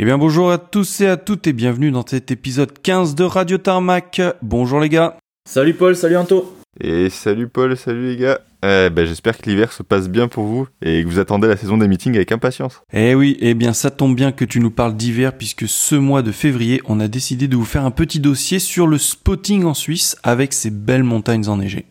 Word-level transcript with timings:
Eh 0.00 0.04
bien 0.04 0.16
bonjour 0.16 0.52
à 0.52 0.58
tous 0.58 1.00
et 1.00 1.08
à 1.08 1.16
toutes 1.16 1.48
et 1.48 1.52
bienvenue 1.52 1.90
dans 1.90 2.06
cet 2.06 2.30
épisode 2.30 2.70
15 2.84 3.16
de 3.16 3.24
Radio 3.24 3.58
Tarmac. 3.58 4.22
Bonjour 4.42 4.78
les 4.78 4.88
gars. 4.88 5.16
Salut 5.44 5.74
Paul, 5.74 5.96
salut 5.96 6.16
Anto. 6.16 6.56
Et 6.80 7.10
salut 7.10 7.48
Paul, 7.48 7.76
salut 7.76 8.10
les 8.10 8.16
gars. 8.16 8.38
Eh 8.62 8.90
ben, 8.90 9.04
J'espère 9.04 9.38
que 9.38 9.50
l'hiver 9.50 9.72
se 9.72 9.82
passe 9.82 10.08
bien 10.08 10.28
pour 10.28 10.44
vous 10.44 10.68
et 10.82 11.02
que 11.02 11.08
vous 11.08 11.18
attendez 11.18 11.48
la 11.48 11.56
saison 11.56 11.78
des 11.78 11.88
meetings 11.88 12.14
avec 12.14 12.30
impatience. 12.30 12.80
Eh 12.92 13.16
oui, 13.16 13.38
eh 13.40 13.54
bien 13.54 13.72
ça 13.72 13.90
tombe 13.90 14.14
bien 14.14 14.30
que 14.30 14.44
tu 14.44 14.60
nous 14.60 14.70
parles 14.70 14.94
d'hiver 14.94 15.36
puisque 15.36 15.66
ce 15.66 15.96
mois 15.96 16.22
de 16.22 16.30
février, 16.30 16.80
on 16.84 17.00
a 17.00 17.08
décidé 17.08 17.48
de 17.48 17.56
vous 17.56 17.64
faire 17.64 17.84
un 17.84 17.90
petit 17.90 18.20
dossier 18.20 18.60
sur 18.60 18.86
le 18.86 18.98
spotting 18.98 19.64
en 19.64 19.74
Suisse 19.74 20.16
avec 20.22 20.52
ces 20.52 20.70
belles 20.70 21.02
montagnes 21.02 21.48
enneigées. 21.48 21.86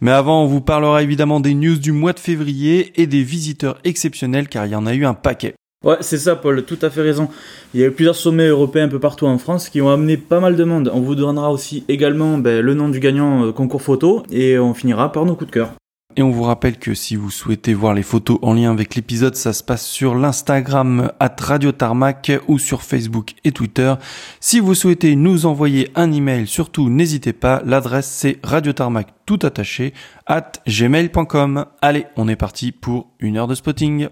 Mais 0.00 0.12
avant, 0.12 0.44
on 0.44 0.46
vous 0.46 0.60
parlera 0.60 1.02
évidemment 1.02 1.40
des 1.40 1.54
news 1.54 1.76
du 1.76 1.90
mois 1.90 2.12
de 2.12 2.20
février 2.20 2.92
et 3.02 3.08
des 3.08 3.24
visiteurs 3.24 3.80
exceptionnels 3.82 4.46
car 4.46 4.64
il 4.66 4.70
y 4.70 4.76
en 4.76 4.86
a 4.86 4.94
eu 4.94 5.04
un 5.04 5.14
paquet. 5.14 5.54
Ouais, 5.84 5.96
c'est 6.00 6.18
ça, 6.18 6.36
Paul, 6.36 6.64
tout 6.64 6.78
à 6.82 6.90
fait 6.90 7.02
raison. 7.02 7.28
Il 7.74 7.80
y 7.80 7.84
a 7.84 7.88
eu 7.88 7.90
plusieurs 7.90 8.14
sommets 8.14 8.46
européens 8.46 8.84
un 8.84 8.88
peu 8.88 9.00
partout 9.00 9.26
en 9.26 9.38
France 9.38 9.68
qui 9.68 9.80
ont 9.80 9.90
amené 9.90 10.16
pas 10.16 10.38
mal 10.38 10.56
de 10.56 10.64
monde. 10.64 10.90
On 10.94 11.00
vous 11.00 11.16
donnera 11.16 11.50
aussi 11.50 11.84
également 11.88 12.38
ben, 12.38 12.64
le 12.64 12.74
nom 12.74 12.88
du 12.88 13.00
gagnant 13.00 13.46
euh, 13.46 13.52
concours 13.52 13.82
photo 13.82 14.22
et 14.30 14.58
on 14.58 14.74
finira 14.74 15.10
par 15.10 15.24
nos 15.24 15.34
coups 15.34 15.50
de 15.50 15.54
cœur. 15.54 15.72
Et 16.16 16.22
on 16.22 16.30
vous 16.30 16.42
rappelle 16.42 16.78
que 16.78 16.92
si 16.92 17.16
vous 17.16 17.30
souhaitez 17.30 17.72
voir 17.72 17.94
les 17.94 18.02
photos 18.02 18.38
en 18.42 18.52
lien 18.52 18.70
avec 18.70 18.94
l'épisode, 18.94 19.34
ça 19.34 19.54
se 19.54 19.64
passe 19.64 19.86
sur 19.86 20.14
l'Instagram 20.14 21.10
at 21.18 21.36
Radio 21.40 21.72
Tarmac 21.72 22.30
ou 22.48 22.58
sur 22.58 22.82
Facebook 22.82 23.32
et 23.44 23.52
Twitter. 23.52 23.94
Si 24.38 24.60
vous 24.60 24.74
souhaitez 24.74 25.16
nous 25.16 25.46
envoyer 25.46 25.90
un 25.94 26.12
email, 26.12 26.46
surtout 26.46 26.90
n'hésitez 26.90 27.32
pas, 27.32 27.62
l'adresse 27.64 28.08
c'est 28.08 28.38
radiotarmac 28.42 29.08
tout 29.24 29.38
attaché 29.42 29.94
at 30.26 30.52
gmail.com. 30.68 31.64
Allez, 31.80 32.04
on 32.16 32.28
est 32.28 32.36
parti 32.36 32.72
pour 32.72 33.08
une 33.18 33.38
heure 33.38 33.48
de 33.48 33.54
spotting. 33.54 34.08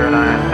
Airlines. 0.00 0.49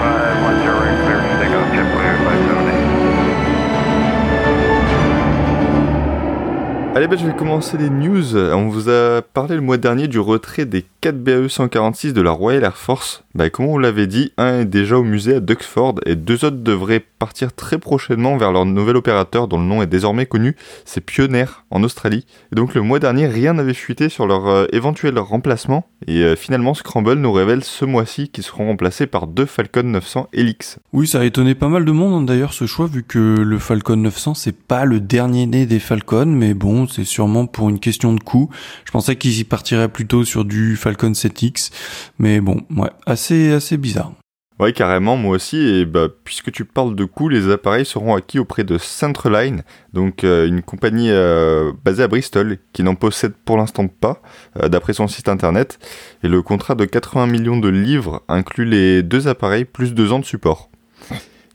Allez, 6.97 7.09
ben, 7.09 7.19
je 7.19 7.27
vais 7.27 7.37
commencer 7.37 7.77
les 7.77 7.91
news. 7.91 8.39
On 8.39 8.69
vous 8.69 8.89
a 8.89 9.21
parlé 9.21 9.55
le 9.55 9.61
mois 9.61 9.77
dernier 9.77 10.09
du 10.09 10.19
retrait 10.19 10.65
des 10.65 10.83
4 11.03 11.23
BAE 11.23 11.47
146 11.47 12.15
de 12.15 12.23
la 12.23 12.31
Royal 12.31 12.65
Air 12.65 12.79
Force. 12.79 13.23
Bah, 13.35 13.51
comme 13.51 13.67
on 13.67 13.77
l'avait 13.77 14.07
dit, 14.07 14.33
un 14.39 14.61
est 14.61 14.65
déjà 14.65 14.97
au 14.97 15.03
musée 15.03 15.35
à 15.35 15.41
Duxford 15.41 15.97
et 16.07 16.17
deux 16.17 16.47
autres 16.47 16.57
devraient 16.57 17.05
partir 17.19 17.53
très 17.53 17.79
prochainement 17.79 18.39
vers 18.39 18.51
leur 18.51 18.65
nouvel 18.65 18.97
opérateur 18.97 19.47
dont 19.47 19.59
le 19.59 19.67
nom 19.67 19.83
est 19.83 19.87
désormais 19.87 20.25
connu, 20.25 20.57
c'est 20.87 21.03
Pioneer 21.03 21.65
en 21.71 21.83
Australie. 21.83 22.25
Et 22.51 22.57
donc 22.57 22.75
le 22.75 22.81
mois 22.81 22.99
dernier, 22.99 23.27
rien 23.27 23.53
n'avait 23.53 23.75
fuité 23.75 24.09
sur 24.09 24.27
leur 24.27 24.47
euh, 24.49 24.67
éventuel 24.73 25.19
remplacement 25.19 25.87
et 26.07 26.23
euh, 26.23 26.35
finalement 26.35 26.73
Scramble 26.73 27.15
nous 27.15 27.33
révèle 27.33 27.63
ce 27.63 27.85
mois-ci 27.85 28.29
qu'ils 28.29 28.45
seront 28.45 28.69
remplacés 28.69 29.07
par 29.07 29.27
deux 29.27 29.47
Falcon 29.47 29.83
900 29.83 30.29
Helix. 30.33 30.79
Oui, 30.95 31.07
ça 31.07 31.21
a 31.21 31.25
étonné 31.25 31.55
pas 31.55 31.69
mal 31.69 31.85
de 31.85 31.93
monde 31.93 32.15
hein, 32.15 32.23
d'ailleurs 32.23 32.55
ce 32.55 32.67
choix 32.67 32.87
vu 32.87 33.03
que 33.03 33.19
le 33.19 33.59
Falcon 33.59 33.97
900 33.97 34.35
c'est 34.35 34.57
pas 34.57 34.87
le 34.87 35.01
dernier 35.01 35.47
né 35.47 35.67
des 35.67 35.79
Falcon 35.79 36.27
mais 36.27 36.55
bon, 36.55 36.86
c'est 36.89 37.05
sûrement 37.05 37.47
pour 37.47 37.69
une 37.69 37.81
question 37.81 38.13
de 38.13 38.21
coût. 38.21 38.51
Je 38.85 38.91
pensais 38.91 39.17
qu'ils 39.17 39.39
y 39.39 39.45
partiraient 39.45 39.89
plutôt 39.89 40.25
sur 40.25 40.45
du 40.45 40.77
Falcon 40.77 41.13
7X 41.13 41.71
mais 42.19 42.41
bon, 42.41 42.63
ouais, 42.77 42.91
assez 43.07 43.53
assez, 43.53 43.77
bizarre. 43.77 44.13
Ouais, 44.59 44.73
carrément, 44.73 45.19
moi 45.19 45.37
aussi. 45.37 45.59
Et 45.59 45.85
bah, 45.85 46.09
puisque 46.25 46.51
tu 46.51 46.65
parles 46.65 46.95
de 46.97 47.05
coûts, 47.05 47.29
les 47.29 47.51
appareils 47.51 47.85
seront 47.85 48.15
acquis 48.15 48.39
auprès 48.39 48.65
de 48.65 48.79
Centraline, 48.79 49.63
donc 49.93 50.25
euh, 50.25 50.49
une 50.49 50.63
compagnie 50.63 51.11
euh, 51.11 51.73
basée 51.85 52.03
à 52.03 52.09
Bristol, 52.09 52.57
qui 52.73 52.83
n'en 52.83 52.95
possède 52.95 53.35
pour 53.45 53.59
l'instant 53.59 53.87
pas, 53.87 54.23
euh, 54.63 54.69
d'après 54.69 54.95
son 54.95 55.09
site 55.09 55.29
internet. 55.29 55.79
Et 56.23 56.29
le 56.29 56.41
contrat 56.41 56.75
de 56.75 56.87
80 56.87 57.27
millions 57.27 57.59
de 57.59 57.69
livres 57.69 58.23
inclut 58.29 58.65
les 58.65 59.03
deux 59.03 59.29
appareils 59.29 59.67
plus 59.67 59.93
deux 59.93 60.11
ans 60.13 60.21
de 60.21 60.25
support. 60.25 60.71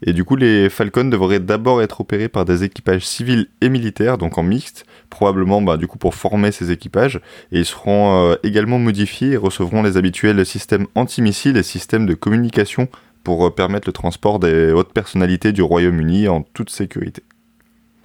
Et 0.03 0.13
du 0.13 0.23
coup, 0.23 0.35
les 0.35 0.69
Falcons 0.69 1.05
devraient 1.05 1.39
d'abord 1.39 1.81
être 1.81 2.01
opérés 2.01 2.29
par 2.29 2.45
des 2.45 2.63
équipages 2.63 3.05
civils 3.05 3.47
et 3.61 3.69
militaires, 3.69 4.17
donc 4.17 4.37
en 4.37 4.43
mixte, 4.43 4.85
probablement 5.09 5.61
bah, 5.61 5.77
du 5.77 5.87
coup 5.87 5.99
pour 5.99 6.15
former 6.15 6.51
ces 6.51 6.71
équipages. 6.71 7.17
Et 7.51 7.59
ils 7.59 7.65
seront 7.65 8.31
euh, 8.31 8.35
également 8.43 8.79
modifiés 8.79 9.31
et 9.31 9.37
recevront 9.37 9.83
les 9.83 9.97
habituels 9.97 10.43
systèmes 10.45 10.87
anti-missiles 10.95 11.57
et 11.57 11.63
systèmes 11.63 12.07
de 12.07 12.15
communication 12.15 12.87
pour 13.23 13.45
euh, 13.45 13.49
permettre 13.51 13.87
le 13.87 13.93
transport 13.93 14.39
des 14.39 14.71
hautes 14.71 14.93
personnalités 14.93 15.51
du 15.51 15.61
Royaume-Uni 15.61 16.27
en 16.27 16.41
toute 16.41 16.71
sécurité. 16.71 17.21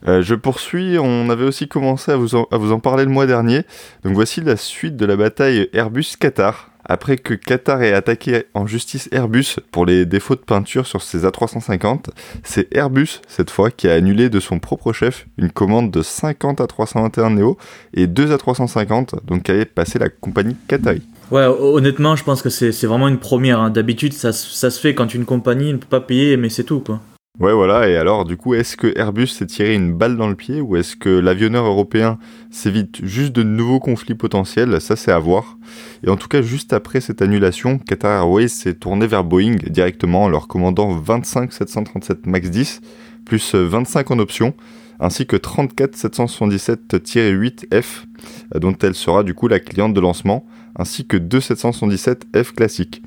Euh, 0.07 0.21
je 0.21 0.34
poursuis, 0.34 0.99
on 0.99 1.31
avait 1.31 1.45
aussi 1.45 1.67
commencé 1.67 2.13
à 2.13 2.17
vous, 2.17 2.37
à 2.37 2.59
vous 2.59 2.73
en 2.73 2.78
parler 2.78 3.05
le 3.05 3.11
mois 3.11 3.27
dernier. 3.27 3.63
Donc 4.05 4.13
voici 4.13 4.43
la 4.43 4.57
suite 4.57 4.97
de 4.97 5.07
la 5.07 5.17
bataille 5.17 5.71
Airbus-Qatar 5.73 6.71
après 6.89 7.17
que 7.17 7.35
Qatar 7.35 7.83
ait 7.83 7.93
attaqué 7.93 8.45
en 8.55 8.67
justice 8.67 9.09
Airbus 9.13 9.57
pour 9.71 9.87
les 9.87 10.07
défauts 10.07 10.35
de 10.35 10.41
peinture 10.41 10.87
sur 10.87 11.03
ses 11.03 11.25
A350, 11.25 12.07
c'est 12.43 12.75
Airbus 12.75 13.21
cette 13.29 13.51
fois 13.51 13.71
qui 13.71 13.89
a 13.89 13.95
annulé 13.95 14.29
de 14.29 14.41
son 14.41 14.59
propre 14.59 14.93
chef 14.93 15.27
une 15.39 15.51
commande 15.51 15.91
de 15.91 16.03
50 16.03 16.61
A321 16.61 17.35
Neo 17.35 17.57
et 17.95 18.07
2 18.07 18.35
A350, 18.35 19.25
donc 19.27 19.45
qui 19.45 19.51
avait 19.51 19.65
passé 19.65 19.99
la 19.99 20.09
compagnie 20.09 20.57
Qatari. 20.69 21.03
Ouais, 21.31 21.45
honnêtement, 21.45 22.15
je 22.15 22.23
pense 22.23 22.41
que 22.41 22.51
c'est 22.51 22.87
vraiment 22.87 23.09
une 23.09 23.19
première. 23.19 23.61
Hein. 23.61 23.71
D'habitude, 23.71 24.13
ça, 24.13 24.33
ça 24.33 24.71
se 24.71 24.81
fait 24.81 24.95
quand 24.95 25.13
une 25.13 25.25
compagnie 25.25 25.73
ne 25.73 25.79
peut 25.79 25.87
pas 25.89 26.01
payer, 26.01 26.37
mais 26.37 26.49
c'est 26.49 26.65
tout, 26.65 26.81
quoi. 26.81 27.01
Ouais, 27.39 27.53
voilà. 27.53 27.91
Et 27.91 27.97
alors, 27.97 28.25
du 28.25 28.39
coup, 28.39 28.55
est-ce 28.55 28.79
que 28.79 28.99
Airbus 28.99 29.27
s'est 29.27 29.45
tiré 29.45 29.75
une 29.75 29.93
balle 29.93 30.17
dans 30.17 30.29
le 30.29 30.35
pied 30.35 30.63
ou 30.63 30.77
est-ce 30.77 30.97
que 30.97 31.11
l'avionneur 31.11 31.67
européen 31.67 32.19
s'évite 32.51 33.05
juste 33.05 33.33
de 33.33 33.43
nouveaux 33.43 33.79
conflits 33.79 34.15
potentiels? 34.15 34.81
Ça, 34.81 34.97
c'est 34.97 35.13
à 35.13 35.19
voir. 35.19 35.59
Et 36.03 36.09
en 36.09 36.17
tout 36.17 36.29
cas, 36.29 36.41
juste 36.41 36.73
après 36.73 37.03
cette 37.03 37.21
annulation, 37.21 37.79
Qatar 37.79 38.23
Airways 38.23 38.49
s'est 38.49 38.73
tourné 38.73 39.07
vers 39.07 39.23
Boeing 39.23 39.57
directement 39.69 40.25
en 40.25 40.29
leur 40.31 40.49
commandant 40.49 40.89
25 40.89 41.53
737 41.53 42.27
MAX 42.27 42.49
10, 42.49 42.81
plus 43.27 43.55
25 43.55 44.13
en 44.13 44.19
option, 44.19 44.55
ainsi 44.99 45.27
que 45.27 45.37
34 45.37 45.95
777-8F, 45.95 48.05
dont 48.55 48.75
elle 48.81 48.95
sera 48.95 49.23
du 49.23 49.35
coup 49.35 49.49
la 49.49 49.61
cliente 49.61 49.93
de 49.93 50.01
lancement, 50.01 50.47
ainsi 50.75 51.07
que 51.07 51.19
2 51.19 51.39
777F 51.39 52.55
classiques. 52.55 53.03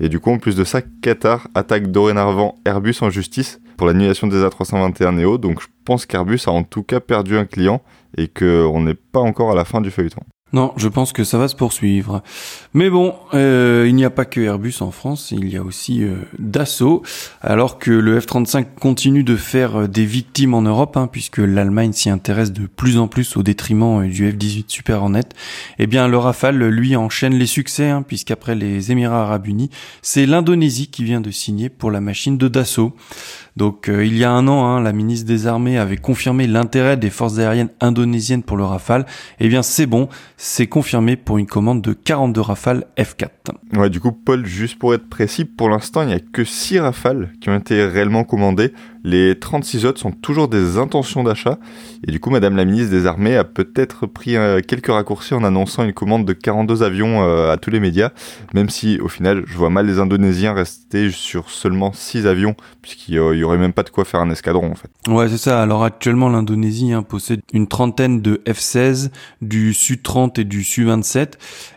Et 0.00 0.08
du 0.08 0.18
coup, 0.18 0.30
en 0.30 0.38
plus 0.38 0.56
de 0.56 0.64
ça, 0.64 0.80
Qatar 1.02 1.46
attaque 1.54 1.88
dorénavant 1.88 2.56
Airbus 2.64 2.96
en 3.02 3.10
justice 3.10 3.60
pour 3.76 3.86
l'annulation 3.86 4.26
des 4.26 4.42
A321 4.42 5.14
Neo. 5.14 5.38
Donc 5.38 5.60
je 5.60 5.66
pense 5.84 6.06
qu'Airbus 6.06 6.40
a 6.46 6.50
en 6.50 6.62
tout 6.62 6.82
cas 6.82 7.00
perdu 7.00 7.36
un 7.36 7.44
client 7.44 7.82
et 8.16 8.28
qu'on 8.28 8.80
n'est 8.80 8.94
pas 8.94 9.20
encore 9.20 9.50
à 9.50 9.54
la 9.54 9.64
fin 9.64 9.80
du 9.80 9.90
feuilleton. 9.90 10.22
Non, 10.52 10.72
je 10.76 10.88
pense 10.88 11.12
que 11.12 11.22
ça 11.22 11.38
va 11.38 11.46
se 11.46 11.54
poursuivre. 11.54 12.22
Mais 12.74 12.90
bon, 12.90 13.14
euh, 13.34 13.86
il 13.88 13.94
n'y 13.94 14.04
a 14.04 14.10
pas 14.10 14.24
que 14.24 14.40
Airbus 14.40 14.74
en 14.80 14.90
France, 14.90 15.30
il 15.30 15.48
y 15.48 15.56
a 15.56 15.62
aussi 15.62 16.02
euh, 16.02 16.16
Dassault. 16.40 17.02
Alors 17.40 17.78
que 17.78 17.92
le 17.92 18.18
F-35 18.18 18.66
continue 18.80 19.22
de 19.22 19.36
faire 19.36 19.82
euh, 19.82 19.86
des 19.86 20.04
victimes 20.04 20.54
en 20.54 20.62
Europe, 20.62 20.96
hein, 20.96 21.08
puisque 21.10 21.38
l'Allemagne 21.38 21.92
s'y 21.92 22.10
intéresse 22.10 22.52
de 22.52 22.66
plus 22.66 22.98
en 22.98 23.06
plus 23.06 23.36
au 23.36 23.44
détriment 23.44 24.08
du 24.08 24.28
F-18 24.28 24.64
Super 24.66 25.02
Hornet, 25.02 25.22
eh 25.78 25.86
bien 25.86 26.08
le 26.08 26.18
Rafale, 26.18 26.58
lui, 26.68 26.96
enchaîne 26.96 27.34
les 27.34 27.46
succès, 27.46 27.88
hein, 27.88 28.02
puisqu'après 28.02 28.56
les 28.56 28.90
Émirats 28.90 29.22
Arabes 29.22 29.46
Unis, 29.46 29.70
c'est 30.02 30.26
l'Indonésie 30.26 30.88
qui 30.88 31.04
vient 31.04 31.20
de 31.20 31.30
signer 31.30 31.68
pour 31.68 31.92
la 31.92 32.00
machine 32.00 32.38
de 32.38 32.48
Dassault. 32.48 32.96
Donc 33.56 33.90
il 33.92 34.16
y 34.16 34.24
a 34.24 34.30
un 34.30 34.46
an, 34.48 34.66
hein, 34.66 34.80
la 34.80 34.92
ministre 34.92 35.26
des 35.26 35.46
Armées 35.46 35.78
avait 35.78 35.96
confirmé 35.96 36.46
l'intérêt 36.46 36.96
des 36.96 37.10
forces 37.10 37.38
aériennes 37.38 37.70
indonésiennes 37.80 38.42
pour 38.42 38.56
le 38.56 38.64
Rafale. 38.64 39.06
Eh 39.38 39.48
bien 39.48 39.62
c'est 39.62 39.86
bon, 39.86 40.08
c'est 40.36 40.66
confirmé 40.66 41.16
pour 41.16 41.38
une 41.38 41.46
commande 41.46 41.82
de 41.82 41.92
42 41.92 42.40
Rafales 42.40 42.86
F4. 42.96 43.39
Ouais, 43.74 43.90
du 43.90 44.00
coup, 44.00 44.12
Paul, 44.12 44.44
juste 44.46 44.78
pour 44.78 44.94
être 44.94 45.08
précis, 45.08 45.44
pour 45.44 45.68
l'instant, 45.68 46.02
il 46.02 46.08
n'y 46.08 46.14
a 46.14 46.20
que 46.20 46.44
6 46.44 46.80
Rafales 46.80 47.30
qui 47.40 47.50
ont 47.50 47.56
été 47.56 47.84
réellement 47.84 48.24
commandées. 48.24 48.72
Les 49.02 49.38
36 49.38 49.86
autres 49.86 49.98
sont 49.98 50.10
toujours 50.10 50.48
des 50.48 50.76
intentions 50.76 51.24
d'achat. 51.24 51.58
Et 52.06 52.10
du 52.12 52.20
coup, 52.20 52.28
Madame 52.28 52.56
la 52.56 52.64
ministre 52.64 52.90
des 52.90 53.06
Armées 53.06 53.36
a 53.36 53.44
peut-être 53.44 54.06
pris 54.06 54.36
euh, 54.36 54.60
quelques 54.60 54.88
raccourcis 54.88 55.32
en 55.32 55.42
annonçant 55.42 55.84
une 55.84 55.94
commande 55.94 56.26
de 56.26 56.34
42 56.34 56.82
avions 56.82 57.22
euh, 57.22 57.50
à 57.50 57.56
tous 57.56 57.70
les 57.70 57.80
médias, 57.80 58.10
même 58.52 58.68
si 58.68 59.00
au 59.00 59.08
final, 59.08 59.44
je 59.46 59.56
vois 59.56 59.70
mal 59.70 59.86
les 59.86 59.98
Indonésiens 59.98 60.52
rester 60.52 61.10
sur 61.10 61.48
seulement 61.48 61.92
6 61.92 62.26
avions, 62.26 62.54
puisqu'il 62.82 63.14
y 63.14 63.44
aurait 63.44 63.58
même 63.58 63.72
pas 63.72 63.84
de 63.84 63.90
quoi 63.90 64.04
faire 64.04 64.20
un 64.20 64.30
escadron 64.30 64.70
en 64.70 64.74
fait. 64.74 64.90
Ouais, 65.08 65.28
c'est 65.28 65.38
ça. 65.38 65.62
Alors 65.62 65.82
actuellement, 65.82 66.28
l'Indonésie 66.28 66.92
hein, 66.92 67.02
possède 67.02 67.40
une 67.54 67.68
trentaine 67.68 68.20
de 68.20 68.42
F-16, 68.46 69.10
du 69.40 69.72
Su-30 69.72 70.40
et 70.40 70.44
du 70.44 70.62
Su-27. 70.62 71.32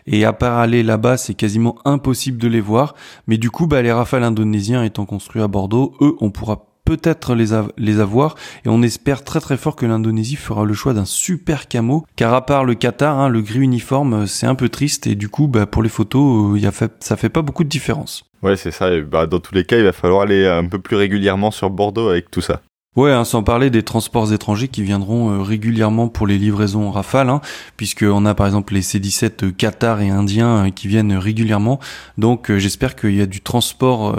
Et 0.06 0.24
à 0.24 0.32
part 0.34 0.58
aller 0.58 0.82
là-bas, 0.82 1.16
c'est 1.16 1.34
quasiment 1.34 1.63
impossible 1.84 2.38
de 2.38 2.48
les 2.48 2.60
voir. 2.60 2.94
Mais 3.26 3.38
du 3.38 3.50
coup, 3.50 3.66
bah, 3.66 3.82
les 3.82 3.92
Rafales 3.92 4.24
indonésiens 4.24 4.84
étant 4.84 5.06
construits 5.06 5.42
à 5.42 5.48
Bordeaux, 5.48 5.94
eux, 6.00 6.14
on 6.20 6.30
pourra 6.30 6.66
peut-être 6.84 7.34
les, 7.34 7.46
les 7.78 8.00
avoir 8.00 8.34
et 8.64 8.68
on 8.68 8.82
espère 8.82 9.24
très 9.24 9.40
très 9.40 9.56
fort 9.56 9.76
que 9.76 9.86
l'Indonésie 9.86 10.36
fera 10.36 10.64
le 10.64 10.74
choix 10.74 10.92
d'un 10.92 11.06
super 11.06 11.66
camo 11.66 12.04
car 12.16 12.34
à 12.34 12.44
part 12.44 12.64
le 12.64 12.74
Qatar 12.74 13.18
hein, 13.18 13.28
le 13.28 13.40
gris 13.40 13.60
uniforme 13.60 14.14
euh, 14.14 14.26
c'est 14.26 14.46
un 14.46 14.54
peu 14.54 14.68
triste 14.68 15.06
et 15.06 15.14
du 15.14 15.28
coup 15.28 15.48
bah, 15.48 15.66
pour 15.66 15.82
les 15.82 15.88
photos 15.88 16.54
euh, 16.62 16.70
fait, 16.70 16.92
ça 17.00 17.16
fait 17.16 17.30
pas 17.30 17.42
beaucoup 17.42 17.64
de 17.64 17.68
différence. 17.68 18.24
Ouais 18.42 18.56
c'est 18.56 18.70
ça, 18.70 19.00
bah, 19.00 19.26
dans 19.26 19.40
tous 19.40 19.54
les 19.54 19.64
cas 19.64 19.78
il 19.78 19.84
va 19.84 19.92
falloir 19.92 20.22
aller 20.22 20.46
un 20.46 20.66
peu 20.66 20.78
plus 20.78 20.96
régulièrement 20.96 21.50
sur 21.50 21.70
Bordeaux 21.70 22.08
avec 22.08 22.30
tout 22.30 22.42
ça. 22.42 22.60
Ouais, 22.96 23.10
hein, 23.10 23.24
sans 23.24 23.42
parler 23.42 23.70
des 23.70 23.82
transports 23.82 24.32
étrangers 24.32 24.68
qui 24.68 24.82
viendront 24.82 25.30
euh, 25.30 25.42
régulièrement 25.42 26.08
pour 26.08 26.26
les 26.26 26.38
livraisons 26.38 26.90
Rafale, 26.90 27.28
hein, 27.28 27.40
puisqu'on 27.76 28.24
a 28.24 28.34
par 28.34 28.46
exemple 28.46 28.74
les 28.74 28.82
C-17 28.82 29.52
Qatar 29.52 30.00
et 30.00 30.10
Indiens 30.10 30.70
qui 30.70 30.86
viennent 30.86 31.16
régulièrement. 31.16 31.80
Donc 32.18 32.52
j'espère 32.56 32.94
qu'il 32.94 33.14
y 33.14 33.20
a 33.20 33.26
du 33.26 33.40
transport 33.40 34.16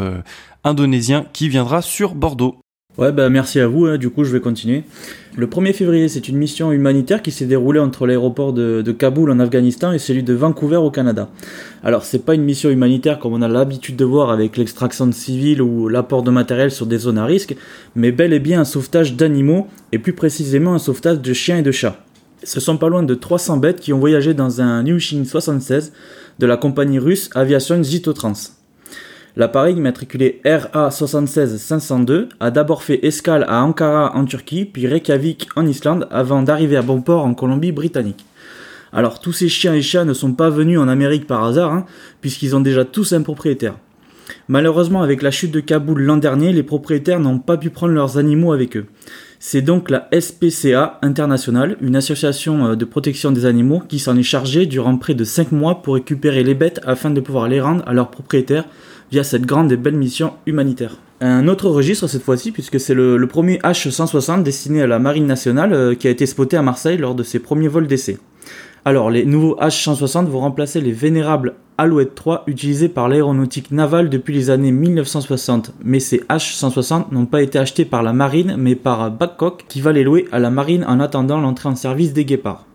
indonésien 0.65 1.25
qui 1.31 1.47
viendra 1.47 1.81
sur 1.81 2.15
Bordeaux. 2.15 2.64
Ouais, 2.97 3.11
bah 3.11 3.29
merci 3.29 3.59
à 3.59 3.67
vous, 3.67 3.87
hein. 3.87 3.97
du 3.97 4.09
coup 4.09 4.23
je 4.23 4.31
vais 4.31 4.39
continuer. 4.39 4.83
Le 5.35 5.47
1er 5.47 5.73
février, 5.73 6.07
c'est 6.07 6.29
une 6.29 6.37
mission 6.37 6.71
humanitaire 6.71 7.21
qui 7.21 7.31
s'est 7.31 7.45
déroulée 7.45 7.81
entre 7.81 8.07
l'aéroport 8.07 8.53
de, 8.53 8.89
Kaboul 8.97 9.31
en 9.31 9.39
Afghanistan 9.41 9.91
et 9.91 9.99
celui 9.99 10.23
de 10.23 10.33
Vancouver 10.33 10.77
au 10.77 10.91
Canada. 10.91 11.29
Alors 11.83 12.05
c'est 12.05 12.23
pas 12.23 12.35
une 12.35 12.43
mission 12.43 12.69
humanitaire 12.69 13.19
comme 13.19 13.33
on 13.33 13.41
a 13.41 13.49
l'habitude 13.49 13.97
de 13.97 14.05
voir 14.05 14.29
avec 14.29 14.55
l'extraction 14.55 15.07
de 15.07 15.13
civils 15.13 15.61
ou 15.61 15.89
l'apport 15.89 16.23
de 16.23 16.31
matériel 16.31 16.71
sur 16.71 16.85
des 16.85 16.99
zones 16.99 17.17
à 17.17 17.25
risque, 17.25 17.57
mais 17.95 18.13
bel 18.13 18.31
et 18.31 18.39
bien 18.39 18.61
un 18.61 18.65
sauvetage 18.65 19.17
d'animaux 19.17 19.67
et 19.91 19.99
plus 19.99 20.13
précisément 20.13 20.73
un 20.73 20.79
sauvetage 20.79 21.19
de 21.19 21.33
chiens 21.33 21.57
et 21.57 21.63
de 21.63 21.71
chats. 21.71 21.97
Ce 22.43 22.61
sont 22.61 22.77
pas 22.77 22.87
loin 22.87 23.03
de 23.03 23.13
300 23.13 23.57
bêtes 23.57 23.81
qui 23.81 23.91
ont 23.91 23.99
voyagé 23.99 24.33
dans 24.33 24.61
un 24.61 24.85
Ilyushin 24.85 25.25
76 25.25 25.91
de 26.39 26.45
la 26.45 26.55
compagnie 26.55 26.99
russe 26.99 27.29
Aviation 27.35 27.83
Zitotrans. 27.83 28.55
L'appareil 29.37 29.75
matriculé 29.75 30.39
RA76502 30.45 32.29
a 32.39 32.51
d'abord 32.51 32.83
fait 32.83 33.05
escale 33.05 33.45
à 33.49 33.63
Ankara 33.63 34.15
en 34.15 34.23
Turquie, 34.23 34.63
puis 34.63 34.87
Reykjavik 34.87 35.49
en 35.57 35.65
Islande, 35.67 36.07
avant 36.09 36.41
d'arriver 36.41 36.77
à 36.77 36.81
bon 36.81 37.01
port 37.01 37.25
en 37.25 37.33
Colombie-Britannique. 37.33 38.25
Alors 38.93 39.19
tous 39.19 39.33
ces 39.33 39.49
chiens 39.49 39.73
et 39.73 39.81
chats 39.81 40.05
ne 40.05 40.13
sont 40.13 40.31
pas 40.31 40.49
venus 40.49 40.79
en 40.79 40.87
Amérique 40.87 41.27
par 41.27 41.43
hasard, 41.43 41.73
hein, 41.73 41.85
puisqu'ils 42.21 42.55
ont 42.55 42.61
déjà 42.61 42.85
tous 42.85 43.11
un 43.11 43.23
propriétaire. 43.23 43.75
Malheureusement, 44.47 45.01
avec 45.01 45.21
la 45.21 45.31
chute 45.31 45.51
de 45.51 45.59
Kaboul 45.59 46.01
l'an 46.01 46.17
dernier, 46.17 46.53
les 46.53 46.63
propriétaires 46.63 47.19
n'ont 47.19 47.39
pas 47.39 47.57
pu 47.57 47.69
prendre 47.69 47.93
leurs 47.93 48.17
animaux 48.17 48.53
avec 48.53 48.77
eux. 48.77 48.85
C'est 49.39 49.61
donc 49.61 49.89
la 49.89 50.07
SPCA 50.17 50.97
International, 51.01 51.75
une 51.81 51.97
association 51.97 52.67
euh, 52.67 52.75
de 52.75 52.85
protection 52.85 53.31
des 53.31 53.45
animaux, 53.45 53.83
qui 53.87 53.99
s'en 53.99 54.15
est 54.15 54.23
chargée 54.23 54.65
durant 54.65 54.97
près 54.97 55.13
de 55.13 55.23
5 55.25 55.51
mois 55.51 55.81
pour 55.83 55.95
récupérer 55.95 56.43
les 56.43 56.55
bêtes 56.55 56.79
afin 56.85 57.09
de 57.09 57.19
pouvoir 57.19 57.49
les 57.49 57.59
rendre 57.59 57.83
à 57.85 57.93
leurs 57.93 58.09
propriétaires 58.09 58.65
via 59.11 59.23
cette 59.23 59.45
grande 59.45 59.71
et 59.71 59.77
belle 59.77 59.95
mission 59.95 60.33
humanitaire. 60.45 60.97
Un 61.21 61.47
autre 61.47 61.69
registre 61.69 62.07
cette 62.07 62.23
fois-ci, 62.23 62.51
puisque 62.51 62.79
c'est 62.79 62.93
le, 62.93 63.25
premier 63.27 63.57
H-160 63.59 64.43
destiné 64.43 64.81
à 64.81 64.87
la 64.87 64.99
Marine 64.99 65.25
nationale 65.25 65.73
euh, 65.73 65.95
qui 65.95 66.07
a 66.07 66.11
été 66.11 66.25
spoté 66.25 66.57
à 66.57 66.61
Marseille 66.61 66.97
lors 66.97 67.15
de 67.15 67.23
ses 67.23 67.39
premiers 67.39 67.69
vols 67.69 67.87
d'essai. 67.87 68.17
Alors, 68.83 69.09
les 69.09 69.25
nouveaux 69.25 69.55
H-160 69.55 70.25
vont 70.25 70.41
remplacer 70.41 70.81
les 70.81 70.91
vénérables 70.91 71.55
Alouette 71.77 72.15
3 72.15 72.43
utilisés 72.47 72.87
par 72.87 73.09
l'aéronautique 73.09 73.71
navale 73.71 74.09
depuis 74.09 74.33
les 74.33 74.49
années 74.49 74.71
1960. 74.71 75.73
Mais 75.83 75.99
ces 75.99 76.19
H-160 76.29 77.11
n'ont 77.11 77.25
pas 77.25 77.41
été 77.41 77.59
achetés 77.59 77.85
par 77.85 78.03
la 78.03 78.13
marine, 78.13 78.55
mais 78.57 78.75
par 78.75 79.09
Babcock 79.11 79.65
qui 79.67 79.81
va 79.81 79.91
les 79.91 80.03
louer 80.03 80.27
à 80.31 80.39
la 80.39 80.51
marine 80.51 80.85
en 80.87 80.99
attendant 80.99 81.39
l'entrée 81.39 81.69
en 81.69 81.75
service 81.75 82.13
des 82.13 82.25
Guépards. 82.25 82.65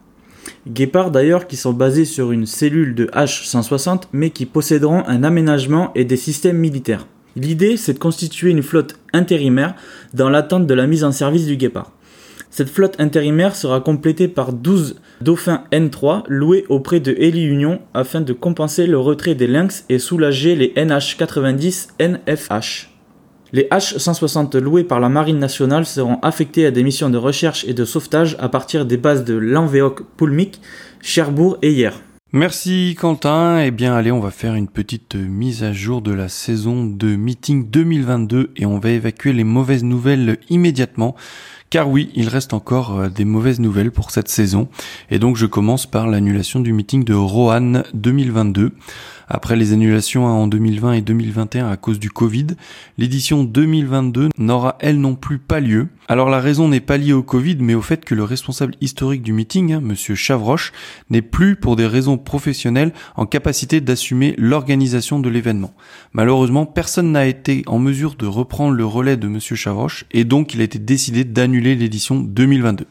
Guépard 0.68 1.10
d'ailleurs 1.10 1.46
qui 1.46 1.56
sont 1.56 1.72
basés 1.72 2.04
sur 2.04 2.32
une 2.32 2.46
cellule 2.46 2.94
de 2.94 3.06
H160 3.06 4.02
mais 4.12 4.30
qui 4.30 4.46
posséderont 4.46 5.02
un 5.06 5.24
aménagement 5.24 5.90
et 5.94 6.04
des 6.04 6.16
systèmes 6.16 6.58
militaires. 6.58 7.06
L'idée 7.36 7.76
c'est 7.76 7.94
de 7.94 7.98
constituer 7.98 8.50
une 8.50 8.62
flotte 8.62 8.98
intérimaire 9.12 9.74
dans 10.12 10.28
l'attente 10.28 10.66
de 10.66 10.74
la 10.74 10.86
mise 10.86 11.04
en 11.04 11.12
service 11.12 11.46
du 11.46 11.56
Guépard. 11.56 11.92
Cette 12.50 12.68
flotte 12.68 12.98
intérimaire 12.98 13.54
sera 13.54 13.80
complétée 13.80 14.26
par 14.26 14.52
12 14.52 14.96
Dauphins 15.20 15.64
N3 15.72 16.24
loués 16.26 16.66
auprès 16.68 16.98
de 16.98 17.12
Heli 17.12 17.44
Union 17.44 17.80
afin 17.94 18.20
de 18.20 18.32
compenser 18.32 18.86
le 18.86 18.98
retrait 18.98 19.36
des 19.36 19.46
Lynx 19.46 19.84
et 19.88 20.00
soulager 20.00 20.56
les 20.56 20.74
NH90 20.74 21.90
NFH. 22.00 22.89
Les 23.52 23.64
H-160 23.70 24.58
loués 24.58 24.84
par 24.84 25.00
la 25.00 25.08
Marine 25.08 25.38
nationale 25.38 25.84
seront 25.84 26.18
affectés 26.22 26.66
à 26.66 26.70
des 26.70 26.84
missions 26.84 27.10
de 27.10 27.18
recherche 27.18 27.64
et 27.66 27.74
de 27.74 27.84
sauvetage 27.84 28.36
à 28.38 28.48
partir 28.48 28.86
des 28.86 28.96
bases 28.96 29.24
de 29.24 29.34
Lanvéoc, 29.34 30.02
Poulmic, 30.16 30.60
Cherbourg 31.00 31.58
et 31.62 31.72
Hier. 31.72 32.00
Merci 32.32 32.96
Quentin. 32.96 33.60
Eh 33.60 33.72
bien 33.72 33.96
allez, 33.96 34.12
on 34.12 34.20
va 34.20 34.30
faire 34.30 34.54
une 34.54 34.68
petite 34.68 35.16
mise 35.16 35.64
à 35.64 35.72
jour 35.72 36.00
de 36.00 36.12
la 36.12 36.28
saison 36.28 36.86
de 36.86 37.16
meeting 37.16 37.68
2022 37.68 38.52
et 38.54 38.66
on 38.66 38.78
va 38.78 38.90
évacuer 38.90 39.32
les 39.32 39.42
mauvaises 39.42 39.82
nouvelles 39.82 40.38
immédiatement. 40.48 41.16
Car 41.70 41.88
oui, 41.88 42.10
il 42.16 42.28
reste 42.28 42.52
encore 42.52 42.98
euh, 42.98 43.08
des 43.08 43.24
mauvaises 43.24 43.60
nouvelles 43.60 43.92
pour 43.92 44.10
cette 44.10 44.28
saison. 44.28 44.68
Et 45.08 45.20
donc 45.20 45.36
je 45.36 45.46
commence 45.46 45.86
par 45.86 46.08
l'annulation 46.08 46.58
du 46.58 46.72
meeting 46.72 47.04
de 47.04 47.14
Roanne 47.14 47.84
2022. 47.94 48.72
Après 49.32 49.54
les 49.54 49.72
annulations 49.72 50.26
en 50.26 50.48
2020 50.48 50.94
et 50.94 51.02
2021 51.02 51.70
à 51.70 51.76
cause 51.76 52.00
du 52.00 52.10
Covid, 52.10 52.48
l'édition 52.98 53.44
2022 53.44 54.30
n'aura 54.36 54.76
elle 54.80 54.98
non 54.98 55.14
plus 55.14 55.38
pas 55.38 55.60
lieu. 55.60 55.86
Alors 56.08 56.28
la 56.28 56.40
raison 56.40 56.66
n'est 56.66 56.80
pas 56.80 56.96
liée 56.96 57.12
au 57.12 57.22
Covid, 57.22 57.58
mais 57.60 57.74
au 57.74 57.82
fait 57.82 58.04
que 58.04 58.16
le 58.16 58.24
responsable 58.24 58.74
historique 58.80 59.22
du 59.22 59.32
meeting, 59.32 59.72
hein, 59.72 59.80
Monsieur 59.80 60.16
Chavroche, 60.16 60.72
n'est 61.10 61.22
plus 61.22 61.54
pour 61.54 61.76
des 61.76 61.86
raisons 61.86 62.18
professionnelles 62.18 62.92
en 63.14 63.24
capacité 63.24 63.80
d'assumer 63.80 64.34
l'organisation 64.36 65.20
de 65.20 65.28
l'événement. 65.28 65.74
Malheureusement, 66.12 66.66
personne 66.66 67.12
n'a 67.12 67.26
été 67.26 67.62
en 67.68 67.78
mesure 67.78 68.16
de 68.16 68.26
reprendre 68.26 68.74
le 68.74 68.84
relais 68.84 69.16
de 69.16 69.28
Monsieur 69.28 69.54
Chavroche 69.54 70.06
et 70.10 70.24
donc 70.24 70.54
il 70.54 70.60
a 70.60 70.64
été 70.64 70.80
décidé 70.80 71.22
d'annuler 71.22 71.59
l'édition 71.60 72.20
2022. 72.20 72.86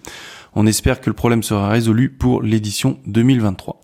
On 0.55 0.65
espère 0.65 1.01
que 1.01 1.09
le 1.09 1.15
problème 1.15 1.43
sera 1.43 1.69
résolu 1.69 2.09
pour 2.09 2.41
l'édition 2.41 2.99
2023. 3.07 3.81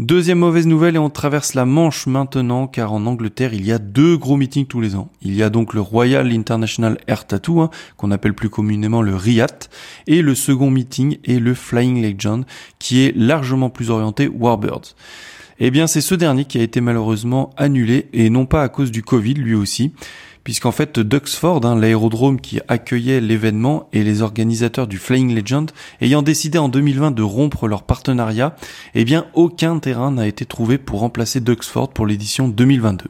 Deuxième 0.00 0.40
mauvaise 0.40 0.66
nouvelle, 0.66 0.96
et 0.96 0.98
on 0.98 1.08
traverse 1.08 1.54
la 1.54 1.64
Manche 1.64 2.08
maintenant, 2.08 2.66
car 2.66 2.92
en 2.92 3.06
Angleterre, 3.06 3.54
il 3.54 3.64
y 3.64 3.70
a 3.70 3.78
deux 3.78 4.16
gros 4.16 4.36
meetings 4.36 4.66
tous 4.66 4.80
les 4.80 4.96
ans. 4.96 5.08
Il 5.22 5.36
y 5.36 5.42
a 5.44 5.50
donc 5.50 5.72
le 5.72 5.80
Royal 5.80 6.32
International 6.32 6.98
Air 7.06 7.28
Tattoo, 7.28 7.60
hein, 7.60 7.70
qu'on 7.96 8.10
appelle 8.10 8.34
plus 8.34 8.50
communément 8.50 9.02
le 9.02 9.14
RIAT, 9.14 9.68
et 10.08 10.20
le 10.20 10.34
second 10.34 10.68
meeting 10.68 11.18
est 11.24 11.38
le 11.38 11.54
Flying 11.54 12.02
Legend, 12.02 12.44
qui 12.80 13.04
est 13.04 13.16
largement 13.16 13.70
plus 13.70 13.90
orienté 13.90 14.26
Warbirds. 14.26 14.96
Eh 15.60 15.70
bien, 15.70 15.86
c'est 15.86 16.00
ce 16.00 16.16
dernier 16.16 16.44
qui 16.44 16.58
a 16.58 16.62
été 16.62 16.80
malheureusement 16.80 17.50
annulé, 17.56 18.08
et 18.12 18.30
non 18.30 18.46
pas 18.46 18.64
à 18.64 18.68
cause 18.68 18.90
du 18.90 19.04
Covid 19.04 19.34
lui 19.34 19.54
aussi 19.54 19.92
puisqu'en 20.44 20.72
fait 20.72 21.00
Duxford, 21.00 21.64
hein, 21.64 21.78
l'aérodrome 21.78 22.40
qui 22.40 22.60
accueillait 22.68 23.20
l'événement 23.20 23.88
et 23.92 24.04
les 24.04 24.22
organisateurs 24.22 24.86
du 24.86 24.98
Flying 24.98 25.34
Legend, 25.34 25.70
ayant 26.00 26.22
décidé 26.22 26.58
en 26.58 26.68
2020 26.68 27.10
de 27.10 27.22
rompre 27.22 27.66
leur 27.66 27.82
partenariat, 27.82 28.54
eh 28.94 29.04
bien 29.04 29.26
aucun 29.34 29.78
terrain 29.78 30.12
n'a 30.12 30.26
été 30.26 30.44
trouvé 30.44 30.78
pour 30.78 31.00
remplacer 31.00 31.40
Duxford 31.40 31.92
pour 31.92 32.06
l'édition 32.06 32.48
2022. 32.48 33.06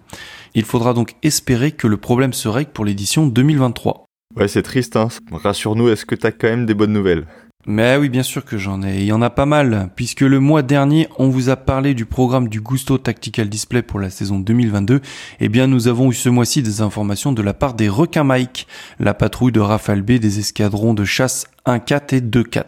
Il 0.54 0.64
faudra 0.64 0.94
donc 0.94 1.16
espérer 1.22 1.72
que 1.72 1.88
le 1.88 1.96
problème 1.96 2.32
se 2.32 2.48
règle 2.48 2.70
pour 2.70 2.84
l'édition 2.84 3.26
2023. 3.26 4.06
Ouais, 4.36 4.48
c'est 4.48 4.62
triste, 4.62 4.96
hein. 4.96 5.08
Rassure-nous, 5.30 5.88
est-ce 5.88 6.06
que 6.06 6.14
t'as 6.14 6.32
quand 6.32 6.48
même 6.48 6.66
des 6.66 6.74
bonnes 6.74 6.92
nouvelles? 6.92 7.26
Mais 7.66 7.96
oui, 7.96 8.08
bien 8.08 8.22
sûr 8.22 8.44
que 8.44 8.58
j'en 8.58 8.82
ai. 8.82 8.98
Il 8.98 9.06
y 9.06 9.12
en 9.12 9.22
a 9.22 9.30
pas 9.30 9.46
mal, 9.46 9.88
puisque 9.96 10.20
le 10.20 10.38
mois 10.38 10.62
dernier, 10.62 11.08
on 11.18 11.28
vous 11.28 11.48
a 11.48 11.56
parlé 11.56 11.94
du 11.94 12.04
programme 12.04 12.48
du 12.48 12.60
Gusto 12.60 12.98
Tactical 12.98 13.48
Display 13.48 13.82
pour 13.82 14.00
la 14.00 14.10
saison 14.10 14.38
2022. 14.38 15.00
Eh 15.40 15.48
bien, 15.48 15.66
nous 15.66 15.88
avons 15.88 16.10
eu 16.10 16.14
ce 16.14 16.28
mois-ci 16.28 16.62
des 16.62 16.82
informations 16.82 17.32
de 17.32 17.42
la 17.42 17.54
part 17.54 17.74
des 17.74 17.88
requins 17.88 18.24
Mike, 18.24 18.66
la 18.98 19.14
patrouille 19.14 19.52
de 19.52 19.60
Rafale 19.60 20.02
B 20.02 20.12
des 20.12 20.38
escadrons 20.38 20.94
de 20.94 21.04
chasse 21.04 21.46
1-4 21.66 22.16
et 22.16 22.20
2-4. 22.20 22.64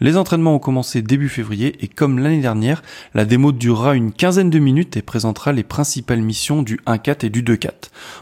Les 0.00 0.16
entraînements 0.16 0.54
ont 0.54 0.60
commencé 0.60 1.02
début 1.02 1.28
février 1.28 1.76
et 1.80 1.88
comme 1.88 2.20
l'année 2.20 2.40
dernière, 2.40 2.82
la 3.14 3.24
démo 3.24 3.50
durera 3.50 3.94
une 3.94 4.12
quinzaine 4.12 4.50
de 4.50 4.58
minutes 4.58 4.96
et 4.96 5.02
présentera 5.02 5.52
les 5.52 5.64
principales 5.64 6.22
missions 6.22 6.62
du 6.62 6.78
1-4 6.86 7.26
et 7.26 7.30
du 7.30 7.42
2-4. 7.42 7.70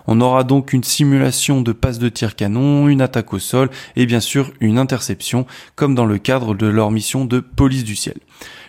On 0.07 0.21
aura 0.23 0.43
donc 0.43 0.73
une 0.73 0.85
simulation 0.85 1.61
de 1.61 1.73
passe 1.73 1.99
de 1.99 2.09
tir 2.09 2.35
canon, 2.35 2.89
une 2.89 3.03
attaque 3.03 3.35
au 3.35 3.39
sol 3.39 3.69
et 3.95 4.07
bien 4.07 4.21
sûr 4.21 4.53
une 4.61 4.79
interception 4.79 5.47
comme 5.75 5.95
dans 5.95 6.07
le 6.07 6.19
cadre 6.19 6.55
de 6.55 6.67
leur 6.67 6.91
mission 6.91 7.27
de 7.27 7.41
police 7.41 7.85
du 7.85 7.97
ciel. 7.97 8.17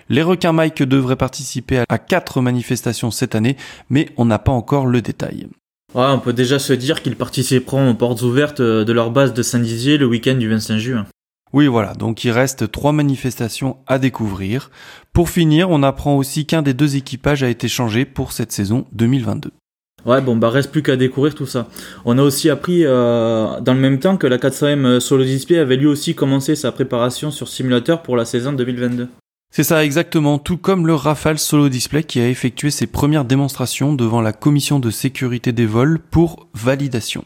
Les 0.09 0.23
requins 0.23 0.53
Mike 0.53 0.83
devraient 0.83 1.15
participer 1.15 1.83
à 1.87 1.97
quatre 1.97 2.41
manifestations 2.41 3.11
cette 3.11 3.35
année, 3.35 3.57
mais 3.89 4.09
on 4.17 4.25
n'a 4.25 4.39
pas 4.39 4.53
encore 4.53 4.85
le 4.85 5.01
détail. 5.01 5.47
on 5.93 6.19
peut 6.19 6.33
déjà 6.33 6.59
se 6.59 6.73
dire 6.73 7.01
qu'ils 7.01 7.17
participeront 7.17 7.89
aux 7.89 7.95
portes 7.95 8.21
ouvertes 8.21 8.61
de 8.61 8.93
leur 8.93 9.11
base 9.11 9.33
de 9.33 9.43
Saint-Dizier 9.43 9.97
le 9.97 10.05
week-end 10.07 10.35
du 10.35 10.49
25 10.49 10.77
juin. 10.77 11.05
Oui, 11.57 11.65
voilà, 11.65 11.95
donc 11.95 12.23
il 12.23 12.29
reste 12.29 12.71
trois 12.71 12.91
manifestations 12.91 13.77
à 13.87 13.97
découvrir. 13.97 14.69
Pour 15.11 15.27
finir, 15.27 15.71
on 15.71 15.81
apprend 15.81 16.15
aussi 16.15 16.45
qu'un 16.45 16.61
des 16.61 16.75
deux 16.75 16.97
équipages 16.97 17.41
a 17.41 17.49
été 17.49 17.67
changé 17.67 18.05
pour 18.05 18.31
cette 18.31 18.51
saison 18.51 18.85
2022. 18.91 19.49
Ouais, 20.05 20.21
bon, 20.21 20.35
bah 20.35 20.51
reste 20.51 20.71
plus 20.71 20.83
qu'à 20.83 20.97
découvrir 20.97 21.33
tout 21.33 21.47
ça. 21.47 21.67
On 22.05 22.19
a 22.19 22.21
aussi 22.21 22.51
appris 22.51 22.85
euh, 22.85 23.59
dans 23.59 23.73
le 23.73 23.79
même 23.79 23.97
temps 23.97 24.17
que 24.17 24.27
la 24.27 24.37
400M 24.37 24.99
Solo 24.99 25.23
Display 25.23 25.57
avait 25.57 25.77
lui 25.77 25.87
aussi 25.87 26.13
commencé 26.13 26.55
sa 26.55 26.71
préparation 26.71 27.31
sur 27.31 27.47
simulateur 27.47 28.03
pour 28.03 28.17
la 28.17 28.25
saison 28.25 28.53
2022. 28.53 29.07
C'est 29.49 29.63
ça 29.63 29.83
exactement, 29.83 30.37
tout 30.37 30.57
comme 30.57 30.85
le 30.85 30.93
Rafale 30.93 31.39
Solo 31.39 31.69
Display 31.69 32.03
qui 32.03 32.19
a 32.19 32.29
effectué 32.29 32.69
ses 32.69 32.85
premières 32.85 33.25
démonstrations 33.25 33.93
devant 33.93 34.21
la 34.21 34.33
commission 34.33 34.79
de 34.79 34.91
sécurité 34.91 35.51
des 35.51 35.65
vols 35.65 35.99
pour 35.99 36.47
validation. 36.53 37.25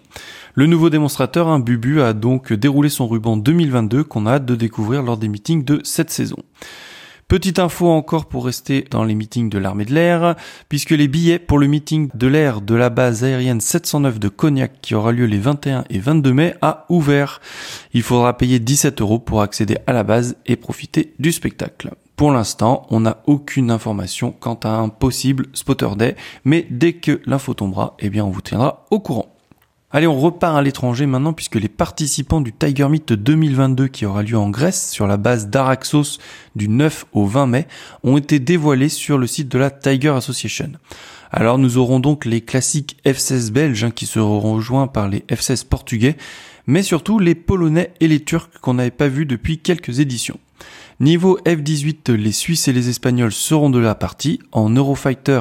Le 0.54 0.66
nouveau 0.66 0.90
démonstrateur, 0.90 1.50
un 1.50 1.60
Bubu, 1.60 2.01
a 2.01 2.13
donc 2.13 2.54
déroulé 2.54 2.90
son 2.90 3.08
ruban 3.08 3.36
2022 3.36 4.04
qu'on 4.04 4.28
a 4.28 4.34
hâte 4.34 4.46
de 4.46 4.56
découvrir 4.56 5.04
lors 5.04 5.18
des 5.18 5.28
meetings 5.28 5.66
de 5.66 5.82
cette 5.84 6.10
saison. 6.10 6.38
Petite 7.28 7.60
info 7.60 7.88
encore 7.88 8.25
pour 8.25 8.46
rester 8.46 8.86
dans 8.92 9.06
les 9.06 9.16
meetings 9.16 9.50
de 9.50 9.58
l'armée 9.58 9.86
de 9.86 9.94
l'air, 9.94 10.36
puisque 10.68 10.90
les 10.90 11.08
billets 11.08 11.40
pour 11.40 11.60
le 11.60 11.68
meeting 11.68 12.10
de 12.13 12.28
l'air 12.28 12.60
de 12.60 12.75
la 12.75 12.90
base 12.90 13.24
aérienne 13.24 13.62
709 13.62 14.20
de 14.20 14.28
Cognac 14.28 14.74
qui 14.82 14.96
aura 14.96 15.13
lieu 15.13 15.25
les 15.25 15.40
21 15.40 15.86
et 15.90 16.00
22 16.00 16.34
mai 16.34 16.56
a 16.62 16.86
ouvert. 16.90 17.40
Il 17.94 18.04
faudra 18.04 18.38
payer 18.38 18.60
17 18.60 19.00
euros 19.00 19.20
pour 19.20 19.42
accéder 19.42 19.78
à 19.88 19.94
la 19.94 20.04
base 20.04 20.36
et 20.46 20.58
profiter 20.58 21.13
du 21.20 21.32
spectacle. 21.32 21.92
Pour 22.22 22.32
l'instant, 22.32 22.86
on 22.92 23.00
n'a 23.00 23.24
aucune 23.25 23.72
information 23.72 24.32
quant 24.40 24.60
à 24.63 24.70
un 24.70 24.90
possible 24.90 25.48
spotter 25.54 25.90
day, 25.98 26.16
mais 26.46 26.68
dès 26.70 26.94
que 26.94 27.20
l'info 27.25 27.56
tombera, 27.56 27.96
eh 27.98 28.12
bien 28.12 28.24
on 28.24 28.30
vous 28.30 28.42
tiendra 28.42 28.86
au 28.92 29.00
courant. 29.00 29.34
Allez, 29.90 30.06
on 30.06 30.20
repart 30.20 30.56
à 30.56 30.62
l'étranger 30.62 31.08
maintenant 31.08 31.34
puisque 31.34 31.56
les 31.56 31.68
participants 31.68 32.40
du 32.40 32.54
Tiger 32.54 32.88
Meet 32.90 33.13
2022 33.13 33.88
qui 33.88 34.06
aura 34.06 34.22
lieu 34.22 34.38
en 34.38 34.51
Grèce 34.51 34.92
sur 34.92 35.08
la 35.08 35.18
base 35.18 35.48
d'Araxos 35.48 36.20
du 36.56 36.70
9 36.70 37.08
au 37.13 37.25
20 37.25 37.48
mai 37.48 37.68
ont 38.04 38.18
été 38.18 38.38
dévoilés 38.38 38.90
sur 38.90 39.18
le 39.18 39.25
site 39.25 39.50
de 39.50 39.58
la 39.58 39.72
Tiger 39.72 40.10
Association. 40.10 40.74
Alors 41.32 41.58
nous 41.58 41.80
aurons 41.80 42.00
donc 42.00 42.25
les 42.25 42.42
classiques 42.42 42.98
F16 43.04 43.51
belges 43.51 43.84
hein, 43.86 43.90
qui 43.90 44.06
seront 44.06 44.40
rejoints 44.40 44.86
par 44.86 45.10
les 45.10 45.22
F16 45.22 45.66
portugais, 45.66 46.18
mais 46.68 46.84
surtout 46.84 47.18
les 47.18 47.34
polonais 47.34 47.96
et 48.00 48.08
les 48.08 48.20
turcs 48.20 48.51
qu'on 48.62 48.75
n'avait 48.75 48.92
pas 48.92 49.08
vus 49.08 49.25
depuis 49.25 49.58
quelques 49.58 50.00
éditions. 50.00 50.38
Niveau 51.01 51.39
F18, 51.48 52.12
les 52.12 52.31
Suisses 52.31 52.67
et 52.67 52.74
les 52.74 52.88
Espagnols 52.88 53.31
seront 53.31 53.72
de 53.72 53.79
la 53.79 53.96
partie. 53.96 54.39
En 54.51 54.70
Eurofighter, 54.70 55.39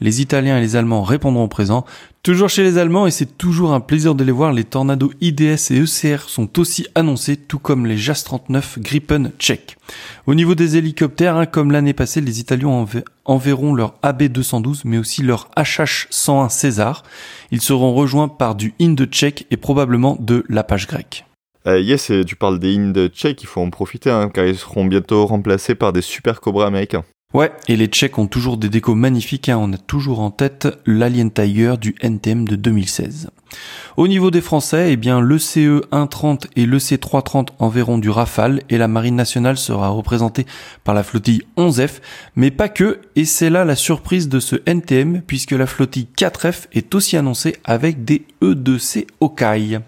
les 0.00 0.20
Italiens 0.20 0.56
et 0.56 0.60
les 0.60 0.76
Allemands 0.76 1.02
répondront 1.02 1.48
présent. 1.48 1.84
Toujours 2.22 2.48
chez 2.48 2.62
les 2.62 2.78
Allemands, 2.78 3.08
et 3.08 3.10
c'est 3.10 3.36
toujours 3.36 3.72
un 3.72 3.80
plaisir 3.80 4.14
de 4.14 4.22
les 4.22 4.30
voir, 4.30 4.52
les 4.52 4.62
Tornado 4.62 5.10
IDS 5.20 5.72
et 5.72 5.80
ECR 5.80 6.28
sont 6.28 6.60
aussi 6.60 6.86
annoncés, 6.94 7.36
tout 7.36 7.58
comme 7.58 7.86
les 7.86 7.98
JAS 7.98 8.22
39 8.24 8.78
Gripen 8.78 9.32
tchèques. 9.36 9.78
Au 10.28 10.36
niveau 10.36 10.54
des 10.54 10.76
hélicoptères, 10.76 11.36
hein, 11.36 11.46
comme 11.46 11.72
l'année 11.72 11.92
passée, 11.92 12.20
les 12.20 12.38
Italiens 12.38 12.86
enverront 13.24 13.74
leur 13.74 13.96
AB-212, 14.04 14.82
mais 14.84 14.98
aussi 14.98 15.22
leur 15.24 15.50
HH-101 15.56 16.50
César. 16.50 17.02
Ils 17.50 17.62
seront 17.62 17.94
rejoints 17.94 18.28
par 18.28 18.54
du 18.54 18.74
Inde 18.80 19.08
tchèque 19.10 19.48
et 19.50 19.56
probablement 19.56 20.16
de 20.20 20.44
l'Apache 20.48 20.86
grec. 20.86 21.24
Euh, 21.70 21.80
yes, 21.80 22.12
tu 22.26 22.36
parles 22.36 22.58
des 22.58 22.76
Indes 22.76 23.08
tchèques, 23.08 23.42
il 23.42 23.46
faut 23.46 23.60
en 23.60 23.70
profiter, 23.70 24.10
hein, 24.10 24.28
car 24.32 24.44
ils 24.44 24.56
seront 24.56 24.84
bientôt 24.84 25.26
remplacés 25.26 25.74
par 25.74 25.92
des 25.92 26.02
super 26.02 26.40
cobras 26.40 26.66
américains. 26.66 27.04
Ouais, 27.32 27.52
et 27.68 27.76
les 27.76 27.86
Tchèques 27.86 28.18
ont 28.18 28.26
toujours 28.26 28.56
des 28.56 28.68
décos 28.68 28.96
magnifiques, 28.96 29.48
hein. 29.48 29.56
on 29.56 29.72
a 29.72 29.78
toujours 29.78 30.18
en 30.18 30.32
tête 30.32 30.66
l'Alien 30.84 31.30
Tiger 31.30 31.74
du 31.80 31.94
NTM 32.00 32.48
de 32.48 32.56
2016. 32.56 33.30
Au 33.96 34.08
niveau 34.08 34.32
des 34.32 34.40
Français, 34.40 34.92
eh 34.92 34.96
bien 34.96 35.20
le 35.20 35.38
CE 35.38 35.82
130 35.92 36.48
et 36.56 36.66
le 36.66 36.80
C 36.80 36.98
330 36.98 37.52
enverront 37.60 37.98
du 37.98 38.10
Rafale 38.10 38.62
et 38.68 38.78
la 38.78 38.88
Marine 38.88 39.14
nationale 39.14 39.58
sera 39.58 39.90
représentée 39.90 40.44
par 40.82 40.92
la 40.92 41.04
flottille 41.04 41.42
11F, 41.56 42.00
mais 42.34 42.50
pas 42.50 42.68
que, 42.68 42.98
et 43.14 43.24
c'est 43.24 43.50
là 43.50 43.64
la 43.64 43.76
surprise 43.76 44.28
de 44.28 44.40
ce 44.40 44.56
NTM 44.66 45.22
puisque 45.24 45.52
la 45.52 45.66
flottille 45.66 46.08
4F 46.16 46.66
est 46.72 46.96
aussi 46.96 47.16
annoncée 47.16 47.54
avec 47.62 48.04
des 48.04 48.24
E2C 48.42 49.06
Hawkeye. 49.20 49.78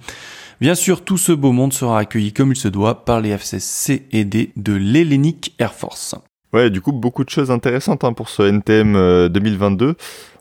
Bien 0.63 0.77
sûr, 0.77 1.03
tout 1.03 1.19
ce 1.19 1.33
beau 1.33 1.51
monde 1.51 1.73
sera 1.73 1.99
accueilli 1.99 2.33
comme 2.33 2.53
il 2.53 2.57
se 2.57 2.69
doit 2.69 3.05
par 3.05 3.21
les 3.21 3.37
F-16C 3.37 4.03
et 4.13 4.25
D 4.25 4.53
de 4.55 4.73
l'Hellenic 4.73 5.57
Air 5.59 5.75
Force. 5.75 6.15
Ouais, 6.53 6.69
du 6.69 6.83
coup, 6.83 6.93
beaucoup 6.93 7.25
de 7.25 7.31
choses 7.31 7.51
intéressantes 7.51 8.05
hein, 8.05 8.13
pour 8.13 8.29
ce 8.29 8.43
NTM 8.43 9.29
2022. 9.29 9.87
Euh, 9.87 9.95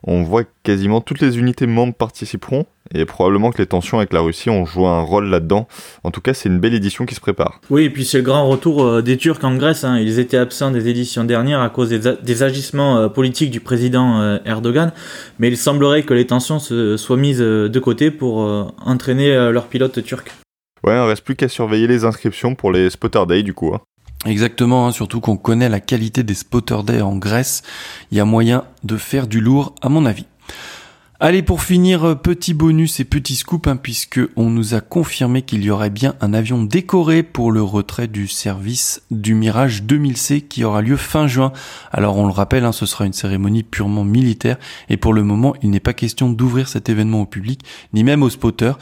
On 0.04 0.24
voit 0.24 0.44
que 0.44 0.50
quasiment 0.64 1.00
toutes 1.00 1.22
les 1.22 1.40
unités 1.40 1.68
membres 1.68 1.94
participeront, 1.94 2.66
et 2.94 3.06
probablement 3.06 3.50
que 3.52 3.60
les 3.60 3.66
tensions 3.66 3.98
avec 3.98 4.12
la 4.12 4.20
Russie 4.20 4.50
ont 4.50 4.66
joué 4.66 4.88
un 4.88 5.00
rôle 5.00 5.28
là-dedans. 5.28 5.70
En 6.04 6.12
tout 6.12 6.20
cas, 6.20 6.34
c'est 6.34 6.50
une 6.50 6.60
belle 6.60 6.74
édition 6.74 7.06
qui 7.06 7.16
se 7.16 7.22
prépare. 7.22 7.62
Oui, 7.70 7.84
et 7.84 7.90
puis 7.90 8.04
c'est 8.04 8.18
le 8.18 8.24
grand 8.26 8.46
retour 8.50 8.84
euh, 8.84 9.02
des 9.02 9.16
Turcs 9.16 9.42
en 9.44 9.56
Grèce. 9.56 9.86
Hein. 9.86 10.00
Ils 10.00 10.20
étaient 10.20 10.36
absents 10.36 10.72
des 10.72 10.90
éditions 10.90 11.24
dernières 11.24 11.62
à 11.62 11.70
cause 11.70 11.90
des, 11.90 12.44
agissements 12.44 12.98
euh, 12.98 13.08
politiques 13.08 13.52
du 13.52 13.62
président 13.62 14.38
Erdogan, 14.44 14.92
mais 15.40 15.48
il 15.48 15.56
semblerait 15.56 16.04
que 16.04 16.14
les 16.14 16.28
tensions 16.28 16.60
se 16.60 16.98
soient 16.98 17.16
mises 17.16 17.40
de 17.40 17.80
côté 17.80 18.12
pour 18.12 18.40
entraîner 18.86 19.34
leurs 19.52 19.68
pilotes 19.68 20.04
turcs. 20.04 20.32
Ouais, 20.84 20.98
on 20.98 21.06
reste 21.06 21.24
plus 21.24 21.36
qu'à 21.36 21.48
surveiller 21.48 21.88
les 21.88 22.04
inscriptions 22.04 22.56
pour 22.56 22.72
les 22.72 22.90
Spotter 22.90 23.24
Day 23.28 23.44
du 23.44 23.54
coup. 23.54 23.72
Hein. 23.74 23.82
Exactement, 24.26 24.88
hein, 24.88 24.92
surtout 24.92 25.20
qu'on 25.20 25.38
connaît 25.38 25.70
la 25.70 25.80
qualité 25.80 26.24
des 26.24 26.36
spotter 26.36 26.78
day 26.86 27.02
en 27.02 27.18
Grèce, 27.18 27.64
il 28.12 28.18
y 28.18 28.22
a 28.22 28.26
moyen 28.26 28.66
de 28.84 28.98
faire 28.98 29.26
du 29.26 29.42
lourd 29.42 29.74
à 29.82 29.90
mon 29.90 30.06
avis. 30.06 30.28
Allez, 31.24 31.44
pour 31.44 31.62
finir, 31.62 32.04
euh, 32.04 32.16
petit 32.16 32.56
bonus 32.56 33.00
et 33.00 33.04
petit 33.04 33.36
scoop, 33.36 33.68
hein, 33.68 33.76
puisque 33.76 34.20
on 34.36 34.50
nous 34.50 34.74
a 34.74 34.82
confirmé 34.82 35.44
qu'il 35.44 35.64
y 35.64 35.70
aurait 35.70 35.92
bien 35.92 36.16
un 36.20 36.34
avion 36.34 36.64
décoré 36.64 37.22
pour 37.22 37.52
le 37.52 37.62
retrait 37.62 38.08
du 38.08 38.28
service 38.28 39.04
du 39.12 39.36
Mirage 39.36 39.84
2000C 39.84 40.48
qui 40.48 40.64
aura 40.64 40.82
lieu 40.82 40.98
fin 40.98 41.28
juin. 41.28 41.52
Alors 41.92 42.18
on 42.18 42.26
le 42.26 42.32
rappelle, 42.32 42.66
hein, 42.66 42.72
ce 42.72 42.88
sera 42.88 43.06
une 43.06 43.14
cérémonie 43.14 43.62
purement 43.62 44.04
militaire 44.04 44.58
et 44.90 44.98
pour 44.98 45.14
le 45.14 45.22
moment, 45.24 45.54
il 45.62 45.70
n'est 45.70 45.80
pas 45.80 45.94
question 45.94 46.32
d'ouvrir 46.32 46.68
cet 46.68 46.90
événement 46.90 47.22
au 47.22 47.28
public, 47.28 47.62
ni 47.94 48.04
même 48.04 48.24
aux 48.24 48.32
spotters 48.32 48.80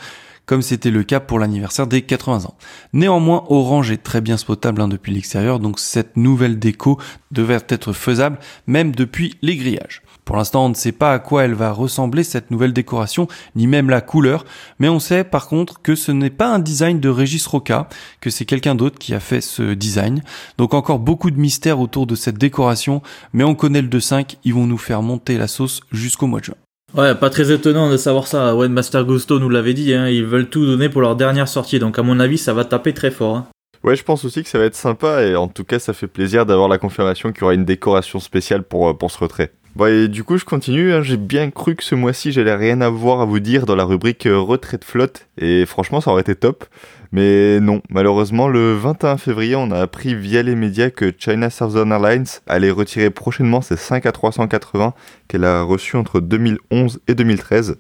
comme 0.49 0.63
c'était 0.63 0.89
le 0.89 1.03
cas 1.03 1.19
pour 1.19 1.37
l'anniversaire 1.37 1.85
des 1.85 2.01
80 2.01 2.45
ans. 2.45 2.55
Néanmoins, 2.91 3.43
Orange 3.49 3.91
est 3.91 4.01
très 4.01 4.19
bien 4.19 4.35
spotable 4.35 4.81
hein, 4.81 4.87
depuis 4.87 5.13
l'extérieur, 5.13 5.59
donc 5.59 5.77
cette 5.79 6.17
nouvelle 6.17 6.57
déco 6.57 6.99
devrait 7.29 7.61
être 7.67 7.93
faisable 7.93 8.39
même 8.65 8.95
depuis 8.95 9.37
les 9.43 9.57
grillages. 9.57 10.01
Pour 10.25 10.37
l'instant, 10.37 10.65
on 10.65 10.69
ne 10.69 10.73
sait 10.73 10.91
pas 10.91 11.13
à 11.13 11.19
quoi 11.19 11.43
elle 11.43 11.53
va 11.53 11.71
ressembler 11.71 12.23
cette 12.23 12.49
nouvelle 12.49 12.73
décoration, 12.73 13.27
ni 13.55 13.67
même 13.67 13.91
la 13.91 14.01
couleur, 14.01 14.43
mais 14.79 14.89
on 14.89 14.99
sait 14.99 15.23
par 15.23 15.47
contre 15.47 15.83
que 15.83 15.93
ce 15.93 16.11
n'est 16.11 16.31
pas 16.31 16.51
un 16.51 16.57
design 16.57 16.99
de 16.99 17.09
Régis 17.09 17.45
Roca, 17.45 17.87
que 18.19 18.31
c'est 18.31 18.45
quelqu'un 18.45 18.73
d'autre 18.73 18.97
qui 18.97 19.13
a 19.13 19.19
fait 19.19 19.41
ce 19.41 19.75
design. 19.75 20.23
Donc 20.57 20.73
encore 20.73 20.97
beaucoup 20.97 21.29
de 21.29 21.39
mystères 21.39 21.79
autour 21.79 22.07
de 22.07 22.15
cette 22.15 22.39
décoration, 22.39 23.03
mais 23.33 23.43
on 23.43 23.53
connaît 23.53 23.83
le 23.83 23.87
2.5, 23.87 24.37
ils 24.43 24.55
vont 24.55 24.65
nous 24.65 24.79
faire 24.79 25.03
monter 25.03 25.37
la 25.37 25.47
sauce 25.47 25.81
jusqu'au 25.91 26.25
mois 26.25 26.39
de 26.39 26.45
juin. 26.45 26.55
Ouais, 26.95 27.13
pas 27.13 27.29
très 27.29 27.51
étonnant 27.51 27.89
de 27.89 27.97
savoir 27.97 28.25
ça. 28.27 28.53
Master 28.67 29.05
Gusto 29.05 29.39
nous 29.39 29.49
l'avait 29.49 29.73
dit, 29.73 29.93
hein, 29.93 30.07
ils 30.07 30.25
veulent 30.25 30.49
tout 30.49 30.65
donner 30.65 30.89
pour 30.89 31.01
leur 31.01 31.15
dernière 31.15 31.47
sortie, 31.47 31.79
donc 31.79 31.99
à 31.99 32.03
mon 32.03 32.19
avis, 32.19 32.37
ça 32.37 32.53
va 32.53 32.65
taper 32.65 32.93
très 32.93 33.11
fort. 33.11 33.35
Hein. 33.35 33.47
Ouais, 33.83 33.95
je 33.95 34.03
pense 34.03 34.25
aussi 34.25 34.43
que 34.43 34.49
ça 34.49 34.59
va 34.59 34.65
être 34.65 34.75
sympa, 34.75 35.23
et 35.23 35.35
en 35.35 35.47
tout 35.47 35.63
cas, 35.63 35.79
ça 35.79 35.93
fait 35.93 36.07
plaisir 36.07 36.45
d'avoir 36.45 36.67
la 36.67 36.77
confirmation 36.77 37.31
qu'il 37.31 37.41
y 37.41 37.43
aura 37.45 37.53
une 37.53 37.63
décoration 37.63 38.19
spéciale 38.19 38.63
pour, 38.63 38.89
euh, 38.89 38.93
pour 38.93 39.11
ce 39.11 39.19
retrait. 39.19 39.53
Bon, 39.75 39.85
et 39.85 40.07
du 40.07 40.23
coup, 40.23 40.37
je 40.37 40.45
continue. 40.45 40.91
Hein. 40.91 41.01
J'ai 41.03 41.15
bien 41.15 41.51
cru 41.51 41.75
que 41.75 41.83
ce 41.83 41.95
mois-ci, 41.95 42.31
j'allais 42.31 42.55
rien 42.55 42.81
avoir 42.81 43.21
à 43.21 43.25
vous 43.25 43.39
dire 43.39 43.65
dans 43.65 43.75
la 43.75 43.85
rubrique 43.85 44.25
euh, 44.25 44.37
retrait 44.37 44.77
de 44.77 44.83
flotte, 44.83 45.27
et 45.37 45.65
franchement, 45.65 46.01
ça 46.01 46.11
aurait 46.11 46.21
été 46.21 46.35
top. 46.35 46.65
Mais 47.11 47.59
non, 47.59 47.81
malheureusement, 47.89 48.47
le 48.47 48.73
21 48.75 49.17
février, 49.17 49.55
on 49.55 49.71
a 49.71 49.79
appris 49.79 50.13
via 50.13 50.43
les 50.43 50.55
médias 50.55 50.91
que 50.91 51.11
China 51.17 51.49
Southern 51.49 51.91
Airlines 51.91 52.27
allait 52.45 52.69
retirer 52.69 53.09
prochainement 53.09 53.61
ses 53.61 53.77
5 53.77 54.05
à 54.05 54.11
380 54.11 54.93
qu'elle 55.27 55.43
a 55.43 55.63
reçus 55.63 55.95
entre 55.95 56.19
2011 56.19 56.99
et 57.07 57.15
2013. 57.15 57.77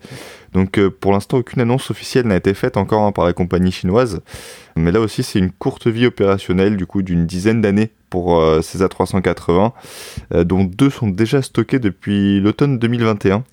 Donc 0.53 0.79
euh, 0.79 0.89
pour 0.89 1.11
l'instant, 1.11 1.37
aucune 1.37 1.61
annonce 1.61 1.91
officielle 1.91 2.25
n'a 2.25 2.37
été 2.37 2.55
faite 2.55 2.75
encore 2.75 3.03
hein, 3.03 3.11
par 3.11 3.25
la 3.25 3.33
compagnie 3.33 3.71
chinoise. 3.71 4.21
Mais 4.75 4.91
là 4.91 4.99
aussi, 4.99 5.21
c'est 5.21 5.37
une 5.37 5.51
courte 5.51 5.85
vie 5.85 6.07
opérationnelle, 6.07 6.75
du 6.75 6.87
coup, 6.87 7.03
d'une 7.03 7.27
dizaine 7.27 7.61
d'années 7.61 7.91
pour 8.09 8.41
euh, 8.41 8.63
ces 8.63 8.79
A380, 8.79 9.73
euh, 10.33 10.43
dont 10.43 10.63
deux 10.63 10.89
sont 10.89 11.07
déjà 11.07 11.43
stockés 11.43 11.77
depuis 11.77 12.39
l'automne 12.39 12.79
2021. 12.79 13.43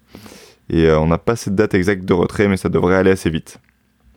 Et 0.69 0.91
on 0.91 1.07
n'a 1.07 1.19
pas 1.19 1.37
cette 1.37 1.55
date 1.55 1.75
exacte 1.75 2.05
de 2.05 2.13
retrait, 2.13 2.49
mais 2.49 2.57
ça 2.57 2.69
devrait 2.69 2.97
aller 2.97 3.13
assez 3.13 3.31
vite. 3.31 3.61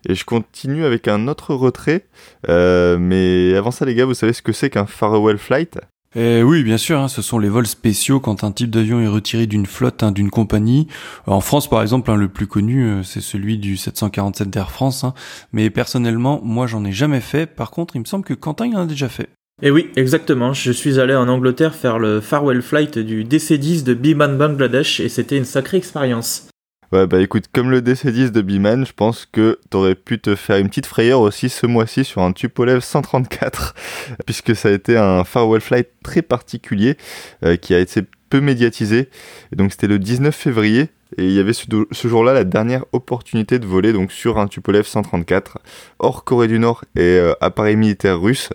Et 0.08 0.16
je 0.16 0.26
continue 0.26 0.86
avec 0.86 1.08
un 1.08 1.28
autre 1.28 1.54
retrait. 1.54 2.06
Euh, 2.48 2.98
mais 3.00 3.56
avant 3.56 3.72
ça, 3.72 3.86
les 3.86 3.96
gars, 3.96 4.06
vous 4.06 4.14
savez 4.14 4.34
ce 4.34 4.42
que 4.42 4.52
c'est 4.52 4.70
qu'un 4.70 4.86
farewell 4.86 5.38
flight? 5.38 5.80
Eh 6.16 6.42
oui, 6.42 6.64
bien 6.64 6.78
sûr, 6.78 7.00
hein, 7.00 7.08
ce 7.08 7.22
sont 7.22 7.38
les 7.38 7.50
vols 7.50 7.68
spéciaux 7.68 8.20
quand 8.20 8.44
un 8.44 8.52
type 8.52 8.72
d'avion 8.72 9.00
est 9.00 9.08
retiré 9.08 9.46
d'une 9.46 9.68
flotte, 9.68 10.02
hein, 10.02 10.12
d'une 10.12 10.32
compagnie. 10.32 10.88
En 11.28 11.40
France, 11.40 11.70
par 11.70 11.84
exemple, 11.84 12.10
hein, 12.10 12.16
le 12.16 12.30
plus 12.30 12.48
connu, 12.48 12.84
euh, 12.84 13.04
c'est 13.04 13.22
celui 13.22 13.60
du 13.60 13.78
747 13.78 14.50
d'Air 14.50 14.72
France. 14.72 15.06
Mais 15.54 15.70
personnellement, 15.70 16.42
moi, 16.44 16.66
j'en 16.66 16.84
ai 16.84 16.92
jamais 16.92 17.22
fait. 17.22 17.46
Par 17.46 17.70
contre, 17.70 17.96
il 17.96 18.00
me 18.00 18.06
semble 18.06 18.26
que 18.26 18.34
Quentin, 18.34 18.66
il 18.66 18.76
en 18.76 18.82
a 18.82 18.86
déjà 18.88 19.08
fait. 19.08 19.30
Eh 19.62 19.70
oui, 19.70 19.90
exactement. 19.98 20.54
Je 20.54 20.72
suis 20.72 21.00
allé 21.00 21.14
en 21.14 21.28
Angleterre 21.28 21.76
faire 21.76 22.00
le 22.00 22.22
farewell 22.22 22.62
flight 22.62 22.98
du 22.98 23.24
DC-10 23.24 23.84
de 23.84 23.94
Biman 23.94 24.38
Bangladesh 24.38 25.00
et 25.02 25.10
c'était 25.10 25.38
une 25.38 25.46
sacrée 25.46 25.78
expérience. 25.78 26.48
Ouais, 26.92 27.06
bah 27.06 27.22
écoute, 27.22 27.46
comme 27.54 27.70
le 27.70 27.82
DC10 27.82 28.32
de 28.32 28.42
Biman, 28.42 28.84
je 28.84 28.94
pense 28.94 29.28
que 29.32 29.60
t'aurais 29.70 29.94
pu 29.94 30.20
te 30.20 30.36
faire 30.36 30.58
une 30.58 30.70
petite 30.70 30.88
frayeur 30.88 31.20
aussi 31.22 31.48
ce 31.48 31.68
mois-ci 31.68 32.04
sur 32.04 32.24
un 32.24 32.32
Tupolev 32.32 32.80
134, 32.80 33.76
puisque 34.26 34.56
ça 34.56 34.70
a 34.70 34.72
été 34.72 34.98
un 34.98 35.24
farewell 35.24 35.62
flight 35.62 35.88
très 36.04 36.24
particulier 36.24 36.98
euh, 37.46 37.58
qui 37.58 37.76
a 37.76 37.80
été 37.80 38.02
peu 38.32 38.42
médiatisé. 38.42 39.10
Donc 39.56 39.72
c'était 39.72 39.86
le 39.86 40.00
19 40.00 40.36
février, 40.36 40.90
et 41.18 41.26
il 41.26 41.32
y 41.32 41.40
avait 41.40 41.54
ce, 41.54 42.08
jour-là 42.08 42.34
la 42.34 42.44
dernière 42.44 42.86
opportunité 42.92 43.60
de 43.60 43.68
voler 43.68 43.94
donc 43.94 44.12
sur 44.12 44.40
un 44.40 44.48
Tupolev 44.48 44.88
134 44.88 45.60
hors 46.00 46.24
Corée 46.24 46.48
du 46.48 46.58
Nord 46.58 46.86
et 46.96 47.02
euh, 47.02 47.34
appareil 47.40 47.76
militaire 47.76 48.20
russe. 48.20 48.50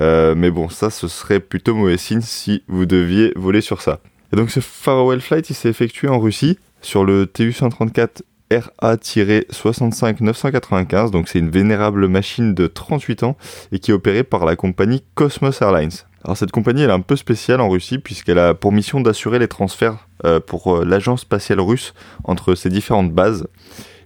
Euh, 0.00 0.36
mais 0.36 0.52
bon, 0.52 0.68
ça 0.68 0.88
ce 0.88 1.08
serait 1.08 1.40
plutôt 1.40 1.74
mauvais 1.74 1.96
signe 1.96 2.20
si 2.20 2.62
vous 2.68 2.86
deviez 2.86 3.32
voler 3.34 3.60
sur 3.60 3.82
ça. 3.82 3.98
Et 4.32 4.36
donc 4.36 4.52
ce 4.52 4.60
farewell 4.60 5.20
flight 5.20 5.50
il 5.50 5.54
s'est 5.54 5.68
effectué 5.68 6.06
en 6.06 6.20
Russie 6.20 6.58
sur 6.82 7.04
le 7.04 7.26
TU-134 7.26 8.22
RA-65-995, 8.52 11.10
donc 11.10 11.28
c'est 11.28 11.38
une 11.38 11.50
vénérable 11.50 12.08
machine 12.08 12.54
de 12.54 12.66
38 12.66 13.22
ans 13.22 13.36
et 13.70 13.78
qui 13.78 13.92
est 13.92 13.94
opérée 13.94 14.24
par 14.24 14.44
la 14.44 14.56
compagnie 14.56 15.04
Cosmos 15.14 15.62
Airlines. 15.62 15.92
Alors 16.24 16.36
cette 16.36 16.50
compagnie 16.52 16.82
elle 16.82 16.90
est 16.90 16.94
un 16.94 17.00
peu 17.00 17.16
spéciale 17.16 17.60
en 17.60 17.68
Russie 17.68 17.98
puisqu'elle 17.98 18.38
a 18.38 18.54
pour 18.54 18.72
mission 18.72 19.00
d'assurer 19.00 19.38
les 19.38 19.48
transferts 19.48 20.08
euh, 20.24 20.38
pour 20.38 20.76
euh, 20.76 20.84
l'agence 20.84 21.22
spatiale 21.22 21.60
russe 21.60 21.94
entre 22.24 22.54
ses 22.54 22.68
différentes 22.68 23.12
bases 23.12 23.48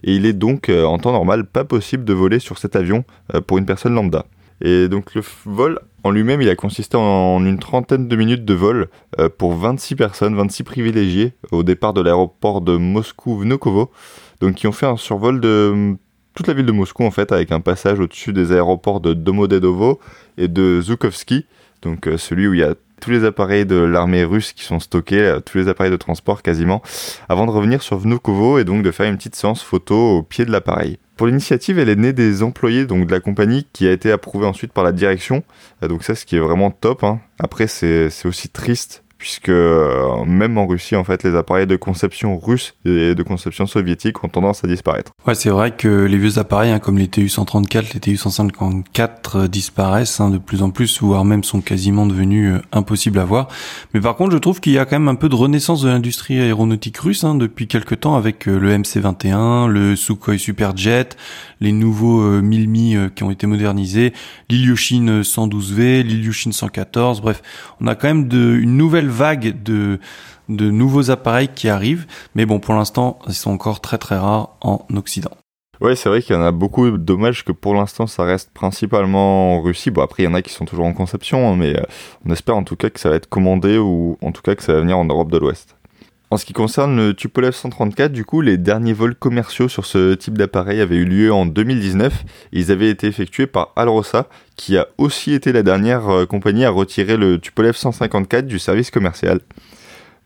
et 0.03 0.15
il 0.15 0.25
est 0.25 0.33
donc 0.33 0.69
euh, 0.69 0.85
en 0.85 0.97
temps 0.97 1.11
normal 1.11 1.45
pas 1.45 1.63
possible 1.63 2.05
de 2.05 2.13
voler 2.13 2.39
sur 2.39 2.57
cet 2.57 2.75
avion 2.75 3.03
pour 3.45 3.59
une 3.59 3.65
personne 3.65 3.93
lambda. 3.93 4.25
Et 4.61 4.87
donc 4.87 5.13
le 5.13 5.21
vol 5.45 5.79
en 6.07 6.11
lui-même, 6.11 6.41
il 6.41 6.49
a 6.49 6.55
consisté 6.55 6.95
en 6.95 7.45
une 7.45 7.59
trentaine 7.59 8.07
de 8.07 8.15
minutes 8.15 8.45
de 8.45 8.53
vol 8.53 8.87
euh, 9.19 9.29
pour 9.29 9.53
26 9.53 9.95
personnes, 9.95 10.35
26 10.35 10.63
privilégiés 10.63 11.33
au 11.51 11.63
départ 11.63 11.93
de 11.93 12.01
l'aéroport 12.01 12.61
de 12.61 12.77
Moscou-Vnukovo, 12.77 13.89
donc 14.39 14.55
qui 14.55 14.67
ont 14.67 14.71
fait 14.71 14.85
un 14.85 14.95
survol 14.95 15.41
de 15.41 15.95
toute 16.33 16.47
la 16.47 16.53
ville 16.53 16.65
de 16.65 16.71
Moscou 16.71 17.03
en 17.03 17.11
fait, 17.11 17.31
avec 17.31 17.51
un 17.51 17.59
passage 17.59 17.99
au-dessus 17.99 18.31
des 18.31 18.53
aéroports 18.53 19.01
de 19.01 19.13
Domodedovo 19.13 19.99
et 20.37 20.47
de 20.47 20.79
Zhukovsky, 20.81 21.45
donc 21.81 22.09
celui 22.17 22.47
où 22.47 22.53
il 22.53 22.61
y 22.61 22.63
a 22.63 22.75
tous 23.01 23.11
les 23.11 23.23
appareils 23.23 23.65
de 23.65 23.75
l'armée 23.75 24.23
russe 24.23 24.53
qui 24.53 24.63
sont 24.63 24.79
stockés, 24.79 25.37
tous 25.45 25.57
les 25.57 25.67
appareils 25.67 25.91
de 25.91 25.97
transport 25.97 26.41
quasiment, 26.41 26.81
avant 27.29 27.45
de 27.45 27.51
revenir 27.51 27.81
sur 27.81 27.97
Vnukovo 27.97 28.59
et 28.59 28.63
donc 28.63 28.83
de 28.83 28.91
faire 28.91 29.07
une 29.07 29.17
petite 29.17 29.35
séance 29.35 29.61
photo 29.61 30.17
au 30.17 30.23
pied 30.23 30.45
de 30.45 30.51
l'appareil. 30.51 30.97
Pour 31.15 31.25
l'initiative, 31.25 31.79
elle 31.79 31.89
est 31.89 31.95
née 31.95 32.13
des 32.13 32.43
employés 32.43 32.85
donc 32.85 33.07
de 33.07 33.11
la 33.11 33.19
compagnie 33.19 33.65
qui 33.73 33.87
a 33.87 33.91
été 33.91 34.11
approuvée 34.11 34.45
ensuite 34.45 34.71
par 34.71 34.83
la 34.83 34.91
direction. 34.91 35.43
Donc 35.81 36.03
ça, 36.03 36.13
ce 36.13 36.25
qui 36.25 36.35
est 36.35 36.39
vraiment 36.39 36.69
top. 36.69 37.03
Hein. 37.03 37.19
Après, 37.39 37.65
c'est 37.65 38.09
aussi 38.25 38.49
triste 38.49 39.03
puisque 39.17 39.49
euh, 39.49 40.23
même 40.25 40.57
en 40.57 40.67
Russie, 40.67 40.95
en 40.95 41.03
fait, 41.03 41.23
les 41.23 41.35
appareils 41.35 41.67
de 41.67 41.75
conception 41.75 42.37
russes 42.37 42.75
et 42.85 43.15
de 43.15 43.23
conception 43.23 43.65
soviétique 43.65 44.23
ont 44.23 44.29
tendance 44.29 44.63
à 44.63 44.67
disparaître. 44.67 45.11
Ouais, 45.25 45.35
c'est 45.35 45.49
vrai 45.49 45.71
que 45.71 46.05
les 46.05 46.17
vieux 46.17 46.37
appareils, 46.37 46.71
hein, 46.71 46.79
comme 46.79 46.97
les 46.97 47.07
TU-134, 47.07 47.93
les 47.93 47.99
TU-154 47.99 49.09
euh, 49.35 49.47
disparaissent 49.47 50.19
hein, 50.19 50.29
de 50.29 50.37
plus 50.37 50.61
en 50.61 50.69
plus, 50.69 51.01
voire 51.01 51.25
même 51.25 51.43
sont 51.43 51.61
quasiment 51.61 52.05
devenus 52.05 52.53
euh, 52.53 52.61
impossibles 52.71 53.19
à 53.19 53.25
voir. 53.25 53.47
Mais 53.93 54.01
par 54.01 54.15
contre, 54.15 54.33
je 54.33 54.37
trouve 54.37 54.59
qu'il 54.59 54.73
y 54.73 54.79
a 54.79 54.85
quand 54.85 54.99
même 54.99 55.07
un 55.07 55.15
peu 55.15 55.29
de 55.29 55.35
renaissance 55.35 55.81
de 55.81 55.89
l'industrie 55.89 56.39
aéronautique 56.39 56.97
russe 56.97 57.23
hein, 57.23 57.35
depuis 57.35 57.67
quelques 57.67 57.99
temps 58.01 58.15
avec 58.15 58.45
le 58.45 58.77
MC-21, 58.77 59.67
le 59.67 59.95
Sukhoi 59.95 60.37
Superjet, 60.37 61.09
les 61.59 61.71
nouveaux 61.71 62.41
1000 62.41 62.69
Mi 62.69 62.95
qui 63.15 63.23
ont 63.23 63.31
été 63.31 63.47
modernisés, 63.47 64.13
l'Ilyushin 64.49 65.21
112V, 65.21 66.03
l'Ilyushin 66.03 66.51
114. 66.51 67.21
Bref, 67.21 67.41
on 67.81 67.87
a 67.87 67.95
quand 67.95 68.07
même 68.07 68.27
de, 68.27 68.57
une 68.57 68.77
nouvelle 68.77 69.06
vague 69.09 69.61
de, 69.63 69.99
de 70.49 70.71
nouveaux 70.71 71.11
appareils 71.11 71.49
qui 71.49 71.69
arrivent, 71.69 72.05
mais 72.35 72.45
bon, 72.45 72.59
pour 72.59 72.73
l'instant, 72.73 73.19
ils 73.27 73.33
sont 73.33 73.51
encore 73.51 73.81
très 73.81 73.97
très 73.97 74.17
rares 74.17 74.57
en 74.61 74.85
Occident. 74.95 75.31
Ouais, 75.79 75.95
c'est 75.95 76.09
vrai 76.09 76.23
qu'il 76.23 76.35
y 76.35 76.39
en 76.39 76.41
a 76.41 76.51
beaucoup. 76.51 76.89
Dommage 76.97 77.45
que 77.45 77.51
pour 77.51 77.75
l'instant, 77.75 78.07
ça 78.07 78.23
reste 78.23 78.51
principalement 78.51 79.55
en 79.55 79.61
Russie. 79.61 79.91
Bon, 79.91 80.01
après, 80.01 80.23
il 80.23 80.25
y 80.25 80.29
en 80.29 80.33
a 80.33 80.41
qui 80.41 80.51
sont 80.51 80.65
toujours 80.65 80.85
en 80.85 80.93
conception, 80.93 81.51
hein, 81.51 81.55
mais 81.55 81.77
euh, 81.77 81.83
on 82.25 82.31
espère 82.31 82.55
en 82.57 82.63
tout 82.63 82.75
cas 82.75 82.89
que 82.89 82.99
ça 82.99 83.09
va 83.09 83.15
être 83.15 83.29
commandé 83.29 83.77
ou 83.77 84.17
en 84.21 84.31
tout 84.31 84.41
cas 84.41 84.55
que 84.55 84.63
ça 84.63 84.73
va 84.73 84.79
venir 84.79 84.97
en 84.97 85.05
Europe 85.05 85.31
de 85.31 85.37
l'Ouest. 85.37 85.75
En 86.29 86.35
ce 86.35 86.45
qui 86.45 86.51
concerne 86.51 86.97
le 86.97 87.13
Tupolev 87.13 87.53
134, 87.53 88.11
du 88.11 88.25
coup, 88.25 88.41
les 88.41 88.57
derniers 88.57 88.91
vols 88.91 89.15
commerciaux 89.15 89.69
sur 89.69 89.85
ce 89.85 90.13
type 90.13 90.37
d'appareil 90.37 90.81
avaient 90.81 90.97
eu 90.97 91.05
lieu 91.05 91.31
en 91.31 91.45
2019. 91.45 92.25
Ils 92.51 92.71
avaient 92.71 92.89
été 92.89 93.07
effectués 93.07 93.47
par 93.47 93.71
Alrosa, 93.77 94.27
qui 94.57 94.77
a 94.77 94.87
aussi 94.97 95.33
été 95.33 95.53
la 95.53 95.63
dernière 95.63 96.09
euh, 96.09 96.25
compagnie 96.25 96.65
à 96.65 96.69
retirer 96.69 97.15
le 97.15 97.39
Tupolev 97.39 97.77
154 97.77 98.45
du 98.45 98.59
service 98.59 98.91
commercial. 98.91 99.39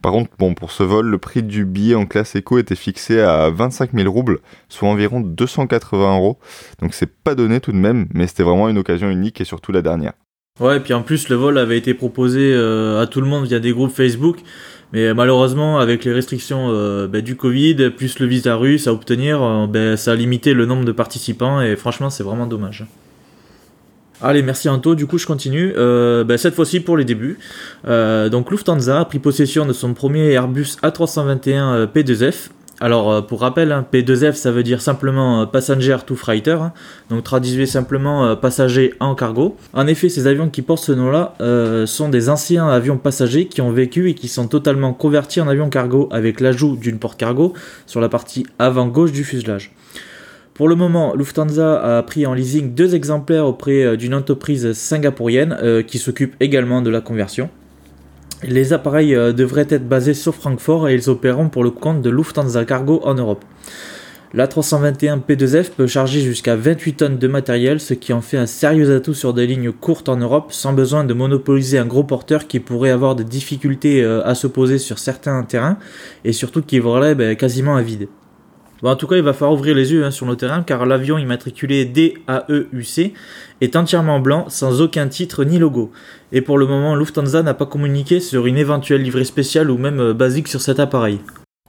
Par 0.01 0.13
contre, 0.13 0.31
bon, 0.39 0.55
pour 0.55 0.71
ce 0.71 0.81
vol, 0.81 1.05
le 1.05 1.17
prix 1.19 1.43
du 1.43 1.63
billet 1.63 1.93
en 1.93 2.07
classe 2.07 2.35
éco 2.35 2.57
était 2.57 2.75
fixé 2.75 3.19
à 3.19 3.51
25 3.51 3.91
000 3.93 4.11
roubles, 4.11 4.39
soit 4.67 4.89
environ 4.89 5.19
280 5.19 6.15
euros. 6.17 6.39
Donc 6.81 6.95
c'est 6.95 7.13
pas 7.13 7.35
donné 7.35 7.59
tout 7.59 7.71
de 7.71 7.77
même, 7.77 8.07
mais 8.13 8.25
c'était 8.25 8.41
vraiment 8.41 8.67
une 8.67 8.79
occasion 8.79 9.11
unique 9.11 9.39
et 9.41 9.45
surtout 9.45 9.71
la 9.71 9.83
dernière. 9.83 10.13
Ouais, 10.59 10.77
et 10.77 10.79
puis 10.79 10.93
en 10.93 11.03
plus, 11.03 11.29
le 11.29 11.35
vol 11.35 11.57
avait 11.57 11.77
été 11.77 11.93
proposé 11.93 12.51
euh, 12.53 13.01
à 13.01 13.07
tout 13.07 13.21
le 13.21 13.27
monde 13.27 13.45
via 13.45 13.59
des 13.59 13.71
groupes 13.71 13.91
Facebook. 13.91 14.39
Mais 14.93 15.13
malheureusement, 15.13 15.79
avec 15.79 16.03
les 16.03 16.11
restrictions 16.11 16.67
euh, 16.69 17.07
ben, 17.07 17.21
du 17.21 17.35
Covid, 17.35 17.91
plus 17.91 18.19
le 18.19 18.25
visa 18.25 18.55
russe 18.55 18.88
à 18.88 18.93
obtenir, 18.93 19.41
euh, 19.41 19.67
ben, 19.67 19.95
ça 19.95 20.11
a 20.11 20.15
limité 20.15 20.53
le 20.53 20.65
nombre 20.65 20.83
de 20.83 20.91
participants 20.91 21.61
et 21.61 21.75
franchement, 21.75 22.09
c'est 22.09 22.23
vraiment 22.23 22.47
dommage. 22.47 22.85
Allez, 24.21 24.43
merci 24.43 24.69
Anto. 24.69 24.95
Du 24.95 25.07
coup, 25.07 25.17
je 25.17 25.25
continue. 25.25 25.73
Euh, 25.77 26.23
ben, 26.23 26.37
cette 26.37 26.55
fois-ci 26.55 26.79
pour 26.79 26.97
les 26.97 27.05
débuts. 27.05 27.39
donc, 27.85 28.51
Lufthansa 28.51 28.99
a 28.99 29.05
pris 29.05 29.19
possession 29.19 29.65
de 29.65 29.73
son 29.73 29.93
premier 29.93 30.31
Airbus 30.31 30.77
A321 30.83 31.87
P2F 31.87 32.49
alors, 32.81 33.11
euh, 33.11 33.21
pour 33.21 33.41
rappel, 33.41 33.71
hein, 33.71 33.85
P2F, 33.93 34.33
ça 34.33 34.51
veut 34.51 34.63
dire 34.63 34.81
simplement 34.81 35.41
euh, 35.41 35.45
Passenger 35.45 35.97
to 36.03 36.15
Freighter, 36.15 36.57
hein. 36.59 36.73
donc 37.11 37.23
traduisez 37.23 37.67
simplement 37.67 38.25
euh, 38.25 38.35
passager 38.35 38.95
en 38.99 39.13
cargo. 39.13 39.55
En 39.73 39.85
effet, 39.85 40.09
ces 40.09 40.25
avions 40.25 40.49
qui 40.49 40.63
portent 40.63 40.83
ce 40.83 40.91
nom-là 40.91 41.35
sont 41.85 42.09
des 42.09 42.29
anciens 42.29 42.67
avions 42.67 42.98
passagers 42.98 43.46
qui 43.46 43.61
ont 43.61 43.72
vécu 43.72 44.09
et 44.09 44.15
qui 44.15 44.27
sont 44.27 44.48
totalement 44.48 44.93
convertis 44.93 45.39
en 45.41 45.48
avions 45.48 45.69
cargo 45.69 46.09
avec 46.11 46.39
l'ajout 46.39 46.75
d'une 46.75 46.98
porte 46.98 47.19
cargo 47.19 47.53
sur 47.85 48.01
la 48.01 48.09
partie 48.09 48.48
avant 48.57 48.87
gauche 48.87 49.11
du 49.11 49.24
fuselage. 49.24 49.72
Pour 50.61 50.69
le 50.69 50.75
moment, 50.75 51.15
Lufthansa 51.15 51.97
a 51.97 52.03
pris 52.03 52.27
en 52.27 52.35
leasing 52.35 52.75
deux 52.75 52.93
exemplaires 52.93 53.47
auprès 53.47 53.97
d'une 53.97 54.13
entreprise 54.13 54.74
singapourienne 54.74 55.57
qui 55.87 55.97
s'occupe 55.97 56.35
également 56.39 56.83
de 56.83 56.91
la 56.91 57.01
conversion. 57.01 57.50
Les 58.43 58.71
appareils 58.71 59.15
euh, 59.15 59.33
devraient 59.33 59.65
être 59.71 59.89
basés 59.89 60.13
sur 60.13 60.35
Francfort 60.35 60.87
et 60.87 60.93
ils 60.93 61.09
opéreront 61.09 61.50
pour 61.50 61.63
le 61.63 61.71
compte 61.71 62.03
de 62.03 62.11
Lufthansa 62.11 62.63
Cargo 62.65 63.01
en 63.03 63.15
Europe. 63.15 63.43
La 64.35 64.47
321 64.47 65.17
P2F 65.27 65.71
peut 65.75 65.87
charger 65.87 66.21
jusqu'à 66.21 66.55
28 66.55 66.93
tonnes 66.93 67.17
de 67.17 67.27
matériel, 67.27 67.79
ce 67.79 67.95
qui 67.95 68.13
en 68.13 68.21
fait 68.21 68.37
un 68.37 68.45
sérieux 68.45 68.95
atout 68.95 69.15
sur 69.15 69.33
des 69.33 69.47
lignes 69.47 69.71
courtes 69.71 70.09
en 70.09 70.17
Europe, 70.17 70.53
sans 70.53 70.74
besoin 70.74 71.05
de 71.05 71.15
monopoliser 71.15 71.79
un 71.79 71.87
gros 71.87 72.03
porteur 72.03 72.45
qui 72.45 72.59
pourrait 72.59 72.91
avoir 72.91 73.15
des 73.15 73.24
difficultés 73.24 74.03
euh, 74.03 74.24
à 74.25 74.35
se 74.35 74.45
poser 74.45 74.77
sur 74.77 75.00
certains 75.00 75.41
terrains, 75.41 75.79
et 76.24 76.33
surtout 76.33 76.61
qui 76.61 76.77
volerait 76.77 77.15
ben, 77.15 77.35
quasiment 77.35 77.75
à 77.75 77.81
vide. 77.81 78.07
Bon, 78.81 78.89
en 78.89 78.96
tout 78.96 79.05
cas, 79.05 79.15
il 79.15 79.22
va 79.22 79.33
falloir 79.33 79.53
ouvrir 79.53 79.75
les 79.75 79.91
yeux 79.91 80.03
hein, 80.03 80.09
sur 80.09 80.25
nos 80.25 80.35
terrains 80.35 80.63
car 80.63 80.87
l'avion 80.87 81.20
immatriculé 81.20 81.85
DAEUC 81.85 83.13
est 83.61 83.75
entièrement 83.75 84.20
blanc, 84.20 84.46
sans 84.50 84.81
aucun 84.81 85.07
titre 85.07 85.44
ni 85.44 85.59
logo. 85.59 85.91
Et 86.31 86.41
pour 86.41 86.57
le 86.57 86.65
moment, 86.65 86.96
Lufthansa 86.96 87.44
n'a 87.44 87.53
pas 87.53 87.67
communiqué 87.67 88.20
sur 88.20 88.48
une 88.48 88.57
éventuelle 88.57 89.03
livrée 89.03 89.24
spéciale 89.24 89.70
ou 89.70 89.77
même 89.77 90.00
euh, 90.00 90.13
basique 90.13 90.48
sur 90.48 90.61
cet 90.61 90.79
appareil. 90.79 91.20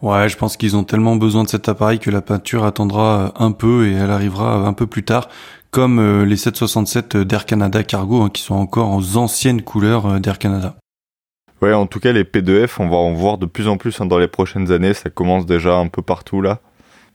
Ouais, 0.01 0.29
je 0.31 0.39
pense 0.39 0.57
qu'ils 0.57 0.75
ont 0.75 0.85
tellement 0.85 1.17
besoin 1.17 1.45
de 1.45 1.49
cet 1.49 1.69
appareil 1.69 1.99
que 1.99 2.11
la 2.11 2.23
peinture 2.23 2.65
attendra 2.65 3.27
euh, 3.27 3.45
un 3.45 3.53
peu 3.53 3.87
et 3.87 3.93
elle 3.93 4.11
arrivera 4.11 4.67
un 4.67 4.73
peu 4.73 4.87
plus 4.87 5.05
tard, 5.05 5.29
comme 5.71 5.99
euh, 5.99 6.25
les 6.25 6.37
767 6.37 7.19
d'Air 7.19 7.45
Canada 7.45 7.83
Cargo 7.83 8.23
hein, 8.23 8.31
qui 8.33 8.41
sont 8.41 8.55
encore 8.55 8.91
aux 8.91 9.19
anciennes 9.19 9.61
couleurs 9.61 10.19
d'Air 10.19 10.39
Canada. 10.39 10.77
Ouais, 11.61 11.75
en 11.75 11.87
tout 11.87 12.01
cas, 12.01 12.13
les 12.13 12.25
P2F, 12.25 12.77
on 12.79 12.89
va 12.89 12.97
en 12.97 13.13
voir 13.13 13.37
de 13.37 13.47
plus 13.47 13.69
en 13.69 13.77
plus 13.77 14.01
hein, 14.01 14.07
dans 14.07 14.19
les 14.19 14.29
prochaines 14.29 14.73
années. 14.73 14.95
Ça 14.95 15.11
commence 15.11 15.45
déjà 15.45 15.77
un 15.77 15.89
peu 15.89 16.01
partout 16.01 16.41
là 16.41 16.61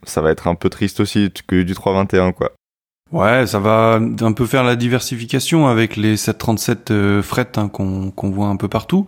ça 0.04 0.22
va 0.22 0.32
être 0.32 0.48
un 0.48 0.56
peu 0.56 0.70
triste 0.70 1.00
aussi 1.00 1.32
que 1.48 1.62
du 1.64 1.74
321 1.74 2.32
quoi. 2.32 2.52
Ouais, 3.14 3.48
ça 3.48 3.60
va 3.60 4.02
un 4.20 4.34
peu 4.34 4.46
faire 4.46 4.64
la 4.64 4.76
diversification 4.76 5.68
avec 5.68 5.96
les 5.96 6.18
737 6.18 6.92
euh, 6.92 7.22
fret 7.22 7.48
hein, 7.56 7.70
qu'on 7.70 8.30
voit 8.30 8.48
un 8.48 8.58
peu 8.58 8.68
partout. 8.68 9.08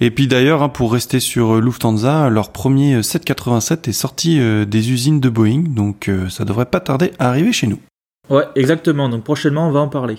Et 0.00 0.10
puis 0.10 0.28
d'ailleurs, 0.28 0.62
hein, 0.62 0.70
pour 0.70 0.92
rester 0.92 1.20
sur 1.20 1.56
euh, 1.56 1.60
Lufthansa, 1.60 2.30
leur 2.30 2.52
premier 2.52 3.02
787 3.02 3.88
est 3.88 3.92
sorti 3.92 4.40
euh, 4.40 4.64
des 4.64 4.92
usines 4.92 5.20
de 5.20 5.28
Boeing, 5.28 5.64
donc 5.68 6.10
ça 6.30 6.44
devrait 6.44 6.64
pas 6.64 6.80
tarder 6.80 7.12
à 7.18 7.28
arriver 7.28 7.52
chez 7.52 7.66
nous. 7.66 7.78
Ouais, 8.30 8.44
exactement. 8.56 9.10
Donc 9.10 9.24
prochainement, 9.24 9.68
on 9.68 9.72
va 9.72 9.80
en 9.80 9.88
parler. 9.88 10.16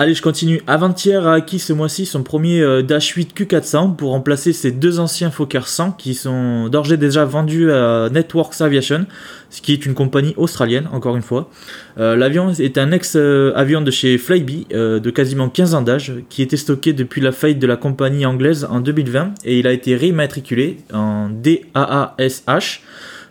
Allez, 0.00 0.14
je 0.14 0.22
continue. 0.22 0.62
Avantier 0.68 1.16
a 1.16 1.32
acquis 1.32 1.58
ce 1.58 1.72
mois-ci 1.72 2.06
son 2.06 2.22
premier 2.22 2.84
Dash 2.84 3.08
8 3.08 3.36
Q400 3.36 3.96
pour 3.96 4.12
remplacer 4.12 4.52
ses 4.52 4.70
deux 4.70 5.00
anciens 5.00 5.32
Fokker 5.32 5.66
100 5.66 5.90
qui 5.90 6.14
sont 6.14 6.68
d'ores 6.68 6.92
et 6.92 6.96
déjà 6.96 7.24
vendus 7.24 7.72
à 7.72 8.08
Networks 8.08 8.60
Aviation, 8.60 9.06
ce 9.50 9.60
qui 9.60 9.72
est 9.72 9.84
une 9.86 9.94
compagnie 9.94 10.34
australienne, 10.36 10.88
encore 10.92 11.16
une 11.16 11.22
fois. 11.22 11.50
Euh, 11.98 12.14
l'avion 12.14 12.52
est 12.52 12.78
un 12.78 12.92
ex-avion 12.92 13.80
de 13.80 13.90
chez 13.90 14.18
Flybe 14.18 14.66
euh, 14.72 15.00
de 15.00 15.10
quasiment 15.10 15.48
15 15.48 15.74
ans 15.74 15.82
d'âge 15.82 16.12
qui 16.28 16.42
était 16.42 16.56
stocké 16.56 16.92
depuis 16.92 17.20
la 17.20 17.32
faillite 17.32 17.58
de 17.58 17.66
la 17.66 17.76
compagnie 17.76 18.24
anglaise 18.24 18.68
en 18.70 18.78
2020 18.78 19.34
et 19.44 19.58
il 19.58 19.66
a 19.66 19.72
été 19.72 19.96
réimmatriculé 19.96 20.76
en 20.94 21.28
DAASH. 21.28 22.82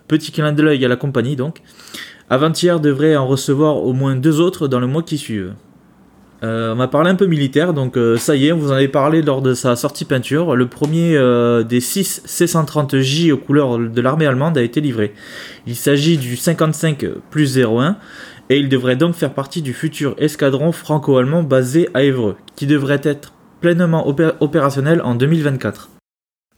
Petit 0.10 0.34
clin 0.34 0.52
d'œil 0.52 0.84
à 0.84 0.90
la 0.90 0.98
compagnie 0.98 1.38
donc. 1.38 1.62
Avantier 2.30 2.76
devrait 2.82 3.16
en 3.16 3.26
recevoir 3.26 3.78
au 3.78 3.94
moins 3.94 4.18
deux 4.18 4.42
autres 4.42 4.68
dans 4.68 4.82
le 4.82 4.88
mois 4.88 5.04
qui 5.04 5.18
suit. 5.18 5.44
Euh, 6.44 6.74
on 6.74 6.76
m'a 6.76 6.88
parlé 6.88 7.10
un 7.10 7.16
peu 7.16 7.26
militaire, 7.26 7.74
donc 7.74 7.98
euh, 7.98 8.18
ça 8.18 8.36
y 8.36 8.48
est, 8.48 8.52
vous 8.52 8.72
en 8.72 8.76
avez 8.76 8.88
parlé 8.88 9.24
lors 9.24 9.42
de 9.42 9.54
sa 9.56 9.76
sortie 9.76 10.06
peinture. 10.06 10.56
Le 10.56 10.68
premier 10.68 11.16
euh, 11.16 11.64
des 11.64 11.80
6 11.80 12.24
C-130J 12.26 13.32
aux 13.32 13.38
couleurs 13.38 13.80
de 13.80 14.02
l'armée 14.02 14.28
allemande 14.28 14.58
a 14.58 14.62
été 14.62 14.80
livré. 14.80 15.14
Il 15.66 15.76
s'agit 15.76 16.18
du 16.18 16.38
55 16.38 17.06
plus 17.32 17.58
01 17.58 17.98
et 18.50 18.58
il 18.58 18.70
devrait 18.70 18.96
donc 18.96 19.16
faire 19.16 19.34
partie 19.34 19.64
du 19.64 19.74
futur 19.74 20.16
escadron 20.20 20.72
franco-allemand 20.72 21.42
basé 21.42 21.90
à 21.96 22.04
Évreux, 22.04 22.38
qui 22.56 22.68
devrait 22.68 23.02
être 23.04 23.34
pleinement 23.60 24.08
opérationnel 24.08 25.02
en 25.02 25.16
2024. 25.16 25.90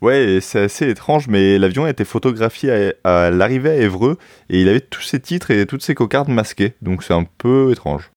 Ouais, 0.01 0.39
c'est 0.41 0.63
assez 0.63 0.89
étrange, 0.89 1.27
mais 1.27 1.57
l'avion 1.57 1.85
a 1.85 1.89
été 1.89 2.03
photographié 2.05 2.93
à, 3.03 3.25
à 3.27 3.31
l'arrivée 3.31 3.69
à 3.69 3.75
Évreux 3.77 4.17
et 4.49 4.61
il 4.61 4.69
avait 4.69 4.79
tous 4.81 5.01
ses 5.01 5.19
titres 5.19 5.51
et 5.51 5.65
toutes 5.65 5.83
ses 5.83 5.95
cocardes 5.95 6.29
masquées, 6.29 6.73
donc 6.81 7.03
c'est 7.03 7.13
un 7.13 7.25
peu 7.37 7.71
étrange. 7.71 8.11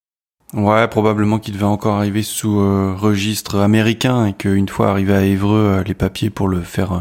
Ouais, 0.54 0.86
probablement 0.86 1.38
qu'il 1.38 1.54
devait 1.54 1.64
encore 1.64 1.96
arriver 1.96 2.22
sous 2.22 2.60
euh, 2.60 2.94
registre 2.94 3.60
américain 3.60 4.26
et 4.26 4.34
qu'une 4.34 4.68
fois 4.68 4.90
arrivé 4.90 5.14
à 5.14 5.22
Évreux, 5.22 5.78
euh, 5.78 5.82
les 5.82 5.94
papiers 5.94 6.28
pour 6.28 6.46
le 6.46 6.60
faire 6.60 6.92
euh, 6.92 7.00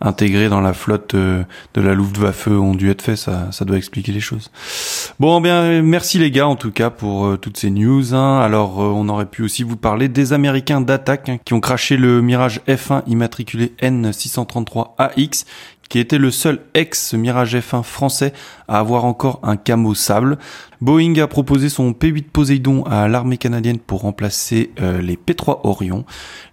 intégrer 0.00 0.48
dans 0.48 0.62
la 0.62 0.72
flotte 0.72 1.14
de 1.14 1.44
la 1.74 1.94
Luftwaffe 1.94 2.46
ont 2.46 2.74
dû 2.74 2.90
être 2.90 3.02
faits. 3.02 3.18
Ça, 3.18 3.48
ça 3.52 3.66
doit 3.66 3.76
expliquer 3.76 4.12
les 4.12 4.20
choses. 4.20 4.50
Bon, 5.20 5.42
bien, 5.42 5.82
merci 5.82 6.18
les 6.18 6.30
gars 6.30 6.48
en 6.48 6.56
tout 6.56 6.70
cas 6.70 6.88
pour 6.88 7.38
toutes 7.38 7.58
ces 7.58 7.70
news. 7.70 8.14
Hein. 8.14 8.40
Alors, 8.40 8.78
on 8.78 9.08
aurait 9.08 9.26
pu 9.26 9.42
aussi 9.42 9.62
vous 9.62 9.76
parler 9.76 10.08
des 10.08 10.34
Américains 10.34 10.82
d'attaque 10.82 11.28
hein, 11.30 11.38
qui 11.42 11.54
ont 11.54 11.60
craché 11.60 11.96
le 11.96 12.20
Mirage 12.20 12.60
F1 12.66 13.02
immatriculé 13.06 13.74
N633AX 13.80 15.44
qui 15.88 15.98
était 15.98 16.18
le 16.18 16.30
seul 16.30 16.60
ex-Mirage 16.74 17.56
F1 17.56 17.82
français 17.82 18.32
à 18.68 18.78
avoir 18.78 19.04
encore 19.04 19.40
un 19.42 19.56
camo 19.56 19.94
sable. 19.94 20.38
Boeing 20.82 21.16
a 21.18 21.26
proposé 21.26 21.70
son 21.70 21.94
P-8 21.94 22.24
Poseidon 22.24 22.84
à 22.84 23.08
l'armée 23.08 23.38
canadienne 23.38 23.78
pour 23.78 24.02
remplacer 24.02 24.70
euh, 24.80 25.00
les 25.00 25.16
P-3 25.16 25.60
Orion. 25.64 26.04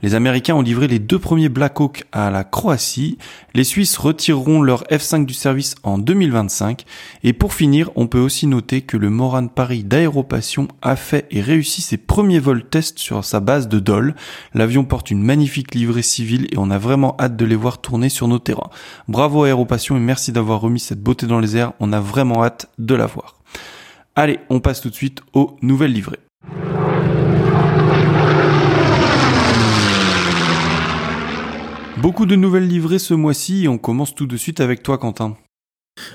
Les 0.01 0.15
Américains 0.15 0.55
ont 0.55 0.61
livré 0.61 0.87
les 0.87 0.99
deux 0.99 1.19
premiers 1.19 1.49
Black 1.49 1.79
Hawk 1.81 2.05
à 2.13 2.31
la 2.31 2.45
Croatie. 2.45 3.17
Les 3.53 3.65
Suisses 3.65 3.97
retireront 3.97 4.61
leur 4.61 4.83
F-5 4.83 5.25
du 5.25 5.33
service 5.33 5.75
en 5.83 5.97
2025. 5.97 6.85
Et 7.23 7.33
pour 7.33 7.53
finir, 7.53 7.89
on 7.95 8.07
peut 8.07 8.19
aussi 8.19 8.47
noter 8.47 8.81
que 8.81 8.95
le 8.95 9.09
Moran 9.09 9.47
Paris 9.47 9.83
d'Aéropassion 9.83 10.69
a 10.81 10.95
fait 10.95 11.27
et 11.29 11.41
réussi 11.41 11.81
ses 11.81 11.97
premiers 11.97 12.39
vols 12.39 12.63
tests 12.63 12.99
sur 12.99 13.25
sa 13.25 13.41
base 13.41 13.67
de 13.67 13.79
Dole. 13.79 14.15
L'avion 14.53 14.85
porte 14.85 15.11
une 15.11 15.21
magnifique 15.21 15.75
livrée 15.75 16.01
civile 16.01 16.47
et 16.51 16.57
on 16.57 16.71
a 16.71 16.77
vraiment 16.77 17.17
hâte 17.19 17.35
de 17.35 17.45
les 17.45 17.57
voir 17.57 17.81
tourner 17.81 18.07
sur 18.07 18.29
nos 18.29 18.39
terrains. 18.39 18.69
Bravo 19.09 19.43
Aéropassion 19.43 19.97
et 19.97 19.99
merci 19.99 20.31
d'avoir 20.31 20.61
remis 20.61 20.79
cette 20.79 21.03
beauté 21.03 21.27
dans 21.27 21.39
les 21.39 21.57
airs. 21.57 21.73
On 21.81 21.91
a 21.91 21.99
vraiment 21.99 22.43
hâte 22.43 22.69
de 22.79 22.95
la 22.95 23.05
voir. 23.05 23.42
Allez, 24.15 24.39
on 24.51 24.59
passe 24.59 24.79
tout 24.79 24.91
de 24.91 24.93
suite 24.93 25.21
aux 25.33 25.57
nouvelles 25.63 25.91
livrées. 25.91 26.19
Beaucoup 31.97 32.27
de 32.27 32.35
nouvelles 32.35 32.67
livrées 32.67 32.99
ce 32.99 33.15
mois-ci 33.15 33.63
et 33.63 33.67
on 33.67 33.79
commence 33.79 34.13
tout 34.13 34.27
de 34.27 34.37
suite 34.37 34.59
avec 34.59 34.83
toi 34.83 34.99
Quentin. 34.99 35.35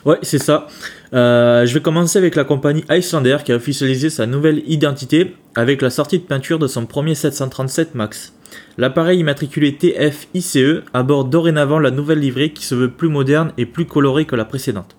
Ouais, 0.05 0.19
c'est 0.23 0.39
ça. 0.39 0.69
Euh, 1.13 1.67
je 1.67 1.75
vais 1.75 1.81
commencer 1.81 2.19
avec 2.19 2.37
la 2.37 2.45
compagnie 2.45 2.85
Icelander 2.89 3.39
qui 3.45 3.51
a 3.51 3.57
officialisé 3.57 4.11
sa 4.11 4.27
nouvelle 4.27 4.63
identité 4.71 5.35
avec 5.57 5.83
la 5.83 5.91
sortie 5.91 6.21
de 6.21 6.25
peinture 6.25 6.61
de 6.61 6.69
son 6.69 6.87
premier 6.87 7.17
737 7.17 7.97
MAX. 7.97 8.33
L'appareil 8.77 9.19
immatriculé 9.19 9.75
TF-ICE 9.75 10.85
aborde 10.95 11.31
dorénavant 11.31 11.81
la 11.81 11.91
nouvelle 11.91 12.21
livrée 12.21 12.53
qui 12.53 12.65
se 12.65 12.77
veut 12.77 12.93
plus 12.93 13.09
moderne 13.09 13.53
et 13.59 13.67
plus 13.67 13.87
colorée 13.87 14.25
que 14.25 14.37
la 14.37 14.45
précédente. 14.45 14.95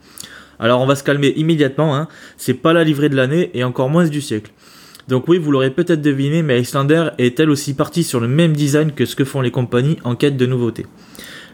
Alors 0.60 0.82
on 0.82 0.86
va 0.86 0.96
se 0.96 1.04
calmer 1.04 1.34
immédiatement, 1.36 1.96
hein. 1.96 2.08
c'est 2.38 2.54
pas 2.54 2.74
la 2.74 2.84
livrée 2.84 3.10
de 3.10 3.16
l'année 3.16 3.50
et 3.54 3.64
encore 3.64 3.90
moins 3.90 4.06
du 4.06 4.22
siècle. 4.22 4.52
Donc 5.08 5.28
oui, 5.28 5.40
vous 5.40 5.52
l'aurez 5.52 5.72
peut-être 5.72 6.02
deviné, 6.02 6.44
mais 6.44 6.62
Icelander 6.62 7.10
est 7.18 7.40
elle 7.40 7.50
aussi 7.50 7.74
partie 7.74 8.04
sur 8.04 8.20
le 8.20 8.28
même 8.28 8.56
design 8.56 8.92
que 8.92 9.06
ce 9.06 9.16
que 9.16 9.24
font 9.24 9.42
les 9.42 9.50
compagnies 9.50 9.98
en 10.04 10.16
quête 10.16 10.38
de 10.38 10.46
nouveautés. 10.46 10.86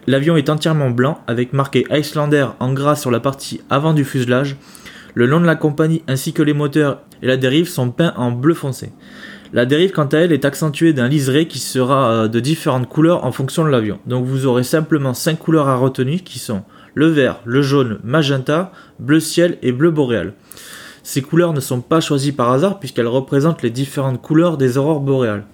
L'avion 0.08 0.36
est 0.36 0.50
entièrement 0.50 0.90
blanc 0.90 1.20
avec 1.26 1.54
marqué 1.54 1.86
Icelander 1.90 2.48
en 2.60 2.74
gras 2.74 2.96
sur 2.96 3.12
la 3.12 3.20
partie 3.20 3.62
avant 3.70 3.94
du 3.94 4.04
fuselage. 4.04 4.58
Le 5.14 5.28
nom 5.28 5.40
de 5.40 5.46
la 5.46 5.56
compagnie 5.56 6.04
ainsi 6.08 6.34
que 6.34 6.44
les 6.44 6.54
moteurs 6.54 7.02
et 7.22 7.28
la 7.28 7.38
dérive 7.38 7.70
sont 7.70 7.92
peints 7.92 8.14
en 8.18 8.32
bleu 8.32 8.54
foncé. 8.54 8.92
La 9.54 9.66
dérive 9.66 9.92
quant 9.92 10.06
à 10.06 10.18
elle 10.18 10.34
est 10.34 10.44
accentuée 10.44 10.92
d'un 10.92 11.08
liseré 11.08 11.48
qui 11.48 11.60
sera 11.60 12.12
euh, 12.12 12.28
de 12.28 12.42
différentes 12.42 12.90
couleurs 12.90 13.24
en 13.24 13.32
fonction 13.32 13.64
de 13.64 13.70
l'avion. 13.70 14.00
Donc 14.06 14.26
vous 14.26 14.46
aurez 14.46 14.64
simplement 14.64 15.14
5 15.14 15.40
couleurs 15.40 15.70
à 15.70 15.78
retenir 15.78 16.24
qui 16.24 16.40
sont 16.40 16.64
le 16.96 17.08
vert, 17.08 17.42
le 17.46 17.62
jaune, 17.62 18.00
magenta, 18.04 18.72
bleu 19.00 19.20
ciel 19.20 19.60
et 19.62 19.72
bleu 19.72 19.92
boréal. 19.92 20.34
Ces 21.04 21.22
couleurs 21.22 21.54
ne 21.54 21.60
sont 21.60 21.82
pas 21.82 22.02
choisies 22.02 22.32
par 22.32 22.52
hasard 22.52 22.80
puisqu'elles 22.80 23.08
représentent 23.08 23.62
les 23.62 23.70
différentes 23.70 24.22
couleurs 24.22 24.58
des 24.58 24.78
aurores 24.78 25.02
boréales. 25.02 25.46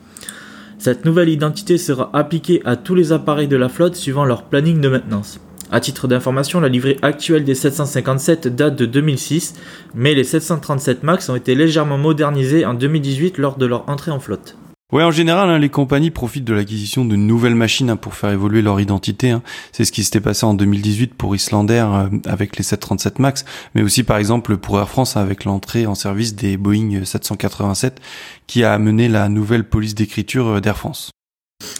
Cette 0.77 1.03
nouvelle 1.03 1.29
identité 1.29 1.77
sera 1.77 2.09
appliquée 2.13 2.61
à 2.63 2.75
tous 2.75 2.95
les 2.95 3.11
appareils 3.11 3.47
de 3.47 3.57
la 3.57 3.69
flotte 3.69 3.95
suivant 3.95 4.23
leur 4.23 4.43
planning 4.43 4.79
de 4.79 4.87
maintenance. 4.87 5.39
A 5.71 5.79
titre 5.79 6.07
d'information, 6.07 6.59
la 6.59 6.69
livrée 6.69 6.97
actuelle 7.01 7.43
des 7.43 7.55
757 7.55 8.47
date 8.47 8.75
de 8.75 8.85
2006, 8.85 9.55
mais 9.93 10.13
les 10.13 10.23
737 10.23 11.03
MAX 11.03 11.29
ont 11.29 11.35
été 11.35 11.55
légèrement 11.55 11.97
modernisés 11.97 12.65
en 12.65 12.73
2018 12.73 13.37
lors 13.37 13.57
de 13.57 13.65
leur 13.65 13.89
entrée 13.89 14.11
en 14.11 14.19
flotte. 14.19 14.57
Ouais, 14.91 15.03
en 15.03 15.11
général, 15.11 15.49
hein, 15.49 15.57
les 15.57 15.69
compagnies 15.69 16.11
profitent 16.11 16.43
de 16.43 16.53
l'acquisition 16.53 17.05
de 17.05 17.15
nouvelles 17.15 17.55
machines 17.55 17.89
hein, 17.89 17.95
pour 17.95 18.13
faire 18.13 18.31
évoluer 18.31 18.61
leur 18.61 18.81
identité. 18.81 19.29
Hein. 19.29 19.41
C'est 19.71 19.85
ce 19.85 19.91
qui 19.93 20.03
s'était 20.03 20.19
passé 20.19 20.45
en 20.45 20.53
2018 20.53 21.13
pour 21.13 21.33
Islander 21.33 21.85
euh, 21.87 22.09
avec 22.25 22.57
les 22.57 22.63
737 22.63 23.19
Max, 23.19 23.45
mais 23.73 23.83
aussi 23.83 24.03
par 24.03 24.17
exemple 24.17 24.57
pour 24.57 24.77
Air 24.79 24.89
France 24.89 25.15
avec 25.15 25.45
l'entrée 25.45 25.85
en 25.85 25.95
service 25.95 26.35
des 26.35 26.57
Boeing 26.57 27.05
787 27.05 28.01
qui 28.47 28.65
a 28.65 28.73
amené 28.73 29.07
la 29.07 29.29
nouvelle 29.29 29.63
police 29.63 29.95
d'écriture 29.95 30.47
euh, 30.47 30.59
d'Air 30.59 30.77
France. 30.77 31.09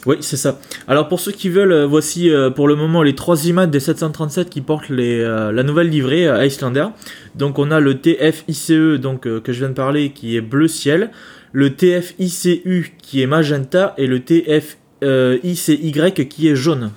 Oui, 0.05 0.17
c'est 0.21 0.37
ça. 0.37 0.59
Alors 0.87 1.09
pour 1.09 1.19
ceux 1.19 1.33
qui 1.33 1.49
veulent, 1.49 1.73
euh, 1.73 1.87
voici 1.87 2.31
pour 2.55 2.69
le 2.69 2.77
moment 2.77 3.03
les 3.03 3.15
trois 3.15 3.45
images 3.45 3.71
des 3.71 3.81
737 3.81 4.49
qui 4.49 4.61
portent 4.61 4.87
la 4.87 5.63
nouvelle 5.63 5.89
livrée 5.89 6.29
à 6.29 6.45
Islander. 6.45 6.87
Donc 7.35 7.59
on 7.59 7.71
a 7.71 7.81
le 7.81 7.99
TF-ICE 7.99 8.99
donc 9.01 9.23
que 9.23 9.51
je 9.51 9.59
viens 9.59 9.69
de 9.69 9.73
parler 9.73 10.11
qui 10.11 10.37
est 10.37 10.41
bleu 10.41 10.69
ciel 10.69 11.11
le 11.51 11.75
TF-ICU 11.75 12.93
qui 13.01 13.21
est 13.21 13.27
magenta 13.27 13.93
et 13.97 14.07
le 14.07 14.19
TF-ICY 14.19 15.93
qui 16.27 16.47
est 16.47 16.55
jaune. 16.55 16.91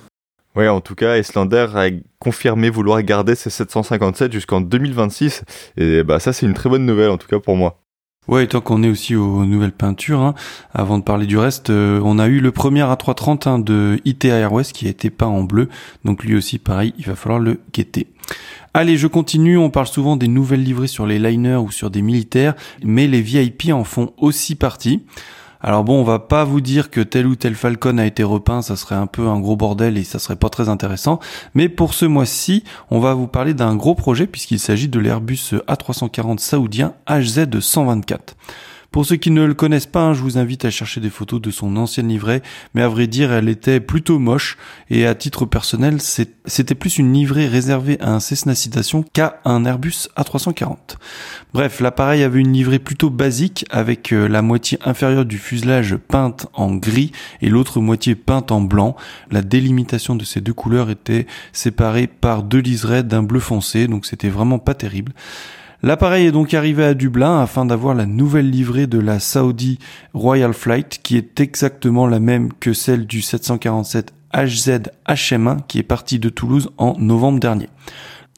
Oui, 0.55 0.67
en 0.69 0.79
tout 0.79 0.95
cas, 0.95 1.17
Islander 1.17 1.67
a 1.75 1.89
confirmé 2.19 2.69
vouloir 2.69 3.01
garder 3.03 3.35
ses 3.35 3.49
757 3.49 4.31
jusqu'en 4.31 4.61
2026. 4.61 5.43
Et 5.75 6.03
bah 6.03 6.19
ça, 6.19 6.31
c'est 6.31 6.45
une 6.45 6.53
très 6.53 6.69
bonne 6.69 6.85
nouvelle, 6.85 7.09
en 7.09 7.17
tout 7.17 7.27
cas 7.27 7.39
pour 7.39 7.57
moi. 7.57 7.81
Ouais, 8.27 8.45
et 8.45 8.47
tant 8.47 8.61
qu'on 8.61 8.81
est 8.81 8.89
aussi 8.89 9.15
aux 9.15 9.45
nouvelles 9.45 9.71
peintures, 9.71 10.21
hein, 10.21 10.33
avant 10.73 10.97
de 10.97 11.03
parler 11.03 11.27
du 11.27 11.37
reste, 11.37 11.69
euh, 11.69 12.01
on 12.03 12.17
a 12.17 12.27
eu 12.27 12.39
le 12.39 12.51
premier 12.51 12.81
A330 12.81 13.47
hein, 13.47 13.59
de 13.59 13.99
IT 14.03 14.25
Airways 14.25 14.63
qui 14.63 14.87
a 14.87 14.89
été 14.89 15.11
peint 15.11 15.27
en 15.27 15.43
bleu. 15.43 15.69
Donc 16.05 16.23
lui 16.23 16.35
aussi, 16.35 16.57
pareil, 16.57 16.95
il 16.97 17.05
va 17.05 17.15
falloir 17.15 17.39
le 17.39 17.59
guetter. 17.71 18.07
Allez, 18.77 18.97
je 18.97 19.07
continue. 19.07 19.57
On 19.57 19.69
parle 19.69 19.87
souvent 19.87 20.17
des 20.17 20.27
nouvelles 20.27 20.61
livrées 20.61 20.89
sur 20.89 21.05
les 21.05 21.17
liners 21.17 21.55
ou 21.55 21.71
sur 21.71 21.89
des 21.89 22.01
militaires, 22.01 22.55
mais 22.83 23.07
les 23.07 23.21
VIP 23.21 23.71
en 23.71 23.85
font 23.85 24.11
aussi 24.17 24.55
partie. 24.55 25.05
Alors 25.61 25.85
bon, 25.85 26.01
on 26.01 26.03
va 26.03 26.19
pas 26.19 26.43
vous 26.43 26.59
dire 26.59 26.89
que 26.89 26.99
tel 26.99 27.25
ou 27.25 27.37
tel 27.37 27.55
Falcon 27.55 27.97
a 27.99 28.05
été 28.05 28.21
repeint, 28.21 28.61
ça 28.61 28.75
serait 28.75 28.95
un 28.95 29.07
peu 29.07 29.29
un 29.29 29.39
gros 29.39 29.55
bordel 29.55 29.97
et 29.97 30.03
ça 30.03 30.19
serait 30.19 30.35
pas 30.35 30.49
très 30.49 30.67
intéressant. 30.67 31.21
Mais 31.53 31.69
pour 31.69 31.93
ce 31.93 32.03
mois-ci, 32.03 32.65
on 32.91 32.99
va 32.99 33.13
vous 33.13 33.27
parler 33.27 33.53
d'un 33.53 33.77
gros 33.77 33.95
projet 33.95 34.27
puisqu'il 34.27 34.59
s'agit 34.59 34.89
de 34.89 34.99
l'Airbus 34.99 35.53
A340 35.69 36.39
saoudien 36.39 36.95
HZ 37.07 37.57
124. 37.57 38.35
Pour 38.95 39.05
ceux 39.05 39.17
qui 39.17 39.29
ne 39.29 39.43
le 39.43 39.53
connaissent 39.53 39.87
pas, 39.87 40.03
hein, 40.03 40.13
je 40.13 40.21
vous 40.21 40.37
invite 40.37 40.63
à 40.63 40.69
chercher 40.69 41.01
des 41.01 41.09
photos 41.09 41.41
de 41.41 41.51
son 41.51 41.75
ancienne 41.75 42.07
livrée, 42.07 42.41
mais 42.73 42.81
à 42.81 42.87
vrai 42.87 43.07
dire, 43.07 43.33
elle 43.33 43.49
était 43.49 43.81
plutôt 43.81 44.19
moche, 44.19 44.55
et 44.89 45.05
à 45.05 45.13
titre 45.13 45.45
personnel, 45.45 45.97
c'était 45.99 46.75
plus 46.75 46.97
une 46.97 47.11
livrée 47.11 47.45
réservée 47.47 47.99
à 47.99 48.13
un 48.13 48.21
Cessna 48.21 48.55
Citation 48.55 49.03
qu'à 49.11 49.41
un 49.43 49.65
Airbus 49.65 50.07
A340. 50.15 50.95
Bref, 51.53 51.81
l'appareil 51.81 52.23
avait 52.23 52.39
une 52.39 52.53
livrée 52.53 52.79
plutôt 52.79 53.09
basique, 53.09 53.65
avec 53.69 54.13
euh, 54.13 54.29
la 54.29 54.41
moitié 54.41 54.79
inférieure 54.85 55.25
du 55.25 55.39
fuselage 55.39 55.97
peinte 55.97 56.47
en 56.53 56.73
gris 56.73 57.11
et 57.41 57.49
l'autre 57.49 57.81
moitié 57.81 58.15
peinte 58.15 58.53
en 58.53 58.61
blanc. 58.61 58.95
La 59.29 59.41
délimitation 59.41 60.15
de 60.15 60.23
ces 60.23 60.39
deux 60.39 60.53
couleurs 60.53 60.89
était 60.89 61.27
séparée 61.51 62.07
par 62.07 62.43
deux 62.43 62.59
liserés 62.59 63.03
d'un 63.03 63.23
bleu 63.23 63.41
foncé, 63.41 63.87
donc 63.87 64.05
c'était 64.05 64.29
vraiment 64.29 64.57
pas 64.57 64.73
terrible. 64.73 65.11
L'appareil 65.85 66.25
est 66.25 66.31
donc 66.31 66.55
arrivé 66.55 66.83
à 66.83 66.95
Dublin 66.95 67.39
afin 67.39 67.63
d'avoir 67.63 67.93
la 67.93 68.07
nouvelle 68.07 68.49
livrée 68.49 68.87
de 68.87 68.97
la 68.97 69.19
Saudi 69.19 69.77
Royal 70.15 70.51
Flight 70.51 70.99
qui 71.03 71.15
est 71.15 71.39
exactement 71.39 72.07
la 72.07 72.19
même 72.19 72.51
que 72.53 72.73
celle 72.73 73.05
du 73.05 73.21
747 73.21 74.11
HZ 74.33 74.79
HM1 75.07 75.59
qui 75.67 75.77
est 75.77 75.83
parti 75.83 76.17
de 76.17 76.29
Toulouse 76.29 76.71
en 76.79 76.95
novembre 76.97 77.39
dernier. 77.39 77.69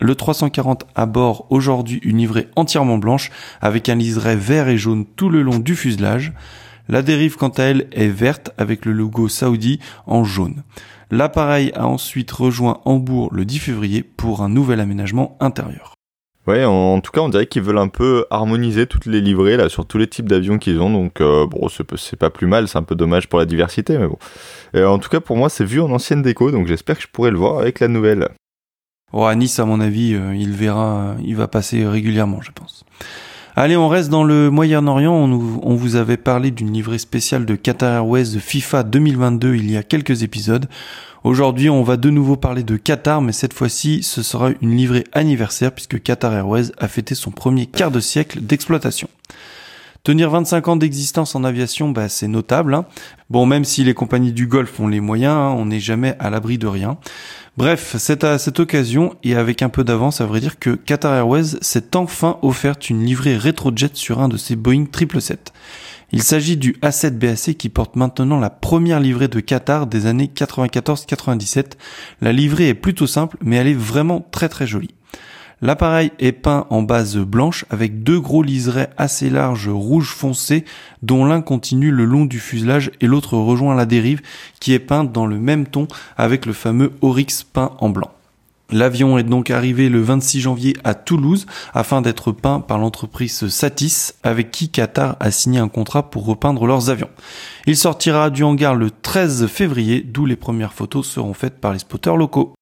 Le 0.02 0.14
340 0.14 0.88
à 0.94 1.06
bord 1.06 1.48
aujourd'hui 1.50 2.02
une 2.04 2.18
livrée 2.18 2.50
entièrement 2.58 2.98
blanche 2.98 3.32
avec 3.62 3.88
un 3.88 3.96
liseré 3.96 4.36
vert 4.36 4.68
et 4.68 4.78
jaune 4.78 5.06
tout 5.16 5.30
le 5.30 5.42
long 5.42 5.60
du 5.60 5.78
fuselage. 5.78 6.34
La 6.90 7.02
dérive 7.02 7.38
quant 7.38 7.48
à 7.48 7.64
elle 7.64 7.88
est 7.94 8.10
verte 8.10 8.52
avec 8.58 8.84
le 8.84 8.92
logo 8.92 9.30
Saudi 9.30 9.80
en 10.06 10.26
jaune. 10.26 10.64
L'appareil 11.12 11.72
a 11.76 11.88
ensuite 11.88 12.30
rejoint 12.30 12.82
Hambourg 12.84 13.30
le 13.32 13.46
10 13.46 13.60
février 13.60 14.04
pour 14.04 14.42
un 14.42 14.50
nouvel 14.50 14.82
aménagement 14.82 15.38
intérieur. 15.40 15.97
Ouais, 16.48 16.64
en, 16.64 17.02
tout 17.02 17.12
cas, 17.12 17.20
on 17.20 17.30
dirait 17.30 17.46
qu'ils 17.46 17.62
veulent 17.62 17.78
un 17.78 17.90
peu 17.90 18.26
harmoniser 18.30 18.88
toutes 18.88 19.06
les 19.06 19.20
livrées 19.20 19.58
là 19.58 19.68
sur 19.68 19.86
tous 19.86 19.98
les 19.98 20.08
types 20.08 20.30
d'avions 20.30 20.58
qu'ils 20.58 20.80
ont. 20.80 20.90
Donc 20.90 21.20
euh, 21.20 21.46
bon, 21.46 21.68
c'est 21.70 22.16
pas 22.16 22.30
plus 22.30 22.48
mal. 22.48 22.68
C'est 22.70 22.78
un 22.78 22.84
peu 22.84 22.96
dommage 22.96 23.28
pour 23.28 23.40
la 23.40 23.46
diversité, 23.46 23.98
mais 23.98 24.08
bon. 24.08 24.18
en 24.82 24.98
tout 24.98 25.10
cas, 25.10 25.20
pour 25.20 25.36
moi, 25.36 25.50
c'est 25.50 25.66
vu 25.66 25.82
en 25.82 25.92
ancienne 25.92 26.22
déco, 26.22 26.52
donc 26.52 26.68
j'espère 26.68 26.96
que 26.96 27.04
je 27.04 27.08
pourrai 27.12 27.32
le 27.32 27.38
voir 27.38 27.60
avec 27.60 27.82
la 27.82 27.90
nouvelle. 27.90 28.30
Oh, 29.14 29.24
à 29.24 29.36
Nice, 29.36 29.58
à 29.60 29.66
mon 29.66 29.80
avis, 29.80 30.14
euh, 30.16 30.36
il 30.36 30.52
verra, 30.52 31.16
il 31.24 31.36
va 31.36 31.48
passer 31.48 31.88
régulièrement, 31.88 32.42
je 32.42 32.52
pense. 32.52 32.84
Allez, 33.60 33.76
on 33.76 33.88
reste 33.88 34.12
dans 34.12 34.24
le 34.24 34.52
Moyen-Orient. 34.52 35.16
On, 35.16 35.74
vous 35.74 35.96
avait 35.96 36.16
parlé 36.16 36.52
d'une 36.52 36.72
livrée 36.72 37.00
spéciale 37.00 37.44
de 37.44 37.56
Qatar 37.56 37.92
Airways 37.92 38.38
FIFA 38.38 38.84
2022 38.84 39.56
il 39.56 39.72
y 39.72 39.78
a 39.78 39.82
quelques 39.82 40.22
épisodes. 40.22 40.68
Aujourd'hui, 41.24 41.68
on 41.68 41.82
va 41.82 41.98
de 41.98 42.12
nouveau 42.12 42.36
parler 42.36 42.62
de 42.62 42.78
Qatar, 42.78 43.20
mais 43.20 43.32
cette 43.32 43.54
fois-ci, 43.54 44.04
ce 44.04 44.22
sera 44.22 44.52
une 44.62 44.78
livrée 44.78 45.06
anniversaire 45.12 45.72
puisque 45.72 46.00
Qatar 46.04 46.36
Airways 46.36 46.72
a 46.78 46.88
fêté 46.88 47.16
son 47.16 47.32
premier 47.32 47.66
quart 47.66 47.90
de 47.90 48.00
siècle 48.00 48.42
d'exploitation. 48.42 49.10
Tenir 50.08 50.30
25 50.30 50.70
ans 50.70 50.76
d'existence 50.78 51.36
en 51.36 51.44
aviation, 51.44 51.90
bah, 51.90 52.08
c'est 52.08 52.30
notable. 52.30 52.76
Hein. 52.76 52.86
Bon, 53.30 53.46
même 53.46 53.66
si 53.66 53.84
les 53.84 53.94
compagnies 53.94 54.32
du 54.32 54.48
Golfe 54.48 54.80
ont 54.80 54.88
les 54.88 55.02
moyens, 55.02 55.36
hein, 55.36 55.56
on 55.58 55.66
n'est 55.66 55.82
jamais 55.82 56.16
à 56.20 56.30
l'abri 56.30 56.58
de 56.58 56.66
rien. 56.66 56.98
Bref, 57.58 57.98
c'est 58.00 58.24
à 58.24 58.38
cette 58.38 58.62
occasion 58.62 59.16
et 59.26 59.36
avec 59.36 59.62
un 59.62 59.68
peu 59.68 59.84
d'avance, 59.84 60.22
à 60.22 60.26
vrai 60.26 60.40
dire 60.40 60.60
que 60.60 60.70
Qatar 60.70 61.14
Airways 61.14 61.58
s'est 61.60 61.98
enfin 61.98 62.40
offerte 62.42 62.90
une 62.90 63.04
livrée 63.04 63.36
rétrojet 63.36 63.90
sur 63.96 64.22
un 64.22 64.30
de 64.30 64.38
ses 64.38 64.56
Boeing 64.56 64.86
777. 64.86 65.52
Il 66.14 66.24
s'agit 66.24 66.56
du 66.56 66.78
A7 66.82 67.10
BAC 67.10 67.58
qui 67.58 67.68
porte 67.68 67.98
maintenant 67.98 68.40
la 68.40 68.50
première 68.50 69.02
livrée 69.02 69.28
de 69.28 69.42
Qatar 69.42 69.88
des 69.88 70.06
années 70.06 70.32
94-97. 70.34 71.74
La 72.22 72.32
livrée 72.32 72.70
est 72.70 72.76
plutôt 72.76 73.08
simple, 73.08 73.36
mais 73.42 73.58
elle 73.58 73.68
est 73.68 73.74
vraiment 73.74 74.26
très 74.32 74.48
très 74.48 74.68
jolie. 74.68 74.96
L'appareil 75.60 76.12
est 76.20 76.34
peint 76.34 76.68
en 76.70 76.84
base 76.84 77.18
blanche 77.18 77.66
avec 77.72 78.04
deux 78.04 78.20
gros 78.20 78.44
liserets 78.44 78.92
assez 78.96 79.32
larges 79.32 79.70
rouge 79.70 80.10
foncé 80.10 80.66
dont 81.02 81.26
l'un 81.26 81.42
continue 81.42 81.90
le 81.90 82.06
long 82.06 82.26
du 82.26 82.40
fuselage 82.40 82.92
et 83.02 83.08
l'autre 83.08 83.38
rejoint 83.38 83.74
la 83.74 83.88
dérive 83.88 84.22
qui 84.60 84.74
est 84.74 84.80
peinte 84.80 85.12
dans 85.12 85.26
le 85.26 85.40
même 85.40 85.66
ton 85.66 85.88
avec 86.16 86.46
le 86.46 86.54
fameux 86.54 86.92
Oryx 87.02 87.44
peint 87.44 87.72
en 87.80 87.90
blanc. 87.90 88.12
L'avion 88.70 89.18
est 89.18 89.24
donc 89.24 89.50
arrivé 89.50 89.88
le 89.88 90.02
26 90.02 90.42
janvier 90.42 90.76
à 90.84 90.94
Toulouse 90.94 91.46
afin 91.74 92.02
d'être 92.02 92.34
peint 92.34 92.60
par 92.60 92.78
l'entreprise 92.78 93.48
Satis 93.48 94.14
avec 94.24 94.52
qui 94.52 94.70
Qatar 94.70 95.16
a 95.22 95.32
signé 95.32 95.58
un 95.58 95.70
contrat 95.70 96.12
pour 96.12 96.26
repeindre 96.26 96.68
leurs 96.68 96.90
avions. 96.90 97.10
Il 97.66 97.78
sortira 97.78 98.30
du 98.30 98.44
hangar 98.44 98.76
le 98.76 98.92
13 98.92 99.48
février 99.48 100.02
d'où 100.02 100.26
les 100.26 100.36
premières 100.36 100.74
photos 100.74 101.08
seront 101.08 101.34
faites 101.34 101.60
par 101.60 101.74
les 101.74 101.80
spotters 101.80 102.18
locaux. 102.18 102.57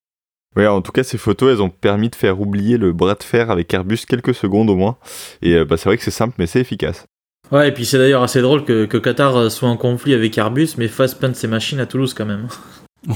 Ouais, 0.56 0.68
en 0.68 0.82
tout 0.82 0.92
cas, 0.92 1.04
ces 1.04 1.18
photos, 1.18 1.54
elles 1.54 1.62
ont 1.62 1.70
permis 1.70 2.10
de 2.10 2.16
faire 2.16 2.40
oublier 2.40 2.78
le 2.78 2.94
bras 2.94 3.16
de 3.16 3.24
fer 3.24 3.52
avec 3.52 3.74
Airbus 3.74 4.06
quelques 4.08 4.34
secondes 4.34 4.70
au 4.70 4.76
moins. 4.76 4.98
Et 5.42 5.56
euh, 5.56 5.66
bah, 5.66 5.78
c'est 5.78 5.90
vrai 5.90 5.98
que 5.98 6.04
c'est 6.04 6.12
simple, 6.12 6.36
mais 6.38 6.48
c'est 6.48 6.62
efficace. 6.62 7.06
Ouais, 7.52 7.70
et 7.70 7.72
puis 7.72 7.86
c'est 7.86 7.98
d'ailleurs 7.98 8.24
assez 8.24 8.42
drôle 8.42 8.64
que, 8.66 8.86
que, 8.86 8.98
Qatar 8.98 9.52
soit 9.52 9.70
en 9.70 9.78
conflit 9.78 10.14
avec 10.14 10.38
Airbus, 10.38 10.70
mais 10.78 10.88
fasse 10.88 11.14
peindre 11.14 11.36
ses 11.36 11.48
machines 11.48 11.80
à 11.80 11.86
Toulouse 11.86 12.14
quand 12.14 12.26
même. 12.26 12.48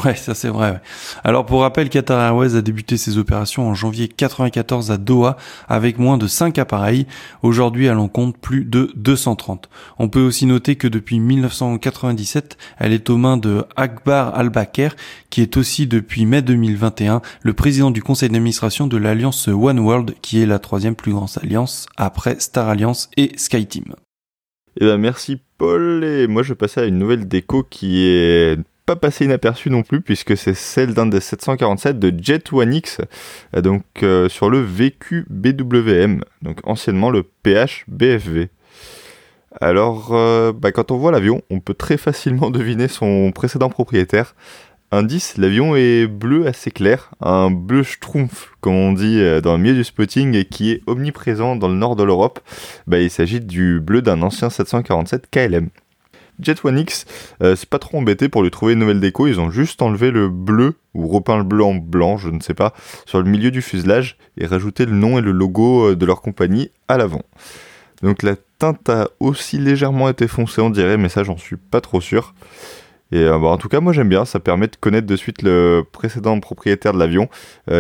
Ouais, 0.03 0.15
ça 0.15 0.35
c'est 0.35 0.49
vrai. 0.49 0.81
Alors 1.23 1.45
pour 1.45 1.61
rappel, 1.61 1.89
Qatar 1.89 2.19
Airways 2.21 2.55
a 2.55 2.61
débuté 2.61 2.95
ses 2.95 3.17
opérations 3.17 3.67
en 3.67 3.73
janvier 3.73 4.07
94 4.07 4.91
à 4.91 4.97
Doha 4.97 5.37
avec 5.67 5.97
moins 5.97 6.17
de 6.17 6.27
5 6.27 6.59
appareils. 6.59 7.07
Aujourd'hui, 7.41 7.87
elle 7.87 7.97
en 7.97 8.07
compte 8.07 8.37
plus 8.37 8.65
de 8.65 8.91
230. 8.95 9.69
On 9.97 10.07
peut 10.07 10.21
aussi 10.21 10.45
noter 10.45 10.75
que 10.75 10.87
depuis 10.87 11.19
1997, 11.19 12.57
elle 12.77 12.93
est 12.93 13.09
aux 13.09 13.17
mains 13.17 13.37
de 13.37 13.65
Akbar 13.75 14.35
Al-Bakr, 14.35 14.95
qui 15.31 15.41
est 15.41 15.57
aussi 15.57 15.87
depuis 15.87 16.25
mai 16.25 16.43
2021 16.43 17.21
le 17.41 17.53
président 17.53 17.89
du 17.89 18.03
conseil 18.03 18.29
d'administration 18.29 18.85
de 18.85 18.97
l'alliance 18.97 19.47
One 19.47 19.79
World, 19.79 20.13
qui 20.21 20.41
est 20.41 20.45
la 20.45 20.59
troisième 20.59 20.95
plus 20.95 21.13
grande 21.13 21.29
alliance 21.41 21.87
après 21.97 22.39
Star 22.39 22.69
Alliance 22.69 23.09
et 23.17 23.31
SkyTeam. 23.37 23.95
Eh 24.79 24.85
ben 24.85 24.97
merci 24.97 25.39
Paul 25.57 26.03
et 26.03 26.27
moi 26.27 26.43
je 26.43 26.53
vais 26.53 26.79
à 26.79 26.85
une 26.85 26.99
nouvelle 26.99 27.27
déco 27.27 27.63
qui 27.63 28.05
est 28.05 28.59
pas 28.89 28.95
passé 28.95 29.25
inaperçu 29.25 29.69
non 29.69 29.83
plus 29.83 30.01
puisque 30.01 30.35
c'est 30.35 30.55
celle 30.55 30.95
d'un 30.95 31.05
des 31.05 31.19
747 31.19 31.99
de 31.99 32.11
Jet 32.19 32.51
One 32.51 32.73
X, 32.73 33.01
euh, 33.55 33.61
donc 33.61 33.83
euh, 34.01 34.29
sur 34.29 34.49
le 34.49 34.61
VQBWM, 34.61 36.23
donc 36.41 36.57
anciennement 36.63 37.11
le 37.11 37.21
PHBFV. 37.43 38.49
Alors, 39.61 40.09
euh, 40.13 40.51
bah, 40.51 40.71
quand 40.71 40.89
on 40.89 40.97
voit 40.97 41.11
l'avion, 41.11 41.43
on 41.51 41.59
peut 41.59 41.75
très 41.75 41.97
facilement 41.97 42.49
deviner 42.49 42.87
son 42.87 43.31
précédent 43.31 43.69
propriétaire. 43.69 44.33
Indice, 44.91 45.37
l'avion 45.37 45.75
est 45.75 46.07
bleu 46.07 46.47
assez 46.47 46.71
clair, 46.71 47.11
un 47.21 47.51
bleu 47.51 47.83
schtroumpf, 47.83 48.53
comme 48.59 48.73
on 48.73 48.93
dit 48.93 49.21
dans 49.43 49.55
le 49.55 49.61
milieu 49.61 49.75
du 49.75 49.83
spotting, 49.83 50.33
et 50.33 50.45
qui 50.45 50.71
est 50.71 50.81
omniprésent 50.87 51.55
dans 51.55 51.67
le 51.67 51.75
nord 51.75 51.95
de 51.95 52.01
l'Europe. 52.01 52.39
Bah, 52.87 52.97
il 52.97 53.11
s'agit 53.11 53.39
du 53.39 53.79
bleu 53.79 54.01
d'un 54.01 54.23
ancien 54.23 54.49
747 54.49 55.29
KLM. 55.29 55.69
Jet 56.41 56.63
One 56.63 56.79
X, 56.79 57.05
euh, 57.43 57.55
c'est 57.55 57.69
pas 57.69 57.79
trop 57.79 57.97
embêté 57.97 58.29
pour 58.29 58.43
lui 58.43 58.51
trouver 58.51 58.73
une 58.73 58.79
nouvelle 58.79 58.99
déco, 58.99 59.27
ils 59.27 59.39
ont 59.39 59.51
juste 59.51 59.81
enlevé 59.81 60.11
le 60.11 60.29
bleu, 60.29 60.75
ou 60.93 61.07
repeint 61.07 61.37
le 61.37 61.43
bleu 61.43 61.63
en 61.63 61.75
blanc, 61.75 62.17
je 62.17 62.29
ne 62.29 62.39
sais 62.39 62.53
pas, 62.53 62.73
sur 63.05 63.21
le 63.21 63.29
milieu 63.29 63.51
du 63.51 63.61
fuselage, 63.61 64.17
et 64.37 64.45
rajouté 64.45 64.85
le 64.85 64.93
nom 64.93 65.17
et 65.17 65.21
le 65.21 65.31
logo 65.31 65.89
euh, 65.89 65.95
de 65.95 66.05
leur 66.05 66.21
compagnie 66.21 66.71
à 66.87 66.97
l'avant. 66.97 67.23
Donc 68.01 68.23
la 68.23 68.35
teinte 68.57 68.89
a 68.89 69.09
aussi 69.19 69.57
légèrement 69.57 70.07
été 70.07 70.27
foncée, 70.27 70.61
on 70.61 70.69
dirait, 70.69 70.97
mais 70.97 71.09
ça 71.09 71.23
j'en 71.23 71.37
suis 71.37 71.57
pas 71.57 71.81
trop 71.81 71.99
sûr. 71.99 72.33
Et 73.11 73.23
euh, 73.23 73.37
en 73.37 73.57
tout 73.57 73.67
cas, 73.67 73.81
moi 73.81 73.91
j'aime 73.91 74.07
bien, 74.07 74.23
ça 74.23 74.39
permet 74.39 74.67
de 74.67 74.77
connaître 74.77 75.07
de 75.07 75.15
suite 75.17 75.41
le 75.41 75.83
précédent 75.91 76.39
propriétaire 76.39 76.93
de 76.93 76.99
l'avion, 76.99 77.27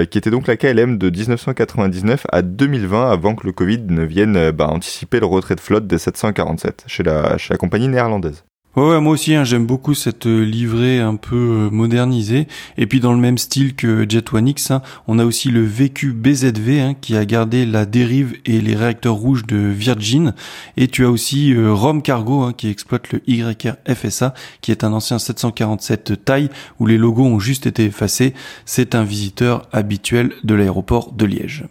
qui 0.09 0.17
était 0.17 0.31
donc 0.31 0.47
la 0.47 0.57
KLM 0.57 0.97
de 0.97 1.09
1999 1.09 2.25
à 2.31 2.41
2020, 2.41 3.09
avant 3.09 3.35
que 3.35 3.45
le 3.45 3.53
Covid 3.53 3.83
ne 3.87 4.03
vienne 4.03 4.51
bah, 4.51 4.67
anticiper 4.67 5.19
le 5.19 5.27
retrait 5.27 5.55
de 5.55 5.61
flotte 5.61 5.87
des 5.87 5.99
747 5.99 6.85
chez 6.87 7.03
la, 7.03 7.37
chez 7.37 7.53
la 7.53 7.57
compagnie 7.57 7.87
néerlandaise. 7.87 8.43
Ouais, 8.75 9.01
moi 9.01 9.13
aussi, 9.13 9.33
hein, 9.33 9.43
j'aime 9.43 9.65
beaucoup 9.65 9.95
cette 9.95 10.27
euh, 10.27 10.43
livrée 10.43 10.99
un 10.99 11.15
peu 11.15 11.35
euh, 11.35 11.69
modernisée. 11.71 12.47
Et 12.77 12.85
puis 12.85 12.99
dans 12.99 13.13
le 13.13 13.19
même 13.19 13.39
style 13.39 13.75
que 13.75 14.05
Jet 14.07 14.31
One 14.31 14.47
X, 14.47 14.69
hein, 14.69 14.83
on 15.07 15.17
a 15.17 15.25
aussi 15.25 15.49
le 15.49 15.65
VQ 15.65 16.13
BZV 16.13 16.79
hein, 16.79 16.93
qui 16.93 17.17
a 17.17 17.25
gardé 17.25 17.65
la 17.65 17.87
dérive 17.87 18.35
et 18.45 18.61
les 18.61 18.75
réacteurs 18.75 19.15
rouges 19.15 19.47
de 19.47 19.57
Virgin. 19.57 20.35
Et 20.77 20.87
tu 20.87 21.03
as 21.03 21.09
aussi 21.09 21.51
euh, 21.53 21.73
Rome 21.73 22.03
Cargo 22.03 22.51
qui 22.53 22.69
exploite 22.69 23.11
le 23.11 23.21
YR 23.27 23.75
FSA, 23.87 24.35
qui 24.61 24.71
est 24.71 24.83
un 24.83 24.93
ancien 24.93 25.17
747 25.17 26.23
taille 26.23 26.49
où 26.79 26.85
les 26.85 26.99
logos 26.99 27.25
ont 27.25 27.39
juste 27.39 27.65
été 27.65 27.85
effacés. 27.85 28.35
C'est 28.65 28.93
un 28.93 29.03
visiteur 29.03 29.67
habituel 29.71 30.31
de 30.43 30.53
l'aéroport 30.53 31.11
de 31.11 31.25
Liège. 31.25 31.65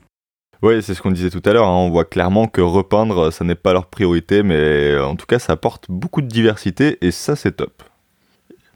Oui, 0.61 0.83
c'est 0.83 0.95
ce 0.95 1.03
qu'on 1.03 1.13
disait 1.13 1.31
tout 1.31 1.43
à 1.45 1.53
l'heure. 1.53 1.69
Hein. 1.69 1.77
On 1.77 1.91
voit 1.91 2.05
clairement 2.05 2.49
que 2.49 2.61
repeindre, 2.61 3.33
ça 3.33 3.45
n'est 3.45 3.55
pas 3.55 3.73
leur 3.73 3.87
priorité, 3.87 4.43
mais 4.43 4.99
en 4.99 5.15
tout 5.15 5.27
cas, 5.27 5.39
ça 5.39 5.53
apporte 5.53 5.87
beaucoup 5.89 6.21
de 6.21 6.27
diversité 6.27 6.99
et 7.01 7.13
ça, 7.13 7.37
c'est 7.37 7.53
top. 7.53 7.83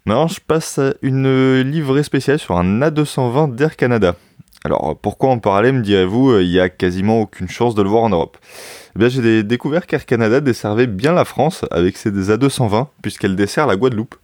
Maintenant, 0.07 0.29
je 0.29 0.41
passe 0.41 0.79
à 0.79 0.95
une 1.03 1.61
livrée 1.61 2.03
spéciale 2.03 2.39
sur 2.39 2.57
un 2.57 2.81
A220 2.81 3.55
d'Air 3.55 3.77
Canada. 3.77 4.15
Alors, 4.65 4.97
pourquoi 4.97 5.31
en 5.31 5.39
parler, 5.39 5.73
me 5.73 5.83
direz-vous 5.83 6.39
Il 6.39 6.49
n'y 6.49 6.61
a 6.61 6.69
quasiment 6.69 7.21
aucune 7.21 7.49
chance 7.49 7.75
de 7.75 7.83
le 7.83 7.89
voir 7.89 8.05
en 8.05 8.11
Europe? 8.11 8.37
Eh 8.95 8.99
bien, 8.99 9.09
j'ai 9.09 9.43
découvert 9.43 9.87
qu'Air 9.87 10.07
Canada 10.07 10.41
desservait 10.41 10.87
bien 10.87 11.13
la 11.13 11.25
France 11.25 11.65
avec 11.73 11.97
ses 11.97 12.11
A220, 12.13 12.87
puisqu'elle 13.03 13.35
dessert 13.35 13.67
la 13.67 13.75
Guadeloupe 13.75 14.15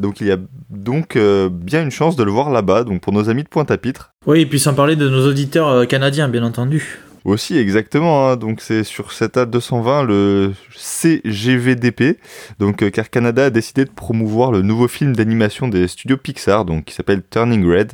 donc 0.00 0.20
il 0.20 0.26
y 0.26 0.32
a 0.32 0.38
donc 0.70 1.16
euh, 1.16 1.48
bien 1.50 1.82
une 1.82 1.90
chance 1.90 2.16
de 2.16 2.24
le 2.24 2.30
voir 2.30 2.50
là-bas, 2.50 2.84
donc 2.84 3.00
pour 3.00 3.12
nos 3.12 3.28
amis 3.28 3.42
de 3.42 3.48
Pointe-à-Pitre. 3.48 4.14
Oui, 4.26 4.40
et 4.40 4.46
puis 4.46 4.58
sans 4.58 4.74
parler 4.74 4.96
de 4.96 5.08
nos 5.08 5.26
auditeurs 5.26 5.68
euh, 5.68 5.84
canadiens, 5.84 6.28
bien 6.28 6.42
entendu. 6.42 6.98
Aussi, 7.24 7.56
exactement. 7.56 8.28
Hein. 8.28 8.36
donc 8.36 8.60
c'est 8.60 8.82
sur 8.82 9.12
cet 9.12 9.36
A220, 9.36 10.06
le 10.06 10.52
CGVDP. 10.74 12.18
Donc 12.58 12.82
euh, 12.82 12.90
car 12.90 13.10
Canada 13.10 13.46
a 13.46 13.50
décidé 13.50 13.84
de 13.84 13.90
promouvoir 13.90 14.50
le 14.50 14.62
nouveau 14.62 14.88
film 14.88 15.14
d'animation 15.14 15.68
des 15.68 15.86
studios 15.88 16.16
Pixar, 16.16 16.64
donc 16.64 16.86
qui 16.86 16.94
s'appelle 16.94 17.22
Turning 17.22 17.64
Red. 17.64 17.92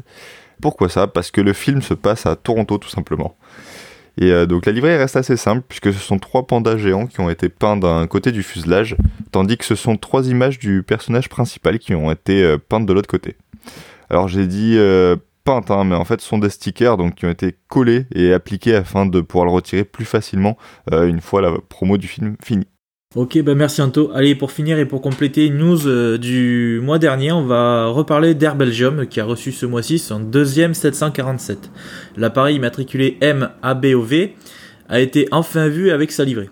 Pourquoi 0.60 0.88
ça? 0.88 1.06
Parce 1.06 1.30
que 1.30 1.40
le 1.40 1.52
film 1.52 1.82
se 1.82 1.94
passe 1.94 2.26
à 2.26 2.36
Toronto, 2.36 2.78
tout 2.78 2.88
simplement. 2.88 3.36
Et 4.20 4.32
euh, 4.32 4.46
donc 4.46 4.66
la 4.66 4.72
livrée 4.72 4.96
reste 4.96 5.16
assez 5.16 5.36
simple 5.36 5.62
puisque 5.66 5.92
ce 5.92 5.98
sont 6.00 6.18
trois 6.18 6.46
pandas 6.46 6.76
géants 6.76 7.06
qui 7.06 7.20
ont 7.20 7.30
été 7.30 7.48
peints 7.48 7.76
d'un 7.76 8.06
côté 8.06 8.32
du 8.32 8.42
fuselage, 8.42 8.96
tandis 9.30 9.56
que 9.56 9.64
ce 9.64 9.76
sont 9.76 9.96
trois 9.96 10.28
images 10.28 10.58
du 10.58 10.82
personnage 10.82 11.28
principal 11.28 11.78
qui 11.78 11.94
ont 11.94 12.10
été 12.10 12.42
euh, 12.42 12.58
peintes 12.58 12.86
de 12.86 12.92
l'autre 12.92 13.08
côté. 13.08 13.36
Alors 14.10 14.26
j'ai 14.26 14.46
dit 14.46 14.74
euh, 14.76 15.14
peintes, 15.44 15.70
hein, 15.70 15.84
mais 15.84 15.94
en 15.94 16.04
fait 16.04 16.20
ce 16.20 16.26
sont 16.26 16.38
des 16.38 16.50
stickers 16.50 16.96
donc 16.96 17.14
qui 17.14 17.26
ont 17.26 17.30
été 17.30 17.54
collés 17.68 18.06
et 18.12 18.32
appliqués 18.32 18.74
afin 18.74 19.06
de 19.06 19.20
pouvoir 19.20 19.46
le 19.46 19.52
retirer 19.52 19.84
plus 19.84 20.04
facilement 20.04 20.58
une 20.90 21.20
fois 21.20 21.40
la 21.40 21.52
promo 21.68 21.96
du 21.96 22.08
film 22.08 22.36
finie. 22.42 22.66
Ok, 23.16 23.40
bah 23.40 23.54
merci 23.54 23.80
Anto. 23.80 24.10
Allez, 24.12 24.34
pour 24.34 24.52
finir 24.52 24.78
et 24.78 24.84
pour 24.84 25.00
compléter 25.00 25.48
news 25.48 25.86
euh, 25.86 26.18
du 26.18 26.78
mois 26.82 26.98
dernier, 26.98 27.32
on 27.32 27.46
va 27.46 27.86
reparler 27.86 28.34
d'Air 28.34 28.54
Belgium 28.54 29.06
qui 29.06 29.18
a 29.18 29.24
reçu 29.24 29.50
ce 29.50 29.64
mois-ci 29.64 29.98
son 29.98 30.20
deuxième 30.20 30.74
747. 30.74 31.70
L'appareil 32.18 32.56
immatriculé 32.56 33.16
MABOV 33.22 34.32
a 34.90 35.00
été 35.00 35.26
enfin 35.30 35.68
vu 35.68 35.90
avec 35.90 36.12
sa 36.12 36.26
livrée. 36.26 36.50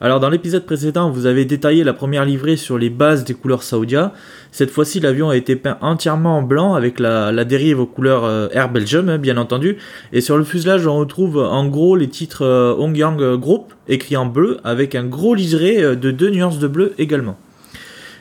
Alors 0.00 0.18
dans 0.18 0.28
l'épisode 0.28 0.66
précédent, 0.66 1.08
vous 1.08 1.26
avez 1.26 1.44
détaillé 1.44 1.84
la 1.84 1.92
première 1.92 2.24
livrée 2.24 2.56
sur 2.56 2.78
les 2.78 2.90
bases 2.90 3.22
des 3.22 3.34
couleurs 3.34 3.62
Saoudia. 3.62 4.12
Cette 4.54 4.70
fois-ci, 4.70 5.00
l'avion 5.00 5.30
a 5.30 5.36
été 5.36 5.56
peint 5.56 5.78
entièrement 5.80 6.36
en 6.36 6.42
blanc 6.42 6.74
avec 6.74 7.00
la, 7.00 7.44
dérive 7.46 7.80
aux 7.80 7.86
couleurs 7.86 8.24
euh, 8.24 8.48
Air 8.52 8.70
Belgium, 8.70 9.08
hein, 9.08 9.16
bien 9.16 9.38
entendu. 9.38 9.78
Et 10.12 10.20
sur 10.20 10.36
le 10.36 10.44
fuselage, 10.44 10.86
on 10.86 10.98
retrouve 10.98 11.38
en 11.38 11.66
gros 11.66 11.96
les 11.96 12.08
titres 12.08 12.44
euh, 12.44 12.74
Hongyang 12.78 13.36
Group 13.36 13.72
écrits 13.88 14.18
en 14.18 14.26
bleu 14.26 14.58
avec 14.62 14.94
un 14.94 15.04
gros 15.04 15.34
liseré 15.34 15.82
euh, 15.82 15.96
de 15.96 16.10
deux 16.10 16.28
nuances 16.28 16.58
de 16.58 16.68
bleu 16.68 16.92
également. 16.98 17.38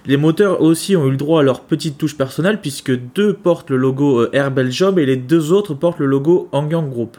Les 0.06 0.16
moteurs 0.16 0.62
aussi 0.62 0.96
ont 0.96 1.06
eu 1.06 1.12
le 1.12 1.18
droit 1.18 1.42
à 1.42 1.44
leur 1.44 1.60
petite 1.60 1.98
touche 1.98 2.16
personnelle 2.16 2.60
puisque 2.62 2.98
deux 3.14 3.34
portent 3.34 3.70
le 3.70 3.76
logo 3.76 4.32
Air 4.32 4.52
Belgium 4.52 4.98
et 5.00 5.06
les 5.06 5.18
deux 5.18 5.52
autres 5.52 5.74
portent 5.74 6.00
le 6.00 6.06
logo 6.06 6.48
Hongyang 6.54 6.90
Group. 6.90 7.18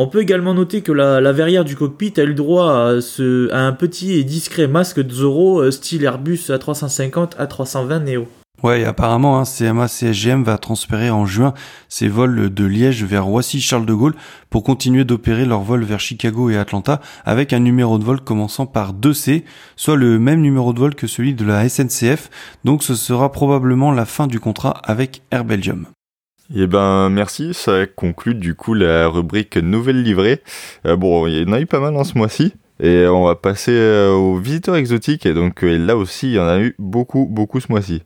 On 0.00 0.06
peut 0.06 0.20
également 0.20 0.54
noter 0.54 0.82
que 0.82 0.92
la, 0.92 1.32
verrière 1.32 1.64
du 1.64 1.74
cockpit 1.74 2.12
a 2.18 2.22
eu 2.22 2.32
droit 2.32 2.70
à, 2.72 3.58
un 3.58 3.72
petit 3.72 4.12
et 4.12 4.22
discret 4.22 4.68
masque 4.68 5.00
de 5.00 5.12
Zorro 5.12 5.60
euh, 5.60 5.72
style 5.72 6.04
Airbus 6.04 6.50
A350 6.50 7.36
A320 7.36 8.04
Neo. 8.04 8.28
Ouais, 8.62 8.84
apparemment, 8.84 9.40
hein, 9.40 9.42
CMA 9.42 9.88
CSGM 9.88 10.44
va 10.44 10.56
transférer 10.56 11.10
en 11.10 11.26
juin 11.26 11.52
ses 11.88 12.06
vols 12.06 12.54
de 12.54 12.64
Liège 12.64 13.02
vers 13.02 13.24
Roissy-Charles 13.24 13.86
de 13.86 13.92
Gaulle 13.92 14.14
pour 14.50 14.62
continuer 14.62 15.04
d'opérer 15.04 15.44
leurs 15.44 15.62
vols 15.62 15.82
vers 15.82 15.98
Chicago 15.98 16.48
et 16.48 16.56
Atlanta 16.56 17.00
avec 17.24 17.52
un 17.52 17.58
numéro 17.58 17.98
de 17.98 18.04
vol 18.04 18.20
commençant 18.20 18.66
par 18.66 18.94
2C, 18.94 19.42
soit 19.74 19.96
le 19.96 20.20
même 20.20 20.42
numéro 20.42 20.72
de 20.72 20.78
vol 20.78 20.94
que 20.94 21.08
celui 21.08 21.34
de 21.34 21.44
la 21.44 21.68
SNCF, 21.68 22.30
donc 22.62 22.84
ce 22.84 22.94
sera 22.94 23.32
probablement 23.32 23.90
la 23.90 24.04
fin 24.04 24.28
du 24.28 24.38
contrat 24.38 24.80
avec 24.84 25.22
Air 25.32 25.44
Belgium. 25.44 25.86
Eh 26.54 26.66
ben 26.66 27.10
merci, 27.10 27.52
ça 27.52 27.84
conclut 27.84 28.34
du 28.34 28.54
coup 28.54 28.72
la 28.72 29.06
rubrique 29.06 29.58
nouvelle 29.58 30.02
livrée. 30.02 30.40
Euh, 30.86 30.96
bon, 30.96 31.26
il 31.26 31.42
y 31.42 31.44
en 31.44 31.52
a 31.52 31.60
eu 31.60 31.66
pas 31.66 31.78
mal 31.78 31.94
en 31.94 32.04
ce 32.04 32.16
mois-ci. 32.16 32.54
Et 32.82 33.06
on 33.06 33.26
va 33.26 33.34
passer 33.34 33.72
euh, 33.72 34.12
aux 34.12 34.36
visiteurs 34.36 34.76
exotiques. 34.76 35.26
Et 35.26 35.34
donc 35.34 35.62
euh, 35.62 35.76
là 35.76 35.94
aussi, 35.94 36.28
il 36.28 36.34
y 36.36 36.38
en 36.38 36.46
a 36.46 36.58
eu 36.58 36.74
beaucoup, 36.78 37.26
beaucoup 37.30 37.60
ce 37.60 37.66
mois-ci. 37.68 38.02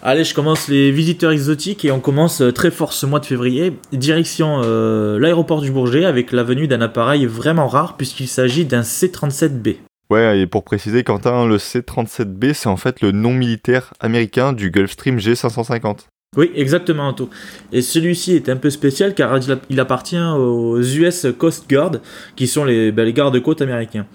Allez, 0.00 0.22
je 0.22 0.32
commence 0.32 0.68
les 0.68 0.92
visiteurs 0.92 1.32
exotiques 1.32 1.84
et 1.84 1.90
on 1.90 1.98
commence 1.98 2.40
très 2.54 2.70
fort 2.70 2.92
ce 2.92 3.06
mois 3.06 3.18
de 3.18 3.26
février. 3.26 3.72
Direction 3.92 4.60
l'aéroport 5.18 5.60
du 5.60 5.72
Bourget 5.72 6.04
avec 6.04 6.30
la 6.32 6.42
venue 6.42 6.68
d'un 6.68 6.80
appareil 6.80 7.26
vraiment 7.26 7.66
rare 7.66 7.96
puisqu'il 7.96 8.28
s'agit 8.28 8.64
d'un 8.64 8.82
C-37B. 8.82 9.76
Ouais, 10.10 10.40
et 10.40 10.46
pour 10.48 10.64
préciser, 10.64 11.04
Quentin, 11.04 11.46
le 11.46 11.58
C-37B, 11.58 12.52
c'est 12.52 12.68
en 12.68 12.76
fait 12.76 13.00
le 13.00 13.12
nom 13.12 13.32
militaire 13.32 13.94
américain 14.00 14.52
du 14.52 14.72
Gulfstream 14.72 15.18
G550. 15.18 16.06
Oui, 16.36 16.50
exactement, 16.54 17.08
Anto. 17.08 17.30
Et 17.72 17.80
celui-ci 17.80 18.34
est 18.34 18.48
un 18.48 18.56
peu 18.56 18.70
spécial 18.70 19.14
car 19.14 19.38
il 19.68 19.80
appartient 19.80 20.18
aux 20.18 20.80
US 20.80 21.26
Coast 21.38 21.70
Guard, 21.70 21.98
qui 22.34 22.48
sont 22.48 22.64
les, 22.64 22.90
ben, 22.90 23.04
les 23.04 23.12
gardes-côtes 23.12 23.62
américains. 23.62 24.06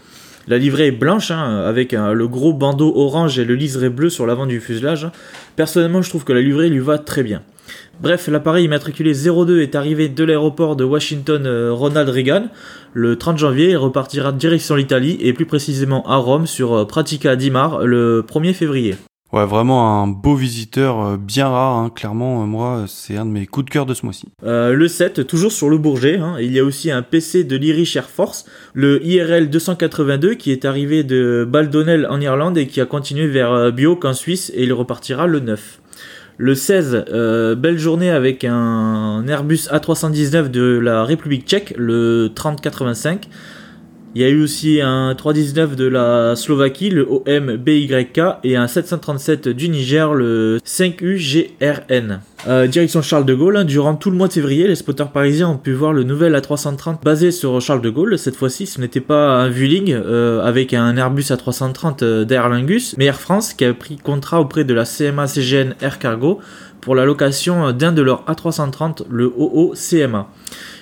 La 0.47 0.57
livrée 0.57 0.87
est 0.87 0.91
blanche, 0.91 1.31
hein, 1.31 1.63
avec 1.65 1.93
le 1.93 2.27
gros 2.27 2.53
bandeau 2.53 2.93
orange 2.95 3.39
et 3.39 3.45
le 3.45 3.55
liseré 3.55 3.89
bleu 3.89 4.09
sur 4.09 4.27
l'avant 4.27 4.45
du 4.45 4.59
fuselage. 4.59 5.07
Personnellement, 5.55 6.01
je 6.01 6.09
trouve 6.09 6.23
que 6.23 6.33
la 6.33 6.41
livrée 6.41 6.69
lui 6.69 6.79
va 6.79 6.99
très 6.99 7.23
bien. 7.23 7.41
Bref, 8.01 8.27
l'appareil 8.27 8.65
immatriculé 8.65 9.13
02 9.13 9.61
est 9.61 9.75
arrivé 9.75 10.09
de 10.09 10.23
l'aéroport 10.23 10.75
de 10.75 10.83
Washington 10.83 11.45
euh, 11.45 11.71
Ronald 11.71 12.09
Reagan 12.09 12.49
le 12.95 13.17
30 13.17 13.37
janvier 13.37 13.71
et 13.71 13.75
repartira 13.75 14.31
direction 14.31 14.75
l'Italie 14.75 15.17
et 15.19 15.33
plus 15.33 15.45
précisément 15.45 16.07
à 16.07 16.15
Rome 16.15 16.47
sur 16.47 16.73
euh, 16.73 16.85
Pratica 16.85 17.35
di 17.35 17.51
Mar 17.51 17.85
le 17.85 18.25
1er 18.27 18.53
février. 18.53 18.95
Ouais, 19.33 19.45
vraiment 19.45 20.01
un 20.01 20.07
beau 20.07 20.35
visiteur 20.35 21.01
euh, 21.01 21.17
bien 21.17 21.49
rare, 21.49 21.75
hein. 21.75 21.91
clairement, 21.93 22.47
moi, 22.47 22.85
c'est 22.87 23.17
un 23.17 23.25
de 23.25 23.31
mes 23.31 23.47
coups 23.47 23.65
de 23.65 23.69
cœur 23.69 23.85
de 23.85 23.93
ce 23.93 24.05
mois-ci. 24.05 24.27
Euh, 24.45 24.71
le 24.71 24.87
7, 24.87 25.27
toujours 25.27 25.51
sur 25.51 25.69
le 25.69 25.77
Bourget, 25.77 26.19
hein. 26.19 26.37
il 26.39 26.53
y 26.53 26.59
a 26.59 26.63
aussi 26.63 26.89
un 26.89 27.01
PC 27.01 27.43
de 27.43 27.57
l'Irish 27.57 27.97
Air 27.97 28.09
Force, 28.09 28.45
le 28.73 29.05
IRL 29.05 29.49
282, 29.49 30.35
qui 30.35 30.51
est 30.51 30.63
arrivé 30.63 31.03
de 31.03 31.45
Baldonnel 31.45 32.07
en 32.09 32.21
Irlande 32.21 32.57
et 32.57 32.67
qui 32.67 32.79
a 32.79 32.85
continué 32.85 33.27
vers 33.27 33.73
Bioc 33.73 34.05
en 34.05 34.13
Suisse, 34.13 34.53
et 34.55 34.63
il 34.63 34.71
repartira 34.71 35.27
le 35.27 35.41
9. 35.41 35.81
Le 36.37 36.53
16, 36.53 37.05
belle 37.57 37.77
journée 37.77 38.09
avec 38.11 38.43
un 38.43 39.25
Airbus 39.27 39.69
A319 39.71 40.49
de 40.49 40.79
la 40.79 41.05
République 41.05 41.47
tchèque, 41.47 41.73
le 41.77 42.29
3085. 42.35 43.29
Il 44.17 44.21
y 44.21 44.23
a 44.23 44.29
eu 44.29 44.41
aussi 44.41 44.79
un 44.81 45.13
319 45.13 45.75
de 45.75 45.87
la 45.87 46.37
Slovaquie, 46.37 46.89
le 46.89 47.05
OM 47.05 47.57
BYK, 47.57 48.21
et 48.45 48.55
un 48.55 48.65
737 48.65 49.49
du 49.49 49.67
Niger, 49.67 50.13
le 50.13 50.59
5UGRN. 50.65 52.19
Euh, 52.47 52.65
direction 52.67 53.01
Charles 53.01 53.25
de 53.25 53.33
Gaulle, 53.33 53.57
hein. 53.57 53.65
durant 53.65 53.95
tout 53.95 54.09
le 54.09 54.15
mois 54.15 54.29
de 54.29 54.33
février, 54.33 54.69
les 54.69 54.75
spotters 54.75 55.11
parisiens 55.11 55.49
ont 55.49 55.57
pu 55.57 55.73
voir 55.73 55.91
le 55.91 56.03
nouvel 56.03 56.33
A330 56.33 57.03
basé 57.03 57.31
sur 57.31 57.59
Charles 57.59 57.81
de 57.81 57.89
Gaulle. 57.89 58.17
Cette 58.17 58.37
fois-ci, 58.37 58.67
ce 58.67 58.79
n'était 58.79 59.01
pas 59.01 59.35
un 59.41 59.49
Vueling 59.49 59.91
euh, 59.91 60.41
avec 60.45 60.73
un 60.73 60.95
Airbus 60.95 61.23
A330 61.23 61.97
euh, 62.03 62.23
d'Air 62.23 62.47
Lingus, 62.47 62.95
mais 62.97 63.05
Air 63.05 63.19
France 63.19 63.53
qui 63.53 63.65
a 63.65 63.73
pris 63.73 63.97
contrat 63.97 64.39
auprès 64.39 64.63
de 64.63 64.73
la 64.73 64.85
CMA 64.85 65.27
CGN 65.27 65.75
Air 65.81 65.99
Cargo 65.99 66.39
pour 66.79 66.95
la 66.95 67.03
location 67.03 67.73
d'un 67.73 67.91
de 67.91 68.01
leurs 68.01 68.23
A330, 68.29 69.07
le 69.09 69.25
OO-CMA. 69.35 70.29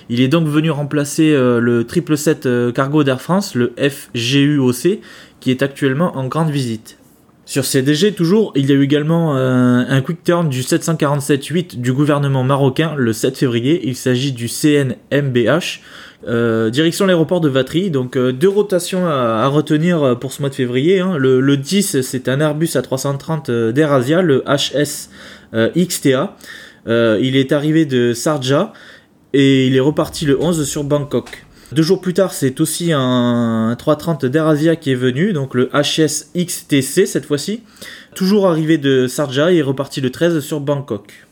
Il 0.08 0.20
est 0.20 0.28
donc 0.28 0.46
venu 0.46 0.70
remplacer 0.70 1.32
euh, 1.32 1.60
le 1.60 1.82
777 1.82 2.46
euh, 2.46 2.72
cargo 2.72 3.04
d'Air 3.04 3.20
France, 3.20 3.54
le 3.54 3.72
FGUOC, 3.78 5.00
qui 5.40 5.50
est 5.50 5.62
actuellement 5.62 6.16
en 6.16 6.26
grande 6.26 6.50
visite. 6.50 6.98
Sur 7.46 7.64
CDG 7.66 8.12
toujours, 8.12 8.52
il 8.54 8.66
y 8.66 8.72
a 8.72 8.74
eu 8.74 8.82
également 8.82 9.36
euh, 9.36 9.84
un 9.86 10.00
quick 10.00 10.24
turn 10.24 10.48
du 10.48 10.62
747-8 10.62 11.78
du 11.78 11.92
gouvernement 11.92 12.42
marocain 12.42 12.94
le 12.96 13.12
7 13.12 13.36
février. 13.36 13.82
Il 13.84 13.96
s'agit 13.96 14.32
du 14.32 14.48
CNMBH. 14.48 15.80
direction 16.70 17.04
l'aéroport 17.04 17.42
de 17.42 17.50
Vatry, 17.50 17.90
donc 17.90 18.16
deux 18.16 18.48
rotations 18.48 19.06
à, 19.06 19.46
retenir 19.48 20.18
pour 20.18 20.32
ce 20.32 20.40
mois 20.40 20.48
de 20.48 20.54
février. 20.54 21.00
Hein. 21.00 21.18
Le, 21.18 21.56
10, 21.58 22.00
c'est 22.00 22.28
un 22.30 22.40
Airbus 22.40 22.76
A330 22.76 23.72
d'Air 23.72 24.22
le 24.22 24.42
HS 24.46 25.10
XTA. 25.52 26.36
il 26.86 27.36
est 27.36 27.52
arrivé 27.52 27.84
de 27.84 28.14
Sarja 28.14 28.72
et 29.34 29.66
il 29.66 29.74
est 29.74 29.80
reparti 29.80 30.24
le 30.26 30.40
11 30.40 30.66
sur 30.66 30.84
Bangkok. 30.84 31.44
Deux 31.72 31.82
jours 31.82 32.00
plus 32.00 32.14
tard, 32.14 32.32
c'est 32.32 32.60
aussi 32.60 32.92
un 32.92 33.74
330 33.76 34.26
d'AirAsia 34.26 34.76
qui 34.76 34.92
est 34.92 34.94
venu, 34.94 35.32
donc 35.32 35.54
le 35.54 35.70
HS 35.74 36.30
XTC 36.36 37.04
cette 37.04 37.26
fois-ci. 37.26 37.62
Toujours 38.14 38.46
arrivé 38.46 38.78
de 38.78 39.08
Sarja 39.08 39.50
et 39.52 39.60
reparti 39.60 40.00
le 40.00 40.10
13 40.10 40.38
sur 40.38 40.60
Bangkok. 40.60 41.26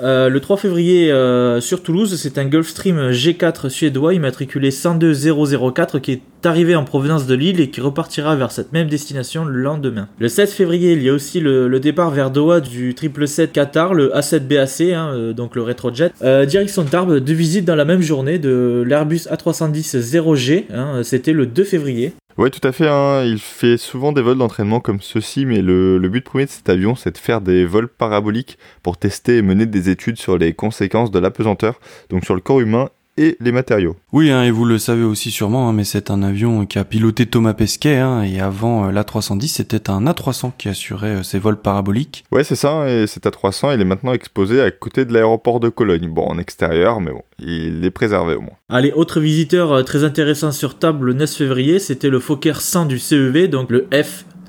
Euh, 0.00 0.28
le 0.28 0.40
3 0.40 0.56
février 0.56 1.12
euh, 1.12 1.60
sur 1.60 1.82
Toulouse, 1.82 2.16
c'est 2.20 2.38
un 2.38 2.46
Gulfstream 2.46 3.10
G4 3.10 3.68
suédois 3.68 4.14
immatriculé 4.14 4.70
102004 4.70 6.00
qui 6.00 6.12
est 6.12 6.22
arrivé 6.44 6.74
en 6.74 6.84
provenance 6.84 7.26
de 7.26 7.34
Lille 7.34 7.60
et 7.60 7.70
qui 7.70 7.80
repartira 7.80 8.34
vers 8.34 8.50
cette 8.50 8.72
même 8.72 8.88
destination 8.88 9.44
le 9.44 9.60
lendemain. 9.60 10.08
Le 10.18 10.28
7 10.28 10.50
février, 10.50 10.92
il 10.92 11.02
y 11.02 11.08
a 11.08 11.12
aussi 11.12 11.40
le, 11.40 11.78
départ 11.78 12.10
vers 12.10 12.30
Doha 12.30 12.60
du 12.60 12.90
777 12.90 13.52
Qatar, 13.52 13.94
le 13.94 14.10
A7BAC, 14.10 14.94
hein, 14.94 15.10
euh, 15.14 15.32
donc 15.32 15.54
le 15.54 15.62
rétrojet. 15.62 16.10
direction 16.46 16.84
Tarbes, 16.84 17.18
deux 17.18 17.32
visites 17.32 17.64
dans 17.64 17.76
la 17.76 17.84
même 17.84 18.02
journée 18.02 18.38
de 18.38 18.82
l'Airbus 18.86 19.28
A310 19.30 19.98
0G, 19.98 20.64
hein, 20.72 21.02
c'était 21.02 21.32
le 21.32 21.46
2 21.46 21.64
février. 21.64 22.14
Ouais, 22.36 22.50
tout 22.50 22.66
à 22.66 22.72
fait. 22.72 22.88
Hein. 22.88 23.22
Il 23.24 23.38
fait 23.38 23.76
souvent 23.76 24.10
des 24.10 24.20
vols 24.20 24.38
d'entraînement 24.38 24.80
comme 24.80 25.00
ceci, 25.00 25.46
mais 25.46 25.62
le, 25.62 25.98
le, 25.98 26.08
but 26.08 26.24
premier 26.24 26.46
de 26.46 26.50
cet 26.50 26.68
avion, 26.68 26.96
c'est 26.96 27.12
de 27.12 27.18
faire 27.18 27.40
des 27.40 27.64
vols 27.64 27.88
paraboliques 27.88 28.58
pour 28.82 28.96
tester 28.96 29.36
et 29.38 29.42
mener 29.42 29.66
des 29.66 29.88
études 29.88 30.18
sur 30.18 30.36
les 30.36 30.52
conséquences 30.52 31.12
de 31.12 31.20
l'apesanteur, 31.20 31.78
donc 32.10 32.24
sur 32.24 32.34
le 32.34 32.40
corps 32.40 32.60
humain 32.60 32.90
et 33.16 33.36
les 33.40 33.52
matériaux. 33.52 33.96
Oui, 34.12 34.30
hein, 34.30 34.42
et 34.42 34.50
vous 34.50 34.64
le 34.64 34.78
savez 34.78 35.04
aussi 35.04 35.30
sûrement, 35.30 35.68
hein, 35.68 35.72
mais 35.72 35.84
c'est 35.84 36.10
un 36.10 36.22
avion 36.22 36.66
qui 36.66 36.78
a 36.78 36.84
piloté 36.84 37.26
Thomas 37.26 37.54
Pesquet, 37.54 37.96
hein, 37.96 38.22
et 38.22 38.40
avant 38.40 38.86
euh, 38.86 38.92
l'A310, 38.92 39.48
c'était 39.48 39.90
un 39.90 40.06
A300 40.06 40.52
qui 40.58 40.68
assurait 40.68 41.16
euh, 41.16 41.22
ses 41.22 41.38
vols 41.38 41.60
paraboliques. 41.60 42.24
Ouais, 42.32 42.44
c'est 42.44 42.56
ça, 42.56 42.88
et 42.88 43.06
cet 43.06 43.26
A300, 43.26 43.74
il 43.74 43.80
est 43.80 43.84
maintenant 43.84 44.12
exposé 44.12 44.60
à 44.60 44.70
côté 44.70 45.04
de 45.04 45.12
l'aéroport 45.12 45.60
de 45.60 45.68
Cologne. 45.68 46.08
Bon, 46.08 46.24
en 46.24 46.38
extérieur, 46.38 47.00
mais 47.00 47.12
bon, 47.12 47.22
il 47.38 47.84
est 47.84 47.90
préservé 47.90 48.34
au 48.34 48.40
moins. 48.40 48.56
Allez, 48.68 48.92
autre 48.92 49.20
visiteur 49.20 49.72
euh, 49.72 49.82
très 49.82 50.04
intéressant 50.04 50.52
sur 50.52 50.78
table 50.78 51.06
le 51.06 51.12
9 51.14 51.30
février, 51.30 51.78
c'était 51.78 52.10
le 52.10 52.18
Fokker 52.18 52.60
100 52.60 52.86
du 52.86 52.98
CEV, 52.98 53.48
donc 53.48 53.70
le 53.70 53.86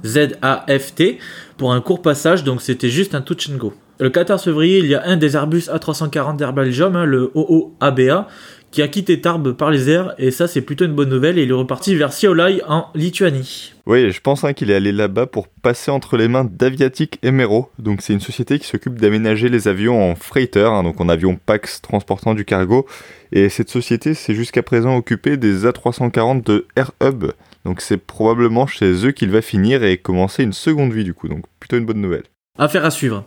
FZAFT, 0.03 1.19
pour 1.57 1.73
un 1.73 1.81
court 1.81 2.01
passage, 2.01 2.43
donc 2.43 2.61
c'était 2.61 2.89
juste 2.89 3.15
un 3.15 3.21
touch 3.21 3.49
and 3.49 3.57
go. 3.57 3.73
Le 3.97 4.09
14 4.09 4.43
février, 4.43 4.79
il 4.79 4.87
y 4.87 4.95
a 4.95 5.03
un 5.05 5.15
des 5.15 5.37
Airbus 5.37 5.69
A340 5.69 6.35
d'Air 6.35 6.51
Belgium, 6.51 7.01
le 7.05 7.31
OOABA, 7.33 8.27
qui 8.69 8.81
a 8.81 8.89
quitté 8.89 9.21
Tarbes 9.21 9.53
par 9.53 9.71
les 9.71 9.89
airs, 9.89 10.13
et 10.17 10.31
ça 10.31 10.49
c'est 10.49 10.59
plutôt 10.59 10.83
une 10.83 10.93
bonne 10.93 11.07
nouvelle, 11.07 11.39
et 11.39 11.43
il 11.43 11.49
est 11.49 11.53
reparti 11.53 11.95
vers 11.95 12.11
Siolai 12.11 12.61
en 12.67 12.87
Lituanie. 12.93 13.71
Oui, 13.85 14.11
je 14.11 14.19
pense 14.19 14.43
hein, 14.43 14.51
qu'il 14.51 14.69
est 14.69 14.75
allé 14.75 14.91
là-bas 14.91 15.27
pour 15.27 15.47
passer 15.47 15.91
entre 15.91 16.17
les 16.17 16.27
mains 16.27 16.43
d'Aviatic 16.43 17.19
et 17.23 17.31
Mero. 17.31 17.69
Donc 17.79 18.01
c'est 18.01 18.11
une 18.11 18.19
société 18.19 18.59
qui 18.59 18.67
s'occupe 18.67 18.99
d'aménager 18.99 19.47
les 19.47 19.69
avions 19.69 20.11
en 20.11 20.15
freighter, 20.15 20.67
hein, 20.69 20.83
donc 20.83 20.99
en 20.99 21.07
avion 21.07 21.39
Pax 21.45 21.81
transportant 21.81 22.33
du 22.33 22.43
cargo. 22.43 22.85
Et 23.31 23.47
cette 23.47 23.69
société 23.69 24.13
s'est 24.13 24.35
jusqu'à 24.35 24.61
présent 24.61 24.97
occupée 24.97 25.37
des 25.37 25.65
A340 25.65 26.43
de 26.43 26.67
Air 26.75 26.91
Hub. 27.01 27.31
Donc 27.63 27.79
c'est 27.79 27.97
probablement 27.97 28.67
chez 28.67 29.05
eux 29.05 29.11
qu'il 29.11 29.31
va 29.31 29.41
finir 29.41 29.85
et 29.85 29.95
commencer 29.95 30.43
une 30.43 30.51
seconde 30.51 30.91
vie 30.91 31.05
du 31.05 31.13
coup. 31.13 31.29
Donc 31.29 31.45
plutôt 31.61 31.77
une 31.77 31.85
bonne 31.85 32.01
nouvelle. 32.01 32.23
Affaire 32.57 32.85
à 32.85 32.91
suivre. 32.91 33.25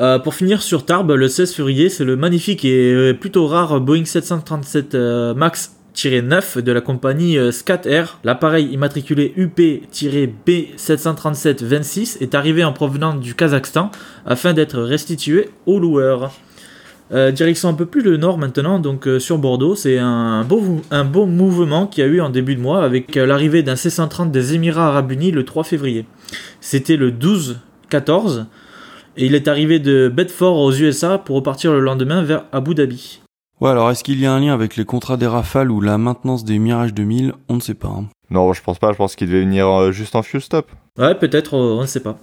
Euh, 0.00 0.18
pour 0.18 0.34
finir 0.34 0.60
sur 0.60 0.84
Tarbes, 0.84 1.12
le 1.12 1.28
16 1.28 1.54
février, 1.54 1.88
c'est 1.88 2.04
le 2.04 2.16
magnifique 2.16 2.64
et 2.64 2.92
euh, 2.92 3.14
plutôt 3.14 3.46
rare 3.46 3.80
Boeing 3.80 4.04
737 4.04 4.96
euh, 4.96 5.32
MAX 5.32 5.76
9 6.04 6.58
de 6.58 6.72
la 6.72 6.80
compagnie 6.80 7.38
Scat 7.52 7.82
Air. 7.84 8.18
L'appareil 8.24 8.66
immatriculé 8.72 9.32
UP-B737-26 9.36 12.20
est 12.20 12.34
arrivé 12.34 12.64
en 12.64 12.72
provenance 12.72 13.20
du 13.20 13.36
Kazakhstan 13.36 13.92
afin 14.26 14.54
d'être 14.54 14.80
restitué 14.80 15.50
aux 15.66 15.78
loueurs. 15.78 16.32
direction 17.12 17.68
un 17.68 17.74
peu 17.74 17.86
plus 17.86 18.02
le 18.02 18.16
nord 18.16 18.38
maintenant, 18.38 18.80
donc 18.80 19.08
sur 19.20 19.38
Bordeaux, 19.38 19.76
c'est 19.76 19.98
un 19.98 20.42
beau, 20.42 20.82
un 20.90 21.04
beau 21.04 21.26
mouvement 21.26 21.86
qu'il 21.86 22.04
y 22.04 22.08
a 22.08 22.10
eu 22.10 22.20
en 22.20 22.28
début 22.28 22.56
de 22.56 22.60
mois 22.60 22.82
avec 22.82 23.14
l'arrivée 23.14 23.62
d'un 23.62 23.76
C-130 23.76 24.32
des 24.32 24.54
Émirats 24.54 24.88
Arabes 24.88 25.12
Unis 25.12 25.30
le 25.30 25.44
3 25.44 25.62
février. 25.62 26.06
C'était 26.60 26.96
le 26.96 27.12
12-14 27.12 28.46
et 29.16 29.26
il 29.26 29.34
est 29.34 29.48
arrivé 29.48 29.78
de 29.78 30.08
Bedford 30.08 30.56
aux 30.56 30.72
USA 30.72 31.18
pour 31.18 31.36
repartir 31.36 31.72
le 31.72 31.80
lendemain 31.80 32.22
vers 32.22 32.44
Abu 32.52 32.74
Dhabi. 32.74 33.20
Ouais, 33.60 33.70
alors 33.70 33.90
est-ce 33.90 34.02
qu'il 34.02 34.20
y 34.20 34.26
a 34.26 34.32
un 34.32 34.40
lien 34.40 34.52
avec 34.52 34.76
les 34.76 34.84
contrats 34.84 35.16
des 35.16 35.26
Rafales 35.26 35.70
ou 35.70 35.80
la 35.80 35.96
maintenance 35.96 36.44
des 36.44 36.58
Mirage 36.58 36.92
2000 36.92 37.32
On 37.48 37.56
ne 37.56 37.60
sait 37.60 37.74
pas. 37.74 37.88
Hein. 37.88 38.06
Non, 38.30 38.52
je 38.52 38.62
pense 38.62 38.78
pas, 38.78 38.92
je 38.92 38.96
pense 38.96 39.14
qu'il 39.14 39.28
devait 39.28 39.42
venir 39.42 39.68
euh, 39.68 39.92
juste 39.92 40.16
en 40.16 40.22
fuel 40.22 40.42
stop. 40.42 40.70
Ouais, 40.96 41.16
peut-être, 41.16 41.54
euh, 41.54 41.74
on 41.76 41.80
ne 41.80 41.86
sait 41.86 41.98
pas. 41.98 42.16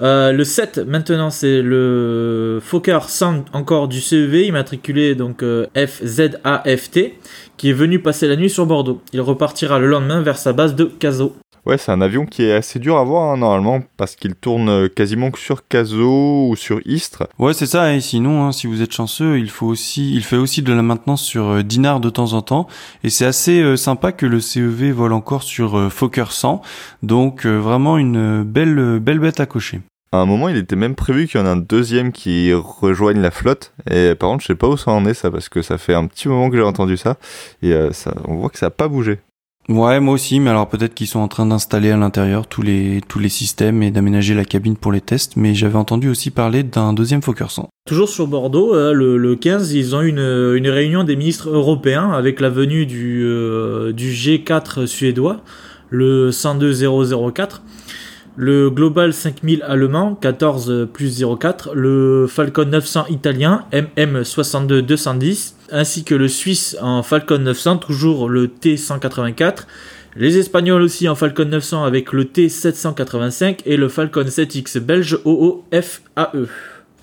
Euh, 0.00 0.30
le 0.30 0.44
7, 0.44 0.78
maintenant, 0.86 1.30
c'est 1.30 1.62
le 1.62 2.60
Fokker 2.62 3.00
100 3.08 3.46
encore 3.52 3.88
du 3.88 4.00
CEV, 4.00 4.46
immatriculé 4.46 5.16
donc 5.16 5.42
FZAFT, 5.74 7.14
qui 7.56 7.70
est 7.70 7.72
venu 7.72 7.98
passer 7.98 8.28
la 8.28 8.36
nuit 8.36 8.50
sur 8.50 8.66
Bordeaux. 8.66 9.02
Il 9.12 9.20
repartira 9.20 9.80
le 9.80 9.88
lendemain 9.88 10.22
vers 10.22 10.38
sa 10.38 10.52
base 10.52 10.76
de 10.76 10.84
Caso. 10.84 11.34
Ouais, 11.66 11.78
c'est 11.78 11.92
un 11.92 12.02
avion 12.02 12.26
qui 12.26 12.42
est 12.42 12.52
assez 12.52 12.78
dur 12.78 12.98
à 12.98 13.04
voir 13.04 13.32
hein, 13.32 13.38
normalement 13.38 13.80
parce 13.96 14.16
qu'il 14.16 14.34
tourne 14.34 14.68
euh, 14.68 14.88
quasiment 14.88 15.30
que 15.30 15.38
sur 15.38 15.66
Caso 15.66 16.48
ou 16.48 16.56
sur 16.56 16.80
Istres. 16.84 17.26
Ouais, 17.38 17.54
c'est 17.54 17.64
ça. 17.64 17.94
Et 17.94 18.02
sinon, 18.02 18.44
hein, 18.44 18.52
si 18.52 18.66
vous 18.66 18.82
êtes 18.82 18.92
chanceux, 18.92 19.38
il 19.38 19.48
faut 19.48 19.66
aussi, 19.66 20.14
il 20.14 20.22
fait 20.22 20.36
aussi 20.36 20.60
de 20.60 20.74
la 20.74 20.82
maintenance 20.82 21.22
sur 21.22 21.46
euh, 21.46 21.62
Dinard 21.62 22.00
de 22.00 22.10
temps 22.10 22.34
en 22.34 22.42
temps. 22.42 22.66
Et 23.02 23.08
c'est 23.08 23.24
assez 23.24 23.62
euh, 23.62 23.76
sympa 23.76 24.12
que 24.12 24.26
le 24.26 24.40
CEV 24.40 24.90
vole 24.90 25.14
encore 25.14 25.42
sur 25.42 25.90
Fokker 25.90 26.32
100. 26.32 26.60
Donc 27.02 27.46
vraiment 27.46 27.96
une 27.96 28.03
belle, 28.44 28.98
belle 29.00 29.18
bête 29.18 29.40
à 29.40 29.46
cocher. 29.46 29.80
À 30.14 30.18
un 30.18 30.26
moment, 30.26 30.48
il 30.48 30.56
était 30.56 30.76
même 30.76 30.94
prévu 30.94 31.26
qu'il 31.26 31.40
y 31.40 31.42
en 31.42 31.46
ait 31.46 31.50
un 31.50 31.56
deuxième 31.56 32.12
qui 32.12 32.52
rejoigne 32.52 33.20
la 33.20 33.32
flotte. 33.32 33.72
Et 33.90 34.14
par 34.14 34.30
contre, 34.30 34.42
je 34.42 34.46
sais 34.46 34.54
pas 34.54 34.68
où 34.68 34.76
ça 34.76 34.92
en 34.92 35.04
est 35.06 35.14
ça, 35.14 35.28
parce 35.28 35.48
que 35.48 35.60
ça 35.60 35.76
fait 35.76 35.92
un 35.94 36.06
petit 36.06 36.28
moment 36.28 36.50
que 36.50 36.56
j'ai 36.56 36.62
entendu 36.62 36.96
ça. 36.96 37.16
Et 37.62 37.72
euh, 37.72 37.90
ça, 37.90 38.14
on 38.28 38.36
voit 38.36 38.48
que 38.48 38.58
ça 38.58 38.66
a 38.66 38.70
pas 38.70 38.86
bougé. 38.86 39.18
Ouais, 39.68 39.98
moi 39.98 40.14
aussi, 40.14 40.38
mais 40.38 40.50
alors 40.50 40.68
peut-être 40.68 40.94
qu'ils 40.94 41.08
sont 41.08 41.20
en 41.20 41.26
train 41.26 41.46
d'installer 41.46 41.90
à 41.90 41.96
l'intérieur 41.96 42.46
tous 42.46 42.60
les 42.60 43.00
tous 43.08 43.18
les 43.18 43.30
systèmes 43.30 43.82
et 43.82 43.90
d'aménager 43.90 44.34
la 44.34 44.44
cabine 44.44 44.76
pour 44.76 44.92
les 44.92 45.00
tests, 45.00 45.36
mais 45.36 45.54
j'avais 45.54 45.78
entendu 45.78 46.10
aussi 46.10 46.30
parler 46.30 46.62
d'un 46.62 46.92
deuxième 46.92 47.22
Fokker 47.22 47.46
100. 47.48 47.70
Toujours 47.86 48.10
sur 48.10 48.26
Bordeaux, 48.26 48.74
euh, 48.74 48.92
le, 48.92 49.16
le 49.16 49.36
15, 49.36 49.72
ils 49.72 49.96
ont 49.96 50.02
une, 50.02 50.18
une 50.18 50.68
réunion 50.68 51.02
des 51.02 51.16
ministres 51.16 51.48
européens 51.48 52.12
avec 52.12 52.40
la 52.40 52.50
venue 52.50 52.84
du, 52.84 53.24
euh, 53.24 53.92
du 53.92 54.12
G4 54.12 54.86
suédois, 54.86 55.38
le 55.88 56.30
102004, 56.30 57.62
le 58.36 58.70
Global 58.70 59.12
5000 59.12 59.62
allemand, 59.62 60.14
14 60.20 60.88
plus 60.92 61.24
04, 61.24 61.74
le 61.74 62.26
Falcon 62.28 62.64
900 62.64 63.06
italien, 63.08 63.64
MM 63.72 64.24
62 64.24 64.82
210, 64.82 65.56
ainsi 65.70 66.04
que 66.04 66.14
le 66.14 66.28
Suisse 66.28 66.76
en 66.80 67.02
Falcon 67.02 67.38
900, 67.38 67.78
toujours 67.78 68.28
le 68.28 68.48
T184. 68.48 69.66
Les 70.16 70.38
Espagnols 70.38 70.82
aussi 70.82 71.08
en 71.08 71.16
Falcon 71.16 71.44
900 71.44 71.84
avec 71.84 72.12
le 72.12 72.24
T785 72.24 73.60
et 73.66 73.76
le 73.76 73.88
Falcon 73.88 74.22
7X 74.22 74.78
belge 74.78 75.18
OOFAE. 75.24 76.46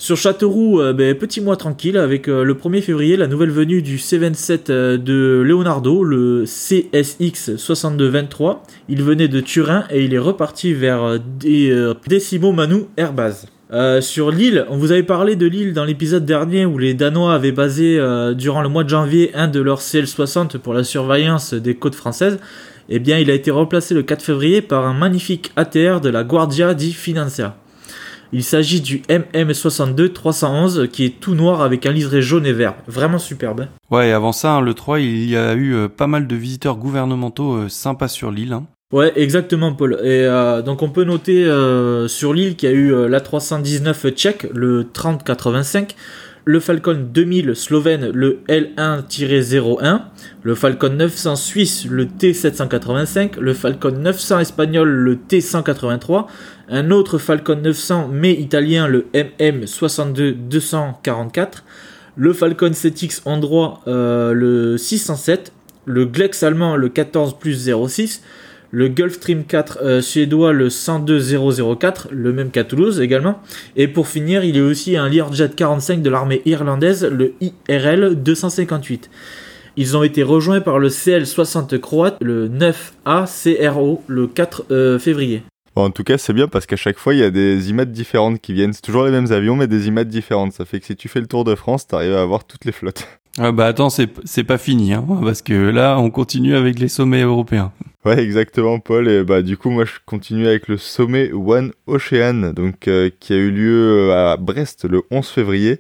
Sur 0.02 0.18
Châteauroux, 0.18 0.82
euh, 0.82 0.93
ben, 0.93 1.14
petit 1.14 1.41
mois 1.41 1.58
tranquille 1.58 1.95
avec 1.95 2.28
euh, 2.28 2.43
le 2.43 2.56
1er 2.56 2.82
février 2.82 3.18
la 3.18 3.28
nouvelle 3.28 3.52
venue 3.52 3.84
du 3.84 3.97
C27 3.97 4.72
euh, 4.72 4.97
de 4.97 5.43
Leonardo, 5.45 6.04
le 6.04 6.45
CSX 6.45 7.56
6223. 7.56 8.64
Il 8.89 9.04
venait 9.04 9.28
de 9.28 9.39
Turin 9.41 9.84
et 9.91 10.04
il 10.04 10.16
est 10.16 10.18
reparti 10.18 10.74
vers 10.74 11.20
des 11.20 11.70
Decimo 12.10 12.52
Manu 12.52 12.86
Airbase. 12.97 13.45
Sur 14.02 14.32
l'île, 14.32 14.66
on 14.70 14.78
vous 14.78 14.91
avait 14.91 15.04
parlé 15.04 15.36
de 15.36 15.45
l'île 15.45 15.74
dans 15.74 15.86
l'épisode 15.86 16.26
dernier 16.26 16.66
où 16.66 16.80
les 16.80 16.95
Danois 16.95 17.36
avaient 17.36 17.52
basé 17.52 18.02
durant 18.36 18.64
le 18.64 18.70
mois 18.70 18.84
de 18.84 18.89
janvier 18.89 19.30
un 19.36 19.47
de 19.47 19.62
leurs 19.62 19.82
CL-60 19.82 20.58
pour 20.58 20.74
la 20.74 20.84
surveillance 20.84 21.54
des 21.54 21.76
côtes 21.76 21.95
françaises. 21.95 22.39
Eh 22.89 22.97
bien, 22.97 23.20
il 23.20 23.30
a 23.30 23.36
été 23.36 23.52
remplacé 23.52 23.93
le 23.93 24.02
4 24.02 24.24
février 24.24 24.62
par 24.62 24.88
un 24.88 24.93
magnifique 24.93 25.52
ATR 25.56 26.02
de 26.02 26.10
la 26.10 26.24
Guardia 26.24 26.74
di 26.74 26.91
Finanza. 26.91 27.61
Il 28.34 28.44
s'agit 28.44 28.82
du 28.82 29.02
MM62 29.10 30.14
311 30.14 30.88
qui 30.92 31.06
est 31.06 31.20
tout 31.20 31.36
noir 31.36 31.62
avec 31.62 31.86
un 31.86 31.92
liseré 31.92 32.22
jaune 32.22 32.46
et 32.46 32.54
vert. 32.54 32.76
Vraiment 32.88 33.20
superbe. 33.20 33.68
Ouais, 33.90 34.10
et 34.10 34.12
avant 34.12 34.32
ça, 34.32 34.54
hein, 34.54 34.62
le 34.62 34.74
3, 34.74 35.00
il 35.00 35.30
y 35.30 35.36
a 35.36 35.54
eu 35.54 35.74
euh, 35.74 35.88
pas 35.88 36.08
mal 36.08 36.28
de 36.28 36.36
visiteurs 36.36 36.78
gouvernementaux 36.78 37.68
sympas 37.70 38.08
sur 38.08 38.32
l'île. 38.32 38.54
Hein. 38.54 38.66
Ouais, 38.92 39.14
exactement, 39.16 39.74
Paul. 39.74 39.94
Et 40.04 40.26
euh, 40.26 40.62
donc 40.62 40.82
on 40.82 40.90
peut 40.90 41.06
noter 41.06 41.46
euh, 41.46 42.10
sur 42.10 42.34
l'île 42.34 42.58
qu'il 42.58 42.70
y 42.70 42.74
a 42.74 42.76
eu 42.76 42.94
euh, 42.94 43.08
l'A319 43.08 44.12
tchèque, 44.12 44.48
le 44.54 44.90
3085, 44.92 45.96
le 46.46 46.60
Falcon 46.60 47.08
2000 47.14 47.56
slovène, 47.56 48.10
le 48.10 48.39
L1-01, 48.48 50.02
le 50.44 50.56
Falcon 50.56 50.89
900 50.89 51.36
suisse, 51.36 51.86
le 51.89 52.06
T785, 52.06 53.39
le 53.39 53.54
Falcon 53.54 53.92
900 53.92 54.39
espagnol, 54.39 54.89
le 54.89 55.16
T183, 55.16 56.26
un 56.70 56.92
autre 56.92 57.18
Falcon 57.18 57.60
900 57.62 58.10
mais 58.12 58.34
italien, 58.34 58.88
le 58.88 59.08
MM62-244, 59.14 61.64
le 62.16 62.34
Falcon 62.34 62.72
7X 62.72 63.22
endroit, 63.26 63.82
le 63.86 64.78
607, 64.78 65.54
le 65.86 66.06
Glex 66.06 66.44
allemand, 66.44 66.76
le 66.76 66.89
14 66.89 67.38
plus 67.39 67.72
06, 67.88 68.22
le 68.72 68.88
Gulfstream 68.88 69.44
4 69.44 69.80
euh, 69.82 70.02
suédois, 70.02 70.54
le 70.54 70.70
102004, 70.70 72.08
le 72.12 72.34
même 72.34 72.52
qu'à 72.52 72.64
Toulouse 72.64 73.02
également. 73.02 73.40
Et 73.76 73.88
pour 73.88 74.08
finir, 74.08 74.44
il 74.44 74.56
y 74.56 74.60
a 74.60 74.64
aussi 74.64 74.96
un 74.98 75.10
Learjet 75.10 75.50
45 75.50 76.02
de 76.02 76.10
l'armée 76.10 76.42
irlandaise, 76.46 77.04
le 77.06 77.34
IRL 77.42 78.16
258. 78.16 79.10
Ils 79.78 79.96
ont 79.96 80.04
été 80.04 80.24
rejoints 80.24 80.62
par 80.62 80.80
le 80.80 80.90
CL60 80.90 81.80
croate, 81.80 82.18
le 82.22 82.50
9A 82.50 83.70
CRO, 83.70 84.04
le 84.08 84.28
4 84.28 84.66
euh, 84.72 85.00
février. 85.00 85.44
en 85.76 85.92
tout 85.92 86.04
cas, 86.04 86.18
c'est 86.18 86.34
bien 86.34 86.48
parce 86.48 86.66
qu'à 86.66 86.76
chaque 86.76 86.98
fois, 86.98 87.14
il 87.14 87.20
y 87.20 87.24
a 87.24 87.32
des 87.32 87.70
IMAT 87.70 87.86
différentes 87.86 88.40
qui 88.42 88.54
viennent. 88.54 88.74
C'est 88.74 88.82
toujours 88.82 89.06
les 89.06 89.12
mêmes 89.12 89.32
avions, 89.32 89.56
mais 89.56 89.68
des 89.68 89.88
IMAT 89.88 90.06
différentes. 90.06 90.54
Ça 90.54 90.66
fait 90.66 90.80
que 90.80 90.86
si 90.86 90.96
tu 90.96 91.08
fais 91.08 91.20
le 91.20 91.28
tour 91.28 91.44
de 91.44 91.56
France, 91.56 91.88
t'arrives 91.88 92.16
à 92.16 92.22
avoir 92.22 92.46
toutes 92.46 92.66
les 92.66 92.72
flottes. 92.72 93.08
Ah 93.38 93.54
bah 93.54 93.68
attends, 93.68 93.90
c'est 93.90 94.44
pas 94.44 94.58
fini, 94.58 94.94
hein, 94.94 95.06
parce 95.24 95.42
que 95.42 95.54
là, 95.54 95.98
on 95.98 96.10
continue 96.10 96.54
avec 96.54 96.80
les 96.80 96.90
sommets 96.90 97.24
européens. 97.24 97.72
Ouais, 98.04 98.20
exactement, 98.20 98.80
Paul. 98.80 99.08
Et 99.08 99.24
bah 99.24 99.43
du 99.43 99.58
coup, 99.58 99.70
moi, 99.70 99.86
je 99.86 99.91
continue 100.08 100.47
avec 100.47 100.68
le 100.68 100.78
sommet 100.78 101.32
One 101.34 101.72
Ocean, 101.86 102.52
donc 102.52 102.88
euh, 102.88 103.12
qui 103.20 103.32
a 103.34 103.36
eu 103.36 103.52
lieu 103.52 104.10
euh, 104.10 104.32
à 104.34 104.38
Brest 104.38 104.86
le 104.89 105.04
11 105.12 105.28
février. 105.28 105.80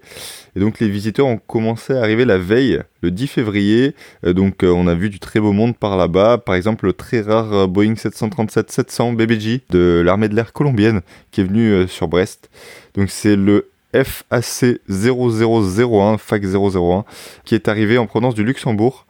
Et 0.55 0.59
donc 0.59 0.79
les 0.79 0.87
visiteurs 0.87 1.25
ont 1.25 1.39
commencé 1.39 1.93
à 1.93 1.99
arriver 2.01 2.25
la 2.25 2.37
veille, 2.37 2.79
le 3.01 3.09
10 3.09 3.25
février. 3.25 3.95
Euh, 4.23 4.33
donc 4.33 4.57
on 4.61 4.85
a 4.85 4.93
vu 4.93 5.09
du 5.09 5.19
très 5.19 5.39
beau 5.39 5.51
monde 5.51 5.75
par 5.75 5.97
là-bas. 5.97 6.37
Par 6.37 6.53
exemple, 6.53 6.85
le 6.85 6.93
très 6.93 7.21
rare 7.21 7.67
Boeing 7.67 7.93
737-700 7.93 9.15
BBJ 9.15 9.61
de 9.71 10.03
l'armée 10.05 10.29
de 10.29 10.35
l'air 10.35 10.53
colombienne 10.53 11.01
qui 11.31 11.41
est 11.41 11.45
venu 11.45 11.87
sur 11.87 12.07
Brest. 12.07 12.51
Donc 12.93 13.09
c'est 13.09 13.35
le 13.35 13.71
FAC 13.93 14.79
0001, 14.87 16.17
FAC 16.19 16.43
001, 16.43 17.03
qui 17.45 17.55
est 17.55 17.67
arrivé 17.67 17.97
en 17.97 18.05
provenance 18.05 18.35
du 18.35 18.43
Luxembourg. 18.43 19.07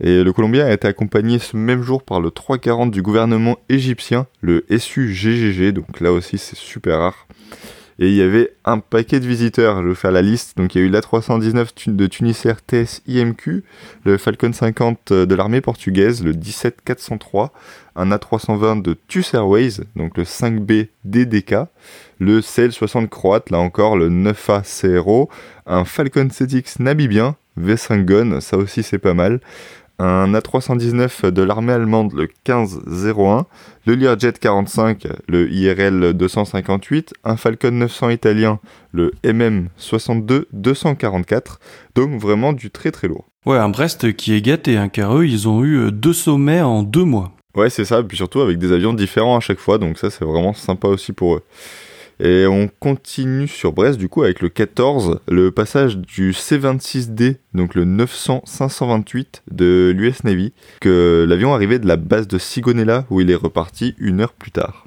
Et 0.00 0.24
le 0.24 0.32
Colombien 0.32 0.66
a 0.66 0.72
été 0.72 0.88
accompagné 0.88 1.38
ce 1.38 1.56
même 1.56 1.82
jour 1.82 2.02
par 2.02 2.20
le 2.20 2.30
340 2.30 2.90
du 2.90 3.00
gouvernement 3.00 3.58
égyptien, 3.68 4.26
le 4.40 4.64
SUGGG, 4.68 5.72
donc 5.72 6.00
là 6.00 6.12
aussi 6.12 6.36
c'est 6.36 6.56
super 6.56 6.98
rare. 6.98 7.26
Et 8.00 8.08
il 8.08 8.14
y 8.14 8.22
avait 8.22 8.50
un 8.64 8.80
paquet 8.80 9.20
de 9.20 9.26
visiteurs, 9.26 9.82
je 9.82 9.88
vais 9.88 9.94
faire 9.94 10.10
la 10.10 10.22
liste. 10.22 10.56
Donc 10.56 10.74
il 10.74 10.78
y 10.78 10.84
a 10.84 10.84
eu 10.84 10.90
l'A319 10.90 11.94
de 11.94 12.06
Tunisair 12.06 12.60
TS 12.60 13.02
IMQ, 13.06 13.62
le 14.04 14.18
Falcon 14.18 14.52
50 14.52 15.12
de 15.12 15.34
l'armée 15.34 15.60
portugaise, 15.60 16.24
le 16.24 16.32
17403, 16.32 17.52
un 17.94 18.10
A320 18.10 18.82
de 18.82 18.96
TUS 19.06 19.32
Airways, 19.34 19.84
donc 19.94 20.16
le 20.16 20.24
5B 20.24 20.88
DDK, 21.04 21.54
le 22.18 22.40
CL60 22.40 23.08
croate, 23.08 23.50
là 23.50 23.58
encore 23.58 23.96
le 23.96 24.10
9A 24.10 24.62
CRO, 24.98 25.30
un 25.66 25.84
Falcon 25.84 26.26
7X 26.26 26.82
namibien, 26.82 27.36
V5 27.60 28.04
Gun, 28.04 28.40
ça 28.40 28.56
aussi 28.56 28.82
c'est 28.82 28.98
pas 28.98 29.14
mal, 29.14 29.40
un 29.98 30.32
A319 30.32 31.30
de 31.30 31.42
l'armée 31.42 31.72
allemande, 31.72 32.12
le 32.14 32.22
1501, 32.22 33.46
le 33.86 33.94
Learjet 33.94 34.32
45, 34.32 35.06
le 35.28 35.50
IRL 35.50 36.12
258, 36.14 37.14
un 37.24 37.36
Falcon 37.36 37.70
900 37.70 38.10
italien, 38.10 38.58
le 38.92 39.12
MM 39.24 39.68
62 39.76 40.48
244, 40.52 41.60
donc 41.94 42.20
vraiment 42.20 42.52
du 42.52 42.70
très 42.70 42.90
très 42.90 43.08
lourd. 43.08 43.26
Ouais, 43.46 43.58
un 43.58 43.68
Brest 43.68 44.14
qui 44.16 44.34
est 44.34 44.40
gâté, 44.40 44.76
hein, 44.76 44.88
car 44.88 45.16
eux, 45.18 45.26
ils 45.26 45.48
ont 45.48 45.62
eu 45.62 45.76
euh, 45.76 45.90
deux 45.90 46.14
sommets 46.14 46.62
en 46.62 46.82
deux 46.82 47.04
mois. 47.04 47.32
Ouais, 47.54 47.70
c'est 47.70 47.84
ça, 47.84 48.02
puis 48.02 48.16
surtout 48.16 48.40
avec 48.40 48.58
des 48.58 48.72
avions 48.72 48.94
différents 48.94 49.36
à 49.36 49.40
chaque 49.40 49.60
fois, 49.60 49.78
donc 49.78 49.98
ça 49.98 50.10
c'est 50.10 50.24
vraiment 50.24 50.54
sympa 50.54 50.88
aussi 50.88 51.12
pour 51.12 51.36
eux. 51.36 51.42
Et 52.20 52.46
on 52.46 52.68
continue 52.80 53.48
sur 53.48 53.72
Brest 53.72 53.98
du 53.98 54.08
coup 54.08 54.22
avec 54.22 54.40
le 54.40 54.48
14, 54.48 55.20
le 55.28 55.50
passage 55.50 55.98
du 55.98 56.32
C26D, 56.32 57.36
donc 57.54 57.74
le 57.74 57.84
900-528 57.84 59.42
de 59.50 59.92
l'US 59.96 60.22
Navy, 60.24 60.52
que 60.80 61.26
l'avion 61.28 61.54
arrivait 61.54 61.78
de 61.78 61.88
la 61.88 61.96
base 61.96 62.28
de 62.28 62.38
Sigonella 62.38 63.04
où 63.10 63.20
il 63.20 63.30
est 63.30 63.34
reparti 63.34 63.94
une 63.98 64.20
heure 64.20 64.32
plus 64.32 64.52
tard. 64.52 64.86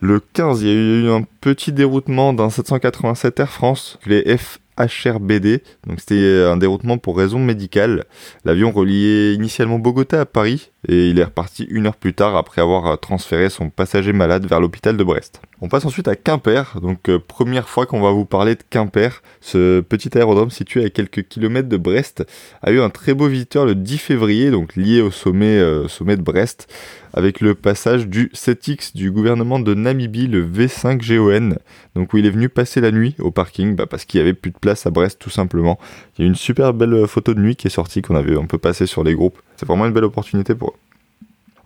Le 0.00 0.20
15, 0.20 0.62
il 0.62 0.68
y 0.68 0.70
a 0.70 0.74
eu 0.74 1.08
un 1.08 1.24
petit 1.40 1.72
déroutement 1.72 2.32
d'un 2.32 2.50
787 2.50 3.40
Air 3.40 3.50
France, 3.50 3.98
les 4.06 4.36
F 4.36 4.58
HRBD. 4.78 5.62
Donc 5.86 6.00
c'était 6.00 6.44
un 6.44 6.56
déroutement 6.56 6.98
pour 6.98 7.16
raison 7.16 7.38
médicale. 7.38 8.04
L'avion 8.44 8.70
reliait 8.70 9.34
initialement 9.34 9.78
Bogota 9.78 10.20
à 10.20 10.26
Paris 10.26 10.70
et 10.88 11.10
il 11.10 11.18
est 11.18 11.24
reparti 11.24 11.64
une 11.68 11.86
heure 11.86 11.96
plus 11.96 12.14
tard 12.14 12.36
après 12.36 12.62
avoir 12.62 12.98
transféré 12.98 13.50
son 13.50 13.70
passager 13.70 14.12
malade 14.12 14.46
vers 14.46 14.60
l'hôpital 14.60 14.96
de 14.96 15.04
Brest. 15.04 15.40
On 15.62 15.68
passe 15.68 15.86
ensuite 15.86 16.06
à 16.06 16.16
Quimper, 16.16 16.78
donc 16.82 17.08
euh, 17.08 17.18
première 17.18 17.66
fois 17.66 17.86
qu'on 17.86 18.02
va 18.02 18.10
vous 18.10 18.26
parler 18.26 18.56
de 18.56 18.62
Quimper. 18.68 19.22
Ce 19.40 19.80
petit 19.80 20.16
aérodrome 20.16 20.50
situé 20.50 20.84
à 20.84 20.90
quelques 20.90 21.26
kilomètres 21.28 21.70
de 21.70 21.78
Brest 21.78 22.26
a 22.62 22.70
eu 22.72 22.80
un 22.80 22.90
très 22.90 23.14
beau 23.14 23.26
visiteur 23.26 23.64
le 23.64 23.74
10 23.74 23.96
février, 23.96 24.50
donc 24.50 24.76
lié 24.76 25.00
au 25.00 25.10
sommet, 25.10 25.58
euh, 25.58 25.88
sommet 25.88 26.18
de 26.18 26.22
Brest, 26.22 26.68
avec 27.14 27.40
le 27.40 27.54
passage 27.54 28.06
du 28.06 28.30
7X 28.34 28.94
du 28.94 29.10
gouvernement 29.10 29.58
de 29.58 29.72
Namibie, 29.72 30.26
le 30.26 30.46
V5GON, 30.46 31.56
donc 31.94 32.12
où 32.12 32.18
il 32.18 32.26
est 32.26 32.30
venu 32.30 32.50
passer 32.50 32.82
la 32.82 32.92
nuit 32.92 33.16
au 33.18 33.30
parking, 33.30 33.74
bah, 33.74 33.86
parce 33.86 34.04
qu'il 34.04 34.18
y 34.18 34.20
avait 34.20 34.34
plus 34.34 34.50
de 34.50 34.58
place 34.58 34.86
à 34.86 34.90
Brest 34.90 35.18
tout 35.18 35.30
simplement. 35.30 35.78
Il 36.18 36.22
y 36.22 36.24
a 36.24 36.28
une 36.28 36.36
super 36.36 36.74
belle 36.74 37.06
photo 37.06 37.32
de 37.32 37.40
nuit 37.40 37.56
qui 37.56 37.66
est 37.66 37.70
sortie 37.70 38.02
qu'on 38.02 38.14
avait 38.14 38.36
un 38.36 38.44
peu 38.44 38.58
passé 38.58 38.84
sur 38.84 39.02
les 39.02 39.14
groupes. 39.14 39.40
C'est 39.56 39.66
vraiment 39.66 39.86
une 39.86 39.94
belle 39.94 40.04
opportunité 40.04 40.54
pour. 40.54 40.75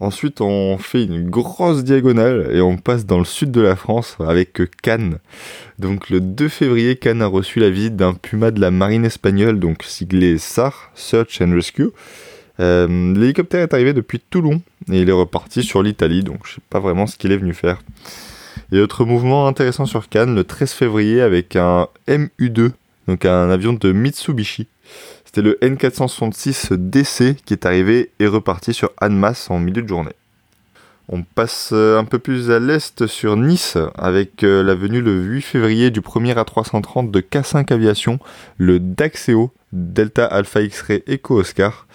Ensuite, 0.01 0.41
on 0.41 0.79
fait 0.79 1.05
une 1.05 1.29
grosse 1.29 1.85
diagonale 1.85 2.49
et 2.53 2.63
on 2.63 2.79
passe 2.79 3.05
dans 3.05 3.19
le 3.19 3.27
sud 3.27 3.51
de 3.51 3.61
la 3.61 3.77
France 3.77 4.17
avec 4.19 4.59
Cannes. 4.83 5.19
Donc 5.79 6.09
le 6.09 6.21
2 6.21 6.49
février, 6.49 6.97
Cannes 6.97 7.21
a 7.21 7.27
reçu 7.27 7.61
la 7.61 7.69
visite 7.69 7.97
d'un 7.97 8.15
Puma 8.15 8.51
de 8.51 8.61
la 8.63 8.71
marine 8.71 9.05
espagnole, 9.05 9.61
donc 9.61 9.83
siglé 9.83 10.39
SAR, 10.39 10.91
Search 10.95 11.43
and 11.43 11.53
Rescue. 11.53 11.91
Euh, 12.61 13.15
l'hélicoptère 13.15 13.61
est 13.61 13.75
arrivé 13.75 13.93
depuis 13.93 14.21
Toulon 14.21 14.63
et 14.91 15.01
il 15.01 15.09
est 15.09 15.13
reparti 15.13 15.63
sur 15.63 15.83
l'Italie, 15.83 16.23
donc 16.23 16.47
je 16.47 16.55
sais 16.55 16.61
pas 16.71 16.81
vraiment 16.81 17.07
ce 17.07 17.19
qu'il 17.19 17.33
est 17.33 17.37
venu 17.37 17.53
faire. 17.53 17.83
Et 18.73 18.81
autre 18.81 19.05
mouvement 19.05 19.47
intéressant 19.47 19.85
sur 19.85 20.09
Cannes, 20.09 20.35
le 20.35 20.45
13 20.45 20.73
février 20.73 21.21
avec 21.21 21.57
un 21.57 21.89
MU2, 22.09 22.71
donc 23.07 23.25
un 23.27 23.51
avion 23.51 23.75
de 23.75 23.93
Mitsubishi. 23.93 24.67
C'était 25.33 25.43
le 25.43 25.59
N466 25.63 26.75
DC 26.75 27.37
qui 27.45 27.53
est 27.53 27.65
arrivé 27.65 28.11
et 28.19 28.27
reparti 28.27 28.75
sur 28.75 28.91
Annemasse 29.01 29.49
en 29.49 29.61
milieu 29.61 29.81
de 29.81 29.87
journée. 29.87 30.17
On 31.09 31.23
passe 31.23 31.71
euh, 31.73 32.01
un 32.01 32.05
peu 32.05 32.19
plus 32.19 32.51
à 32.51 32.59
l'est 32.59 33.07
sur 33.07 33.37
Nice 33.37 33.79
avec 33.95 34.43
euh, 34.43 34.65
la 34.65 34.75
venue 34.75 35.01
le 35.01 35.23
8 35.23 35.43
février 35.43 35.91
du 35.93 36.01
premier 36.01 36.35
A330 36.35 37.13
de 37.13 37.21
K5 37.21 37.73
Aviation, 37.73 38.19
le 38.59 38.81
Daxeo 38.81 39.53
Delta 39.71 40.27
Alpha 40.27 40.63
X-Ray 40.63 41.05
Eco 41.09 41.37
Oscar. 41.37 41.87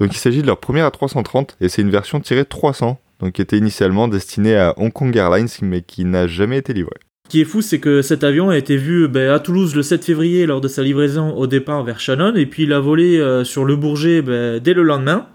Donc 0.00 0.12
il 0.12 0.18
s'agit 0.18 0.42
de 0.42 0.48
leur 0.48 0.58
premier 0.58 0.80
A330 0.80 1.50
et 1.60 1.68
c'est 1.68 1.82
une 1.82 1.90
version 1.90 2.18
tirée 2.18 2.44
300, 2.44 3.00
donc 3.20 3.34
qui 3.34 3.42
était 3.42 3.56
initialement 3.58 4.08
destinée 4.08 4.56
à 4.56 4.74
Hong 4.78 4.92
Kong 4.92 5.16
Airlines 5.16 5.46
mais 5.62 5.82
qui 5.82 6.04
n'a 6.04 6.26
jamais 6.26 6.58
été 6.58 6.72
livrée. 6.72 6.98
Qui 7.30 7.42
est 7.42 7.44
fou, 7.44 7.62
c'est 7.62 7.78
que 7.78 8.02
cet 8.02 8.24
avion 8.24 8.48
a 8.48 8.58
été 8.58 8.76
vu 8.76 9.06
ben, 9.06 9.30
à 9.30 9.38
Toulouse 9.38 9.76
le 9.76 9.84
7 9.84 10.04
février 10.04 10.46
lors 10.46 10.60
de 10.60 10.66
sa 10.66 10.82
livraison 10.82 11.32
au 11.36 11.46
départ 11.46 11.84
vers 11.84 12.00
Shannon, 12.00 12.34
et 12.34 12.44
puis 12.44 12.64
il 12.64 12.72
a 12.72 12.80
volé 12.80 13.18
euh, 13.18 13.44
sur 13.44 13.64
le 13.64 13.76
Bourget 13.76 14.20
ben, 14.20 14.58
dès 14.58 14.74
le 14.74 14.82
lendemain. 14.82 15.28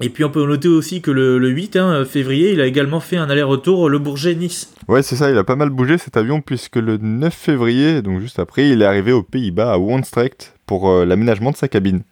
Et 0.00 0.08
puis 0.08 0.24
on 0.24 0.30
peut 0.30 0.42
noter 0.46 0.68
aussi 0.68 1.02
que 1.02 1.10
le, 1.10 1.46
8 1.46 1.76
hein, 1.76 2.06
février, 2.06 2.52
il 2.52 2.62
a 2.62 2.66
également 2.66 2.98
fait 2.98 3.18
un 3.18 3.28
aller-retour 3.28 3.90
le 3.90 3.98
Bourget-Nice. 3.98 4.72
Ouais, 4.88 5.02
c'est 5.02 5.16
ça, 5.16 5.30
il 5.30 5.36
a 5.36 5.44
pas 5.44 5.54
mal 5.54 5.68
bougé 5.68 5.98
cet 5.98 6.16
avion, 6.16 6.40
puisque 6.40 6.76
le 6.76 6.96
9 6.96 7.34
février, 7.34 8.00
donc 8.00 8.22
juste 8.22 8.38
après, 8.38 8.70
il 8.70 8.80
est 8.80 8.86
arrivé 8.86 9.12
aux 9.12 9.22
Pays-Bas, 9.22 9.70
à 9.70 9.76
Wonstrecht, 9.76 10.54
pour 10.64 10.88
euh, 10.88 11.04
l'aménagement 11.04 11.50
de 11.50 11.56
sa 11.56 11.68
cabine. 11.68 12.04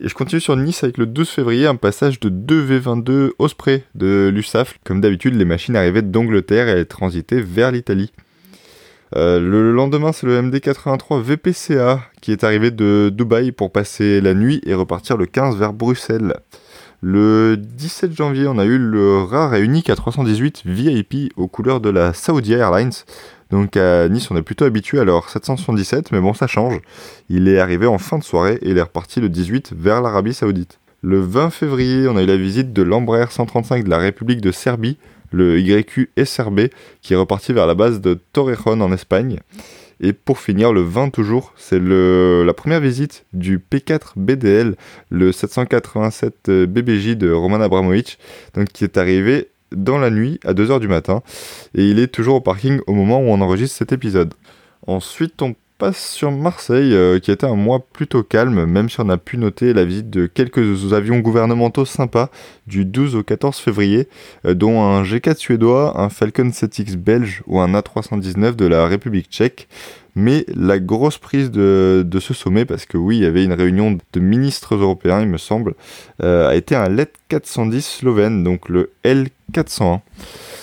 Et 0.00 0.08
je 0.08 0.14
continue 0.14 0.40
sur 0.40 0.56
Nice 0.56 0.82
avec 0.82 0.98
le 0.98 1.06
12 1.06 1.28
février, 1.28 1.66
un 1.68 1.76
passage 1.76 2.18
de 2.18 2.28
2 2.28 2.80
V22 2.80 3.30
Osprey 3.38 3.84
de 3.94 4.32
l'USAF. 4.34 4.80
Comme 4.82 5.00
d'habitude, 5.00 5.36
les 5.36 5.44
machines 5.44 5.76
arrivaient 5.76 6.02
d'Angleterre 6.02 6.76
et 6.76 6.84
transitaient 6.86 7.40
vers 7.40 7.70
l'Italie. 7.70 8.10
Euh, 9.16 9.40
le 9.40 9.72
lendemain, 9.72 10.12
c'est 10.12 10.26
le 10.26 10.40
MD83 10.40 11.20
VPCA 11.20 12.00
qui 12.20 12.32
est 12.32 12.44
arrivé 12.44 12.70
de 12.70 13.10
Dubaï 13.12 13.50
pour 13.50 13.72
passer 13.72 14.20
la 14.20 14.34
nuit 14.34 14.60
et 14.64 14.74
repartir 14.74 15.16
le 15.16 15.26
15 15.26 15.56
vers 15.56 15.72
Bruxelles. 15.72 16.34
Le 17.02 17.56
17 17.56 18.14
janvier, 18.14 18.46
on 18.46 18.58
a 18.58 18.64
eu 18.64 18.78
le 18.78 19.22
rare 19.22 19.54
et 19.54 19.62
unique 19.62 19.88
A318 19.88 20.62
VIP 20.66 21.32
aux 21.36 21.48
couleurs 21.48 21.80
de 21.80 21.88
la 21.88 22.12
Saudi 22.12 22.52
Airlines. 22.52 22.92
Donc 23.50 23.76
à 23.76 24.08
Nice, 24.08 24.30
on 24.30 24.36
est 24.36 24.42
plutôt 24.42 24.64
habitué 24.64 25.00
à 25.00 25.04
leur 25.04 25.28
777, 25.28 26.12
mais 26.12 26.20
bon, 26.20 26.34
ça 26.34 26.46
change. 26.46 26.78
Il 27.28 27.48
est 27.48 27.58
arrivé 27.58 27.86
en 27.86 27.98
fin 27.98 28.18
de 28.18 28.22
soirée 28.22 28.58
et 28.62 28.70
il 28.70 28.78
est 28.78 28.82
reparti 28.82 29.20
le 29.20 29.28
18 29.28 29.72
vers 29.76 30.02
l'Arabie 30.02 30.34
Saoudite. 30.34 30.78
Le 31.02 31.18
20 31.18 31.50
février, 31.50 32.06
on 32.06 32.16
a 32.16 32.22
eu 32.22 32.26
la 32.26 32.36
visite 32.36 32.74
de 32.74 32.82
l'Embraer 32.82 33.30
135 33.30 33.84
de 33.84 33.90
la 33.90 33.96
République 33.96 34.42
de 34.42 34.52
Serbie, 34.52 34.98
le 35.30 35.60
YQ 35.60 36.10
SRB, 36.22 36.68
qui 37.02 37.14
est 37.14 37.16
reparti 37.16 37.52
vers 37.52 37.66
la 37.66 37.74
base 37.74 38.00
de 38.00 38.18
Torrejon 38.32 38.80
en 38.80 38.92
Espagne. 38.92 39.38
Et 40.02 40.12
pour 40.14 40.38
finir, 40.38 40.72
le 40.72 40.80
20 40.80 41.10
toujours, 41.10 41.52
c'est 41.56 41.78
la 41.78 42.54
première 42.54 42.80
visite 42.80 43.26
du 43.34 43.58
P4 43.58 44.12
BDL, 44.16 44.76
le 45.10 45.30
787 45.30 46.50
BBJ 46.50 47.16
de 47.16 47.30
Roman 47.30 47.60
Abramovic, 47.60 48.18
donc 48.54 48.68
qui 48.68 48.84
est 48.84 48.96
arrivé 48.96 49.48
dans 49.72 49.98
la 49.98 50.10
nuit 50.10 50.40
à 50.44 50.54
2h 50.54 50.80
du 50.80 50.88
matin. 50.88 51.22
Et 51.74 51.84
il 51.84 51.98
est 51.98 52.08
toujours 52.08 52.36
au 52.36 52.40
parking 52.40 52.80
au 52.86 52.94
moment 52.94 53.20
où 53.20 53.28
on 53.28 53.40
enregistre 53.42 53.76
cet 53.76 53.92
épisode. 53.92 54.32
Ensuite, 54.86 55.42
on 55.42 55.54
passe 55.80 56.12
sur 56.12 56.30
Marseille, 56.30 56.92
euh, 56.92 57.18
qui 57.18 57.30
était 57.30 57.46
un 57.46 57.56
mois 57.56 57.80
plutôt 57.80 58.22
calme, 58.22 58.66
même 58.66 58.90
si 58.90 59.00
on 59.00 59.08
a 59.08 59.16
pu 59.16 59.38
noter 59.38 59.72
la 59.72 59.86
visite 59.86 60.10
de 60.10 60.26
quelques 60.26 60.92
avions 60.92 61.20
gouvernementaux 61.20 61.86
sympas 61.86 62.28
du 62.66 62.84
12 62.84 63.16
au 63.16 63.22
14 63.22 63.56
février, 63.56 64.06
euh, 64.44 64.52
dont 64.52 64.82
un 64.82 65.02
G4 65.02 65.38
suédois, 65.38 65.98
un 65.98 66.10
Falcon 66.10 66.50
7X 66.50 66.96
belge 66.96 67.42
ou 67.46 67.60
un 67.60 67.72
A319 67.72 68.56
de 68.56 68.66
la 68.66 68.86
République 68.86 69.30
tchèque. 69.30 69.68
Mais 70.14 70.44
la 70.54 70.78
grosse 70.78 71.16
prise 71.16 71.50
de, 71.50 72.04
ce 72.20 72.34
sommet, 72.34 72.66
parce 72.66 72.84
que 72.84 72.98
oui, 72.98 73.16
il 73.16 73.22
y 73.22 73.26
avait 73.26 73.44
une 73.44 73.54
réunion 73.54 73.96
de 74.12 74.20
ministres 74.20 74.74
européens, 74.74 75.22
il 75.22 75.28
me 75.28 75.38
semble, 75.38 75.74
euh, 76.22 76.48
a 76.48 76.56
été 76.56 76.76
un 76.76 76.90
LED 76.90 77.08
410 77.28 77.86
slovène, 77.86 78.44
donc 78.44 78.68
le 78.68 78.90
L401. 79.04 80.00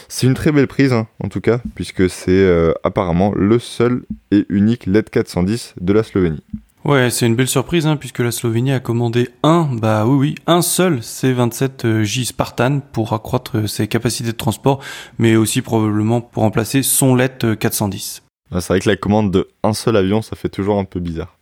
C'est 0.09 0.27
une 0.27 0.33
très 0.33 0.51
belle 0.51 0.67
prise, 0.67 0.93
hein, 0.93 1.07
en 1.23 1.27
tout 1.27 1.41
cas, 1.41 1.59
puisque 1.75 2.09
c'est 2.09 2.31
euh, 2.31 2.73
apparemment 2.83 3.33
le 3.35 3.59
seul 3.59 4.03
et 4.31 4.45
unique 4.49 4.85
LED 4.85 5.09
410 5.09 5.75
de 5.79 5.93
la 5.93 6.03
Slovénie. 6.03 6.43
Ouais, 6.85 7.09
c'est 7.09 7.25
une 7.25 7.35
belle 7.35 7.49
surprise, 7.49 7.85
hein, 7.85 7.97
puisque 7.97 8.19
la 8.19 8.31
Slovénie 8.31 8.71
a 8.71 8.79
commandé 8.79 9.29
un, 9.43 9.67
bah 9.73 10.05
oui, 10.05 10.17
oui, 10.17 10.35
un 10.47 10.61
seul 10.61 11.03
C-27J 11.03 12.25
Spartan 12.25 12.79
pour 12.79 13.11
accroître 13.11 13.67
ses 13.67 13.89
capacités 13.89 14.31
de 14.31 14.37
transport, 14.37 14.81
mais 15.17 15.35
aussi 15.35 15.61
probablement 15.61 16.21
pour 16.21 16.43
remplacer 16.43 16.83
son 16.83 17.15
LED 17.15 17.57
410. 17.59 18.26
C'est 18.51 18.67
vrai 18.67 18.79
que 18.79 18.89
la 18.89 18.95
commande 18.95 19.31
de 19.31 19.47
un 19.63 19.73
seul 19.73 19.97
avion, 19.97 20.21
ça 20.21 20.35
fait 20.35 20.49
toujours 20.49 20.79
un 20.79 20.85
peu 20.85 20.99
bizarre. 20.99 21.37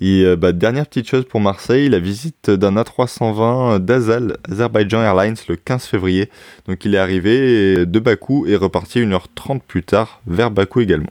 Et 0.00 0.24
euh, 0.24 0.36
bah, 0.36 0.52
dernière 0.52 0.86
petite 0.86 1.08
chose 1.08 1.24
pour 1.24 1.40
Marseille, 1.40 1.88
la 1.88 1.98
visite 1.98 2.50
d'un 2.50 2.76
A320 2.76 3.78
d'Azal, 3.78 4.36
Azerbaijan 4.50 5.02
Airlines, 5.02 5.36
le 5.48 5.56
15 5.56 5.84
février. 5.84 6.30
Donc 6.66 6.84
il 6.84 6.94
est 6.94 6.98
arrivé 6.98 7.86
de 7.86 7.98
Bakou 7.98 8.46
et 8.46 8.56
reparti 8.56 9.00
1h30 9.00 9.60
plus 9.66 9.82
tard 9.82 10.20
vers 10.26 10.50
Bakou 10.50 10.80
également. 10.80 11.10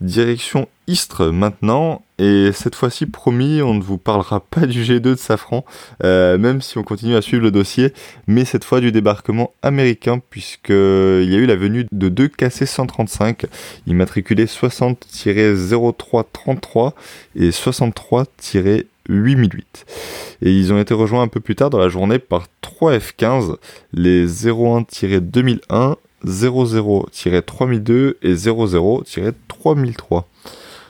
Direction 0.00 0.68
Istres 0.88 1.32
maintenant, 1.32 2.02
et 2.18 2.50
cette 2.52 2.74
fois-ci 2.74 3.06
promis, 3.06 3.60
on 3.60 3.74
ne 3.74 3.82
vous 3.82 3.98
parlera 3.98 4.40
pas 4.40 4.66
du 4.66 4.82
G2 4.82 5.00
de 5.00 5.14
Safran, 5.16 5.66
euh, 6.04 6.38
même 6.38 6.62
si 6.62 6.78
on 6.78 6.82
continue 6.82 7.16
à 7.16 7.22
suivre 7.22 7.42
le 7.42 7.50
dossier, 7.50 7.92
mais 8.26 8.44
cette 8.44 8.64
fois 8.64 8.80
du 8.80 8.92
débarquement 8.92 9.52
américain, 9.62 10.20
puisqu'il 10.30 10.74
y 10.74 11.34
a 11.34 11.38
eu 11.38 11.46
la 11.46 11.56
venue 11.56 11.86
de 11.90 12.08
deux 12.08 12.28
KC-135, 12.28 13.46
immatriculés 13.86 14.46
60-0333 14.46 16.92
et 17.34 17.50
63-8008. 17.50 18.84
Et 20.42 20.52
ils 20.52 20.72
ont 20.72 20.78
été 20.78 20.94
rejoints 20.94 21.22
un 21.22 21.28
peu 21.28 21.40
plus 21.40 21.56
tard 21.56 21.70
dans 21.70 21.78
la 21.78 21.88
journée 21.88 22.18
par 22.18 22.46
trois 22.60 22.96
F-15, 22.96 23.56
les 23.92 24.26
01-2001, 24.26 25.96
00-3002 26.24 28.14
et 28.22 28.34
00-3003. 28.34 30.24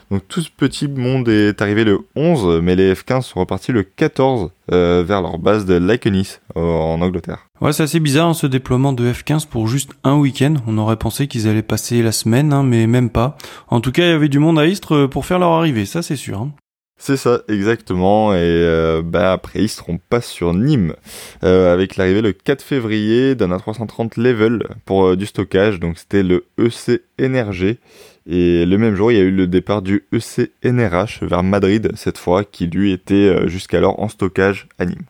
Donc 0.09 0.21
tout 0.29 0.39
ce 0.41 0.49
petit 0.49 0.87
monde 0.87 1.27
est 1.27 1.61
arrivé 1.61 1.83
le 1.83 1.99
11, 2.15 2.61
mais 2.61 2.77
les 2.77 2.93
F-15 2.93 3.23
sont 3.23 3.41
repartis 3.41 3.73
le 3.73 3.83
14 3.83 4.51
euh, 4.71 5.03
vers 5.05 5.21
leur 5.21 5.37
base 5.37 5.65
de 5.65 5.73
Lakenis 5.73 6.37
en 6.55 7.01
Angleterre. 7.01 7.47
Ouais, 7.59 7.73
c'est 7.73 7.83
assez 7.83 7.99
bizarre 7.99 8.29
hein, 8.29 8.33
ce 8.33 8.47
déploiement 8.47 8.93
de 8.93 9.11
F-15 9.11 9.47
pour 9.47 9.67
juste 9.67 9.91
un 10.05 10.15
week-end. 10.15 10.55
On 10.65 10.77
aurait 10.77 10.95
pensé 10.95 11.27
qu'ils 11.27 11.49
allaient 11.49 11.61
passer 11.61 12.01
la 12.01 12.13
semaine, 12.13 12.53
hein, 12.53 12.63
mais 12.63 12.87
même 12.87 13.09
pas. 13.09 13.37
En 13.67 13.81
tout 13.81 13.91
cas, 13.91 14.03
il 14.03 14.09
y 14.09 14.13
avait 14.13 14.29
du 14.29 14.39
monde 14.39 14.59
à 14.59 14.65
Istres 14.65 14.95
euh, 14.95 15.07
pour 15.09 15.25
faire 15.25 15.39
leur 15.39 15.51
arrivée, 15.51 15.85
ça 15.85 16.01
c'est 16.01 16.15
sûr. 16.15 16.39
Hein. 16.39 16.51
C'est 16.97 17.17
ça, 17.17 17.41
exactement. 17.47 18.33
Et 18.33 18.37
euh, 18.41 19.01
bah, 19.03 19.31
après, 19.31 19.61
ils 19.61 19.69
seront 19.69 19.99
pas 20.09 20.19
sur 20.19 20.53
Nîmes, 20.53 20.95
euh, 21.43 21.73
avec 21.73 21.95
l'arrivée 21.95 22.21
le 22.21 22.33
4 22.33 22.61
février 22.61 23.35
d'un 23.35 23.55
A330 23.55 24.19
Level 24.19 24.63
pour 24.85 25.05
euh, 25.05 25.15
du 25.15 25.27
stockage. 25.27 25.79
Donc 25.79 25.99
c'était 25.99 26.23
le 26.23 26.45
EC 26.57 27.03
NRG. 27.19 27.77
Et 28.29 28.65
le 28.65 28.77
même 28.77 28.95
jour, 28.95 29.11
il 29.11 29.17
y 29.17 29.21
a 29.21 29.23
eu 29.23 29.31
le 29.31 29.47
départ 29.47 29.81
du 29.81 30.05
EC 30.11 30.51
NRH 30.63 31.23
vers 31.23 31.43
Madrid, 31.43 31.91
cette 31.95 32.17
fois, 32.17 32.43
qui 32.43 32.67
lui 32.67 32.91
était 32.91 33.47
jusqu'alors 33.47 34.01
en 34.01 34.09
stockage 34.09 34.67
à 34.79 34.85
Nîmes. 34.85 35.05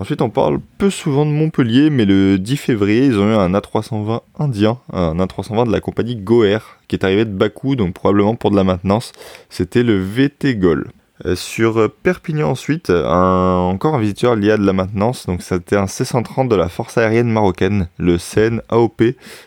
Ensuite, 0.00 0.22
on 0.22 0.30
parle 0.30 0.60
peu 0.78 0.90
souvent 0.90 1.26
de 1.26 1.32
Montpellier, 1.32 1.90
mais 1.90 2.04
le 2.04 2.38
10 2.38 2.56
février, 2.56 3.06
ils 3.06 3.18
ont 3.18 3.30
eu 3.30 3.34
un 3.34 3.52
A320 3.52 4.20
indien, 4.38 4.78
un 4.92 5.16
A320 5.16 5.66
de 5.66 5.72
la 5.72 5.80
compagnie 5.80 6.14
Goer, 6.14 6.60
qui 6.86 6.94
est 6.94 7.04
arrivé 7.04 7.24
de 7.24 7.32
Bakou, 7.32 7.74
donc 7.74 7.94
probablement 7.94 8.36
pour 8.36 8.52
de 8.52 8.56
la 8.56 8.62
maintenance. 8.62 9.10
C'était 9.50 9.82
le 9.82 10.00
VT 10.00 10.54
Gol. 10.54 10.92
Euh, 11.26 11.34
sur 11.34 11.92
Perpignan 12.04 12.50
ensuite, 12.50 12.90
encore 12.90 13.96
un 13.96 13.98
visiteur 13.98 14.36
lié 14.36 14.52
à 14.52 14.56
de 14.56 14.64
la 14.64 14.72
maintenance, 14.72 15.26
donc 15.26 15.42
c'était 15.42 15.74
un 15.74 15.88
C-130 15.88 16.46
de 16.46 16.54
la 16.54 16.68
force 16.68 16.96
aérienne 16.96 17.28
marocaine, 17.28 17.88
le 17.98 18.18
CN 18.18 18.60
AOP, 18.68 19.02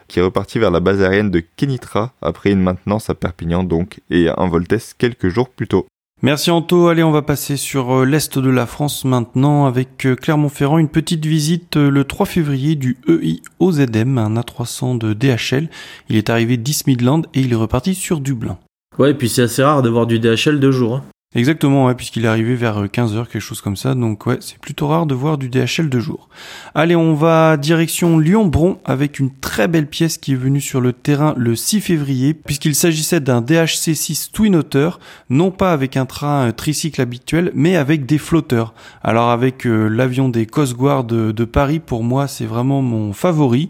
qui 0.10 0.20
est 0.20 0.22
reparti 0.22 0.60
vers 0.60 0.72
la 0.72 0.82
base 0.82 1.02
aérienne 1.02 1.32
de 1.32 1.42
Kenitra 1.56 2.12
après 2.22 2.52
une 2.52 2.62
maintenance 2.62 3.10
à 3.10 3.16
Perpignan 3.16 3.64
donc, 3.64 4.02
et 4.10 4.28
un 4.28 4.48
vol 4.50 4.68
test 4.68 4.96
quelques 4.98 5.30
jours 5.30 5.48
plus 5.48 5.70
tôt. 5.70 5.88
Merci 6.24 6.52
Anto. 6.52 6.88
Allez, 6.88 7.02
on 7.02 7.10
va 7.10 7.24
passer 7.24 7.58
sur 7.58 8.02
euh, 8.02 8.06
l'Est 8.06 8.38
de 8.38 8.50
la 8.52 8.68
France 8.68 9.06
maintenant 9.06 9.66
avec 9.66 10.06
euh, 10.06 10.16
Clermont-Ferrand. 10.16 10.78
Une 10.78 10.88
petite 10.88 11.26
visite 11.26 11.78
euh, 11.78 11.90
le 11.90 12.04
3 12.04 12.28
février 12.28 12.76
du 12.76 12.98
EI 13.08 13.42
OZM, 13.60 14.20
un 14.20 14.36
A300 14.36 15.00
de 15.00 15.14
DHL. 15.14 15.68
Il 16.10 16.18
est 16.18 16.30
arrivé 16.30 16.58
10 16.58 16.86
Midland 16.86 17.24
et 17.34 17.42
il 17.42 17.54
est 17.54 17.56
reparti 17.56 17.96
sur 17.96 18.20
Dublin. 18.20 18.60
Ouais, 19.00 19.12
et 19.12 19.14
puis 19.16 19.30
c'est 19.30 19.42
assez 19.42 19.64
rare 19.64 19.82
de 19.82 19.90
voir 19.90 20.06
du 20.06 20.20
DHL 20.20 20.60
deux 20.60 20.72
jours. 20.72 20.98
Hein. 20.98 21.04
Exactement, 21.34 21.86
ouais, 21.86 21.96
puisqu'il 21.96 22.26
est 22.26 22.28
arrivé 22.28 22.56
vers 22.56 22.84
15h, 22.88 23.26
quelque 23.28 23.40
chose 23.40 23.62
comme 23.62 23.78
ça. 23.78 23.96
Donc 23.96 24.26
ouais, 24.26 24.40
c'est 24.42 24.58
plutôt 24.58 24.88
rare 24.88 25.06
de 25.06 25.16
voir 25.16 25.38
du 25.38 25.48
DHL 25.48 25.88
de 25.88 25.98
jour. 25.98 26.28
Allez, 26.76 26.98
on 26.98 27.14
va 27.14 27.56
direction 27.56 28.20
Lyon-Bron 28.20 28.80
avec 28.84 29.18
une 29.18 29.32
très 29.32 29.70
belle 29.70 29.88
pièce 29.88 30.18
qui 30.18 30.34
est 30.34 30.36
venue 30.36 30.60
sur 30.60 30.82
le 30.82 30.92
terrain 30.92 31.34
le 31.38 31.56
6 31.56 31.80
février, 31.80 32.34
puisqu'il 32.34 32.76
s'agissait 32.76 33.22
d'un 33.22 33.42
DHC6 33.42 34.32
Twin 34.34 34.58
Otter, 34.58 34.90
non 35.30 35.52
pas 35.52 35.72
avec 35.72 35.96
un 35.96 36.06
train 36.06 36.52
tricycle 36.52 37.00
habituel, 37.00 37.54
mais 37.56 37.78
avec 37.78 38.06
des 38.06 38.18
flotteurs. 38.18 38.74
Alors 39.02 39.30
avec 39.30 39.66
euh, 39.66 39.88
l'avion 39.88 40.28
des 40.28 40.46
Coast 40.46 40.76
Guard 40.76 41.06
de, 41.06 41.32
de 41.32 41.46
Paris, 41.46 41.80
pour 41.80 42.04
moi, 42.04 42.28
c'est 42.28 42.46
vraiment 42.46 42.82
mon 42.82 43.14
favori. 43.14 43.70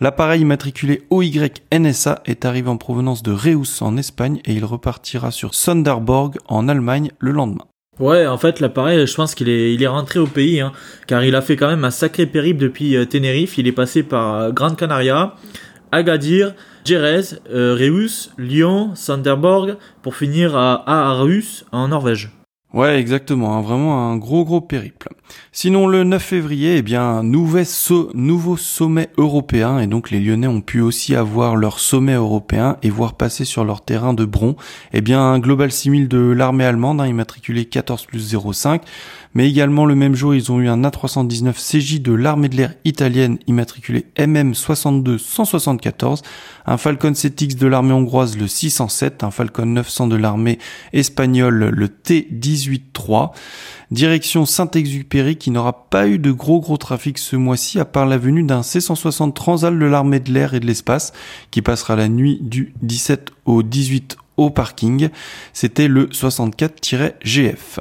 L'appareil 0.00 0.40
immatriculé 0.40 1.02
OY-NSA 1.10 2.22
est 2.24 2.46
arrivé 2.46 2.70
en 2.70 2.78
provenance 2.78 3.22
de 3.22 3.32
Reus 3.32 3.82
en 3.82 3.98
Espagne 3.98 4.40
et 4.46 4.54
il 4.54 4.64
repartira 4.64 5.30
sur 5.30 5.54
Sonderborg 5.54 6.38
en 6.48 6.68
Allemagne 6.68 7.01
le 7.18 7.32
lendemain. 7.32 7.66
Ouais, 7.98 8.26
en 8.26 8.38
fait, 8.38 8.60
l'appareil, 8.60 9.06
je 9.06 9.14
pense 9.14 9.34
qu'il 9.34 9.50
est, 9.50 9.74
il 9.74 9.82
est 9.82 9.86
rentré 9.86 10.18
au 10.18 10.26
pays, 10.26 10.60
hein, 10.60 10.72
car 11.06 11.24
il 11.24 11.34
a 11.34 11.42
fait 11.42 11.56
quand 11.56 11.68
même 11.68 11.84
un 11.84 11.90
sacré 11.90 12.26
périple 12.26 12.60
depuis 12.60 12.96
euh, 12.96 13.04
Tenerife. 13.04 13.58
Il 13.58 13.66
est 13.66 13.72
passé 13.72 14.02
par 14.02 14.34
euh, 14.34 14.50
Grande 14.50 14.76
Canaria, 14.76 15.34
Agadir, 15.92 16.54
Jerez, 16.86 17.36
euh, 17.50 17.76
Reus, 17.78 18.30
Lyon, 18.38 18.92
Sanderborg, 18.94 19.76
pour 20.00 20.16
finir 20.16 20.56
à 20.56 20.82
Aarhus, 20.86 21.64
en 21.70 21.88
Norvège. 21.88 22.30
Ouais, 22.74 22.98
exactement, 22.98 23.54
hein, 23.54 23.60
vraiment 23.60 24.10
un 24.10 24.16
gros 24.16 24.46
gros 24.46 24.62
périple. 24.62 25.10
Sinon, 25.52 25.86
le 25.86 26.04
9 26.04 26.22
février, 26.22 26.78
eh 26.78 26.82
bien, 26.82 27.22
nouveau 27.22 28.56
sommet 28.56 29.10
européen, 29.18 29.78
et 29.78 29.86
donc 29.86 30.10
les 30.10 30.20
Lyonnais 30.20 30.46
ont 30.46 30.62
pu 30.62 30.80
aussi 30.80 31.14
avoir 31.14 31.56
leur 31.56 31.78
sommet 31.78 32.14
européen 32.14 32.78
et 32.82 32.88
voir 32.88 33.14
passer 33.14 33.44
sur 33.44 33.64
leur 33.64 33.84
terrain 33.84 34.14
de 34.14 34.24
Bron, 34.24 34.56
eh 34.94 35.02
bien, 35.02 35.20
un 35.20 35.38
global 35.38 35.70
simil 35.70 36.08
de 36.08 36.18
l'armée 36.18 36.64
allemande, 36.64 37.02
hein, 37.02 37.06
immatriculé 37.06 37.66
14 37.66 38.06
plus 38.06 38.34
05, 38.34 38.82
mais 39.34 39.48
également 39.48 39.84
le 39.84 39.94
même 39.94 40.14
jour, 40.14 40.34
ils 40.34 40.50
ont 40.50 40.60
eu 40.60 40.68
un 40.68 40.82
A319 40.82 41.52
CJ 41.52 42.00
de 42.00 42.12
l'armée 42.12 42.48
de 42.48 42.56
l'air 42.56 42.74
italienne 42.84 43.38
immatriculé 43.46 44.06
MM 44.18 44.54
62 44.54 45.18
174, 45.18 46.22
un 46.66 46.76
Falcon 46.76 47.12
7X 47.12 47.56
de 47.56 47.66
l'armée 47.66 47.92
hongroise 47.92 48.36
le 48.38 48.46
607, 48.46 49.24
un 49.24 49.30
Falcon 49.30 49.66
900 49.66 50.06
de 50.08 50.16
l'armée 50.16 50.58
espagnole 50.92 51.70
le 51.70 51.88
T18-3, 52.70 53.32
direction 53.90 54.46
Saint-Exupéry 54.46 55.36
qui 55.36 55.50
n'aura 55.50 55.88
pas 55.88 56.06
eu 56.06 56.18
de 56.18 56.30
gros 56.30 56.60
gros 56.60 56.76
trafic 56.76 57.18
ce 57.18 57.36
mois-ci 57.36 57.78
à 57.78 57.84
part 57.84 58.06
la 58.06 58.18
venue 58.18 58.42
d'un 58.42 58.60
C160 58.60 59.32
Transal 59.32 59.78
de 59.78 59.84
l'armée 59.86 60.20
de 60.20 60.32
l'air 60.32 60.54
et 60.54 60.60
de 60.60 60.66
l'espace 60.66 61.12
qui 61.50 61.62
passera 61.62 61.96
la 61.96 62.08
nuit 62.08 62.38
du 62.40 62.72
17 62.82 63.30
au 63.44 63.62
18 63.62 64.16
au 64.36 64.50
parking. 64.50 65.08
C'était 65.52 65.88
le 65.88 66.06
64-GF 66.06 67.80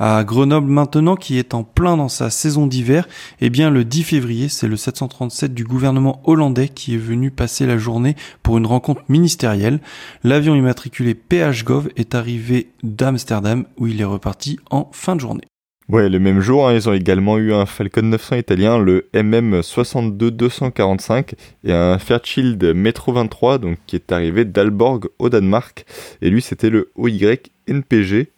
à 0.00 0.24
Grenoble 0.24 0.70
maintenant 0.70 1.14
qui 1.14 1.38
est 1.38 1.52
en 1.52 1.62
plein 1.62 1.98
dans 1.98 2.08
sa 2.08 2.30
saison 2.30 2.66
d'hiver, 2.66 3.06
eh 3.42 3.50
bien 3.50 3.70
le 3.70 3.84
10 3.84 4.02
février, 4.02 4.48
c'est 4.48 4.66
le 4.66 4.76
737 4.76 5.52
du 5.52 5.62
gouvernement 5.62 6.22
hollandais 6.24 6.68
qui 6.68 6.94
est 6.94 6.98
venu 6.98 7.30
passer 7.30 7.66
la 7.66 7.76
journée 7.76 8.16
pour 8.42 8.56
une 8.56 8.66
rencontre 8.66 9.02
ministérielle. 9.10 9.78
L'avion 10.24 10.54
immatriculé 10.54 11.14
PHGov 11.14 11.90
est 11.96 12.14
arrivé 12.14 12.70
d'Amsterdam 12.82 13.66
où 13.76 13.86
il 13.86 14.00
est 14.00 14.04
reparti 14.04 14.58
en 14.70 14.88
fin 14.92 15.14
de 15.14 15.20
journée. 15.20 15.44
Ouais, 15.90 16.08
le 16.08 16.20
même 16.20 16.40
jour, 16.40 16.68
hein, 16.68 16.74
ils 16.74 16.88
ont 16.88 16.92
également 16.92 17.36
eu 17.36 17.52
un 17.52 17.66
Falcon 17.66 18.02
900 18.02 18.36
italien, 18.36 18.78
le 18.78 19.08
MM 19.12 19.58
62-245, 19.58 21.32
et 21.64 21.72
un 21.72 21.98
Fairchild 21.98 22.62
Metro 22.76 23.12
23, 23.12 23.58
donc 23.58 23.76
qui 23.88 23.96
est 23.96 24.12
arrivé 24.12 24.44
d'Alborg 24.44 25.08
au 25.18 25.28
Danemark. 25.28 25.84
Et 26.22 26.30
lui, 26.30 26.42
c'était 26.42 26.70
le 26.70 26.92
OY 26.94 27.40
NPG, 27.66 28.30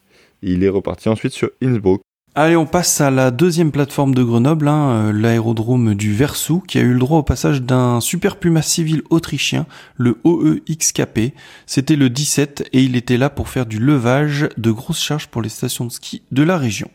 il 0.43 0.65
est 0.65 0.69
reparti 0.69 1.09
ensuite 1.09 1.33
sur 1.33 1.51
Innsbruck. 1.63 2.03
Allez, 2.35 2.57
on 2.57 2.65
passe 2.65 3.03
à 3.03 3.11
la 3.11 3.31
deuxième 3.31 3.73
plateforme 3.73 4.15
de 4.15 4.23
Grenoble, 4.23 4.67
hein, 4.67 4.91
euh, 4.91 5.13
l'aérodrome 5.13 5.95
du 5.95 6.15
Versou, 6.15 6.63
qui 6.67 6.79
a 6.79 6.81
eu 6.81 6.95
le 6.95 6.99
droit 6.99 7.19
au 7.19 7.23
passage 7.23 7.61
d'un 7.61 8.01
super 8.01 8.37
Puma 8.37 8.63
civil 8.63 9.03
autrichien, 9.11 9.67
le 9.99 10.19
OEXKP. 10.25 11.35
C'était 11.67 11.95
le 11.95 12.09
17 12.09 12.71
et 12.73 12.83
il 12.83 12.97
était 12.97 13.19
là 13.19 13.29
pour 13.29 13.51
faire 13.51 13.67
du 13.67 13.79
levage 13.79 14.49
de 14.57 14.71
grosses 14.71 15.03
charges 15.03 15.27
pour 15.27 15.43
les 15.43 15.51
stations 15.51 15.85
de 15.85 15.93
ski 15.93 16.23
de 16.33 16.43
la 16.43 16.57
région. 16.57 16.89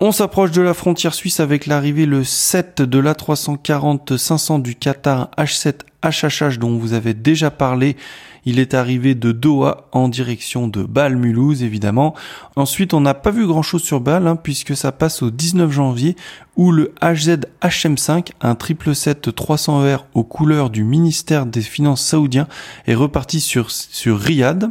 On 0.00 0.10
s'approche 0.10 0.50
de 0.50 0.62
la 0.62 0.74
frontière 0.74 1.14
suisse 1.14 1.38
avec 1.38 1.66
l'arrivée 1.66 2.06
le 2.06 2.24
7 2.24 2.82
de 2.82 2.98
l'A340-500 2.98 4.60
du 4.60 4.74
Qatar 4.74 5.30
H7 5.38 5.82
HHH 6.02 6.58
dont 6.58 6.76
vous 6.76 6.92
avez 6.92 7.14
déjà 7.14 7.52
parlé. 7.52 7.96
Il 8.44 8.58
est 8.58 8.74
arrivé 8.74 9.14
de 9.14 9.32
Doha 9.32 9.88
en 9.92 10.08
direction 10.08 10.68
de 10.68 10.82
Bâle 10.82 11.16
Mulhouse 11.16 11.62
évidemment. 11.62 12.14
Ensuite, 12.56 12.94
on 12.94 13.00
n'a 13.00 13.14
pas 13.14 13.30
vu 13.30 13.46
grand-chose 13.46 13.82
sur 13.82 14.00
Bâle 14.00 14.26
hein, 14.26 14.36
puisque 14.36 14.76
ça 14.76 14.92
passe 14.92 15.22
au 15.22 15.30
19 15.30 15.70
janvier 15.70 16.16
où 16.56 16.72
le 16.72 16.92
HZHM5, 17.00 18.32
un 18.40 18.54
777-300R 18.54 20.00
aux 20.14 20.24
couleurs 20.24 20.70
du 20.70 20.84
ministère 20.84 21.46
des 21.46 21.62
Finances 21.62 22.02
saoudien, 22.02 22.48
est 22.86 22.94
reparti 22.94 23.40
sur, 23.40 23.70
sur 23.70 24.18
Riyad. 24.18 24.70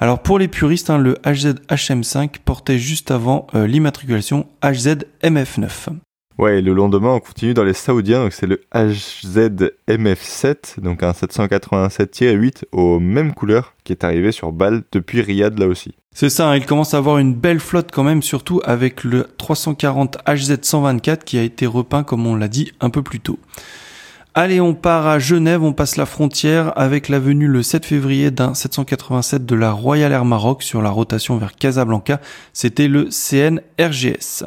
Alors 0.00 0.20
pour 0.20 0.38
les 0.38 0.48
puristes, 0.48 0.90
hein, 0.90 0.98
le 0.98 1.14
HZHM5 1.24 2.38
portait 2.44 2.78
juste 2.78 3.10
avant 3.10 3.46
euh, 3.54 3.66
l'immatriculation 3.66 4.46
HZMF9. 4.62 5.90
Ouais, 6.36 6.58
et 6.58 6.62
le 6.62 6.74
lendemain, 6.74 7.10
on 7.10 7.20
continue 7.20 7.54
dans 7.54 7.62
les 7.62 7.74
Saoudiens, 7.74 8.24
donc 8.24 8.32
c'est 8.32 8.48
le 8.48 8.60
HZMF7, 8.74 10.80
donc 10.80 11.04
un 11.04 11.12
787-8 11.12 12.64
aux 12.72 12.98
mêmes 12.98 13.34
couleurs 13.34 13.74
qui 13.84 13.92
est 13.92 14.02
arrivé 14.02 14.32
sur 14.32 14.50
Bâle 14.50 14.82
depuis 14.90 15.20
Riyad 15.20 15.56
là 15.58 15.68
aussi. 15.68 15.94
C'est 16.12 16.30
ça, 16.30 16.56
il 16.56 16.66
commence 16.66 16.92
à 16.94 16.98
avoir 16.98 17.18
une 17.18 17.34
belle 17.34 17.60
flotte 17.60 17.90
quand 17.92 18.02
même, 18.02 18.22
surtout 18.22 18.60
avec 18.64 19.04
le 19.04 19.28
340 19.38 20.18
HZ124 20.26 21.22
qui 21.24 21.38
a 21.38 21.42
été 21.42 21.66
repeint, 21.66 22.02
comme 22.02 22.26
on 22.26 22.34
l'a 22.34 22.48
dit 22.48 22.72
un 22.80 22.90
peu 22.90 23.02
plus 23.02 23.20
tôt. 23.20 23.38
Allez, 24.36 24.60
on 24.60 24.74
part 24.74 25.06
à 25.06 25.20
Genève, 25.20 25.62
on 25.62 25.72
passe 25.72 25.96
la 25.96 26.06
frontière 26.06 26.76
avec 26.76 27.08
la 27.08 27.20
venue 27.20 27.46
le 27.46 27.62
7 27.62 27.86
février 27.86 28.32
d'un 28.32 28.54
787 28.54 29.46
de 29.46 29.54
la 29.54 29.70
Royal 29.70 30.10
Air 30.10 30.24
Maroc 30.24 30.64
sur 30.64 30.82
la 30.82 30.90
rotation 30.90 31.36
vers 31.36 31.54
Casablanca. 31.54 32.20
C'était 32.52 32.88
le 32.88 33.10
CNRGS. 33.10 34.42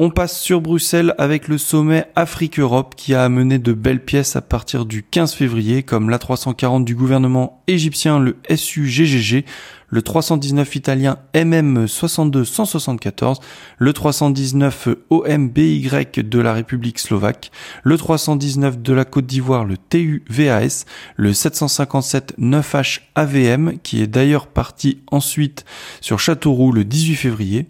On 0.00 0.10
passe 0.10 0.40
sur 0.40 0.60
Bruxelles 0.60 1.12
avec 1.18 1.48
le 1.48 1.58
sommet 1.58 2.06
Afrique-Europe 2.14 2.94
qui 2.96 3.14
a 3.14 3.24
amené 3.24 3.58
de 3.58 3.72
belles 3.72 4.04
pièces 4.04 4.36
à 4.36 4.40
partir 4.40 4.84
du 4.84 5.02
15 5.02 5.34
février 5.34 5.82
comme 5.82 6.08
l'A340 6.08 6.84
du 6.84 6.94
gouvernement 6.94 7.64
égyptien, 7.66 8.20
le 8.20 8.36
SUGGG, 8.48 9.44
le 9.90 10.02
319 10.02 10.76
italien 10.76 11.18
MM62-174, 11.34 13.36
le 13.78 13.92
319 13.92 14.88
OMBY 15.10 15.88
de 16.16 16.38
la 16.38 16.52
République 16.52 16.98
slovaque, 16.98 17.50
le 17.82 17.96
319 17.96 18.82
de 18.82 18.92
la 18.92 19.04
Côte 19.04 19.26
d'Ivoire, 19.26 19.64
le 19.64 19.76
TU-VAS, 19.76 20.84
le 21.16 21.32
757 21.32 22.34
9H 22.38 23.00
AVM, 23.14 23.78
qui 23.82 24.02
est 24.02 24.06
d'ailleurs 24.06 24.46
parti 24.46 24.98
ensuite 25.10 25.64
sur 26.00 26.18
Châteauroux 26.18 26.72
le 26.72 26.84
18 26.84 27.14
février, 27.14 27.66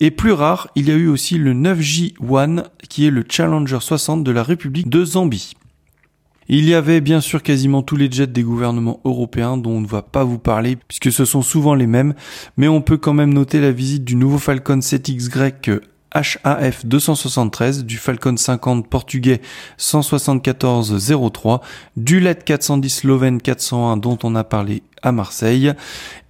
et 0.00 0.10
plus 0.10 0.32
rare, 0.32 0.68
il 0.74 0.88
y 0.88 0.92
a 0.92 0.94
eu 0.94 1.08
aussi 1.08 1.38
le 1.38 1.54
9J1, 1.54 2.64
qui 2.88 3.06
est 3.06 3.10
le 3.10 3.24
Challenger 3.28 3.78
60 3.80 4.24
de 4.24 4.30
la 4.30 4.42
République 4.42 4.90
de 4.90 5.04
Zambie. 5.04 5.54
Il 6.48 6.68
y 6.68 6.74
avait 6.74 7.00
bien 7.00 7.20
sûr 7.20 7.42
quasiment 7.42 7.82
tous 7.82 7.96
les 7.96 8.10
jets 8.10 8.28
des 8.28 8.42
gouvernements 8.42 9.00
européens 9.04 9.56
dont 9.56 9.72
on 9.72 9.80
ne 9.80 9.86
va 9.86 10.02
pas 10.02 10.22
vous 10.22 10.38
parler 10.38 10.76
puisque 10.76 11.10
ce 11.10 11.24
sont 11.24 11.42
souvent 11.42 11.74
les 11.74 11.88
mêmes, 11.88 12.14
mais 12.56 12.68
on 12.68 12.80
peut 12.80 12.98
quand 12.98 13.14
même 13.14 13.34
noter 13.34 13.60
la 13.60 13.72
visite 13.72 14.04
du 14.04 14.14
nouveau 14.14 14.38
Falcon 14.38 14.78
7X 14.78 15.28
grec 15.28 15.70
HAF 16.44 16.86
273, 16.86 17.84
du 17.84 17.98
Falcon 17.98 18.36
50 18.36 18.88
portugais 18.88 19.40
174-03, 19.78 21.60
du 21.96 22.20
LED 22.20 22.44
410 22.44 22.88
slovène 22.90 23.40
401 23.40 23.96
dont 23.96 24.18
on 24.22 24.34
a 24.34 24.44
parlé 24.44 24.82
à 25.02 25.12
Marseille 25.12 25.72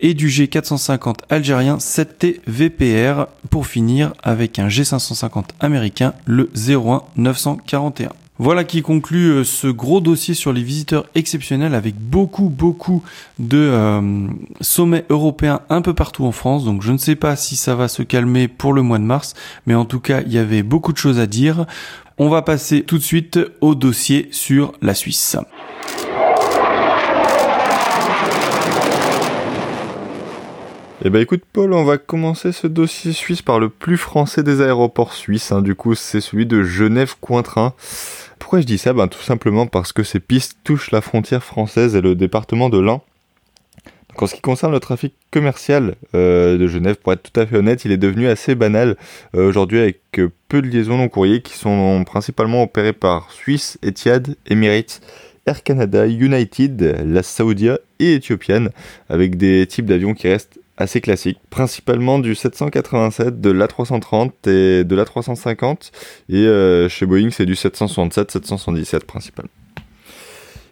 et 0.01 0.15
du 0.15 0.29
G450 0.29 1.17
algérien 1.31 1.77
7T 1.77 2.41
VPR 2.47 3.27
pour 3.51 3.67
finir 3.67 4.13
avec 4.23 4.59
un 4.59 4.69
G550 4.69 5.45
américain 5.61 6.15
le 6.25 6.51
01 6.57 7.03
941. 7.17 8.11
Voilà 8.39 8.65
qui 8.65 8.83
conclut 8.83 9.31
euh, 9.31 9.45
ce 9.45 9.67
gros 9.67 10.03
dossier 10.03 10.35
sur 10.35 10.53
les 10.53 10.63
visiteurs 10.63 11.07
exceptionnels 11.15 11.75
avec 11.75 11.95
beaucoup 11.97 12.51
beaucoup 12.51 13.03
de 13.39 13.57
euh, 13.57 14.27
sommets 14.61 15.07
européens 15.09 15.61
un 15.71 15.81
peu 15.81 15.95
partout 15.95 16.27
en 16.27 16.33
France. 16.33 16.67
Donc 16.67 16.83
je 16.83 16.93
ne 16.93 16.99
sais 16.99 17.17
pas 17.17 17.35
si 17.35 17.57
ça 17.57 17.75
va 17.75 17.89
se 17.89 18.03
calmer 18.03 18.47
pour 18.47 18.75
le 18.75 18.83
mois 18.83 18.99
de 18.99 19.05
mars, 19.05 19.33
mais 19.67 19.75
en 19.75 19.87
tout 19.87 20.01
cas 20.01 20.21
il 20.21 20.33
y 20.33 20.39
avait 20.39 20.63
beaucoup 20.63 20.93
de 20.93 20.99
choses 20.99 21.19
à 21.19 21.27
dire. 21.27 21.65
On 22.19 22.29
va 22.29 22.43
passer 22.43 22.83
tout 22.83 22.99
de 22.99 23.03
suite 23.03 23.39
au 23.63 23.75
dossier 23.75 24.29
sur 24.33 24.73
la 24.83 24.95
Suisse. 24.95 25.37
Eh 31.05 31.11
ben 31.11 31.23
écoute 31.23 31.43
Paul, 31.53 31.73
on 31.73 31.85
va 31.85 31.99
commencer 31.99 32.53
ce 32.53 32.67
dossier 32.67 33.13
suisse 33.13 33.41
par 33.41 33.61
le 33.61 33.69
plus 33.69 33.97
français 33.97 34.43
des 34.43 34.61
aéroports 34.61 35.13
suisses. 35.13 35.53
Hein. 35.53 35.63
Du 35.63 35.75
coup, 35.75 35.95
c'est 35.95 36.21
celui 36.21 36.47
de 36.47 36.63
Genève-Cointrin. 36.63 37.75
Pourquoi 38.47 38.61
je 38.61 38.67
dis 38.67 38.79
ça? 38.79 38.93
Ben, 38.93 39.09
Tout 39.09 39.23
simplement 39.23 39.67
parce 39.67 39.93
que 39.93 40.05
ces 40.05 40.21
pistes 40.21 40.59
touchent 40.63 40.93
la 40.93 41.01
frontière 41.01 41.43
française 41.43 41.97
et 41.97 42.01
le 42.01 42.15
département 42.15 42.69
de 42.69 42.79
l'Ain. 42.79 43.01
Qu'en 44.15 44.29
ce 44.29 44.37
qui 44.37 44.41
concerne 44.41 44.71
le 44.71 44.79
trafic 44.79 45.15
commercial 45.33 45.97
euh, 46.15 46.57
de 46.57 46.69
Genève, 46.69 46.95
pour 46.95 47.13
être 47.13 47.25
tout 47.25 47.41
à 47.41 47.45
fait 47.45 47.57
honnête, 47.57 47.85
il 47.85 47.91
est 47.91 47.97
devenu 47.97 48.29
assez 48.29 48.55
banal 48.55 48.97
euh, 49.35 49.49
aujourd'hui 49.49 49.81
avec 49.81 49.99
peu 50.47 50.63
de 50.63 50.69
liaisons 50.69 50.97
long 50.97 51.09
courrier 51.09 51.43
qui 51.43 51.55
sont 51.55 52.05
principalement 52.05 52.63
opérées 52.63 52.93
par 52.93 53.33
Suisse, 53.33 53.79
Etihad, 53.83 54.37
Emirates, 54.49 55.01
Air 55.47 55.65
Canada, 55.65 56.07
United, 56.07 57.03
la 57.05 57.25
Saudia 57.25 57.81
et 57.99 58.15
Ethiopian, 58.15 58.69
avec 59.09 59.37
des 59.37 59.67
types 59.67 59.87
d'avions 59.87 60.15
qui 60.15 60.29
restent 60.29 60.61
assez 60.77 61.01
classiques, 61.01 61.39
principalement 61.51 62.19
du 62.19 62.35
787, 62.35 63.41
de 63.41 63.51
l'A330 63.51 64.31
et 64.49 64.85
de 64.85 64.97
l'A350, 64.97 65.91
et 66.29 66.47
euh, 66.47 66.89
chez 66.89 67.07
Boeing 67.07 67.31
c'est 67.31 67.47
du 67.47 67.57
767, 67.57 68.31
777 68.31 69.05
principalement. 69.05 69.51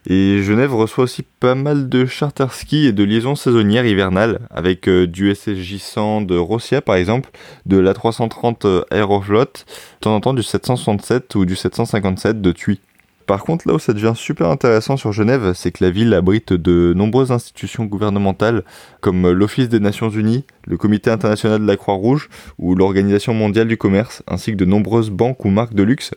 Et 0.06 0.42
Genève 0.42 0.74
reçoit 0.74 1.04
aussi 1.04 1.22
pas 1.22 1.54
mal 1.54 1.88
de 1.88 2.04
charter 2.04 2.52
ski 2.52 2.86
et 2.86 2.92
de 2.92 3.04
liaisons 3.04 3.36
saisonnières 3.36 3.86
hivernales, 3.86 4.40
avec 4.50 4.86
euh, 4.86 5.06
du 5.06 5.34
SSJ 5.34 5.78
100 5.78 6.22
de 6.22 6.36
Rossia 6.36 6.82
par 6.82 6.96
exemple, 6.96 7.30
de 7.64 7.78
l'A330 7.78 8.84
Aeroflot, 8.90 9.44
de 9.44 9.48
temps 10.00 10.14
en 10.14 10.20
temps 10.20 10.34
du 10.34 10.42
767 10.42 11.34
ou 11.36 11.46
du 11.46 11.56
757 11.56 12.42
de 12.42 12.52
TUI. 12.52 12.80
Par 13.26 13.42
contre, 13.44 13.66
là 13.66 13.74
où 13.74 13.78
ça 13.78 13.92
devient 13.92 14.12
super 14.14 14.48
intéressant 14.48 14.96
sur 14.96 15.12
Genève, 15.12 15.52
c'est 15.54 15.72
que 15.72 15.82
la 15.82 15.90
ville 15.90 16.12
abrite 16.12 16.52
de 16.52 16.92
nombreuses 16.94 17.32
institutions 17.32 17.84
gouvernementales, 17.84 18.64
comme 19.00 19.30
l'Office 19.30 19.68
des 19.68 19.80
Nations 19.80 20.10
Unies, 20.10 20.44
le 20.66 20.76
Comité 20.76 21.10
international 21.10 21.60
de 21.60 21.66
la 21.66 21.76
Croix-Rouge 21.76 22.28
ou 22.58 22.74
l'Organisation 22.74 23.32
mondiale 23.32 23.68
du 23.68 23.76
commerce, 23.76 24.22
ainsi 24.26 24.52
que 24.52 24.56
de 24.56 24.64
nombreuses 24.64 25.10
banques 25.10 25.44
ou 25.44 25.48
marques 25.48 25.74
de 25.74 25.82
luxe. 25.82 26.12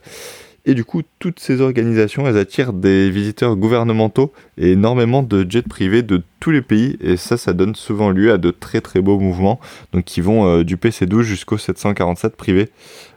Et 0.66 0.74
du 0.74 0.84
coup, 0.84 1.02
toutes 1.18 1.40
ces 1.40 1.60
organisations, 1.60 2.26
elles 2.26 2.36
attirent 2.36 2.72
des 2.72 3.10
visiteurs 3.10 3.56
gouvernementaux 3.56 4.32
et 4.58 4.72
énormément 4.72 5.22
de 5.22 5.46
jets 5.48 5.62
privés 5.62 6.02
de 6.02 6.22
tous 6.40 6.50
les 6.50 6.60
pays. 6.60 6.98
Et 7.00 7.16
ça, 7.16 7.36
ça 7.36 7.52
donne 7.52 7.74
souvent 7.74 8.10
lieu 8.10 8.32
à 8.32 8.38
de 8.38 8.50
très 8.50 8.80
très 8.80 9.00
beaux 9.00 9.18
mouvements, 9.18 9.60
donc 9.92 10.04
qui 10.04 10.20
vont 10.20 10.46
euh, 10.46 10.64
du 10.64 10.76
PC-12 10.76 11.22
jusqu'au 11.22 11.56
747 11.56 12.36
privé, 12.36 12.68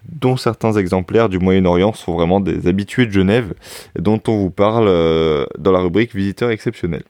dont 0.09 0.37
certains 0.37 0.73
exemplaires 0.73 1.29
du 1.29 1.39
Moyen-Orient 1.39 1.93
sont 1.93 2.13
vraiment 2.13 2.39
des 2.39 2.67
habitués 2.67 3.05
de 3.05 3.11
Genève, 3.11 3.53
dont 3.99 4.21
on 4.27 4.37
vous 4.37 4.51
parle 4.51 4.87
euh, 4.87 5.45
dans 5.57 5.71
la 5.71 5.79
rubrique 5.79 6.15
visiteurs 6.15 6.51
exceptionnels. 6.51 7.03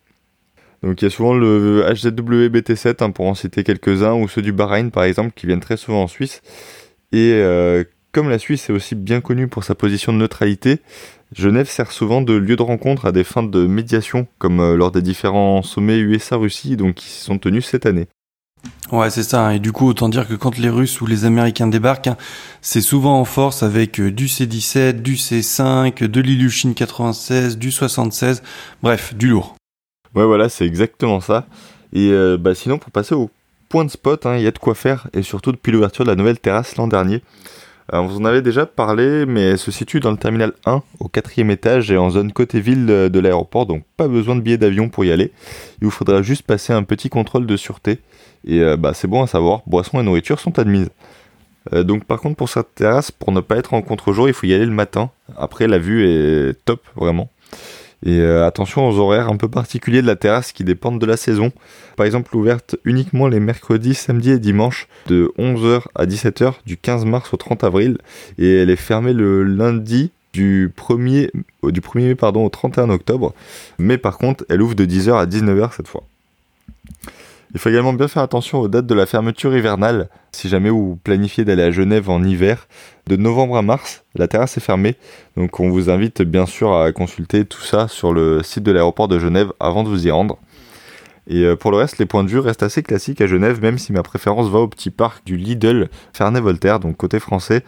Donc 0.81 1.01
il 1.01 1.05
y 1.05 1.07
a 1.07 1.11
souvent 1.11 1.35
le 1.35 1.85
HZW 1.87 2.47
BT7 2.47 3.03
hein, 3.03 3.11
pour 3.11 3.27
en 3.27 3.35
citer 3.35 3.63
quelques-uns, 3.63 4.13
ou 4.13 4.27
ceux 4.27 4.41
du 4.41 4.51
Bahreïn 4.51 4.89
par 4.89 5.03
exemple 5.03 5.31
qui 5.35 5.45
viennent 5.45 5.59
très 5.59 5.77
souvent 5.77 6.03
en 6.03 6.07
Suisse. 6.07 6.41
Et 7.11 7.33
euh, 7.33 7.83
comme 8.11 8.29
la 8.29 8.39
Suisse 8.39 8.69
est 8.69 8.73
aussi 8.73 8.95
bien 8.95 9.21
connue 9.21 9.47
pour 9.47 9.63
sa 9.63 9.75
position 9.75 10.13
de 10.13 10.17
neutralité, 10.17 10.79
Genève 11.33 11.69
sert 11.69 11.91
souvent 11.91 12.21
de 12.21 12.33
lieu 12.33 12.55
de 12.55 12.61
rencontre 12.61 13.05
à 13.05 13.11
des 13.11 13.23
fins 13.23 13.43
de 13.43 13.65
médiation, 13.65 14.27
comme 14.37 14.59
euh, 14.59 14.75
lors 14.75 14.91
des 14.91 15.01
différents 15.01 15.61
sommets 15.61 15.99
USA-Russie 15.99 16.75
donc 16.75 16.95
qui 16.95 17.09
sont 17.09 17.37
tenus 17.37 17.65
cette 17.65 17.85
année. 17.85 18.07
Ouais, 18.91 19.09
c'est 19.09 19.23
ça. 19.23 19.47
Hein. 19.47 19.51
Et 19.51 19.59
du 19.59 19.71
coup, 19.71 19.87
autant 19.87 20.09
dire 20.09 20.27
que 20.27 20.33
quand 20.33 20.57
les 20.57 20.69
Russes 20.69 20.99
ou 20.99 21.05
les 21.05 21.23
Américains 21.23 21.67
débarquent, 21.67 22.07
hein, 22.07 22.17
c'est 22.61 22.81
souvent 22.81 23.19
en 23.19 23.25
force 23.25 23.63
avec 23.63 23.99
euh, 23.99 24.11
du 24.11 24.27
C-17, 24.27 25.01
du 25.01 25.15
C-5, 25.15 26.03
de 26.05 26.21
l'Ilyushin 26.21 26.73
96, 26.73 27.57
du 27.57 27.71
76, 27.71 28.43
bref, 28.83 29.15
du 29.15 29.29
lourd. 29.29 29.55
Ouais, 30.13 30.25
voilà, 30.25 30.49
c'est 30.49 30.65
exactement 30.65 31.21
ça. 31.21 31.47
Et 31.93 32.11
euh, 32.11 32.37
bah, 32.37 32.53
sinon, 32.53 32.77
pour 32.77 32.91
passer 32.91 33.15
au 33.15 33.29
point 33.69 33.85
de 33.85 33.89
spot, 33.89 34.25
hein, 34.25 34.35
il 34.35 34.43
y 34.43 34.47
a 34.47 34.51
de 34.51 34.59
quoi 34.59 34.75
faire, 34.75 35.07
et 35.13 35.23
surtout 35.23 35.53
depuis 35.53 35.71
l'ouverture 35.71 36.03
de 36.03 36.09
la 36.09 36.15
nouvelle 36.15 36.39
terrasse 36.39 36.75
l'an 36.75 36.87
dernier. 36.87 37.21
Vous 37.91 38.17
en 38.17 38.25
avez 38.25 38.41
déjà 38.41 38.65
parlé, 38.65 39.25
mais 39.25 39.41
elle 39.41 39.57
se 39.57 39.69
situe 39.69 39.99
dans 39.99 40.11
le 40.11 40.17
terminal 40.17 40.53
1, 40.65 40.81
au 40.99 41.07
quatrième 41.09 41.51
étage 41.51 41.91
et 41.91 41.97
en 41.97 42.09
zone 42.09 42.31
côté 42.31 42.61
ville 42.61 42.85
de 42.85 43.19
l'aéroport, 43.19 43.65
donc 43.65 43.83
pas 43.97 44.07
besoin 44.07 44.35
de 44.35 44.41
billet 44.41 44.57
d'avion 44.57 44.87
pour 44.87 45.03
y 45.03 45.11
aller. 45.11 45.31
Il 45.81 45.85
vous 45.85 45.91
faudra 45.91 46.21
juste 46.21 46.43
passer 46.43 46.71
un 46.71 46.83
petit 46.83 47.09
contrôle 47.09 47.45
de 47.45 47.57
sûreté. 47.57 47.99
Et 48.45 48.61
euh, 48.61 48.77
bah, 48.77 48.93
c'est 48.93 49.07
bon 49.07 49.21
à 49.21 49.27
savoir, 49.27 49.61
boissons 49.67 49.99
et 49.99 50.03
nourriture 50.03 50.39
sont 50.39 50.57
admises. 50.57 50.89
Euh, 51.73 51.83
donc 51.83 52.05
par 52.05 52.19
contre 52.19 52.35
pour 52.37 52.49
cette 52.49 52.73
terrasse, 52.75 53.11
pour 53.11 53.31
ne 53.31 53.39
pas 53.39 53.57
être 53.57 53.73
en 53.73 53.81
contre-jour, 53.81 54.27
il 54.27 54.33
faut 54.33 54.47
y 54.47 54.53
aller 54.53 54.65
le 54.65 54.71
matin. 54.71 55.11
Après 55.37 55.67
la 55.67 55.77
vue 55.77 56.07
est 56.07 56.53
top 56.65 56.81
vraiment. 56.95 57.29
Et 58.03 58.19
euh, 58.19 58.45
attention 58.45 58.87
aux 58.87 58.97
horaires 58.97 59.29
un 59.29 59.37
peu 59.37 59.47
particuliers 59.47 60.01
de 60.01 60.07
la 60.07 60.15
terrasse 60.15 60.51
qui 60.51 60.63
dépendent 60.63 60.99
de 60.99 61.05
la 61.05 61.17
saison. 61.17 61.51
Par 61.97 62.05
exemple, 62.05 62.35
ouverte 62.35 62.75
uniquement 62.83 63.27
les 63.27 63.39
mercredis, 63.39 63.93
samedis 63.93 64.31
et 64.31 64.39
dimanches 64.39 64.87
de 65.07 65.31
11h 65.37 65.83
à 65.95 66.05
17h 66.05 66.53
du 66.65 66.77
15 66.77 67.05
mars 67.05 67.33
au 67.33 67.37
30 67.37 67.63
avril. 67.63 67.97
Et 68.39 68.57
elle 68.57 68.69
est 68.69 68.75
fermée 68.75 69.13
le 69.13 69.43
lundi 69.43 70.11
du 70.33 70.71
1er, 70.75 71.29
euh, 71.63 71.71
du 71.71 71.81
1er 71.81 72.07
mai 72.07 72.15
au 72.21 72.49
31 72.49 72.89
octobre. 72.89 73.33
Mais 73.77 73.97
par 73.97 74.17
contre, 74.17 74.45
elle 74.49 74.61
ouvre 74.61 74.75
de 74.75 74.85
10h 74.85 75.13
à 75.13 75.25
19h 75.25 75.75
cette 75.75 75.87
fois. 75.87 76.03
Il 77.53 77.59
faut 77.59 77.69
également 77.69 77.91
bien 77.91 78.07
faire 78.07 78.23
attention 78.23 78.61
aux 78.61 78.69
dates 78.69 78.85
de 78.85 78.95
la 78.95 79.05
fermeture 79.05 79.55
hivernale. 79.55 80.07
Si 80.31 80.47
jamais 80.47 80.69
vous 80.69 80.97
planifiez 81.03 81.43
d'aller 81.43 81.63
à 81.63 81.71
Genève 81.71 82.09
en 82.09 82.23
hiver, 82.23 82.67
de 83.07 83.17
novembre 83.17 83.57
à 83.57 83.61
mars, 83.61 84.05
la 84.15 84.29
terrasse 84.29 84.55
est 84.55 84.61
fermée. 84.61 84.95
Donc 85.35 85.59
on 85.59 85.69
vous 85.69 85.89
invite 85.89 86.21
bien 86.21 86.45
sûr 86.45 86.73
à 86.73 86.93
consulter 86.93 87.43
tout 87.43 87.61
ça 87.61 87.89
sur 87.89 88.13
le 88.13 88.41
site 88.41 88.63
de 88.63 88.71
l'aéroport 88.71 89.09
de 89.09 89.19
Genève 89.19 89.51
avant 89.59 89.83
de 89.83 89.89
vous 89.89 90.07
y 90.07 90.11
rendre. 90.11 90.37
Et 91.27 91.43
euh, 91.43 91.57
pour 91.57 91.71
le 91.71 91.77
reste, 91.77 91.97
les 91.97 92.05
points 92.05 92.23
de 92.23 92.29
vue 92.29 92.39
restent 92.39 92.63
assez 92.63 92.83
classiques 92.83 93.19
à 93.19 93.27
Genève, 93.27 93.61
même 93.61 93.77
si 93.77 93.91
ma 93.91 94.01
préférence 94.01 94.49
va 94.49 94.59
au 94.59 94.67
petit 94.67 94.89
parc 94.89 95.25
du 95.25 95.35
Lidl 95.35 95.89
Ferney-Voltaire, 96.13 96.79
donc 96.79 96.95
côté 96.97 97.19
français. 97.19 97.63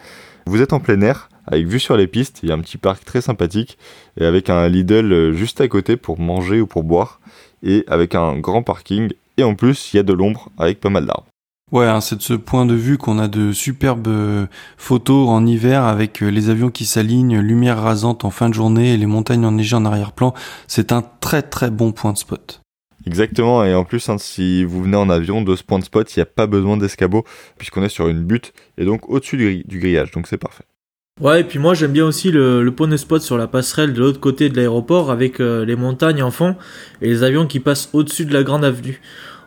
Vous 0.46 0.62
êtes 0.62 0.72
en 0.72 0.80
plein 0.80 1.00
air, 1.02 1.28
avec 1.46 1.66
vue 1.66 1.78
sur 1.78 1.96
les 1.96 2.06
pistes, 2.06 2.40
il 2.42 2.48
y 2.48 2.52
a 2.52 2.54
un 2.54 2.60
petit 2.60 2.78
parc 2.78 3.04
très 3.04 3.20
sympathique, 3.20 3.78
et 4.18 4.24
avec 4.24 4.50
un 4.50 4.66
Lidl 4.68 5.12
euh, 5.12 5.32
juste 5.32 5.60
à 5.60 5.68
côté 5.68 5.96
pour 5.96 6.18
manger 6.18 6.60
ou 6.60 6.66
pour 6.66 6.82
boire, 6.82 7.20
et 7.62 7.84
avec 7.86 8.14
un 8.14 8.38
grand 8.38 8.62
parking 8.62 9.12
et 9.36 9.42
en 9.42 9.54
plus 9.54 9.92
il 9.92 9.96
y 9.96 10.00
a 10.00 10.02
de 10.02 10.12
l'ombre 10.12 10.50
avec 10.58 10.80
pas 10.80 10.90
mal 10.90 11.06
d'arbres. 11.06 11.26
Ouais, 11.72 11.86
hein, 11.86 12.00
c'est 12.00 12.16
de 12.16 12.22
ce 12.22 12.34
point 12.34 12.66
de 12.66 12.74
vue 12.74 12.98
qu'on 12.98 13.18
a 13.18 13.26
de 13.26 13.50
superbes 13.52 14.06
euh, 14.06 14.46
photos 14.76 15.28
en 15.28 15.44
hiver 15.44 15.82
avec 15.84 16.22
euh, 16.22 16.28
les 16.28 16.50
avions 16.50 16.70
qui 16.70 16.84
s'alignent, 16.84 17.38
lumière 17.38 17.80
rasante 17.80 18.24
en 18.24 18.30
fin 18.30 18.48
de 18.48 18.54
journée 18.54 18.92
et 18.92 18.96
les 18.96 19.06
montagnes 19.06 19.44
enneigées 19.44 19.74
en 19.74 19.84
arrière-plan. 19.84 20.34
C'est 20.68 20.92
un 20.92 21.02
très 21.02 21.42
très 21.42 21.70
bon 21.70 21.90
point 21.90 22.12
de 22.12 22.18
spot. 22.18 22.60
Exactement, 23.06 23.64
et 23.64 23.74
en 23.74 23.84
plus, 23.84 24.08
hein, 24.08 24.16
si 24.18 24.64
vous 24.64 24.82
venez 24.82 24.96
en 24.96 25.10
avion 25.10 25.42
de 25.42 25.56
ce 25.56 25.62
point 25.62 25.78
de 25.78 25.84
spot, 25.84 26.14
il 26.14 26.18
n'y 26.18 26.22
a 26.22 26.26
pas 26.26 26.46
besoin 26.46 26.76
d'escabeau, 26.76 27.24
puisqu'on 27.58 27.82
est 27.82 27.90
sur 27.90 28.08
une 28.08 28.24
butte, 28.24 28.54
et 28.78 28.84
donc 28.84 29.10
au-dessus 29.10 29.64
du, 29.66 29.78
grillage, 29.78 30.10
donc 30.12 30.26
c'est 30.26 30.38
parfait. 30.38 30.64
Ouais, 31.20 31.42
et 31.42 31.44
puis 31.44 31.58
moi 31.58 31.74
j'aime 31.74 31.92
bien 31.92 32.04
aussi 32.04 32.32
le, 32.32 32.68
de 32.68 32.96
spot 32.96 33.22
sur 33.22 33.38
la 33.38 33.46
passerelle 33.46 33.92
de 33.92 34.00
l'autre 34.00 34.20
côté 34.20 34.48
de 34.48 34.56
l'aéroport, 34.56 35.10
avec 35.10 35.40
euh, 35.40 35.64
les 35.64 35.76
montagnes 35.76 36.22
en 36.22 36.30
fond, 36.30 36.56
et 37.00 37.08
les 37.08 37.22
avions 37.22 37.46
qui 37.46 37.60
passent 37.60 37.88
au-dessus 37.92 38.24
de 38.24 38.32
la 38.32 38.42
grande 38.42 38.64
avenue 38.64 39.00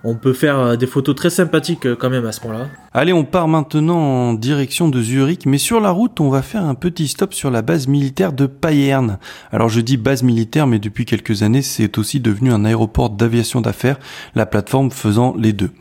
on 0.04 0.16
peut 0.16 0.34
faire 0.34 0.60
euh, 0.60 0.76
des 0.76 0.88
photos 0.88 1.16
très 1.16 1.30
sympathiques 1.30 1.86
euh, 1.86 1.96
quand 1.96 2.10
même 2.10 2.26
à 2.26 2.32
ce 2.32 2.40
point-là. 2.42 2.68
Allez, 2.94 3.14
on 3.14 3.24
part 3.24 3.48
maintenant 3.48 3.98
en 3.98 4.34
direction 4.34 4.90
de 4.90 5.02
Zurich, 5.02 5.46
mais 5.46 5.58
sur 5.58 5.80
la 5.80 5.92
route, 5.92 6.20
on 6.20 6.30
va 6.30 6.42
faire 6.42 6.64
un 6.64 6.76
petit 6.76 7.08
stop 7.08 7.34
sur 7.34 7.52
la 7.52 7.62
base 7.62 7.88
militaire 7.88 8.34
de 8.34 8.46
Payerne. 8.46 9.20
Alors 9.52 9.70
je 9.70 9.82
dis 9.82 9.98
base 9.98 10.24
militaire, 10.24 10.68
mais 10.68 10.80
depuis 10.80 11.06
quelques 11.06 11.44
années, 11.44 11.62
c'est 11.62 11.98
aussi 11.98 12.20
devenu 12.20 12.52
un 12.52 12.66
aéroport 12.66 13.10
d'aviation 13.10 13.62
d'affaires, 13.62 14.00
la 14.36 14.46
plateforme 14.46 14.92
faisant 14.92 15.36
les 15.38 15.54
deux. 15.54 15.72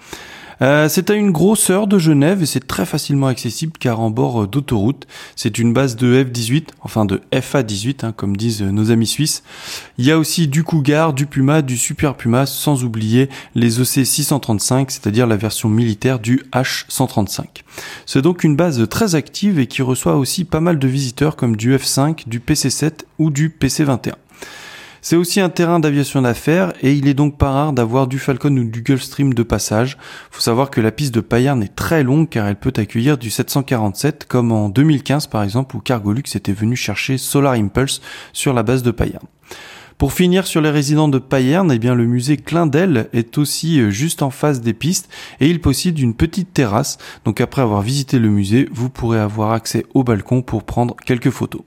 Euh, 0.63 0.89
c'est 0.89 1.11
à 1.11 1.15
une 1.15 1.33
grosse 1.33 1.69
heure 1.69 1.87
de 1.87 1.99
Genève 1.99 2.43
et 2.43 2.47
c'est 2.47 2.67
très 2.67 2.87
facilement 2.87 3.27
accessible 3.27 3.75
car 3.79 4.01
en 4.01 4.11
bord 4.11 4.43
euh, 4.43 4.47
d'autoroute. 4.47 5.07
C'est 5.35 5.59
une 5.59 5.73
base 5.73 5.97
de 5.97 6.25
F-18, 6.25 6.69
enfin 6.81 7.05
de 7.05 7.21
FA-18 7.33 8.07
hein, 8.07 8.13
comme 8.13 8.37
disent 8.37 8.63
euh, 8.63 8.71
nos 8.71 8.91
amis 8.91 9.07
suisses. 9.07 9.43
Il 9.99 10.07
y 10.07 10.11
a 10.11 10.19
aussi 10.19 10.49
du 10.49 10.65
Cougar, 10.65 11.13
du 11.13 11.27
Puma, 11.27 11.61
du 11.61 11.77
Super 11.77 12.15
Puma, 12.15 12.47
sans 12.47 12.85
oublier 12.85 13.29
les 13.55 13.81
OC-635, 13.81 14.87
c'est-à-dire 14.89 15.27
la 15.27 15.37
version 15.37 15.69
militaire 15.69 16.19
du 16.19 16.43
H-135. 16.53 17.45
C'est 18.07 18.23
donc 18.23 18.43
une 18.43 18.57
base 18.57 18.89
très 18.89 19.15
active 19.15 19.59
et 19.59 19.67
qui 19.67 19.83
reçoit 19.83 20.17
aussi 20.17 20.45
pas 20.45 20.61
mal 20.61 20.79
de 20.79 20.89
visiteurs 20.89 21.37
comme 21.37 21.57
du 21.57 21.77
F-5, 21.77 22.29
du 22.29 22.41
PC-7 22.41 23.01
ou 23.19 23.31
du 23.31 23.51
PC-21. 23.51 24.15
C'est 25.03 25.17
aussi 25.17 25.41
un 25.41 25.49
terrain 25.49 25.79
d'aviation 25.79 26.23
d'affaires 26.23 26.73
et 26.83 26.93
il 26.93 27.09
est 27.09 27.15
donc 27.15 27.39
pas 27.39 27.51
rare 27.51 27.73
d'avoir 27.73 28.07
du 28.07 28.19
Falcon 28.19 28.57
ou 28.57 28.65
du 28.65 28.83
Gulfstream 28.83 29.35
de 29.35 29.43
passage. 29.43 29.99
Faut 30.31 30.41
savoir 30.41 30.71
que 30.71 30.81
la 30.81 30.91
piste 30.91 31.15
de 31.15 31.21
Payerne 31.21 31.63
est 31.63 31.75
très 31.75 32.03
longue 32.03 32.29
car 32.29 32.47
elle 32.47 32.57
peut 32.57 32.73
accueillir 32.77 33.19
du 33.19 33.31
747 33.31 34.27
comme 34.27 34.53
en 34.53 34.69
2015 34.69 35.27
par 35.29 35.43
exemple 35.43 35.77
où 35.77 35.81
Cargolux 35.81 36.35
était 36.35 36.53
venu 36.53 36.77
chercher 36.77 37.19
Solar 37.19 37.55
Impulse 37.55 38.01
sur 38.33 38.53
la 38.53 38.63
base 38.63 38.83
de 38.83 38.91
Payerne. 38.91 39.27
Pour 39.99 40.13
finir 40.13 40.47
sur 40.47 40.61
les 40.61 40.69
résidents 40.69 41.09
de 41.09 41.19
Payerne, 41.19 41.73
eh 41.73 41.79
bien 41.79 41.95
le 41.95 42.05
musée 42.05 42.37
Clindel 42.37 43.09
est 43.15 43.39
aussi 43.39 43.81
euh, 43.81 43.89
juste 43.89 44.21
en 44.21 44.29
face 44.29 44.61
des 44.61 44.75
pistes 44.75 45.09
et 45.41 45.49
il 45.49 45.59
possède 45.59 45.99
une 45.99 46.13
petite 46.13 46.53
terrasse. 46.53 46.99
Donc 47.25 47.41
après 47.41 47.63
avoir 47.63 47.81
visité 47.81 48.19
le 48.19 48.29
musée, 48.29 48.69
vous 48.71 48.91
pourrez 48.91 49.19
avoir 49.19 49.53
accès 49.53 49.87
au 49.95 50.05
balcon 50.05 50.43
pour 50.43 50.65
prendre 50.65 50.95
quelques 51.07 51.31
photos. 51.31 51.63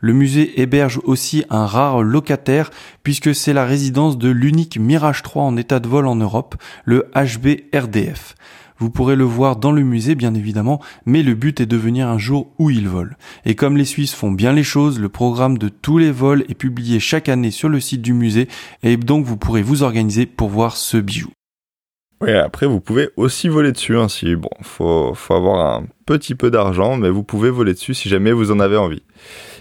Le 0.00 0.12
musée 0.12 0.60
héberge 0.60 1.00
aussi 1.04 1.44
un 1.48 1.64
rare 1.64 2.02
locataire 2.02 2.70
puisque 3.02 3.34
c'est 3.34 3.54
la 3.54 3.64
résidence 3.64 4.18
de 4.18 4.28
l'unique 4.28 4.78
Mirage 4.78 5.22
3 5.22 5.42
en 5.42 5.56
état 5.56 5.80
de 5.80 5.88
vol 5.88 6.06
en 6.06 6.16
Europe, 6.16 6.56
le 6.84 7.10
HB 7.14 7.62
RDF. 7.74 8.34
Vous 8.80 8.88
pourrez 8.88 9.14
le 9.14 9.24
voir 9.24 9.56
dans 9.56 9.72
le 9.72 9.82
musée 9.82 10.14
bien 10.14 10.34
évidemment, 10.34 10.80
mais 11.04 11.22
le 11.22 11.34
but 11.34 11.60
est 11.60 11.66
de 11.66 11.76
venir 11.76 12.08
un 12.08 12.16
jour 12.16 12.50
où 12.58 12.70
il 12.70 12.88
vole. 12.88 13.18
Et 13.44 13.54
comme 13.54 13.76
les 13.76 13.84
Suisses 13.84 14.14
font 14.14 14.32
bien 14.32 14.54
les 14.54 14.62
choses, 14.62 14.98
le 14.98 15.10
programme 15.10 15.58
de 15.58 15.68
tous 15.68 15.98
les 15.98 16.10
vols 16.10 16.46
est 16.48 16.54
publié 16.54 16.98
chaque 16.98 17.28
année 17.28 17.50
sur 17.50 17.68
le 17.68 17.78
site 17.78 18.00
du 18.00 18.14
musée 18.14 18.48
et 18.82 18.96
donc 18.96 19.26
vous 19.26 19.36
pourrez 19.36 19.60
vous 19.60 19.82
organiser 19.82 20.24
pour 20.24 20.48
voir 20.48 20.78
ce 20.78 20.96
bijou. 20.96 21.30
Oui, 22.22 22.32
après 22.32 22.66
vous 22.66 22.80
pouvez 22.80 23.10
aussi 23.16 23.48
voler 23.48 23.72
dessus. 23.72 23.98
Hein, 23.98 24.08
si 24.08 24.34
bon, 24.34 24.50
faut, 24.62 25.14
avoir 25.28 25.74
un 25.76 25.84
petit 26.06 26.34
peu 26.34 26.50
d'argent, 26.50 26.96
mais 26.96 27.10
vous 27.10 27.22
pouvez 27.22 27.50
voler 27.50 27.74
dessus 27.74 27.92
si 27.92 28.08
jamais 28.08 28.32
vous 28.32 28.50
en 28.50 28.60
avez 28.60 28.78
envie. 28.78 29.02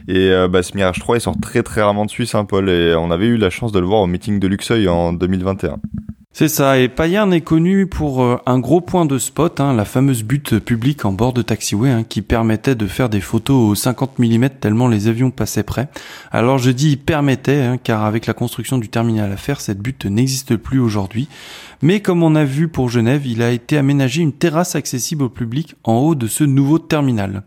Et 0.07 0.31
euh, 0.31 0.47
bah, 0.47 0.63
ce 0.63 0.75
Mirage 0.75 0.99
3, 0.99 1.17
il 1.17 1.21
sort 1.21 1.35
très 1.41 1.61
très 1.63 1.81
rarement 1.81 2.05
de 2.05 2.09
Suisse, 2.09 2.35
hein, 2.35 2.45
Paul. 2.45 2.69
Et 2.69 2.95
on 2.95 3.11
avait 3.11 3.27
eu 3.27 3.37
la 3.37 3.49
chance 3.49 3.71
de 3.71 3.79
le 3.79 3.85
voir 3.85 4.01
au 4.01 4.07
meeting 4.07 4.39
de 4.39 4.47
Luxeuil 4.47 4.87
en 4.87 5.13
2021. 5.13 5.79
C'est 6.39 6.47
ça, 6.47 6.79
et 6.79 6.87
Payerne 6.87 7.33
est 7.33 7.41
connu 7.41 7.85
pour 7.85 8.23
euh, 8.23 8.37
un 8.45 8.59
gros 8.59 8.79
point 8.79 9.03
de 9.05 9.17
spot, 9.17 9.59
hein, 9.59 9.73
la 9.73 9.83
fameuse 9.83 10.23
butte 10.23 10.57
publique 10.59 11.03
en 11.03 11.11
bord 11.11 11.33
de 11.33 11.41
taxiway, 11.41 11.89
hein, 11.89 12.05
qui 12.07 12.21
permettait 12.21 12.75
de 12.75 12.87
faire 12.87 13.09
des 13.09 13.19
photos 13.19 13.69
aux 13.69 13.75
50 13.75 14.19
mm 14.19 14.47
tellement 14.61 14.87
les 14.87 15.09
avions 15.09 15.31
passaient 15.31 15.63
près. 15.63 15.89
Alors 16.31 16.57
je 16.57 16.71
dis 16.71 16.95
permettait, 16.95 17.63
hein, 17.63 17.77
car 17.77 18.05
avec 18.05 18.25
la 18.25 18.33
construction 18.33 18.77
du 18.77 18.87
terminal 18.87 19.29
à 19.33 19.35
faire, 19.35 19.59
cette 19.59 19.81
butte 19.81 20.05
n'existe 20.05 20.55
plus 20.55 20.79
aujourd'hui. 20.79 21.27
Mais 21.81 21.99
comme 21.99 22.23
on 22.23 22.35
a 22.35 22.45
vu 22.45 22.69
pour 22.69 22.87
Genève, 22.87 23.27
il 23.27 23.41
a 23.41 23.51
été 23.51 23.77
aménagé 23.77 24.21
une 24.21 24.31
terrasse 24.31 24.75
accessible 24.75 25.23
au 25.23 25.29
public 25.29 25.75
en 25.83 25.95
haut 25.95 26.15
de 26.15 26.27
ce 26.27 26.45
nouveau 26.45 26.79
terminal. 26.79 27.43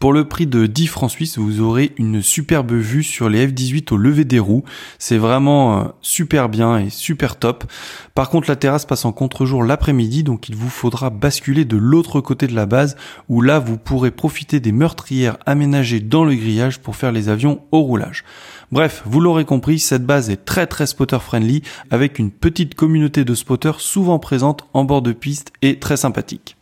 Pour 0.00 0.14
le 0.14 0.24
prix 0.24 0.46
de 0.46 0.64
10 0.64 0.86
francs 0.86 1.10
suisses, 1.10 1.36
vous 1.36 1.60
aurez 1.60 1.92
une 1.98 2.22
superbe 2.22 2.72
vue 2.72 3.02
sur 3.02 3.28
les 3.28 3.46
F-18 3.46 3.92
au 3.92 3.98
lever 3.98 4.24
des 4.24 4.38
roues. 4.38 4.64
C'est 4.98 5.18
vraiment 5.18 5.78
euh, 5.78 5.84
super 6.00 6.48
bien 6.48 6.78
et 6.78 6.88
super 6.88 7.36
top. 7.36 7.70
Par 8.14 8.30
contre, 8.30 8.48
la 8.48 8.56
terrasse 8.56 8.86
passe 8.86 9.04
en 9.04 9.12
contre-jour 9.12 9.62
l'après-midi, 9.62 10.22
donc 10.24 10.48
il 10.48 10.56
vous 10.56 10.70
faudra 10.70 11.10
basculer 11.10 11.66
de 11.66 11.76
l'autre 11.76 12.22
côté 12.22 12.46
de 12.46 12.54
la 12.54 12.64
base, 12.64 12.96
où 13.28 13.42
là, 13.42 13.58
vous 13.58 13.76
pourrez 13.76 14.10
profiter 14.10 14.58
des 14.58 14.72
meurtrières 14.72 15.36
aménagées 15.44 16.00
dans 16.00 16.24
le 16.24 16.34
grillage 16.34 16.78
pour 16.78 16.96
faire 16.96 17.12
les 17.12 17.28
avions 17.28 17.60
au 17.70 17.82
roulage. 17.82 18.24
Bref, 18.72 19.02
vous 19.04 19.20
l'aurez 19.20 19.44
compris, 19.44 19.80
cette 19.80 20.06
base 20.06 20.30
est 20.30 20.44
très 20.44 20.68
très 20.68 20.86
spotter 20.86 21.18
friendly, 21.18 21.62
avec 21.90 22.20
une 22.20 22.30
petite 22.30 22.76
communauté 22.76 23.24
de 23.24 23.34
spotters 23.34 23.80
souvent 23.80 24.20
présente 24.20 24.68
en 24.74 24.84
bord 24.84 25.02
de 25.02 25.10
piste 25.10 25.52
et 25.60 25.80
très 25.80 25.96
sympathique. 25.96 26.56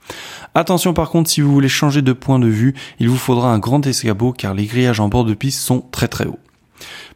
Attention 0.54 0.94
par 0.94 1.10
contre, 1.10 1.28
si 1.28 1.42
vous 1.42 1.52
voulez 1.52 1.68
changer 1.68 2.00
de 2.00 2.14
point 2.14 2.38
de 2.38 2.46
vue, 2.46 2.74
il 2.98 3.10
vous 3.10 3.18
faudra 3.18 3.52
un 3.52 3.58
grand 3.58 3.86
escabeau 3.86 4.32
car 4.32 4.54
les 4.54 4.64
grillages 4.64 5.00
en 5.00 5.08
bord 5.08 5.26
de 5.26 5.34
piste 5.34 5.60
sont 5.60 5.84
très 5.92 6.08
très 6.08 6.24
hauts. 6.24 6.38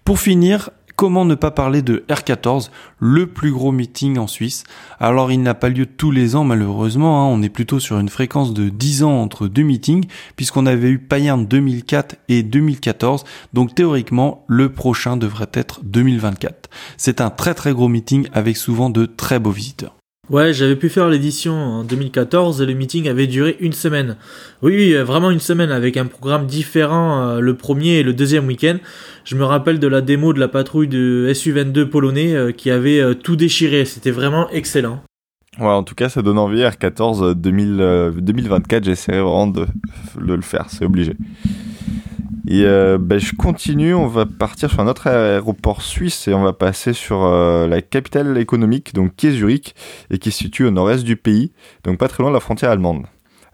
Pour 0.04 0.20
finir, 0.20 0.70
comment 1.02 1.24
ne 1.24 1.34
pas 1.34 1.50
parler 1.50 1.82
de 1.82 2.04
R14, 2.08 2.70
le 3.00 3.26
plus 3.26 3.50
gros 3.50 3.72
meeting 3.72 4.18
en 4.18 4.28
Suisse? 4.28 4.62
Alors 5.00 5.32
il 5.32 5.42
n'a 5.42 5.52
pas 5.52 5.68
lieu 5.68 5.84
tous 5.84 6.12
les 6.12 6.36
ans 6.36 6.44
malheureusement, 6.44 7.24
hein. 7.24 7.26
on 7.26 7.42
est 7.42 7.48
plutôt 7.48 7.80
sur 7.80 7.98
une 7.98 8.08
fréquence 8.08 8.54
de 8.54 8.68
10 8.68 9.02
ans 9.02 9.20
entre 9.20 9.48
deux 9.48 9.64
meetings, 9.64 10.06
puisqu'on 10.36 10.64
avait 10.64 10.90
eu 10.90 11.00
Payerne 11.00 11.44
2004 11.46 12.14
et 12.28 12.44
2014, 12.44 13.24
donc 13.52 13.74
théoriquement 13.74 14.44
le 14.46 14.68
prochain 14.68 15.16
devrait 15.16 15.50
être 15.54 15.80
2024. 15.82 16.70
C'est 16.96 17.20
un 17.20 17.30
très 17.30 17.54
très 17.54 17.72
gros 17.72 17.88
meeting 17.88 18.28
avec 18.32 18.56
souvent 18.56 18.88
de 18.88 19.04
très 19.04 19.40
beaux 19.40 19.50
visiteurs. 19.50 19.96
Ouais, 20.30 20.52
j'avais 20.52 20.76
pu 20.76 20.88
faire 20.88 21.08
l'édition 21.08 21.52
en 21.52 21.82
2014 21.82 22.62
et 22.62 22.66
le 22.66 22.74
meeting 22.74 23.08
avait 23.08 23.26
duré 23.26 23.56
une 23.58 23.72
semaine. 23.72 24.16
Oui, 24.62 24.72
oui, 24.76 24.94
vraiment 24.94 25.32
une 25.32 25.40
semaine 25.40 25.72
avec 25.72 25.96
un 25.96 26.06
programme 26.06 26.46
différent 26.46 27.26
euh, 27.26 27.40
le 27.40 27.56
premier 27.56 27.94
et 27.94 28.02
le 28.04 28.14
deuxième 28.14 28.46
week-end. 28.46 28.76
Je 29.24 29.34
me 29.34 29.42
rappelle 29.42 29.80
de 29.80 29.88
la 29.88 30.00
démo 30.00 30.32
de 30.32 30.38
la 30.38 30.46
patrouille 30.46 30.86
de 30.86 31.32
SU-22 31.34 31.86
polonais 31.86 32.36
euh, 32.36 32.52
qui 32.52 32.70
avait 32.70 33.00
euh, 33.00 33.14
tout 33.14 33.34
déchiré. 33.34 33.84
C'était 33.84 34.12
vraiment 34.12 34.48
excellent. 34.50 35.02
Ouais, 35.58 35.66
en 35.66 35.82
tout 35.82 35.96
cas, 35.96 36.08
ça 36.08 36.22
donne 36.22 36.38
envie. 36.38 36.60
R14 36.60 37.34
2024, 37.34 38.84
j'essaierai 38.84 39.22
vraiment 39.22 39.48
de 39.48 39.66
le 40.20 40.40
faire, 40.40 40.66
c'est 40.68 40.84
obligé. 40.84 41.16
Et 42.48 42.64
euh, 42.64 42.98
ben, 42.98 43.20
je 43.20 43.34
continue, 43.34 43.94
on 43.94 44.08
va 44.08 44.26
partir 44.26 44.68
sur 44.68 44.80
un 44.80 44.88
autre 44.88 45.06
aéroport 45.06 45.80
suisse 45.80 46.26
et 46.26 46.34
on 46.34 46.42
va 46.42 46.52
passer 46.52 46.92
sur 46.92 47.22
euh, 47.22 47.68
la 47.68 47.82
capitale 47.82 48.36
économique, 48.36 48.94
donc 48.94 49.14
qui 49.14 49.28
est 49.28 49.30
Zurich, 49.30 49.76
et 50.10 50.18
qui 50.18 50.32
se 50.32 50.38
situe 50.38 50.64
au 50.64 50.72
nord-est 50.72 51.04
du 51.04 51.16
pays, 51.16 51.52
donc 51.84 51.98
pas 51.98 52.08
très 52.08 52.22
loin 52.22 52.30
de 52.30 52.34
la 52.34 52.40
frontière 52.40 52.72
allemande. 52.72 53.06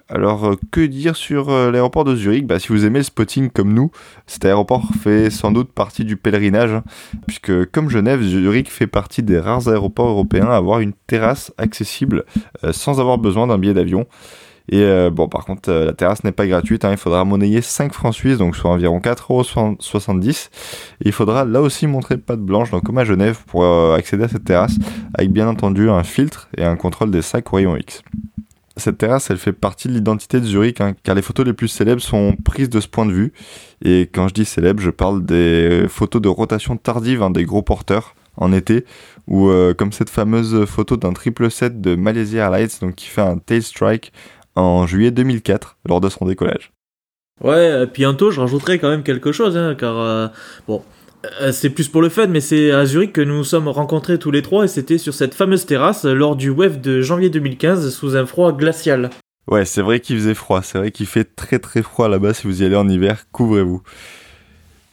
Alors, 0.08 0.46
euh, 0.46 0.54
que 0.70 0.80
dire 0.80 1.16
sur 1.16 1.50
l'aéroport 1.50 2.04
de 2.04 2.16
Zurich? 2.16 2.46
Bah, 2.46 2.58
Si 2.58 2.68
vous 2.68 2.86
aimez 2.86 3.00
le 3.00 3.04
spotting 3.04 3.50
comme 3.50 3.74
nous, 3.74 3.90
cet 4.26 4.46
aéroport 4.46 4.88
fait 5.02 5.28
sans 5.28 5.52
doute 5.52 5.70
partie 5.70 6.06
du 6.06 6.16
pèlerinage, 6.16 6.72
hein, 6.72 6.82
puisque 7.26 7.66
comme 7.66 7.90
Genève, 7.90 8.22
Zurich 8.22 8.70
fait 8.70 8.86
partie 8.86 9.22
des 9.22 9.38
rares 9.38 9.68
aéroports 9.68 10.08
européens 10.08 10.48
à 10.48 10.56
avoir 10.56 10.80
une 10.80 10.94
terrasse 11.06 11.52
accessible 11.58 12.24
sans 12.72 13.00
avoir 13.00 13.18
besoin 13.18 13.46
d'un 13.48 13.58
billet 13.58 13.74
d'avion. 13.74 14.06
Et 14.70 14.82
euh, 14.82 15.10
bon, 15.10 15.28
par 15.28 15.44
contre, 15.44 15.70
euh, 15.70 15.86
la 15.86 15.92
terrasse 15.92 16.24
n'est 16.24 16.32
pas 16.32 16.46
gratuite. 16.46 16.84
Hein, 16.84 16.90
il 16.92 16.98
faudra 16.98 17.24
monnayer 17.24 17.62
5 17.62 17.92
francs 17.92 18.14
suisses, 18.14 18.38
donc 18.38 18.56
soit 18.56 18.70
environ 18.70 18.98
4,70€. 18.98 20.48
Et 21.04 21.08
il 21.08 21.12
faudra 21.12 21.44
là 21.44 21.62
aussi 21.62 21.86
montrer 21.86 22.18
patte 22.18 22.40
blanche, 22.40 22.70
donc 22.70 22.84
comme 22.84 22.98
à 22.98 23.04
Genève, 23.04 23.38
pour 23.46 23.64
euh, 23.64 23.96
accéder 23.96 24.24
à 24.24 24.28
cette 24.28 24.44
terrasse, 24.44 24.76
avec 25.14 25.32
bien 25.32 25.48
entendu 25.48 25.88
un 25.88 26.02
filtre 26.02 26.48
et 26.56 26.64
un 26.64 26.76
contrôle 26.76 27.10
des 27.10 27.22
sacs 27.22 27.48
rayon 27.48 27.76
X. 27.76 28.02
Cette 28.76 28.98
terrasse, 28.98 29.30
elle 29.30 29.38
fait 29.38 29.52
partie 29.52 29.88
de 29.88 29.94
l'identité 29.94 30.38
de 30.38 30.44
Zurich, 30.44 30.80
hein, 30.80 30.94
car 31.02 31.14
les 31.14 31.22
photos 31.22 31.44
les 31.44 31.52
plus 31.52 31.66
célèbres 31.66 32.02
sont 32.02 32.36
prises 32.44 32.70
de 32.70 32.78
ce 32.78 32.86
point 32.86 33.06
de 33.06 33.12
vue. 33.12 33.32
Et 33.84 34.02
quand 34.02 34.28
je 34.28 34.34
dis 34.34 34.44
célèbres, 34.44 34.80
je 34.80 34.90
parle 34.90 35.24
des 35.24 35.86
photos 35.88 36.22
de 36.22 36.28
rotation 36.28 36.76
tardive 36.76 37.22
hein, 37.22 37.30
des 37.30 37.44
gros 37.44 37.62
porteurs 37.62 38.14
en 38.36 38.52
été, 38.52 38.84
ou 39.26 39.50
comme 39.76 39.90
cette 39.90 40.10
fameuse 40.10 40.64
photo 40.64 40.96
d'un 40.96 41.12
triple 41.12 41.50
set 41.50 41.80
de 41.80 41.96
Malaysia 41.96 42.44
Airlines, 42.44 42.68
donc 42.80 42.94
qui 42.94 43.08
fait 43.08 43.20
un 43.20 43.38
tail 43.38 43.62
strike 43.62 44.12
en 44.60 44.86
juillet 44.86 45.10
2004 45.10 45.78
lors 45.86 46.00
de 46.00 46.08
son 46.08 46.26
décollage. 46.26 46.72
Ouais, 47.42 47.86
bientôt 47.86 48.30
je 48.30 48.40
rajouterai 48.40 48.78
quand 48.78 48.90
même 48.90 49.02
quelque 49.04 49.32
chose, 49.32 49.56
hein, 49.56 49.76
car 49.76 49.98
euh, 49.98 50.26
bon, 50.66 50.82
euh, 51.40 51.52
c'est 51.52 51.70
plus 51.70 51.88
pour 51.88 52.02
le 52.02 52.08
fun, 52.08 52.26
mais 52.26 52.40
c'est 52.40 52.70
à 52.70 52.84
Zurich 52.86 53.12
que 53.12 53.20
nous 53.20 53.38
nous 53.38 53.44
sommes 53.44 53.68
rencontrés 53.68 54.18
tous 54.18 54.30
les 54.30 54.42
trois 54.42 54.64
et 54.64 54.68
c'était 54.68 54.98
sur 54.98 55.14
cette 55.14 55.34
fameuse 55.34 55.66
terrasse 55.66 56.04
lors 56.04 56.36
du 56.36 56.50
WEF 56.50 56.80
de 56.80 57.00
janvier 57.00 57.30
2015 57.30 57.94
sous 57.94 58.16
un 58.16 58.26
froid 58.26 58.52
glacial. 58.52 59.10
Ouais, 59.48 59.64
c'est 59.64 59.82
vrai 59.82 60.00
qu'il 60.00 60.16
faisait 60.16 60.34
froid, 60.34 60.62
c'est 60.62 60.78
vrai 60.78 60.90
qu'il 60.90 61.06
fait 61.06 61.24
très 61.24 61.58
très 61.58 61.82
froid 61.82 62.08
là-bas 62.08 62.34
si 62.34 62.46
vous 62.46 62.62
y 62.62 62.66
allez 62.66 62.76
en 62.76 62.88
hiver, 62.88 63.24
couvrez-vous. 63.32 63.82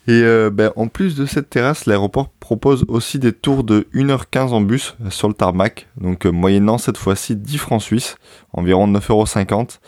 Et 0.08 0.22
euh, 0.22 0.52
ben, 0.52 0.72
en 0.76 0.88
plus 0.88 1.16
de 1.16 1.26
cette 1.26 1.50
terrasse, 1.50 1.88
l'aéroport 1.88 2.30
propose 2.30 2.86
aussi 2.88 3.18
des 3.18 3.34
tours 3.34 3.64
de 3.64 3.88
1h15 3.96 4.50
en 4.50 4.62
bus 4.62 4.96
sur 5.10 5.28
le 5.28 5.34
tarmac, 5.34 5.88
donc 6.00 6.28
euh, 6.28 6.32
moyennant 6.32 6.78
cette 6.78 6.98
fois-ci 6.98 7.36
10 7.36 7.58
francs 7.58 7.82
suisses, 7.82 8.18
environ 8.54 8.88
9,50€. 8.88 9.80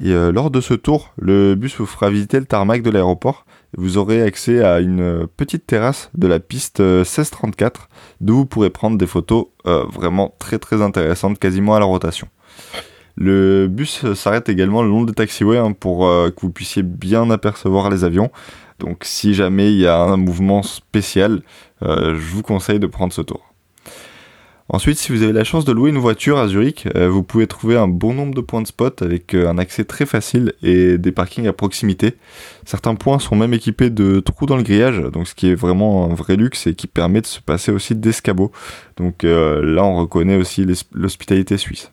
Et 0.00 0.12
euh, 0.12 0.32
lors 0.32 0.50
de 0.50 0.62
ce 0.62 0.72
tour, 0.72 1.12
le 1.18 1.54
bus 1.54 1.76
vous 1.76 1.86
fera 1.86 2.08
visiter 2.08 2.40
le 2.40 2.46
tarmac 2.46 2.82
de 2.82 2.90
l'aéroport. 2.90 3.44
Vous 3.76 3.98
aurez 3.98 4.22
accès 4.22 4.64
à 4.64 4.80
une 4.80 5.26
petite 5.36 5.66
terrasse 5.66 6.10
de 6.14 6.26
la 6.26 6.40
piste 6.40 6.80
1634, 6.80 7.90
d'où 8.22 8.36
vous 8.36 8.46
pourrez 8.46 8.70
prendre 8.70 8.96
des 8.96 9.06
photos 9.06 9.48
vraiment 9.66 10.34
très 10.38 10.58
très 10.58 10.80
intéressantes, 10.80 11.38
quasiment 11.38 11.74
à 11.74 11.78
la 11.78 11.84
rotation. 11.84 12.28
Le 13.16 13.66
bus 13.66 14.10
s'arrête 14.14 14.48
également 14.48 14.82
le 14.82 14.88
long 14.88 15.02
des 15.02 15.12
taxiways 15.12 15.58
hein, 15.58 15.72
pour 15.72 16.06
que 16.06 16.40
vous 16.40 16.50
puissiez 16.50 16.82
bien 16.82 17.28
apercevoir 17.28 17.90
les 17.90 18.04
avions. 18.04 18.30
Donc 18.78 19.04
si 19.04 19.34
jamais 19.34 19.72
il 19.72 19.78
y 19.78 19.86
a 19.86 19.98
un 19.98 20.16
mouvement 20.16 20.62
spécial, 20.62 21.42
euh, 21.82 22.14
je 22.14 22.34
vous 22.34 22.42
conseille 22.42 22.78
de 22.78 22.86
prendre 22.86 23.12
ce 23.12 23.22
tour. 23.22 23.44
Ensuite, 24.70 24.98
si 24.98 25.12
vous 25.12 25.22
avez 25.22 25.32
la 25.32 25.44
chance 25.44 25.64
de 25.64 25.72
louer 25.72 25.88
une 25.88 25.98
voiture 25.98 26.36
à 26.36 26.46
Zurich, 26.46 26.86
euh, 26.94 27.08
vous 27.08 27.22
pouvez 27.22 27.46
trouver 27.46 27.78
un 27.78 27.88
bon 27.88 28.12
nombre 28.12 28.34
de 28.34 28.42
points 28.42 28.60
de 28.60 28.66
spot 28.66 29.00
avec 29.00 29.34
euh, 29.34 29.48
un 29.48 29.56
accès 29.56 29.84
très 29.84 30.04
facile 30.04 30.52
et 30.62 30.98
des 30.98 31.10
parkings 31.10 31.46
à 31.46 31.54
proximité. 31.54 32.16
Certains 32.66 32.94
points 32.94 33.18
sont 33.18 33.34
même 33.34 33.54
équipés 33.54 33.88
de 33.88 34.20
trous 34.20 34.44
dans 34.44 34.58
le 34.58 34.62
grillage, 34.62 35.00
donc 35.00 35.26
ce 35.26 35.34
qui 35.34 35.48
est 35.48 35.54
vraiment 35.54 36.04
un 36.04 36.14
vrai 36.14 36.36
luxe 36.36 36.66
et 36.66 36.74
qui 36.74 36.86
permet 36.86 37.22
de 37.22 37.26
se 37.26 37.40
passer 37.40 37.72
aussi 37.72 37.94
d'escabeaux. 37.94 38.52
Donc 38.98 39.22
là, 39.22 39.84
on 39.84 39.96
reconnaît 39.96 40.36
aussi 40.36 40.66
l'hospitalité 40.92 41.56
suisse. 41.56 41.90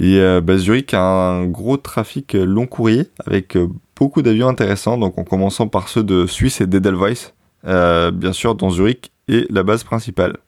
Et 0.00 0.18
bah, 0.42 0.56
Zurich 0.56 0.94
a 0.94 1.02
un 1.02 1.44
gros 1.44 1.76
trafic 1.76 2.32
long 2.32 2.66
courrier 2.66 3.10
avec 3.26 3.58
beaucoup 3.96 4.22
d'avions 4.22 4.48
intéressants, 4.48 4.98
donc 4.98 5.18
en 5.18 5.24
commençant 5.24 5.68
par 5.68 5.88
ceux 5.88 6.02
de 6.02 6.26
Suisse 6.26 6.60
et 6.60 6.66
d'Edelweiss, 6.66 7.34
euh, 7.66 8.10
bien 8.10 8.32
sûr 8.32 8.54
dans 8.54 8.70
Zurich 8.70 9.12
et 9.28 9.46
la 9.50 9.62
base 9.62 9.84
principale. 9.84 10.38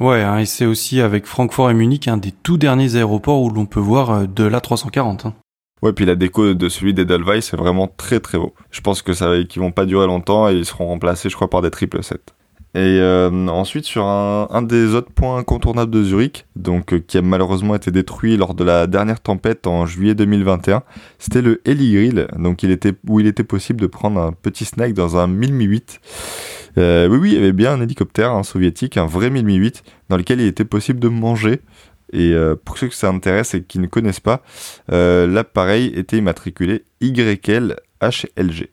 Ouais, 0.00 0.22
hein, 0.22 0.38
et 0.38 0.46
c'est 0.46 0.66
aussi 0.66 1.00
avec 1.00 1.26
Francfort 1.26 1.70
et 1.70 1.74
Munich 1.74 2.08
un 2.08 2.16
des 2.16 2.32
tout 2.32 2.56
derniers 2.56 2.96
aéroports 2.96 3.42
où 3.42 3.50
l'on 3.50 3.66
peut 3.66 3.80
voir 3.80 4.10
euh, 4.10 4.26
de 4.26 4.44
l'A340. 4.44 5.26
Hein. 5.26 5.34
Ouais, 5.82 5.92
puis 5.92 6.06
la 6.06 6.14
déco 6.14 6.54
de 6.54 6.68
celui 6.68 6.94
d'Edelweiss 6.94 7.52
est 7.52 7.56
vraiment 7.56 7.88
très 7.88 8.20
très 8.20 8.38
beau. 8.38 8.54
Je 8.70 8.80
pense 8.80 9.02
que 9.02 9.12
ça, 9.12 9.42
qu'ils 9.44 9.60
vont 9.60 9.72
pas 9.72 9.84
durer 9.84 10.06
longtemps 10.06 10.48
et 10.48 10.54
ils 10.54 10.64
seront 10.64 10.86
remplacés, 10.86 11.28
je 11.28 11.34
crois, 11.34 11.50
par 11.50 11.60
des 11.60 11.70
triple 11.70 12.02
7. 12.02 12.34
Et 12.74 13.00
euh, 13.00 13.48
ensuite, 13.48 13.84
sur 13.84 14.06
un, 14.06 14.48
un, 14.50 14.62
des 14.62 14.94
autres 14.94 15.12
points 15.12 15.36
incontournables 15.36 15.90
de 15.90 16.02
Zurich, 16.02 16.46
donc 16.56 16.94
euh, 16.94 17.00
qui 17.06 17.18
a 17.18 17.22
malheureusement 17.22 17.74
été 17.74 17.90
détruit 17.90 18.38
lors 18.38 18.54
de 18.54 18.64
la 18.64 18.86
dernière 18.86 19.20
tempête 19.20 19.66
en 19.66 19.84
juillet 19.84 20.14
2021, 20.14 20.82
c'était 21.18 21.42
le 21.42 21.60
Heli 21.66 21.92
Grill, 21.92 22.28
donc 22.38 22.62
il 22.62 22.70
était, 22.70 22.94
où 23.06 23.20
il 23.20 23.26
était 23.26 23.44
possible 23.44 23.78
de 23.78 23.86
prendre 23.86 24.18
un 24.18 24.32
petit 24.32 24.64
snack 24.64 24.94
dans 24.94 25.18
un 25.18 25.26
1008. 25.26 26.00
Euh, 26.78 27.08
oui, 27.08 27.18
oui, 27.18 27.30
il 27.32 27.34
y 27.34 27.38
avait 27.38 27.52
bien 27.52 27.74
un 27.74 27.82
hélicoptère 27.82 28.32
hein, 28.32 28.42
soviétique, 28.42 28.96
un 28.96 29.04
vrai 29.06 29.28
1008, 29.28 29.82
dans 30.08 30.16
lequel 30.16 30.40
il 30.40 30.46
était 30.46 30.64
possible 30.64 30.98
de 30.98 31.08
manger. 31.08 31.60
Et 32.14 32.32
euh, 32.32 32.56
pour 32.56 32.78
ceux 32.78 32.88
que 32.88 32.94
ça 32.94 33.10
intéresse 33.10 33.52
et 33.52 33.62
qui 33.62 33.80
ne 33.80 33.86
connaissent 33.86 34.20
pas, 34.20 34.42
l'appareil 34.88 35.92
était 35.94 36.16
immatriculé 36.16 36.84
YLHLG. 37.02 38.70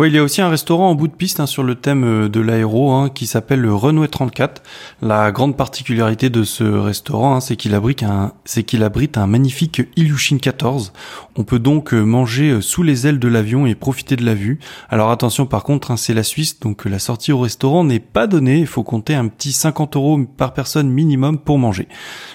Oui, 0.00 0.08
il 0.08 0.14
y 0.14 0.18
a 0.18 0.22
aussi 0.22 0.40
un 0.40 0.48
restaurant 0.48 0.88
en 0.88 0.94
bout 0.94 1.08
de 1.08 1.12
piste 1.12 1.40
hein, 1.40 1.46
sur 1.46 1.62
le 1.62 1.74
thème 1.74 2.04
euh, 2.04 2.28
de 2.30 2.40
l'aéro 2.40 2.90
hein, 2.92 3.10
qui 3.10 3.26
s'appelle 3.26 3.60
le 3.60 3.74
Runway 3.74 4.08
34. 4.08 4.62
La 5.02 5.30
grande 5.30 5.58
particularité 5.58 6.30
de 6.30 6.42
ce 6.42 6.64
restaurant, 6.64 7.36
hein, 7.36 7.40
c'est 7.40 7.56
qu'il 7.56 7.74
abrite 7.74 8.02
un, 8.02 9.26
magnifique 9.26 9.82
Ilyushin 9.96 10.38
14. 10.38 10.94
On 11.36 11.44
peut 11.44 11.58
donc 11.58 11.92
euh, 11.92 12.00
manger 12.00 12.48
euh, 12.48 12.60
sous 12.62 12.82
les 12.82 13.06
ailes 13.06 13.18
de 13.18 13.28
l'avion 13.28 13.66
et 13.66 13.74
profiter 13.74 14.16
de 14.16 14.24
la 14.24 14.32
vue. 14.32 14.58
Alors 14.88 15.10
attention, 15.10 15.44
par 15.44 15.64
contre, 15.64 15.94
c'est 15.98 16.14
la 16.14 16.22
Suisse, 16.22 16.60
donc 16.60 16.86
la 16.86 16.98
sortie 16.98 17.32
au 17.32 17.38
restaurant 17.38 17.84
n'est 17.84 18.00
pas 18.00 18.26
donnée. 18.26 18.60
Il 18.60 18.66
faut 18.66 18.84
compter 18.84 19.14
un 19.14 19.28
petit 19.28 19.52
50 19.52 19.96
euros 19.96 20.18
par 20.24 20.54
personne 20.54 20.88
minimum 20.88 21.36
pour 21.36 21.58
manger. 21.58 21.88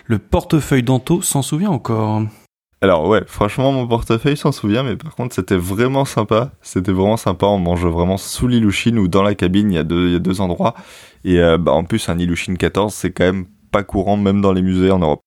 Le 0.06 0.20
portefeuille 0.20 0.84
d'Anto 0.84 1.24
s'en 1.24 1.42
souvient 1.42 1.72
encore. 1.72 2.22
Alors 2.82 3.08
ouais, 3.08 3.22
franchement 3.26 3.72
mon 3.72 3.88
portefeuille 3.88 4.38
s'en 4.38 4.52
souvient, 4.52 4.84
mais 4.84 4.96
par 4.96 5.16
contre 5.16 5.34
c'était 5.34 5.56
vraiment 5.56 6.06
sympa. 6.06 6.52
C'était 6.62 6.92
vraiment 6.92 7.18
sympa, 7.18 7.46
on 7.48 7.58
mange 7.58 7.86
vraiment 7.86 8.18
sous 8.18 8.48
l'Ilushin 8.48 8.98
ou 8.98 9.08
dans 9.08 9.24
la 9.24 9.34
cabine, 9.34 9.72
il 9.72 9.76
y 9.76 9.80
a 9.80 9.84
deux, 9.84 10.08
il 10.08 10.14
y 10.14 10.16
a 10.16 10.20
deux 10.20 10.42
endroits. 10.42 10.76
Et 11.24 11.40
euh, 11.40 11.58
bah, 11.58 11.72
en 11.72 11.84
plus 11.84 12.10
un 12.10 12.20
Ilushin 12.20 12.56
14 12.56 12.94
c'est 12.94 13.12
quand 13.12 13.24
même 13.24 13.46
pas 13.72 13.84
courant 13.84 14.18
même 14.18 14.42
dans 14.42 14.54
les 14.54 14.62
musées 14.62 14.92
en 14.92 15.00
Europe. 15.00 15.22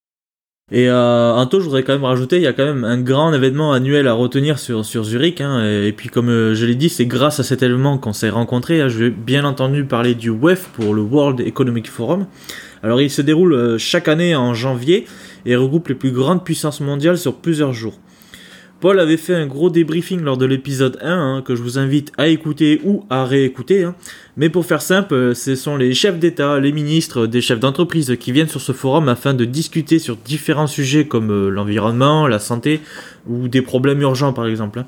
Et 0.70 0.90
euh, 0.90 1.34
un 1.34 1.46
taux, 1.46 1.60
je 1.60 1.64
voudrais 1.64 1.82
quand 1.82 1.94
même 1.94 2.04
rajouter, 2.04 2.36
il 2.36 2.42
y 2.42 2.46
a 2.46 2.52
quand 2.52 2.66
même 2.66 2.84
un 2.84 3.00
grand 3.00 3.32
événement 3.32 3.72
annuel 3.72 4.06
à 4.06 4.12
retenir 4.12 4.58
sur, 4.58 4.84
sur 4.84 5.02
Zurich. 5.02 5.40
Hein, 5.40 5.64
et, 5.64 5.92
puis 5.92 6.10
comme 6.10 6.28
euh, 6.28 6.54
je 6.54 6.66
l'ai 6.66 6.74
dit, 6.74 6.90
c'est 6.90 7.06
grâce 7.06 7.40
à 7.40 7.42
cet 7.42 7.62
événement 7.62 7.96
qu'on 7.96 8.12
s'est 8.12 8.28
rencontrés. 8.28 8.82
Hein, 8.82 8.88
je 8.88 9.04
vais 9.04 9.10
bien 9.10 9.46
entendu 9.46 9.84
parler 9.84 10.14
du 10.14 10.28
WEF 10.28 10.68
pour 10.74 10.92
le 10.92 11.00
World 11.00 11.40
Economic 11.40 11.88
Forum. 11.90 12.26
Alors 12.82 13.00
il 13.00 13.10
se 13.10 13.22
déroule 13.22 13.78
chaque 13.78 14.08
année 14.08 14.36
en 14.36 14.52
janvier 14.54 15.06
et 15.46 15.56
regroupe 15.56 15.88
les 15.88 15.94
plus 15.94 16.12
grandes 16.12 16.44
puissances 16.44 16.80
mondiales 16.80 17.18
sur 17.18 17.34
plusieurs 17.36 17.72
jours. 17.72 17.98
Paul 18.80 19.00
avait 19.00 19.16
fait 19.16 19.34
un 19.34 19.46
gros 19.46 19.70
débriefing 19.70 20.20
lors 20.20 20.36
de 20.36 20.46
l'épisode 20.46 20.98
1 21.02 21.10
hein, 21.10 21.42
que 21.42 21.56
je 21.56 21.62
vous 21.62 21.78
invite 21.78 22.12
à 22.16 22.28
écouter 22.28 22.80
ou 22.84 23.04
à 23.10 23.24
réécouter. 23.24 23.82
Hein. 23.82 23.96
Mais 24.36 24.50
pour 24.50 24.66
faire 24.66 24.82
simple, 24.82 25.14
euh, 25.14 25.34
ce 25.34 25.56
sont 25.56 25.76
les 25.76 25.94
chefs 25.94 26.20
d'État, 26.20 26.60
les 26.60 26.70
ministres, 26.70 27.26
des 27.26 27.40
chefs 27.40 27.58
d'entreprise 27.58 28.16
qui 28.20 28.30
viennent 28.30 28.48
sur 28.48 28.60
ce 28.60 28.70
forum 28.70 29.08
afin 29.08 29.34
de 29.34 29.44
discuter 29.44 29.98
sur 29.98 30.16
différents 30.16 30.68
sujets 30.68 31.06
comme 31.06 31.32
euh, 31.32 31.48
l'environnement, 31.48 32.28
la 32.28 32.38
santé 32.38 32.80
ou 33.26 33.48
des 33.48 33.62
problèmes 33.62 34.00
urgents 34.00 34.32
par 34.32 34.46
exemple. 34.46 34.78
Hein. 34.78 34.86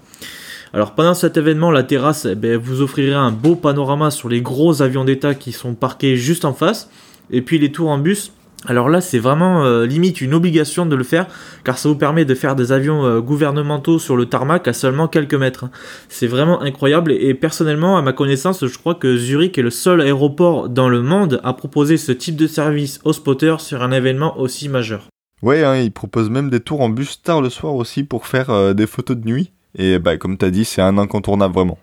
Alors 0.73 0.95
pendant 0.95 1.15
cet 1.15 1.37
événement, 1.37 1.73
la 1.73 1.83
terrasse 1.83 2.29
eh 2.31 2.37
ben, 2.37 2.57
vous 2.57 2.83
offrira 2.83 3.19
un 3.19 3.33
beau 3.33 3.57
panorama 3.57 4.13
sur 4.13 4.29
les 4.29 4.41
gros 4.41 4.83
avions 4.83 5.05
d'État 5.05 5.35
qui 5.35 5.51
sont 5.51 5.75
parqués 5.75 6.17
juste 6.17 6.45
en 6.45 6.53
face 6.53 6.89
et 7.33 7.43
puis 7.43 7.59
les 7.59 7.73
tours 7.73 7.89
en 7.89 7.99
bus. 7.99 8.31
Alors 8.67 8.91
là, 8.91 9.01
c'est 9.01 9.19
vraiment 9.19 9.65
euh, 9.65 9.87
limite 9.87 10.21
une 10.21 10.35
obligation 10.35 10.85
de 10.85 10.95
le 10.95 11.03
faire, 11.03 11.27
car 11.65 11.79
ça 11.79 11.89
vous 11.89 11.95
permet 11.95 12.27
de 12.27 12.35
faire 12.35 12.57
des 12.57 12.73
avions 12.73 13.07
euh, 13.07 13.21
gouvernementaux 13.21 13.99
sur 13.99 14.17
le 14.17 14.27
tarmac 14.27 14.69
à 14.69 14.75
seulement 14.75 15.09
quelques 15.09 15.35
mètres. 15.35 15.67
C'est 16.11 16.27
vraiment 16.27 16.61
incroyable, 16.61 17.13
et, 17.13 17.33
personnellement, 17.33 17.97
à 17.97 18.03
ma 18.03 18.13
connaissance, 18.13 18.67
je 18.67 18.79
crois 18.79 18.95
que 18.95 19.17
Zurich 19.17 19.57
est 19.57 19.63
le 19.63 19.71
seul 19.71 20.03
aéroport 20.03 20.69
dans 20.69 20.91
le 20.91 21.01
monde 21.01 21.41
à 21.43 21.55
proposer 21.55 21.97
ce 21.97 22.13
type 22.13 22.37
de 22.37 22.47
service 22.47 23.01
aux 23.05 23.15
spotters 23.15 23.61
sur 23.61 23.83
un 23.83 23.93
événement 23.93 24.39
aussi 24.39 24.69
majeur. 24.69 25.09
Ouais, 25.43 25.65
hein, 25.65 25.77
ils 25.77 25.93
proposent 25.93 26.29
même 26.29 26.51
des 26.51 26.61
tours 26.61 26.83
en 26.83 26.91
bus 26.91 27.23
tard 27.23 27.41
le 27.41 27.49
soir 27.49 27.75
aussi 27.75 28.05
pour 28.05 28.27
faire 28.27 28.51
euh, 28.51 28.75
des 28.75 28.87
photos 28.87 29.17
de 29.17 29.27
nuit. 29.27 29.53
Et 29.75 29.99
bah, 29.99 30.19
comme 30.19 30.37
tu 30.37 30.45
as 30.45 30.51
dit, 30.51 30.67
c'est 30.67 30.83
un 30.83 30.99
incontournable 30.99 31.55
vraiment. 31.55 31.79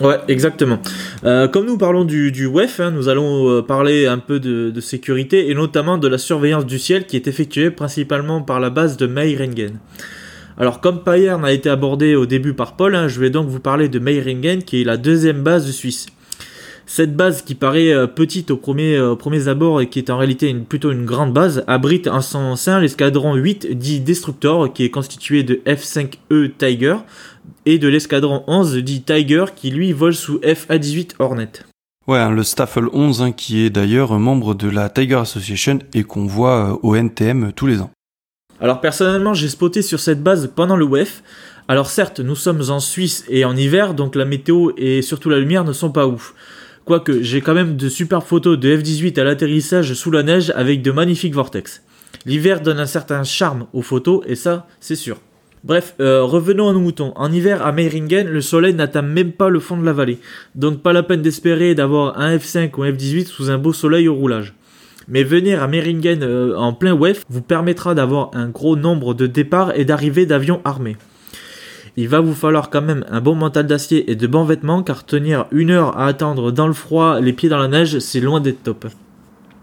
Ouais, 0.00 0.18
exactement. 0.28 0.78
Euh, 1.24 1.48
comme 1.48 1.64
nous 1.64 1.78
parlons 1.78 2.04
du, 2.04 2.30
du 2.30 2.46
WEF, 2.46 2.80
hein, 2.80 2.90
nous 2.90 3.08
allons 3.08 3.48
euh, 3.48 3.62
parler 3.62 4.06
un 4.06 4.18
peu 4.18 4.38
de, 4.38 4.78
sécurité 4.80 5.50
et 5.50 5.54
notamment 5.54 5.96
de 5.96 6.06
la 6.06 6.18
surveillance 6.18 6.66
du 6.66 6.78
ciel 6.78 7.06
qui 7.06 7.16
est 7.16 7.26
effectuée 7.26 7.70
principalement 7.70 8.42
par 8.42 8.60
la 8.60 8.68
base 8.68 8.98
de 8.98 9.06
Meiringen. 9.06 9.78
Alors 10.58 10.80
comme 10.80 11.02
Payern 11.02 11.44
a 11.44 11.52
été 11.52 11.70
abordé 11.70 12.14
au 12.14 12.26
début 12.26 12.52
par 12.52 12.76
Paul, 12.76 12.94
hein, 12.94 13.08
je 13.08 13.20
vais 13.20 13.30
donc 13.30 13.48
vous 13.48 13.60
parler 13.60 13.88
de 13.88 13.98
Meiringen 13.98 14.62
qui 14.62 14.82
est 14.82 14.84
la 14.84 14.98
deuxième 14.98 15.42
base 15.42 15.66
de 15.66 15.72
Suisse. 15.72 16.06
Cette 16.88 17.16
base 17.16 17.42
qui 17.42 17.54
paraît 17.54 17.90
euh, 17.90 18.06
petite 18.06 18.50
au 18.50 18.56
premier, 18.58 19.00
au 19.00 19.16
premier 19.16 19.48
abord 19.48 19.80
et 19.80 19.88
qui 19.88 19.98
est 19.98 20.10
en 20.10 20.18
réalité 20.18 20.50
une, 20.50 20.64
plutôt 20.64 20.92
une 20.92 21.06
grande 21.06 21.32
base, 21.32 21.64
abrite 21.66 22.06
en 22.06 22.20
son 22.20 22.54
sein 22.54 22.80
l'escadron 22.80 23.34
8 23.34 23.78
dit 23.78 24.00
Destructor 24.00 24.72
qui 24.72 24.84
est 24.84 24.90
constitué 24.90 25.42
de 25.42 25.54
F5E 25.66 26.52
Tiger, 26.58 26.96
et 27.64 27.78
de 27.78 27.88
l'escadron 27.88 28.44
11 28.46 28.76
dit 28.76 29.02
Tiger 29.02 29.46
qui 29.54 29.70
lui 29.70 29.92
vole 29.92 30.14
sous 30.14 30.38
FA-18 30.38 31.12
Hornet. 31.18 31.50
Ouais, 32.06 32.18
hein, 32.18 32.30
le 32.30 32.44
Staffel 32.44 32.84
11 32.92 33.22
hein, 33.22 33.32
qui 33.32 33.62
est 33.62 33.70
d'ailleurs 33.70 34.16
membre 34.18 34.54
de 34.54 34.68
la 34.68 34.88
Tiger 34.88 35.16
Association 35.16 35.80
et 35.92 36.04
qu'on 36.04 36.26
voit 36.26 36.70
euh, 36.70 36.76
au 36.82 36.94
NTM 36.94 37.52
tous 37.52 37.66
les 37.66 37.80
ans. 37.80 37.90
Alors 38.60 38.80
personnellement 38.80 39.34
j'ai 39.34 39.48
spoté 39.48 39.82
sur 39.82 39.98
cette 40.00 40.22
base 40.22 40.50
pendant 40.54 40.76
le 40.76 40.86
WEF. 40.86 41.22
Alors 41.68 41.90
certes 41.90 42.20
nous 42.20 42.36
sommes 42.36 42.62
en 42.70 42.78
Suisse 42.78 43.24
et 43.28 43.44
en 43.44 43.56
hiver 43.56 43.92
donc 43.94 44.14
la 44.14 44.24
météo 44.24 44.70
et 44.76 45.02
surtout 45.02 45.30
la 45.30 45.40
lumière 45.40 45.64
ne 45.64 45.72
sont 45.72 45.90
pas 45.90 46.06
ouf. 46.06 46.34
Quoique 46.84 47.22
j'ai 47.22 47.40
quand 47.40 47.54
même 47.54 47.76
de 47.76 47.88
super 47.88 48.22
photos 48.22 48.56
de 48.56 48.76
F-18 48.76 49.18
à 49.20 49.24
l'atterrissage 49.24 49.92
sous 49.94 50.12
la 50.12 50.22
neige 50.22 50.52
avec 50.54 50.82
de 50.82 50.92
magnifiques 50.92 51.34
vortex. 51.34 51.82
L'hiver 52.24 52.60
donne 52.60 52.78
un 52.78 52.86
certain 52.86 53.24
charme 53.24 53.66
aux 53.72 53.82
photos 53.82 54.22
et 54.26 54.36
ça 54.36 54.68
c'est 54.78 54.94
sûr. 54.94 55.18
Bref, 55.66 55.96
euh, 55.98 56.22
revenons 56.22 56.68
à 56.68 56.72
nos 56.72 56.78
moutons. 56.78 57.12
En 57.16 57.32
hiver, 57.32 57.66
à 57.66 57.72
Meiringen, 57.72 58.28
le 58.28 58.40
soleil 58.40 58.72
n'atteint 58.72 59.02
même 59.02 59.32
pas 59.32 59.48
le 59.48 59.58
fond 59.58 59.76
de 59.76 59.84
la 59.84 59.92
vallée. 59.92 60.20
Donc 60.54 60.80
pas 60.80 60.92
la 60.92 61.02
peine 61.02 61.22
d'espérer 61.22 61.74
d'avoir 61.74 62.20
un 62.20 62.36
F5 62.36 62.70
ou 62.76 62.84
un 62.84 62.92
F18 62.92 63.26
sous 63.26 63.50
un 63.50 63.58
beau 63.58 63.72
soleil 63.72 64.06
au 64.06 64.14
roulage. 64.14 64.54
Mais 65.08 65.24
venir 65.24 65.60
à 65.64 65.66
Meiringen 65.66 66.22
euh, 66.22 66.56
en 66.56 66.72
plein 66.72 66.94
WEF 66.94 67.24
vous 67.28 67.42
permettra 67.42 67.96
d'avoir 67.96 68.30
un 68.34 68.48
gros 68.48 68.76
nombre 68.76 69.12
de 69.12 69.26
départs 69.26 69.76
et 69.76 69.84
d'arrivées 69.84 70.24
d'avions 70.24 70.60
armés. 70.64 70.96
Il 71.96 72.08
va 72.08 72.20
vous 72.20 72.34
falloir 72.34 72.70
quand 72.70 72.82
même 72.82 73.04
un 73.10 73.20
bon 73.20 73.34
mental 73.34 73.66
d'acier 73.66 74.08
et 74.08 74.14
de 74.14 74.26
bons 74.28 74.44
vêtements 74.44 74.84
car 74.84 75.04
tenir 75.04 75.46
une 75.50 75.72
heure 75.72 75.98
à 75.98 76.06
attendre 76.06 76.52
dans 76.52 76.68
le 76.68 76.74
froid, 76.74 77.18
les 77.18 77.32
pieds 77.32 77.48
dans 77.48 77.58
la 77.58 77.66
neige, 77.66 77.98
c'est 77.98 78.20
loin 78.20 78.40
d'être 78.40 78.62
top. 78.62 78.86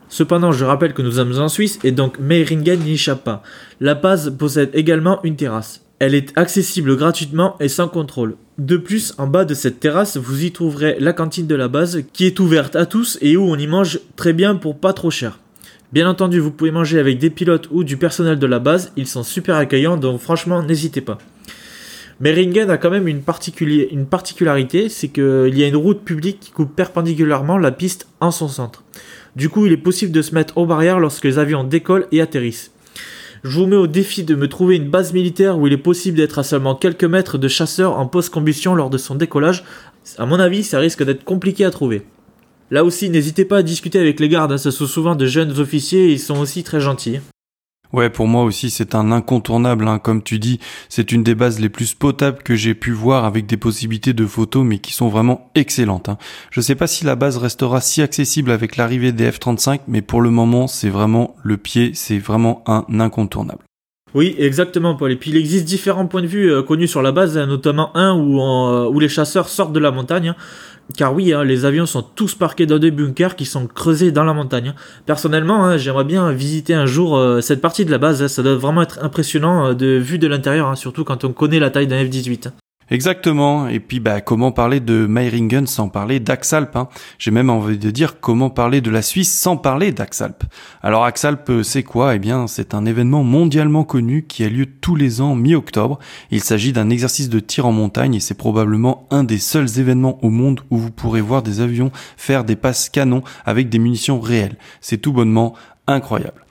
Cependant, 0.10 0.52
je 0.52 0.66
rappelle 0.66 0.94
que 0.94 1.02
nous 1.02 1.14
sommes 1.14 1.40
en 1.40 1.48
Suisse 1.48 1.80
et 1.86 1.92
donc 1.92 2.20
Meiringen 2.20 2.82
n'y 2.82 2.96
échappe 2.96 3.24
pas. 3.24 3.42
La 3.80 3.96
base 3.96 4.36
possède 4.38 4.72
également 4.74 5.24
une 5.24 5.38
terrasse. 5.38 5.83
Elle 6.06 6.16
est 6.16 6.38
accessible 6.38 6.98
gratuitement 6.98 7.56
et 7.62 7.70
sans 7.70 7.88
contrôle. 7.88 8.36
De 8.58 8.76
plus, 8.76 9.14
en 9.18 9.26
bas 9.26 9.46
de 9.46 9.54
cette 9.54 9.80
terrasse, 9.80 10.18
vous 10.18 10.44
y 10.44 10.52
trouverez 10.52 10.98
la 11.00 11.14
cantine 11.14 11.48
de 11.48 11.56
la 11.56 11.70
base 11.70 12.04
qui 12.12 12.26
est 12.26 12.42
ouverte 12.42 12.76
à 12.76 12.86
tous 12.86 13.18
et 13.22 13.38
où 13.38 13.44
on 13.44 13.56
y 13.56 13.68
mange 13.68 14.02
très 14.18 14.34
bien 14.34 14.56
pour 14.56 14.78
pas 14.78 14.92
trop 14.92 15.10
cher. 15.10 15.40
Bien 15.94 16.10
entendu, 16.10 16.40
vous 16.40 16.52
pouvez 16.52 16.72
manger 16.72 17.00
avec 17.00 17.20
des 17.20 17.30
pilotes 17.30 17.70
ou 17.72 17.86
du 17.86 17.96
personnel 17.96 18.38
de 18.38 18.46
la 18.46 18.60
base, 18.60 18.92
ils 18.98 19.08
sont 19.08 19.24
super 19.24 19.56
accueillants 19.56 19.96
donc 19.96 20.20
franchement 20.20 20.62
n'hésitez 20.62 21.00
pas. 21.00 21.20
Meiringen 22.20 22.70
a 22.70 22.78
quand 22.78 22.92
même 22.92 23.08
une, 23.08 23.22
une 23.90 24.06
particularité, 24.06 24.90
c'est 24.90 25.08
qu'il 25.08 25.58
y 25.58 25.64
a 25.64 25.68
une 25.68 25.78
route 25.78 26.04
publique 26.04 26.42
qui 26.42 26.52
coupe 26.52 26.76
perpendiculairement 26.76 27.58
la 27.58 27.72
piste 27.72 28.08
en 28.20 28.32
son 28.32 28.50
centre. 28.50 28.84
Du 29.38 29.48
coup, 29.48 29.68
il 29.68 29.72
est 29.72 29.78
possible 29.78 30.12
de 30.12 30.22
se 30.22 30.36
mettre 30.36 30.58
aux 30.58 30.66
barrières 30.66 31.00
lorsque 31.00 31.24
les 31.24 31.40
avions 31.40 31.64
décollent 31.64 32.08
et 32.12 32.20
atterrissent. 32.20 32.73
Je 33.44 33.60
vous 33.60 33.66
mets 33.66 33.76
au 33.76 33.88
défi 33.88 34.24
de 34.24 34.36
me 34.36 34.48
trouver 34.48 34.78
une 34.78 34.90
base 34.90 35.12
militaire 35.12 35.60
où 35.60 35.68
il 35.68 35.74
est 35.74 35.78
possible 35.78 36.16
d'être 36.16 36.40
à 36.40 36.44
seulement 36.44 36.76
quelques 36.76 37.04
mètres 37.04 37.38
de 37.38 37.50
chasseurs 37.50 38.00
en 38.00 38.08
post-combustion 38.08 38.74
lors 38.74 38.90
de 38.90 38.98
son 38.98 39.16
décollage. 39.16 39.66
À 40.18 40.26
mon 40.26 40.40
avis, 40.40 40.64
ça 40.64 40.80
risque 40.80 41.04
d'être 41.04 41.26
compliqué 41.26 41.66
à 41.66 41.72
trouver. 41.72 42.06
Là 42.72 42.86
aussi, 42.86 43.10
n'hésitez 43.10 43.44
pas 43.44 43.58
à 43.58 43.64
discuter 43.64 44.00
avec 44.00 44.22
les 44.22 44.30
gardes, 44.30 44.54
hein, 44.54 44.58
ce 44.58 44.72
sont 44.72 44.86
souvent 44.86 45.16
de 45.16 45.26
jeunes 45.26 45.60
officiers 45.60 46.06
et 46.06 46.14
ils 46.14 46.20
sont 46.20 46.40
aussi 46.40 46.64
très 46.64 46.80
gentils. 46.80 47.20
Ouais, 47.94 48.10
pour 48.10 48.28
moi 48.28 48.44
aussi, 48.44 48.72
c'est 48.72 48.96
un 48.96 49.12
incontournable. 49.12 49.88
Hein. 49.88 50.00
Comme 50.00 50.24
tu 50.24 50.40
dis, 50.40 50.60
c'est 50.90 51.12
une 51.12 51.22
des 51.22 51.36
bases 51.36 51.60
les 51.60 51.70
plus 51.70 51.94
potables 51.94 52.42
que 52.42 52.56
j'ai 52.56 52.74
pu 52.74 52.92
voir 52.92 53.24
avec 53.24 53.46
des 53.46 53.56
possibilités 53.56 54.14
de 54.14 54.26
photos, 54.26 54.66
mais 54.66 54.80
qui 54.80 54.94
sont 54.94 55.10
vraiment 55.10 55.52
excellentes. 55.54 56.10
Hein. 56.10 56.18
Je 56.50 56.60
sais 56.60 56.74
pas 56.74 56.88
si 56.88 57.06
la 57.06 57.16
base 57.16 57.38
restera 57.38 57.82
si 57.82 58.02
accessible 58.02 58.50
avec 58.50 58.78
l'arrivée 58.78 59.12
des 59.12 59.30
F-35, 59.30 59.82
mais 59.88 60.02
pour 60.02 60.22
le 60.22 60.32
moment, 60.32 60.66
c'est 60.66 60.90
vraiment 60.90 61.36
le 61.44 61.58
pied, 61.58 61.92
c'est 61.94 62.18
vraiment 62.18 62.64
un 62.66 62.84
incontournable. 63.00 63.64
Oui, 64.16 64.36
exactement, 64.38 64.96
Paul. 64.96 65.12
Et 65.12 65.16
puis 65.16 65.32
il 65.32 65.38
existe 65.38 65.66
différents 65.66 66.06
points 66.06 66.22
de 66.22 66.28
vue 66.28 66.52
euh, 66.52 66.62
connus 66.62 66.88
sur 66.88 67.02
la 67.02 67.12
base, 67.12 67.38
hein, 67.38 67.48
notamment 67.48 67.96
un 67.98 68.16
euh, 68.16 68.88
où 68.88 69.00
les 69.00 69.10
chasseurs 69.10 69.50
sortent 69.50 69.74
de 69.74 69.80
la 69.80 69.92
montagne. 69.92 70.36
Car 70.98 71.14
oui, 71.14 71.34
hein, 71.34 71.44
les 71.44 71.66
avions 71.66 71.86
sont 71.86 72.02
tous 72.02 72.36
parqués 72.36 72.66
dans 72.66 72.78
des 72.78 72.92
bunkers 72.92 73.36
qui 73.36 73.46
sont 73.46 73.68
creusés 73.68 74.12
dans 74.12 74.24
la 74.24 74.34
montagne. 74.34 74.74
Personnellement, 75.06 75.66
hein, 75.66 75.78
j'aimerais 75.78 76.04
bien 76.04 76.32
visiter 76.32 76.74
un 76.74 76.86
jour 76.86 77.18
euh, 77.18 77.42
cette 77.42 77.62
partie 77.62 77.86
de 77.86 77.92
la 77.92 77.98
base. 77.98 78.22
Hein. 78.22 78.28
ça 78.28 78.44
doit 78.44 78.56
vraiment 78.56 78.82
être 78.82 79.00
impressionnant 79.02 79.68
euh, 79.68 79.74
de 79.74 79.98
vue 79.98 80.20
de 80.20 80.28
l'intérieur, 80.28 80.78
surtout 80.78 81.04
quand 81.04 81.24
on 81.24 81.32
connaît 81.32 81.60
la 81.60 81.70
taille 81.70 81.88
d'un 81.88 82.04
F-18. 82.04 82.52
Exactement. 82.94 83.68
Et 83.70 83.80
puis, 83.80 84.00
bah, 84.00 84.22
comment 84.22 84.52
parler 84.52 84.80
de 84.80 85.08
Meiringen 85.08 85.66
sans 85.66 85.90
parler 85.90 86.20
d'Axalp 86.20 86.76
hein 86.76 86.90
J'ai 87.18 87.32
même 87.32 87.50
envie 87.50 87.80
de 87.80 87.90
dire 87.90 88.20
comment 88.20 88.52
parler 88.52 88.82
de 88.82 88.92
la 88.92 89.02
Suisse 89.02 89.34
sans 89.34 89.58
parler 89.58 89.92
d'Axalp. 89.92 90.44
Alors, 90.84 91.04
Axalp, 91.04 91.52
c'est 91.64 91.82
quoi? 91.82 92.14
Eh 92.14 92.20
bien, 92.20 92.46
c'est 92.46 92.76
un 92.76 92.86
événement 92.86 93.24
mondialement 93.24 93.84
connu 93.84 94.28
qui 94.28 94.44
a 94.44 94.50
lieu 94.50 94.68
tous 94.68 94.96
les 94.96 95.22
ans 95.22 95.34
mi-octobre. 95.34 95.98
Il 96.30 96.44
s'agit 96.44 96.72
d'un 96.72 96.92
exercice 96.92 97.30
de 97.30 97.40
tir 97.40 97.66
en 97.66 97.72
montagne 97.72 98.14
et 98.14 98.20
c'est 98.20 98.38
probablement 98.38 99.08
un 99.10 99.24
des 99.24 99.40
seuls 99.40 99.80
événements 99.80 100.24
au 100.24 100.30
monde 100.30 100.62
où 100.70 100.78
vous 100.78 100.92
pourrez 100.92 101.22
voir 101.22 101.42
des 101.42 101.62
avions 101.62 101.92
faire 102.16 102.44
des 102.44 102.56
passes 102.56 102.90
canons 102.90 103.24
avec 103.44 103.70
des 103.70 103.80
munitions 103.80 104.20
réelles. 104.20 104.58
C'est 104.82 105.00
tout 105.00 105.14
bonnement 105.14 105.56
incroyable. 105.88 106.43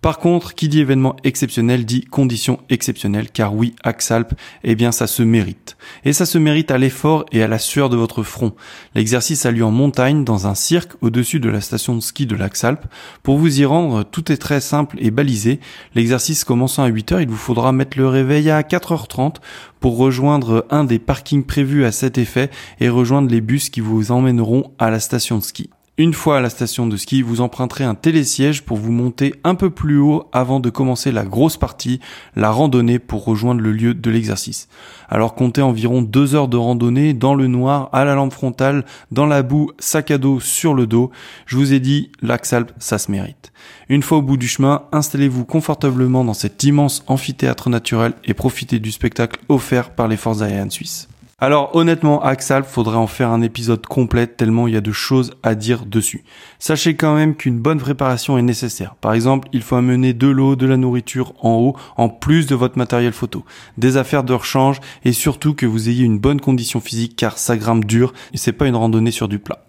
Par 0.00 0.18
contre, 0.18 0.54
qui 0.54 0.68
dit 0.68 0.80
événement 0.80 1.16
exceptionnel 1.24 1.84
dit 1.84 2.02
conditions 2.02 2.60
exceptionnelles, 2.68 3.30
car 3.30 3.54
oui, 3.54 3.74
Axalp, 3.82 4.34
eh 4.62 4.74
bien 4.74 4.92
ça 4.92 5.06
se 5.06 5.22
mérite. 5.22 5.76
Et 6.04 6.12
ça 6.12 6.26
se 6.26 6.38
mérite 6.38 6.70
à 6.70 6.78
l'effort 6.78 7.24
et 7.32 7.42
à 7.42 7.48
la 7.48 7.58
sueur 7.58 7.88
de 7.88 7.96
votre 7.96 8.22
front. 8.22 8.52
L'exercice 8.94 9.46
a 9.46 9.50
lieu 9.50 9.64
en 9.64 9.70
montagne, 9.70 10.24
dans 10.24 10.46
un 10.46 10.54
cirque, 10.54 10.92
au-dessus 11.00 11.40
de 11.40 11.48
la 11.48 11.60
station 11.60 11.94
de 11.94 12.00
ski 12.00 12.26
de 12.26 12.36
l'Axalp. 12.36 12.84
Pour 13.22 13.38
vous 13.38 13.60
y 13.60 13.64
rendre, 13.64 14.04
tout 14.04 14.30
est 14.30 14.36
très 14.36 14.60
simple 14.60 14.96
et 15.00 15.10
balisé. 15.10 15.60
L'exercice 15.94 16.44
commençant 16.44 16.84
à 16.84 16.90
8h, 16.90 17.22
il 17.22 17.28
vous 17.28 17.36
faudra 17.36 17.72
mettre 17.72 17.98
le 17.98 18.08
réveil 18.08 18.50
à 18.50 18.62
4h30 18.62 19.36
pour 19.80 19.96
rejoindre 19.96 20.66
un 20.70 20.84
des 20.84 20.98
parkings 20.98 21.44
prévus 21.44 21.84
à 21.84 21.92
cet 21.92 22.18
effet 22.18 22.50
et 22.80 22.88
rejoindre 22.88 23.30
les 23.30 23.40
bus 23.40 23.70
qui 23.70 23.80
vous 23.80 24.10
emmèneront 24.12 24.72
à 24.78 24.90
la 24.90 25.00
station 25.00 25.38
de 25.38 25.42
ski. 25.42 25.70
Une 25.98 26.12
fois 26.12 26.36
à 26.36 26.40
la 26.42 26.50
station 26.50 26.86
de 26.86 26.94
ski, 26.98 27.22
vous 27.22 27.40
emprunterez 27.40 27.84
un 27.84 27.94
télésiège 27.94 28.64
pour 28.64 28.76
vous 28.76 28.92
monter 28.92 29.32
un 29.44 29.54
peu 29.54 29.70
plus 29.70 29.98
haut 29.98 30.28
avant 30.30 30.60
de 30.60 30.68
commencer 30.68 31.10
la 31.10 31.24
grosse 31.24 31.56
partie, 31.56 32.00
la 32.34 32.50
randonnée 32.50 32.98
pour 32.98 33.24
rejoindre 33.24 33.62
le 33.62 33.72
lieu 33.72 33.94
de 33.94 34.10
l'exercice. 34.10 34.68
Alors 35.08 35.34
comptez 35.34 35.62
environ 35.62 36.02
deux 36.02 36.34
heures 36.34 36.48
de 36.48 36.58
randonnée 36.58 37.14
dans 37.14 37.34
le 37.34 37.46
noir, 37.46 37.88
à 37.94 38.04
la 38.04 38.14
lampe 38.14 38.34
frontale, 38.34 38.84
dans 39.10 39.24
la 39.24 39.42
boue, 39.42 39.70
sac 39.78 40.10
à 40.10 40.18
dos 40.18 40.38
sur 40.38 40.74
le 40.74 40.86
dos. 40.86 41.10
Je 41.46 41.56
vous 41.56 41.72
ai 41.72 41.80
dit, 41.80 42.12
l'Axalp, 42.20 42.72
ça 42.78 42.98
se 42.98 43.10
mérite. 43.10 43.50
Une 43.88 44.02
fois 44.02 44.18
au 44.18 44.22
bout 44.22 44.36
du 44.36 44.48
chemin, 44.48 44.82
installez-vous 44.92 45.46
confortablement 45.46 46.24
dans 46.24 46.34
cet 46.34 46.62
immense 46.62 47.04
amphithéâtre 47.06 47.70
naturel 47.70 48.12
et 48.22 48.34
profitez 48.34 48.80
du 48.80 48.92
spectacle 48.92 49.40
offert 49.48 49.94
par 49.94 50.08
les 50.08 50.18
forces 50.18 50.42
aériennes 50.42 50.70
suisses. 50.70 51.08
Alors 51.38 51.76
honnêtement, 51.76 52.22
Axal, 52.22 52.64
faudrait 52.64 52.96
en 52.96 53.06
faire 53.06 53.28
un 53.28 53.42
épisode 53.42 53.84
complet 53.84 54.26
tellement 54.26 54.68
il 54.68 54.72
y 54.72 54.76
a 54.78 54.80
de 54.80 54.90
choses 54.90 55.34
à 55.42 55.54
dire 55.54 55.84
dessus. 55.84 56.24
Sachez 56.58 56.96
quand 56.96 57.14
même 57.14 57.36
qu'une 57.36 57.58
bonne 57.58 57.78
préparation 57.78 58.38
est 58.38 58.42
nécessaire. 58.42 58.94
Par 58.94 59.12
exemple, 59.12 59.46
il 59.52 59.60
faut 59.60 59.76
amener 59.76 60.14
de 60.14 60.28
l'eau, 60.28 60.56
de 60.56 60.64
la 60.64 60.78
nourriture 60.78 61.34
en 61.44 61.56
haut, 61.56 61.76
en 61.98 62.08
plus 62.08 62.46
de 62.46 62.54
votre 62.54 62.78
matériel 62.78 63.12
photo, 63.12 63.44
des 63.76 63.98
affaires 63.98 64.24
de 64.24 64.32
rechange 64.32 64.80
et 65.04 65.12
surtout 65.12 65.52
que 65.52 65.66
vous 65.66 65.90
ayez 65.90 66.06
une 66.06 66.18
bonne 66.18 66.40
condition 66.40 66.80
physique 66.80 67.16
car 67.16 67.36
ça 67.36 67.58
grimpe 67.58 67.84
dur 67.84 68.14
et 68.32 68.38
c'est 68.38 68.54
pas 68.54 68.66
une 68.66 68.74
randonnée 68.74 69.10
sur 69.10 69.28
du 69.28 69.38
plat. 69.38 69.66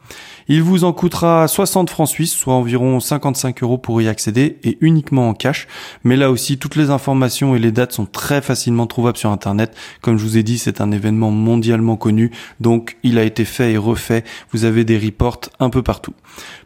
Il 0.50 0.64
vous 0.64 0.86
en 0.86 0.94
coûtera 0.94 1.46
60 1.46 1.90
francs 1.90 2.08
suisses, 2.08 2.34
soit 2.34 2.54
environ 2.54 3.02
55 3.02 3.64
euros 3.64 3.78
pour 3.78 4.02
y 4.02 4.08
accéder 4.08 4.60
et 4.64 4.78
uniquement 4.80 5.28
en 5.28 5.34
cash. 5.34 5.68
Mais 6.06 6.16
là 6.16 6.32
aussi, 6.32 6.58
toutes 6.58 6.78
les 6.78 6.90
informations 6.90 7.54
et 7.54 7.60
les 7.60 7.74
dates 7.74 7.92
sont 7.92 8.06
très 8.06 8.42
facilement 8.42 8.88
trouvables 8.88 9.18
sur 9.18 9.30
Internet. 9.30 9.76
Comme 10.02 10.18
je 10.18 10.24
vous 10.24 10.38
ai 10.38 10.44
dit, 10.44 10.58
c'est 10.58 10.80
un 10.80 10.92
événement 10.92 11.32
mondialement 11.32 11.98
connu, 11.98 12.32
donc 12.62 12.96
il 13.04 13.18
a 13.18 13.24
été 13.24 13.44
fait 13.44 13.74
et 13.74 13.78
refait. 13.78 14.24
Vous 14.54 14.64
avez 14.64 14.86
des 14.86 14.98
reports 14.98 15.42
un 15.60 15.70
peu 15.70 15.84
partout. 15.84 16.14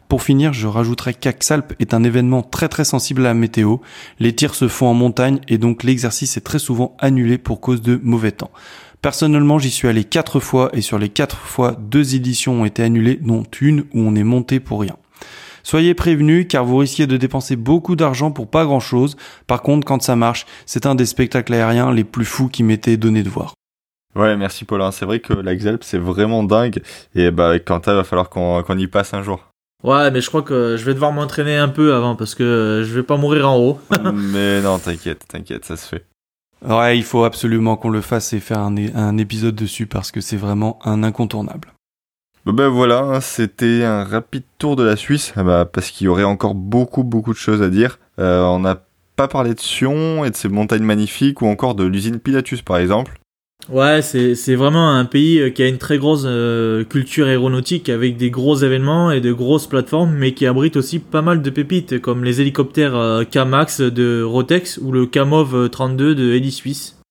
Pour 0.06 0.22
finir, 0.22 0.52
je 0.52 0.68
rajouterai 0.68 1.14
qu'Axalp 1.14 1.72
est 1.80 1.92
un 1.92 2.04
événement 2.04 2.42
très 2.42 2.68
très 2.68 2.84
sensible 2.84 3.22
à 3.22 3.30
la 3.30 3.34
météo. 3.34 3.78
Les 4.20 4.32
tirs 4.32 4.54
se 4.54 4.68
font 4.68 4.86
en 4.86 4.94
montagne 4.94 5.40
et 5.48 5.58
donc 5.58 5.82
l'exercice 5.82 6.36
est 6.36 6.42
très 6.42 6.60
souvent 6.60 6.94
annulé 7.00 7.36
pour 7.36 7.60
cause 7.60 7.82
de 7.82 7.98
mauvais 8.04 8.30
temps. 8.30 8.50
Personnellement, 9.02 9.58
j'y 9.58 9.72
suis 9.72 9.88
allé 9.88 10.04
quatre 10.04 10.38
fois 10.38 10.70
et 10.72 10.80
sur 10.80 10.96
les 10.96 11.08
quatre 11.08 11.36
fois, 11.36 11.72
deux 11.72 12.14
éditions 12.14 12.62
ont 12.62 12.64
été 12.64 12.84
annulées, 12.84 13.18
dont 13.20 13.42
une 13.60 13.80
où 13.92 14.00
on 14.00 14.14
est 14.14 14.22
monté 14.22 14.60
pour 14.60 14.80
rien. 14.80 14.96
Soyez 15.64 15.92
prévenus 15.94 16.46
car 16.48 16.64
vous 16.64 16.76
risquez 16.76 17.08
de 17.08 17.16
dépenser 17.16 17.56
beaucoup 17.56 17.96
d'argent 17.96 18.30
pour 18.30 18.48
pas 18.48 18.64
grand 18.64 18.78
chose. 18.78 19.16
Par 19.48 19.62
contre, 19.62 19.84
quand 19.84 20.00
ça 20.02 20.14
marche, 20.14 20.46
c'est 20.66 20.86
un 20.86 20.94
des 20.94 21.04
spectacles 21.06 21.52
aériens 21.52 21.92
les 21.92 22.04
plus 22.04 22.24
fous 22.24 22.48
qui 22.48 22.62
m'étaient 22.62 22.96
donné 22.96 23.24
de 23.24 23.28
voir. 23.28 23.54
Ouais, 24.14 24.36
merci 24.36 24.64
Paulin. 24.64 24.92
C'est 24.92 25.04
vrai 25.04 25.18
que 25.18 25.32
l'Axalp, 25.32 25.82
c'est 25.82 25.98
vraiment 25.98 26.44
dingue. 26.44 26.80
Et 27.16 27.32
bah, 27.32 27.58
Quentin, 27.58 27.94
va 27.94 28.04
falloir 28.04 28.30
qu'on 28.30 28.78
y 28.78 28.86
passe 28.86 29.14
un 29.14 29.24
jour. 29.24 29.48
Ouais, 29.82 30.12
mais 30.12 30.20
je 30.20 30.28
crois 30.28 30.42
que 30.42 30.76
je 30.76 30.84
vais 30.84 30.94
devoir 30.94 31.10
m'entraîner 31.10 31.56
un 31.56 31.68
peu 31.68 31.92
avant 31.92 32.14
parce 32.14 32.36
que 32.36 32.84
je 32.86 32.94
vais 32.94 33.02
pas 33.02 33.16
mourir 33.16 33.50
en 33.50 33.58
haut. 33.58 33.80
mais 34.14 34.60
non, 34.60 34.78
t'inquiète, 34.78 35.26
t'inquiète, 35.26 35.64
ça 35.64 35.76
se 35.76 35.88
fait. 35.88 36.06
Ouais, 36.68 36.96
il 36.96 37.04
faut 37.04 37.24
absolument 37.24 37.76
qu'on 37.76 37.90
le 37.90 38.00
fasse 38.00 38.32
et 38.32 38.40
faire 38.40 38.60
un, 38.60 39.18
épisode 39.18 39.54
dessus 39.54 39.86
parce 39.86 40.12
que 40.12 40.20
c'est 40.20 40.36
vraiment 40.36 40.78
un 40.84 41.02
incontournable. 41.02 41.72
ben 42.46 42.68
voilà, 42.68 43.00
hein, 43.00 43.20
c'était 43.20 43.82
un 43.84 44.04
rapide 44.04 44.44
tour 44.58 44.76
de 44.76 44.84
la 44.84 44.96
Suisse, 44.96 45.32
ah 45.36 45.42
bah, 45.42 45.64
parce 45.64 45.90
qu'il 45.90 46.04
y 46.06 46.08
aurait 46.08 46.24
encore 46.24 46.54
beaucoup 46.54 47.02
beaucoup 47.02 47.32
de 47.32 47.38
choses 47.38 47.62
à 47.62 47.68
dire. 47.68 47.98
Euh, 48.18 48.42
on 48.42 48.60
n'a 48.60 48.80
pas 49.16 49.28
parlé 49.28 49.54
de 49.54 49.60
Sion 49.60 50.24
et 50.24 50.30
de 50.30 50.36
ses 50.36 50.48
montagnes 50.48 50.84
magnifiques 50.84 51.42
ou 51.42 51.46
encore 51.46 51.74
de 51.74 51.84
l'usine 51.84 52.18
Pilatus 52.18 52.62
par 52.62 52.78
exemple. 52.78 53.18
Ouais, 53.68 54.02
c'est 54.02 54.54
vraiment 54.56 54.90
un 54.90 55.04
pays 55.04 55.40
euh, 55.40 55.50
qui 55.50 55.62
a 55.62 55.68
une 55.68 55.78
très 55.78 55.96
grosse 55.96 56.24
euh, 56.26 56.84
culture 56.84 57.28
aéronautique 57.28 57.88
avec 57.88 58.16
des 58.16 58.28
gros 58.28 58.56
événements 58.56 59.12
et 59.12 59.20
de 59.20 59.32
grosses 59.32 59.68
plateformes, 59.68 60.14
mais 60.14 60.34
qui 60.34 60.46
abrite 60.46 60.76
aussi 60.76 60.98
pas 60.98 61.22
mal 61.22 61.42
de 61.42 61.50
pépites 61.50 62.00
comme 62.00 62.24
les 62.24 62.40
hélicoptères 62.40 62.96
euh, 62.96 63.24
K-Max 63.24 63.80
de 63.80 64.22
Rotex 64.22 64.78
ou 64.78 64.90
le 64.90 65.06
Kamov 65.06 65.70
32 65.70 66.14
de 66.14 66.34
Heli 66.34 66.50
Suisse. 66.50 67.01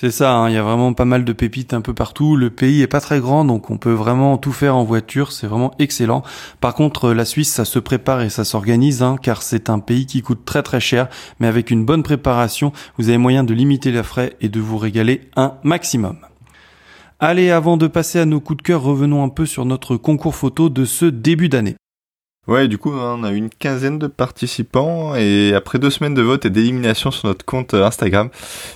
C'est 0.00 0.12
ça, 0.12 0.32
hein, 0.32 0.48
il 0.48 0.54
y 0.54 0.56
a 0.56 0.62
vraiment 0.62 0.92
pas 0.92 1.04
mal 1.04 1.24
de 1.24 1.32
pépites 1.32 1.74
un 1.74 1.80
peu 1.80 1.92
partout. 1.92 2.36
Le 2.36 2.50
pays 2.50 2.82
est 2.82 2.86
pas 2.86 3.00
très 3.00 3.18
grand, 3.18 3.44
donc 3.44 3.68
on 3.68 3.78
peut 3.78 3.90
vraiment 3.90 4.38
tout 4.38 4.52
faire 4.52 4.76
en 4.76 4.84
voiture. 4.84 5.32
C'est 5.32 5.48
vraiment 5.48 5.74
excellent. 5.80 6.22
Par 6.60 6.74
contre, 6.74 7.12
la 7.12 7.24
Suisse, 7.24 7.52
ça 7.52 7.64
se 7.64 7.80
prépare 7.80 8.22
et 8.22 8.30
ça 8.30 8.44
s'organise, 8.44 9.02
hein, 9.02 9.16
car 9.20 9.42
c'est 9.42 9.68
un 9.68 9.80
pays 9.80 10.06
qui 10.06 10.22
coûte 10.22 10.44
très 10.44 10.62
très 10.62 10.78
cher. 10.78 11.08
Mais 11.40 11.48
avec 11.48 11.72
une 11.72 11.84
bonne 11.84 12.04
préparation, 12.04 12.72
vous 12.96 13.08
avez 13.08 13.18
moyen 13.18 13.42
de 13.42 13.52
limiter 13.52 13.90
les 13.90 14.04
frais 14.04 14.36
et 14.40 14.48
de 14.48 14.60
vous 14.60 14.78
régaler 14.78 15.22
un 15.34 15.54
maximum. 15.64 16.18
Allez, 17.18 17.50
avant 17.50 17.76
de 17.76 17.88
passer 17.88 18.20
à 18.20 18.24
nos 18.24 18.38
coups 18.38 18.58
de 18.58 18.62
cœur, 18.62 18.82
revenons 18.82 19.24
un 19.24 19.30
peu 19.30 19.46
sur 19.46 19.64
notre 19.64 19.96
concours 19.96 20.36
photo 20.36 20.68
de 20.68 20.84
ce 20.84 21.06
début 21.06 21.48
d'année. 21.48 21.74
Ouais, 22.48 22.66
du 22.66 22.78
coup, 22.78 22.90
on 22.90 23.24
a 23.24 23.30
une 23.30 23.50
quinzaine 23.50 23.98
de 23.98 24.06
participants 24.06 25.14
et 25.14 25.52
après 25.54 25.78
deux 25.78 25.90
semaines 25.90 26.14
de 26.14 26.22
vote 26.22 26.46
et 26.46 26.50
d'élimination 26.50 27.10
sur 27.10 27.28
notre 27.28 27.44
compte 27.44 27.74
Instagram, 27.74 28.30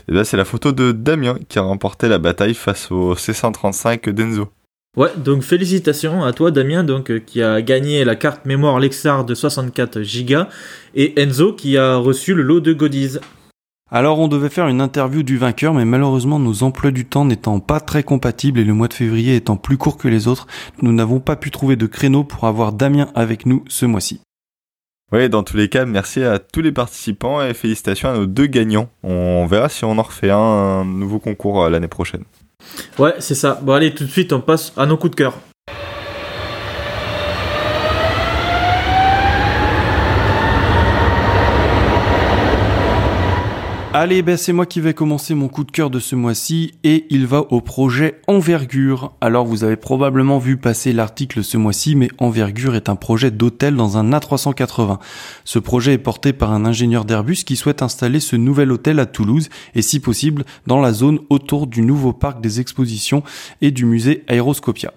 eh 0.08 0.12
ben, 0.12 0.24
c'est 0.24 0.36
la 0.36 0.44
photo 0.44 0.72
de 0.72 0.92
Damien 0.92 1.38
qui 1.48 1.58
a 1.58 1.62
remporté 1.62 2.06
la 2.06 2.18
bataille 2.18 2.52
face 2.52 2.92
au 2.92 3.14
C135 3.14 4.10
d'Enzo. 4.10 4.48
Ouais, 4.94 5.08
donc 5.16 5.42
félicitations 5.42 6.22
à 6.22 6.34
toi 6.34 6.50
Damien 6.50 6.84
donc 6.84 7.10
euh, 7.10 7.18
qui 7.18 7.42
a 7.42 7.62
gagné 7.62 8.04
la 8.04 8.14
carte 8.14 8.44
mémoire 8.44 8.78
Lexar 8.78 9.24
de 9.24 9.34
64 9.34 10.00
Go 10.26 10.42
et 10.94 11.18
Enzo 11.18 11.54
qui 11.54 11.78
a 11.78 11.96
reçu 11.96 12.34
le 12.34 12.42
lot 12.42 12.60
de 12.60 12.74
goodies. 12.74 13.16
Alors 13.94 14.18
on 14.18 14.26
devait 14.26 14.48
faire 14.48 14.68
une 14.68 14.80
interview 14.80 15.22
du 15.22 15.36
vainqueur, 15.36 15.74
mais 15.74 15.84
malheureusement 15.84 16.38
nos 16.38 16.62
emplois 16.62 16.92
du 16.92 17.04
temps 17.04 17.26
n'étant 17.26 17.60
pas 17.60 17.78
très 17.78 18.02
compatibles 18.02 18.58
et 18.58 18.64
le 18.64 18.72
mois 18.72 18.88
de 18.88 18.94
février 18.94 19.36
étant 19.36 19.58
plus 19.58 19.76
court 19.76 19.98
que 19.98 20.08
les 20.08 20.28
autres, 20.28 20.46
nous 20.80 20.94
n'avons 20.94 21.20
pas 21.20 21.36
pu 21.36 21.50
trouver 21.50 21.76
de 21.76 21.84
créneau 21.84 22.24
pour 22.24 22.44
avoir 22.44 22.72
Damien 22.72 23.10
avec 23.14 23.44
nous 23.44 23.62
ce 23.68 23.84
mois-ci. 23.84 24.22
Oui, 25.12 25.28
dans 25.28 25.42
tous 25.42 25.58
les 25.58 25.68
cas, 25.68 25.84
merci 25.84 26.24
à 26.24 26.38
tous 26.38 26.62
les 26.62 26.72
participants 26.72 27.42
et 27.42 27.52
félicitations 27.52 28.08
à 28.08 28.14
nos 28.14 28.24
deux 28.24 28.46
gagnants. 28.46 28.88
On 29.02 29.44
verra 29.44 29.68
si 29.68 29.84
on 29.84 29.98
en 29.98 30.02
refait 30.02 30.30
un, 30.30 30.86
nouveau 30.86 31.18
concours 31.18 31.62
euh, 31.62 31.68
l'année 31.68 31.86
prochaine. 31.86 32.24
Ouais, 32.98 33.12
c'est 33.18 33.34
ça. 33.34 33.60
Bon 33.62 33.74
allez, 33.74 33.92
tout 33.92 34.04
de 34.04 34.10
suite, 34.10 34.32
on 34.32 34.40
passe 34.40 34.72
à 34.78 34.86
nos 34.86 34.96
coups 34.96 35.10
de 35.10 35.16
cœur. 35.16 35.38
Allez, 44.02 44.22
ben 44.22 44.36
c'est 44.36 44.52
moi 44.52 44.66
qui 44.66 44.80
vais 44.80 44.94
commencer 44.94 45.32
mon 45.32 45.46
coup 45.46 45.62
de 45.62 45.70
cœur 45.70 45.88
de 45.88 46.00
ce 46.00 46.16
mois-ci 46.16 46.72
et 46.82 47.06
il 47.10 47.24
va 47.24 47.46
au 47.52 47.60
projet 47.60 48.20
Envergure. 48.26 49.12
Alors 49.20 49.44
vous 49.46 49.62
avez 49.62 49.76
probablement 49.76 50.38
vu 50.38 50.56
passer 50.56 50.92
l'article 50.92 51.44
ce 51.44 51.56
mois-ci, 51.56 51.94
mais 51.94 52.08
Envergure 52.18 52.74
est 52.74 52.88
un 52.88 52.96
projet 52.96 53.30
d'hôtel 53.30 53.76
dans 53.76 53.98
un 53.98 54.10
A380. 54.10 54.98
Ce 55.44 55.60
projet 55.60 55.92
est 55.92 55.98
porté 55.98 56.32
par 56.32 56.52
un 56.52 56.64
ingénieur 56.64 57.04
d'Airbus 57.04 57.44
qui 57.46 57.54
souhaite 57.54 57.80
installer 57.80 58.18
ce 58.18 58.34
nouvel 58.34 58.72
hôtel 58.72 58.98
à 58.98 59.06
Toulouse 59.06 59.50
et 59.76 59.82
si 59.82 60.00
possible 60.00 60.46
dans 60.66 60.80
la 60.80 60.92
zone 60.92 61.20
autour 61.30 61.68
du 61.68 61.82
nouveau 61.82 62.12
parc 62.12 62.40
des 62.40 62.58
expositions 62.58 63.22
et 63.60 63.70
du 63.70 63.84
musée 63.84 64.24
Aéroscopia 64.26 64.92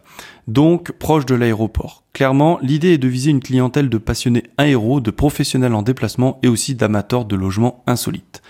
donc 0.47 0.91
proche 0.91 1.25
de 1.25 1.35
l'aéroport. 1.35 2.03
Clairement, 2.13 2.59
l'idée 2.61 2.93
est 2.93 2.97
de 2.97 3.09
viser 3.09 3.31
une 3.31 3.41
clientèle 3.41 3.89
de 3.89 3.97
passionnés 3.97 4.43
aéros, 4.57 5.01
de 5.01 5.11
professionnels 5.11 5.73
en 5.73 5.81
déplacement 5.81 6.39
et 6.43 6.47
aussi 6.47 6.73
d'amateurs 6.73 7.25
de 7.25 7.35
logements 7.35 7.83
insolites. 7.87 8.41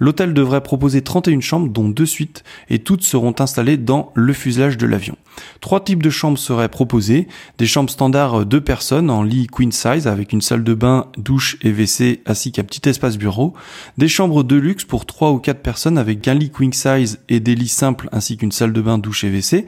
L'hôtel 0.00 0.34
devrait 0.34 0.62
proposer 0.62 1.02
31 1.02 1.40
chambres 1.40 1.68
dont 1.68 1.88
deux 1.88 2.06
suites 2.06 2.42
et 2.68 2.80
toutes 2.80 3.04
seront 3.04 3.34
installées 3.38 3.76
dans 3.76 4.10
le 4.14 4.32
fuselage 4.32 4.76
de 4.76 4.88
l'avion. 4.88 5.16
Trois 5.60 5.84
types 5.84 6.02
de 6.02 6.10
chambres 6.10 6.38
seraient 6.38 6.68
proposées, 6.68 7.28
des 7.58 7.66
chambres 7.66 7.90
standards 7.90 8.44
deux 8.44 8.60
personnes 8.60 9.08
en 9.08 9.22
lit 9.22 9.46
queen 9.46 9.70
size 9.70 10.08
avec 10.08 10.32
une 10.32 10.42
salle 10.42 10.64
de 10.64 10.74
bain, 10.74 11.06
douche 11.16 11.58
et 11.62 11.70
WC 11.70 12.22
ainsi 12.26 12.50
qu'un 12.50 12.64
petit 12.64 12.88
espace 12.88 13.16
bureau, 13.16 13.54
des 13.98 14.08
chambres 14.08 14.42
de 14.42 14.56
luxe 14.56 14.84
pour 14.84 15.06
trois 15.06 15.30
ou 15.30 15.38
quatre 15.38 15.62
personnes 15.62 15.96
avec 15.96 16.26
un 16.26 16.34
lit 16.34 16.50
queen 16.50 16.72
size 16.72 17.20
et 17.28 17.38
des 17.38 17.54
lits 17.54 17.68
simples 17.68 18.08
ainsi 18.10 18.36
qu'une 18.36 18.52
salle 18.52 18.72
de 18.72 18.80
bain, 18.80 18.98
douche 18.98 19.22
et 19.22 19.30
WC, 19.30 19.66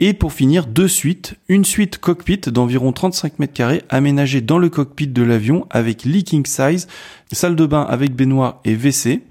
et 0.00 0.14
pour 0.14 0.32
finir, 0.32 0.66
deux 0.66 0.88
suites. 0.88 1.07
Une 1.48 1.64
suite 1.64 1.98
cockpit 1.98 2.40
d'environ 2.40 2.92
35 2.92 3.38
mètres 3.38 3.52
carrés 3.52 3.82
aménagée 3.88 4.40
dans 4.40 4.58
le 4.58 4.68
cockpit 4.68 5.06
de 5.06 5.22
l'avion 5.22 5.66
avec 5.70 6.04
leaking 6.04 6.44
size, 6.44 6.86
salle 7.32 7.56
de 7.56 7.66
bain 7.66 7.82
avec 7.82 8.14
baignoire 8.14 8.60
et 8.64 8.74
WC. 8.74 9.22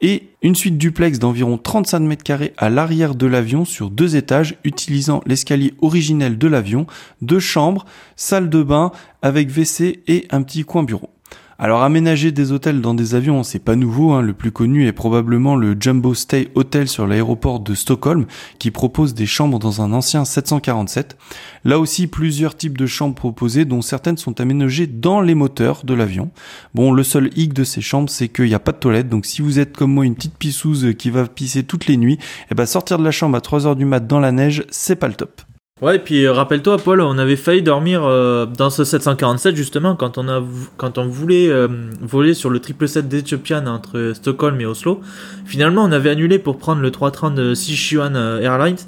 Et 0.00 0.28
une 0.42 0.54
suite 0.54 0.78
duplex 0.78 1.18
d'environ 1.18 1.58
35 1.58 2.00
mètres 2.00 2.22
carrés 2.22 2.52
à 2.56 2.70
l'arrière 2.70 3.16
de 3.16 3.26
l'avion 3.26 3.64
sur 3.64 3.90
deux 3.90 4.14
étages 4.14 4.54
utilisant 4.62 5.20
l'escalier 5.26 5.74
originel 5.82 6.38
de 6.38 6.46
l'avion, 6.46 6.86
deux 7.20 7.40
chambres, 7.40 7.84
salle 8.14 8.48
de 8.48 8.62
bain 8.62 8.92
avec 9.22 9.48
WC 9.48 10.00
et 10.06 10.28
un 10.30 10.42
petit 10.42 10.62
coin 10.64 10.84
bureau. 10.84 11.10
Alors 11.60 11.82
aménager 11.82 12.30
des 12.30 12.52
hôtels 12.52 12.80
dans 12.80 12.94
des 12.94 13.16
avions, 13.16 13.42
c'est 13.42 13.58
pas 13.58 13.74
nouveau. 13.74 14.12
Hein. 14.12 14.22
Le 14.22 14.32
plus 14.32 14.52
connu 14.52 14.86
est 14.86 14.92
probablement 14.92 15.56
le 15.56 15.76
Jumbo 15.78 16.14
Stay 16.14 16.52
Hotel 16.54 16.86
sur 16.86 17.08
l'aéroport 17.08 17.58
de 17.58 17.74
Stockholm, 17.74 18.26
qui 18.60 18.70
propose 18.70 19.12
des 19.12 19.26
chambres 19.26 19.58
dans 19.58 19.82
un 19.82 19.92
ancien 19.92 20.24
747. 20.24 21.16
Là 21.64 21.80
aussi, 21.80 22.06
plusieurs 22.06 22.56
types 22.56 22.78
de 22.78 22.86
chambres 22.86 23.16
proposées, 23.16 23.64
dont 23.64 23.82
certaines 23.82 24.18
sont 24.18 24.40
aménagées 24.40 24.86
dans 24.86 25.20
les 25.20 25.34
moteurs 25.34 25.84
de 25.84 25.94
l'avion. 25.94 26.30
Bon, 26.74 26.92
le 26.92 27.02
seul 27.02 27.36
hic 27.36 27.54
de 27.54 27.64
ces 27.64 27.80
chambres, 27.80 28.08
c'est 28.08 28.28
qu'il 28.28 28.44
n'y 28.44 28.54
a 28.54 28.60
pas 28.60 28.70
de 28.70 28.78
toilette. 28.78 29.08
Donc 29.08 29.26
si 29.26 29.42
vous 29.42 29.58
êtes 29.58 29.76
comme 29.76 29.92
moi 29.92 30.06
une 30.06 30.14
petite 30.14 30.38
pissouse 30.38 30.94
qui 30.96 31.10
va 31.10 31.26
pisser 31.26 31.64
toutes 31.64 31.86
les 31.86 31.96
nuits, 31.96 32.20
eh 32.52 32.54
ben 32.54 32.66
sortir 32.66 33.00
de 33.00 33.04
la 33.04 33.10
chambre 33.10 33.36
à 33.36 33.40
3 33.40 33.66
heures 33.66 33.74
du 33.74 33.84
mat 33.84 34.06
dans 34.06 34.20
la 34.20 34.30
neige, 34.30 34.64
c'est 34.70 34.94
pas 34.94 35.08
le 35.08 35.14
top. 35.14 35.42
Ouais, 35.80 35.96
et 35.96 35.98
puis 36.00 36.24
euh, 36.24 36.32
rappelle-toi, 36.32 36.78
Paul, 36.78 37.00
on 37.00 37.18
avait 37.18 37.36
failli 37.36 37.62
dormir 37.62 38.04
euh, 38.04 38.46
dans 38.46 38.68
ce 38.68 38.82
747 38.82 39.54
justement 39.54 39.94
quand 39.94 40.18
on, 40.18 40.28
a, 40.28 40.42
quand 40.76 40.98
on 40.98 41.06
voulait 41.06 41.48
euh, 41.48 41.68
voler 42.00 42.34
sur 42.34 42.50
le 42.50 42.58
777 42.58 43.08
d'Ethiopian 43.08 43.66
entre 43.66 44.12
Stockholm 44.14 44.60
et 44.60 44.66
Oslo. 44.66 45.00
Finalement, 45.46 45.84
on 45.84 45.92
avait 45.92 46.10
annulé 46.10 46.40
pour 46.40 46.58
prendre 46.58 46.82
le 46.82 46.90
330 46.90 47.34
de 47.36 47.54
Sichuan 47.54 48.16
Airlines 48.16 48.78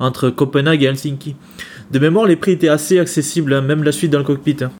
entre 0.00 0.30
Copenhague 0.30 0.82
et 0.82 0.86
Helsinki. 0.86 1.36
De 1.92 1.98
mémoire, 2.00 2.26
les 2.26 2.36
prix 2.36 2.52
étaient 2.52 2.68
assez 2.68 2.98
accessibles, 2.98 3.54
hein, 3.54 3.60
même 3.60 3.84
la 3.84 3.92
suite 3.92 4.10
dans 4.10 4.18
le 4.18 4.24
cockpit. 4.24 4.56
Hein. 4.62 4.72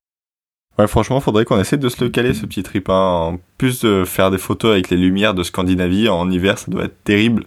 Ouais, 0.78 0.88
franchement, 0.88 1.20
faudrait 1.20 1.44
qu'on 1.44 1.60
essaie 1.60 1.76
de 1.76 1.88
se 1.88 2.02
le 2.02 2.10
caler 2.10 2.34
ce 2.34 2.46
petit 2.46 2.62
trip. 2.62 2.88
Hein. 2.88 2.94
En 2.94 3.40
plus 3.58 3.82
de 3.82 4.04
faire 4.04 4.30
des 4.32 4.38
photos 4.38 4.72
avec 4.72 4.90
les 4.90 4.96
lumières 4.96 5.34
de 5.34 5.44
Scandinavie 5.44 6.08
en 6.08 6.28
hiver, 6.30 6.58
ça 6.58 6.70
doit 6.70 6.84
être 6.84 7.04
terrible. 7.04 7.44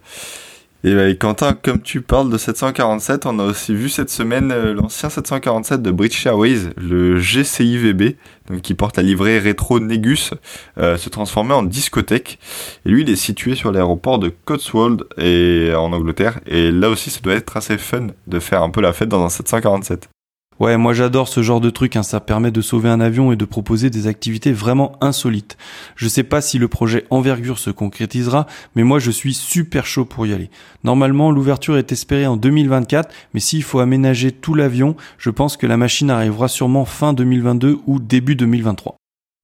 Et 0.86 0.94
bah, 0.94 1.14
Quentin, 1.14 1.54
comme 1.54 1.82
tu 1.82 2.02
parles 2.02 2.30
de 2.30 2.38
747, 2.38 3.26
on 3.26 3.40
a 3.40 3.46
aussi 3.46 3.74
vu 3.74 3.88
cette 3.88 4.10
semaine 4.10 4.52
euh, 4.52 4.74
l'ancien 4.74 5.10
747 5.10 5.82
de 5.82 5.92
British 5.92 6.26
Airways, 6.26 6.74
le 6.76 7.18
GCIVB, 7.18 8.18
donc 8.50 8.62
qui 8.62 8.74
porte 8.74 8.98
la 8.98 9.04
livrée 9.04 9.40
rétro 9.40 9.80
Negus, 9.80 10.32
euh, 10.78 10.98
se 10.98 11.08
transformer 11.08 11.54
en 11.54 11.64
discothèque. 11.64 12.38
Et 12.86 12.90
lui, 12.90 13.04
il 13.04 13.10
est 13.10 13.16
situé 13.16 13.56
sur 13.56 13.72
l'aéroport 13.72 14.20
de 14.20 14.34
Cotswold 14.44 15.06
et 15.18 15.72
en 15.74 15.94
Angleterre. 15.94 16.42
Et 16.48 16.70
là 16.70 16.90
aussi, 16.90 17.10
ça 17.12 17.22
doit 17.22 17.36
être 17.36 17.56
assez 17.56 17.78
fun 17.78 18.08
de 18.28 18.40
faire 18.40 18.62
un 18.62 18.70
peu 18.70 18.82
la 18.82 18.92
fête 18.92 19.08
dans 19.08 19.24
un 19.24 19.30
747. 19.30 20.10
Ouais, 20.60 20.78
moi 20.78 20.94
j'adore 20.94 21.28
ce 21.28 21.42
genre 21.42 21.62
de 21.62 21.70
truc, 21.70 21.96
hein. 21.96 22.04
ça 22.04 22.20
permet 22.20 22.52
de 22.52 22.62
sauver 22.62 22.90
un 22.90 23.02
avion 23.02 23.32
et 23.32 23.36
de 23.36 23.46
proposer 23.46 23.90
des 23.90 24.08
activités 24.08 24.52
vraiment 24.52 24.98
insolites. 25.02 25.58
Je 25.96 26.08
sais 26.08 26.24
pas 26.24 26.42
si 26.42 26.60
le 26.60 26.68
projet 26.68 27.06
envergure 27.10 27.58
se 27.58 27.72
concrétisera, 27.72 28.46
mais 28.76 28.84
moi 28.84 29.00
je 29.00 29.12
suis 29.12 29.34
super 29.34 29.86
chaud 29.86 30.06
pour 30.06 30.28
y 30.28 30.34
aller. 30.34 30.50
Normalement, 30.84 31.32
l'ouverture 31.32 31.78
est 31.78 31.92
espérée 31.92 32.28
en 32.28 32.38
2024, 32.38 33.10
mais 33.34 33.40
s'il 33.40 33.64
faut 33.64 33.80
aménager 33.80 34.32
tout 34.32 34.54
l'avion, 34.54 34.96
je 35.18 35.30
pense 35.30 35.58
que 35.58 35.66
la 35.66 35.78
machine 35.78 36.10
arrivera 36.10 36.48
sûrement 36.48 36.86
fin 36.86 37.14
2022 37.14 37.80
ou 37.88 38.00
début 38.00 38.36
2023. 38.36 38.96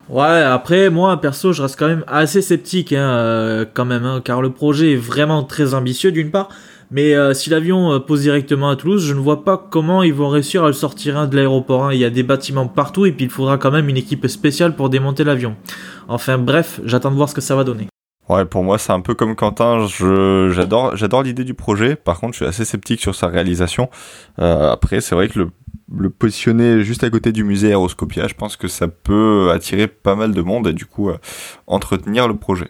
Ouais, 0.10 0.42
après, 0.42 0.90
moi, 0.90 1.22
perso, 1.22 1.54
je 1.54 1.62
reste 1.62 1.78
quand 1.78 1.88
même 1.88 2.04
assez 2.08 2.42
sceptique, 2.42 2.94
hein, 2.94 3.10
euh, 3.12 3.66
quand 3.72 3.86
même, 3.86 4.06
hein, 4.06 4.22
car 4.24 4.42
le 4.42 4.50
projet 4.50 4.94
est 4.94 4.98
vraiment 4.98 5.44
très 5.44 5.76
ambitieux 5.76 6.12
d'une 6.12 6.32
part, 6.32 6.50
mais 6.92 7.14
euh, 7.14 7.34
si 7.34 7.50
l'avion 7.50 7.94
euh, 7.94 8.00
pose 8.00 8.22
directement 8.22 8.70
à 8.70 8.76
Toulouse, 8.76 9.06
je 9.06 9.14
ne 9.14 9.20
vois 9.20 9.44
pas 9.44 9.58
comment 9.58 10.02
ils 10.02 10.14
vont 10.14 10.30
réussir 10.30 10.64
à 10.64 10.68
le 10.68 10.74
sortir 10.74 11.18
hein, 11.18 11.28
de 11.28 11.36
l'aéroport. 11.36 11.86
Hein. 11.86 11.94
Il 11.94 12.00
y 12.00 12.06
a 12.06 12.10
des 12.10 12.24
bâtiments 12.24 12.68
partout 12.68 13.06
et 13.06 13.12
puis 13.12 13.26
il 13.26 13.32
faudra 13.32 13.58
quand 13.58 13.72
même 13.72 13.90
une 13.90 13.98
équipe 13.98 14.26
spéciale 14.28 14.76
pour 14.76 14.90
démonter 14.90 15.24
l'avion. 15.24 15.56
Enfin 16.08 16.38
bref, 16.40 16.82
j'attends 16.86 17.12
de 17.12 17.16
voir 17.16 17.30
ce 17.30 17.36
que 17.36 17.42
ça 17.42 17.56
va 17.56 17.64
donner. 17.64 17.88
Ouais, 18.28 18.46
pour 18.46 18.64
moi, 18.64 18.78
c'est 18.78 18.92
un 18.92 19.02
peu 19.02 19.16
comme 19.16 19.36
Quentin. 19.36 19.88
J'adore, 19.88 20.96
j'adore 20.96 21.24
l'idée 21.24 21.44
du 21.44 21.56
projet. 21.56 21.96
Par 21.96 22.20
contre, 22.20 22.34
je 22.34 22.38
suis 22.38 22.46
assez 22.46 22.64
sceptique 22.64 23.02
sur 23.02 23.16
sa 23.16 23.28
réalisation. 23.28 23.90
Euh, 24.40 24.72
après, 24.72 25.02
c'est 25.02 25.16
vrai 25.16 25.30
que 25.30 25.40
le, 25.40 25.50
le, 25.92 26.12
positionner 26.12 26.84
juste 26.84 27.04
à 27.04 27.10
côté 27.10 27.32
du 27.32 27.44
musée 27.44 27.70
Aéroscopia, 27.70 28.28
je 28.28 28.36
pense 28.36 28.56
que 28.56 28.68
ça 28.68 28.88
peut 28.88 29.50
attirer 29.52 29.88
pas 29.88 30.16
mal 30.16 30.34
de 30.34 30.42
monde 30.44 30.68
et 30.68 30.74
du 30.74 30.86
coup 30.86 31.10
entretenir 31.66 32.28
le 32.28 32.36
projet. 32.36 32.70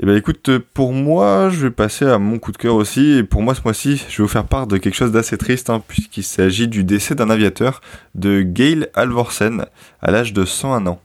Eh 0.00 0.06
ben 0.06 0.16
écoute, 0.16 0.48
pour 0.74 0.92
moi, 0.92 1.50
je 1.50 1.58
vais 1.58 1.70
passer 1.72 2.04
à 2.04 2.18
mon 2.18 2.38
coup 2.38 2.52
de 2.52 2.56
cœur 2.56 2.76
aussi. 2.76 3.18
Et 3.18 3.24
pour 3.24 3.42
moi, 3.42 3.56
ce 3.56 3.62
mois-ci, 3.64 3.96
je 4.08 4.18
vais 4.18 4.22
vous 4.22 4.28
faire 4.28 4.44
part 4.44 4.68
de 4.68 4.76
quelque 4.76 4.94
chose 4.94 5.10
d'assez 5.10 5.36
triste, 5.36 5.70
hein, 5.70 5.82
puisqu'il 5.88 6.22
s'agit 6.22 6.68
du 6.68 6.84
décès 6.84 7.16
d'un 7.16 7.30
aviateur, 7.30 7.80
de 8.14 8.42
Gail 8.42 8.86
Alvorsen, 8.94 9.66
à 10.00 10.10
l'âge 10.12 10.32
de 10.32 10.44
101 10.44 10.86
ans. 10.86 11.00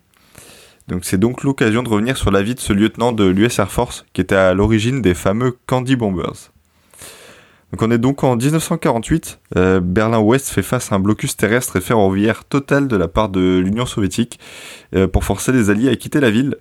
Donc 0.90 1.06
c'est 1.06 1.18
donc 1.18 1.44
l'occasion 1.44 1.82
de 1.82 1.90
revenir 1.90 2.18
sur 2.18 2.30
la 2.30 2.44
vie 2.44 2.54
de 2.54 2.60
ce 2.60 2.72
lieutenant 2.72 3.14
de 3.14 3.24
l'US 3.24 3.58
Air 3.58 3.72
Force, 3.72 4.06
qui 4.14 4.22
était 4.22 4.36
à 4.36 4.54
l'origine 4.54 5.02
des 5.02 5.16
fameux 5.16 5.58
Candy 5.66 5.96
Bombers. 5.96 6.52
Donc 7.74 7.82
on 7.82 7.90
est 7.90 7.98
donc 7.98 8.24
en 8.24 8.36
1948, 8.36 9.40
euh, 9.58 9.80
Berlin-Ouest 9.80 10.50
fait 10.50 10.62
face 10.62 10.92
à 10.92 10.96
un 10.96 11.00
blocus 11.00 11.36
terrestre 11.36 11.78
et 11.78 11.82
ferroviaire 11.82 12.46
total 12.46 12.88
de 12.88 12.96
la 12.96 13.08
part 13.08 13.30
de 13.30 13.58
l'Union 13.58 13.88
soviétique 13.88 14.40
euh, 14.96 15.08
pour 15.08 15.24
forcer 15.24 15.52
les 15.52 15.72
Alliés 15.72 15.90
à 15.90 15.96
quitter 15.96 16.20
la 16.20 16.30
ville. 16.30 16.58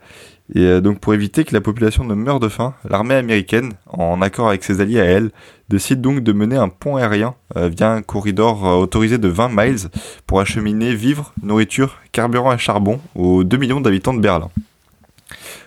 Et 0.54 0.60
euh, 0.60 0.80
donc 0.80 0.98
pour 0.98 1.14
éviter 1.14 1.44
que 1.44 1.54
la 1.54 1.60
population 1.60 2.04
ne 2.04 2.14
meure 2.14 2.40
de 2.40 2.48
faim, 2.48 2.74
l'armée 2.88 3.14
américaine, 3.14 3.72
en 3.86 4.20
accord 4.20 4.48
avec 4.48 4.64
ses 4.64 4.80
alliés 4.80 5.00
à 5.00 5.04
elle, 5.04 5.30
décide 5.68 6.00
donc 6.00 6.20
de 6.20 6.32
mener 6.32 6.56
un 6.56 6.68
pont 6.68 6.96
aérien 6.96 7.34
euh, 7.56 7.68
via 7.68 7.92
un 7.92 8.02
corridor 8.02 8.66
euh, 8.66 8.74
autorisé 8.74 9.18
de 9.18 9.28
20 9.28 9.50
miles 9.52 9.88
pour 10.26 10.40
acheminer 10.40 10.94
vivres, 10.94 11.32
nourriture, 11.42 11.98
carburant 12.12 12.52
et 12.52 12.58
charbon 12.58 13.00
aux 13.14 13.44
2 13.44 13.56
millions 13.56 13.80
d'habitants 13.80 14.14
de 14.14 14.20
Berlin. 14.20 14.50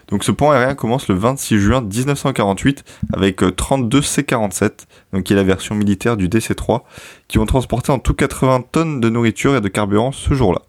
Donc 0.10 0.24
ce 0.24 0.32
pont 0.32 0.52
aérien 0.52 0.76
commence 0.76 1.08
le 1.08 1.16
26 1.16 1.58
juin 1.58 1.82
1948 1.82 2.84
avec 3.14 3.42
32 3.56 4.04
C-47, 4.04 4.86
donc 5.14 5.24
qui 5.24 5.34
est 5.34 5.36
la 5.36 5.44
version 5.44 5.74
militaire 5.74 6.16
du 6.16 6.30
DC-3, 6.30 6.82
qui 7.28 7.40
vont 7.40 7.48
transporter 7.48 7.92
en 7.92 7.98
tout 7.98 8.14
80 8.14 8.66
tonnes 8.72 9.02
de 9.02 9.10
nourriture 9.10 9.56
et 9.56 9.62
de 9.62 9.68
carburant 9.68 10.12
ce 10.12 10.36
jour-là. 10.36 10.62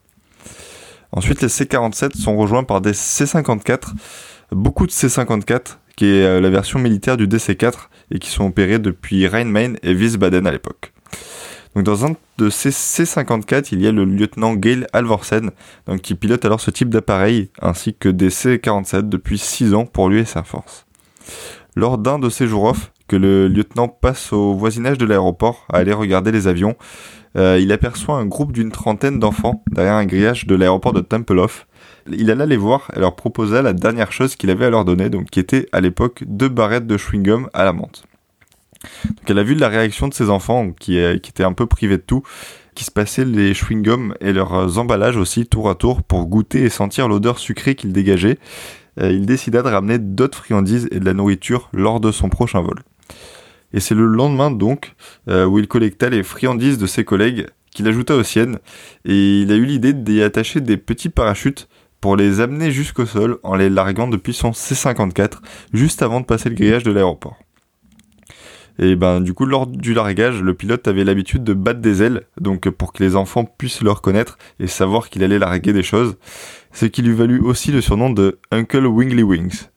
Ensuite, 1.17 1.41
les 1.41 1.49
C-47 1.49 2.15
sont 2.15 2.37
rejoints 2.37 2.63
par 2.63 2.83
des 2.83 2.93
C-54, 2.93 3.95
beaucoup 4.53 4.87
de 4.87 4.91
C-54, 4.91 5.79
qui 5.97 6.05
est 6.05 6.23
euh, 6.23 6.43
la 6.43 6.51
version 6.51 6.79
militaire 6.79 7.17
du 7.17 7.27
DC-4 7.27 7.89
et 8.11 8.19
qui 8.19 8.29
sont 8.29 8.45
opérés 8.45 8.79
depuis 8.79 9.27
Rhein-Main 9.27 9.77
et 9.83 9.95
Wiesbaden 9.95 10.47
à 10.47 10.51
l'époque. 10.51 10.93
Donc 11.75 11.85
dans 11.85 12.05
un 12.05 12.17
de 12.37 12.51
ces 12.51 12.71
C-54, 12.71 13.69
il 13.73 13.81
y 13.81 13.87
a 13.87 13.93
le 13.93 14.05
lieutenant 14.05 14.53
Gail 14.53 14.87
Alvorsen, 14.93 15.53
donc 15.87 16.03
qui 16.03 16.15
pilote 16.15 16.45
alors 16.45 16.61
ce 16.61 16.71
type 16.71 16.91
d'appareil, 16.91 17.49
ainsi 17.63 17.95
que 17.95 18.11
des 18.11 18.29
C-47 18.29 19.09
depuis 19.09 19.39
6 19.39 19.73
ans 19.73 19.87
pour 19.87 20.11
l'US 20.11 20.37
Air 20.37 20.47
Force. 20.47 20.85
Lors 21.77 21.97
d'un 21.97 22.19
de 22.19 22.29
ces 22.29 22.47
jours 22.47 22.65
off, 22.65 22.93
que 23.09 23.17
le 23.17 23.49
lieutenant 23.49 23.89
passe 23.89 24.33
au 24.33 24.55
voisinage 24.55 24.99
de 24.99 25.07
l'aéroport 25.07 25.67
à 25.73 25.79
aller 25.79 25.93
regarder 25.93 26.33
les 26.33 26.47
avions, 26.47 26.77
euh, 27.37 27.59
il 27.61 27.73
aperçoit 27.73 28.17
un 28.17 28.27
groupe 28.27 28.53
d'une 28.53 28.73
trentaine 28.73 29.19
d'enfants 29.19 29.63
derrière 29.71 29.95
un 29.95 30.07
grillage 30.07 30.47
de 30.47 30.55
l'aéroport 30.55 30.93
de 30.93 31.01
Tempelhof. 31.01 31.67
Il 32.11 32.31
alla 32.31 32.47
les 32.47 32.57
voir 32.57 32.91
et 32.97 33.01
leur 33.01 33.17
proposa 33.17 33.63
la 33.63 33.73
dernière 33.73 34.13
chose 34.13 34.37
qu'il 34.37 34.51
avait 34.51 34.67
à 34.67 34.71
leur 34.71 34.85
donner, 34.85 35.11
donc 35.11 35.31
qui 35.31 35.41
était 35.41 35.69
à 35.73 35.81
l'époque 35.81 36.25
deux 36.27 36.49
barrettes 36.49 36.87
de 36.87 36.97
chewing-gum 36.97 37.49
à 37.53 37.65
la 37.65 37.73
menthe. 37.73 38.05
Elle 39.27 39.39
a 39.39 39.43
vu 39.43 39.55
la 39.55 39.69
réaction 39.69 40.09
de 40.09 40.15
ces 40.15 40.31
enfants 40.31 40.71
qui, 40.71 40.99
euh, 40.99 41.19
qui 41.19 41.31
étaient 41.31 41.45
un 41.45 41.53
peu 41.53 41.67
privés 41.67 41.97
de 41.97 42.03
tout, 42.03 42.23
qui 42.75 42.85
se 42.85 42.91
passaient 42.91 43.25
les 43.25 43.53
chewing-gums 43.55 44.15
et 44.21 44.33
leurs 44.33 44.79
emballages 44.79 45.17
aussi 45.17 45.47
tour 45.47 45.69
à 45.69 45.75
tour 45.75 46.03
pour 46.03 46.27
goûter 46.27 46.63
et 46.63 46.69
sentir 46.69 47.09
l'odeur 47.09 47.39
sucrée 47.39 47.75
qu'ils 47.75 47.93
dégageaient. 47.93 48.39
Euh, 49.01 49.11
il 49.11 49.27
décida 49.27 49.63
de 49.63 49.69
ramener 49.69 49.99
d'autres 49.99 50.39
friandises 50.39 50.89
et 50.91 51.01
de 51.01 51.05
la 51.05 51.13
nourriture 51.13 51.69
lors 51.73 52.01
de 52.01 52.13
son 52.13 52.29
prochain 52.29 52.61
vol. 52.61 52.77
Et 53.77 53.81
c'est 53.81 53.94
le 53.94 54.07
lendemain 54.07 54.51
donc 54.51 54.94
euh, 55.28 55.44
où 55.44 55.59
il 55.59 55.69
collecta 55.69 56.09
les 56.09 56.23
friandises 56.23 56.78
de 56.78 56.86
ses 56.86 57.05
collègues 57.05 57.47
qu'il 57.70 57.86
ajouta 57.86 58.16
aux 58.16 58.23
siennes 58.23 58.59
et 59.05 59.43
il 59.43 59.53
a 59.53 59.55
eu 59.55 59.66
l'idée 59.66 59.93
d'y 59.93 60.23
attacher 60.23 60.62
des 60.62 60.78
petits 60.78 61.11
parachutes 61.11 61.69
pour 62.01 62.16
les 62.16 62.40
amener 62.40 62.70
jusqu'au 62.70 63.05
sol 63.05 63.39
en 63.43 63.55
les 63.55 63.69
larguant 63.69 64.09
depuis 64.09 64.32
son 64.32 64.53
C54 64.53 65.40
juste 65.74 66.01
avant 66.01 66.20
de 66.20 66.24
passer 66.24 66.48
le 66.48 66.55
grillage 66.55 66.85
de 66.85 66.90
l'aéroport. 66.90 67.36
Et 68.78 68.97
ben 68.97 69.20
du 69.20 69.35
coup 69.35 69.44
lors 69.44 69.66
du 69.66 69.93
largage, 69.93 70.40
le 70.40 70.55
pilote 70.55 70.89
avait 70.89 71.05
l'habitude 71.05 71.44
de 71.44 71.53
battre 71.53 71.81
des 71.81 72.03
ailes, 72.03 72.23
donc 72.40 72.70
pour 72.70 72.94
que 72.94 73.05
les 73.05 73.15
enfants 73.15 73.44
puissent 73.44 73.82
le 73.82 73.90
reconnaître 73.90 74.39
et 74.59 74.69
savoir 74.69 75.11
qu'il 75.11 75.23
allait 75.23 75.39
larguer 75.39 75.74
des 75.74 75.82
choses, 75.82 76.16
ce 76.73 76.86
qui 76.86 77.03
lui 77.03 77.15
valut 77.15 77.40
aussi 77.40 77.73
le 77.73 77.82
surnom 77.82 78.09
de 78.09 78.39
Uncle 78.53 78.86
Wingly 78.86 79.23
Wings. 79.23 79.69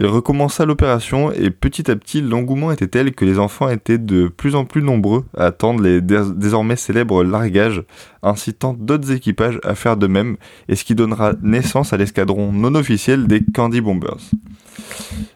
Il 0.00 0.06
recommença 0.06 0.64
l'opération 0.64 1.32
et 1.32 1.50
petit 1.50 1.90
à 1.90 1.96
petit 1.96 2.20
l'engouement 2.20 2.70
était 2.70 2.86
tel 2.86 3.12
que 3.12 3.24
les 3.24 3.40
enfants 3.40 3.68
étaient 3.68 3.98
de 3.98 4.28
plus 4.28 4.54
en 4.54 4.64
plus 4.64 4.80
nombreux 4.80 5.24
à 5.36 5.46
attendre 5.46 5.82
les 5.82 6.00
désormais 6.00 6.76
célèbres 6.76 7.24
largages, 7.24 7.82
incitant 8.22 8.74
d'autres 8.74 9.10
équipages 9.10 9.58
à 9.64 9.74
faire 9.74 9.96
de 9.96 10.06
même, 10.06 10.36
et 10.68 10.76
ce 10.76 10.84
qui 10.84 10.94
donnera 10.94 11.32
naissance 11.42 11.92
à 11.92 11.96
l'escadron 11.96 12.52
non 12.52 12.76
officiel 12.76 13.26
des 13.26 13.42
Candy 13.42 13.80
Bombers. 13.80 14.30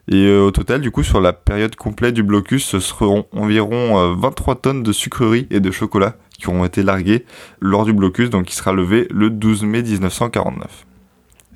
Et 0.06 0.26
euh, 0.26 0.44
au 0.44 0.52
total, 0.52 0.80
du 0.80 0.92
coup, 0.92 1.02
sur 1.02 1.20
la 1.20 1.32
période 1.32 1.74
complète 1.74 2.14
du 2.14 2.22
blocus, 2.22 2.64
ce 2.64 2.78
seront 2.78 3.26
environ 3.32 4.14
23 4.14 4.54
euh, 4.54 4.58
tonnes 4.58 4.82
de 4.84 4.92
sucreries 4.92 5.48
et 5.50 5.58
de 5.58 5.72
chocolat 5.72 6.14
qui 6.38 6.48
auront 6.48 6.64
été 6.64 6.84
larguées 6.84 7.24
lors 7.60 7.84
du 7.84 7.92
blocus, 7.92 8.30
donc 8.30 8.44
qui 8.44 8.54
sera 8.54 8.72
levé 8.72 9.08
le 9.10 9.28
12 9.28 9.64
mai 9.64 9.82
1949. 9.82 10.86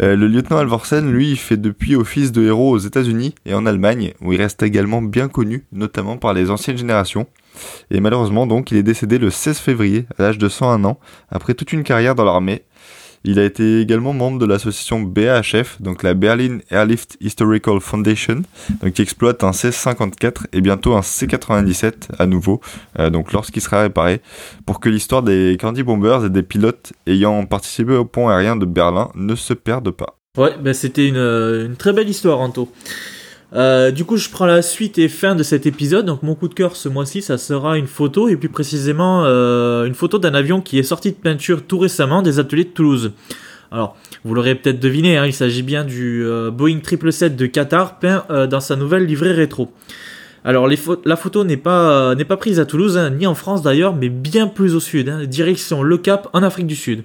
Euh, 0.03 0.15
le 0.15 0.29
lieutenant 0.29 0.59
Alvorsen, 0.59 1.11
lui, 1.11 1.37
fait 1.37 1.57
depuis 1.57 1.97
office 1.97 2.31
de 2.31 2.43
héros 2.43 2.71
aux 2.71 2.79
États-Unis 2.79 3.35
et 3.47 3.55
en 3.55 3.65
Allemagne, 3.65 4.13
où 4.21 4.33
il 4.33 4.41
reste 4.41 4.63
également 4.63 5.01
bien 5.01 5.29
connu, 5.29 5.65
notamment 5.73 6.19
par 6.19 6.35
les 6.35 6.51
anciennes 6.51 6.77
générations. 6.77 7.27
Et 7.91 8.01
malheureusement, 8.01 8.47
donc, 8.47 8.71
il 8.71 8.77
est 8.77 8.83
décédé 8.83 9.19
le 9.19 9.31
16 9.31 9.59
février, 9.59 10.07
à 10.19 10.23
l'âge 10.23 10.39
de 10.39 10.49
101 10.49 10.85
ans, 10.85 10.99
après 11.31 11.55
toute 11.55 11.73
une 11.73 11.83
carrière 11.83 12.15
dans 12.15 12.25
l'armée. 12.25 12.65
Il 13.29 13.41
a 13.41 13.45
été 13.45 13.81
également 13.81 14.13
membre 14.13 14.39
de 14.39 14.47
l'association 14.47 15.01
BAHF, 15.01 15.83
donc 15.83 16.05
la 16.05 16.15
Berlin 16.15 16.59
Airlift 16.71 17.17
Historical 17.21 17.81
Foundation, 17.81 18.43
donc 18.81 18.93
qui 18.93 19.03
exploite 19.03 19.43
un 19.43 19.53
C-54 19.53 20.47
et 20.53 20.61
bientôt 20.61 20.95
un 20.95 21.03
C-97 21.03 21.93
à 22.21 22.27
nouveau, 22.27 22.61
euh, 23.01 23.11
donc 23.11 23.33
lorsqu'il 23.33 23.61
sera 23.61 23.83
réparé, 23.83 24.21
pour 24.65 24.79
que 24.79 24.89
l'histoire 24.89 25.25
des 25.25 25.57
Candy 25.61 25.83
Bombers 25.83 26.25
et 26.25 26.31
des 26.31 26.45
pilotes 26.45 26.93
ayant 27.09 27.45
participé 27.47 27.95
au 27.95 28.05
pont 28.05 28.29
aérien 28.29 28.55
de 28.55 28.65
Berlin 28.65 29.11
ne 29.17 29.35
se 29.35 29.55
perde 29.55 29.91
pas. 29.91 30.17
Ouais, 30.39 30.53
ben 30.63 30.73
c'était 30.73 31.09
une, 31.09 31.17
une, 31.17 31.77
très 31.77 31.93
belle 31.93 32.09
histoire, 32.09 32.39
Anto. 32.39 32.71
Euh, 33.53 33.91
du 33.91 34.05
coup, 34.05 34.17
je 34.17 34.29
prends 34.29 34.47
la 34.47 34.61
suite 34.63 34.99
et 34.99 35.09
fin 35.09 35.35
de 35.35 35.43
cet 35.43 35.67
épisode. 35.67 36.07
Donc, 36.07 36.23
mon 36.23 36.35
coup 36.35 36.49
de 36.49 36.55
cœur 36.55 36.77
ce 36.77 36.89
mois-ci, 36.89 37.23
ça 37.23 37.39
sera 37.39 37.79
une 37.79 37.87
photo, 37.87 38.29
et 38.29 38.37
plus 38.37 38.49
précisément 38.49 39.23
euh, 39.25 39.85
une 39.85 39.95
photo 39.95 40.19
d'un 40.19 40.35
avion 40.35 40.61
qui 40.61 40.79
est 40.79 40.83
sorti 40.83 41.13
de 41.13 41.17
peinture 41.17 41.63
tout 41.63 41.79
récemment 41.79 42.23
des 42.23 42.39
ateliers 42.39 42.65
de 42.65 42.71
Toulouse. 42.71 43.13
Alors, 43.71 43.97
vous 44.25 44.35
l'aurez 44.35 44.55
peut-être 44.55 44.81
deviné, 44.81 45.17
hein, 45.17 45.27
il 45.27 45.33
s'agit 45.33 45.63
bien 45.63 45.85
du 45.85 46.25
euh, 46.25 46.51
Boeing 46.51 46.79
777 46.79 47.37
de 47.37 47.47
Qatar, 47.47 47.99
peint 47.99 48.25
dans 48.49 48.61
sa 48.61 48.77
nouvelle 48.77 49.07
livrée 49.07 49.33
rétro. 49.33 49.73
Alors, 50.45 50.69
la 50.69 51.17
photo 51.17 51.45
n'est 51.45 51.57
pas, 51.57 52.15
prise 52.39 52.61
à 52.61 52.67
Toulouse, 52.67 52.97
hein, 52.97 53.11
ni 53.11 53.27
en 53.27 53.35
France 53.35 53.63
d'ailleurs, 53.63 53.95
mais 53.95 54.09
bien 54.09 54.47
plus 54.47 54.77
au 54.77 54.81
sud, 54.81 55.09
hein, 55.09 55.25
direction 55.25 55.83
Le 55.83 55.99
Cap 55.99 56.29
en 56.33 56.43
Afrique 56.45 56.69
du 56.69 56.77
Sud. 56.77 57.03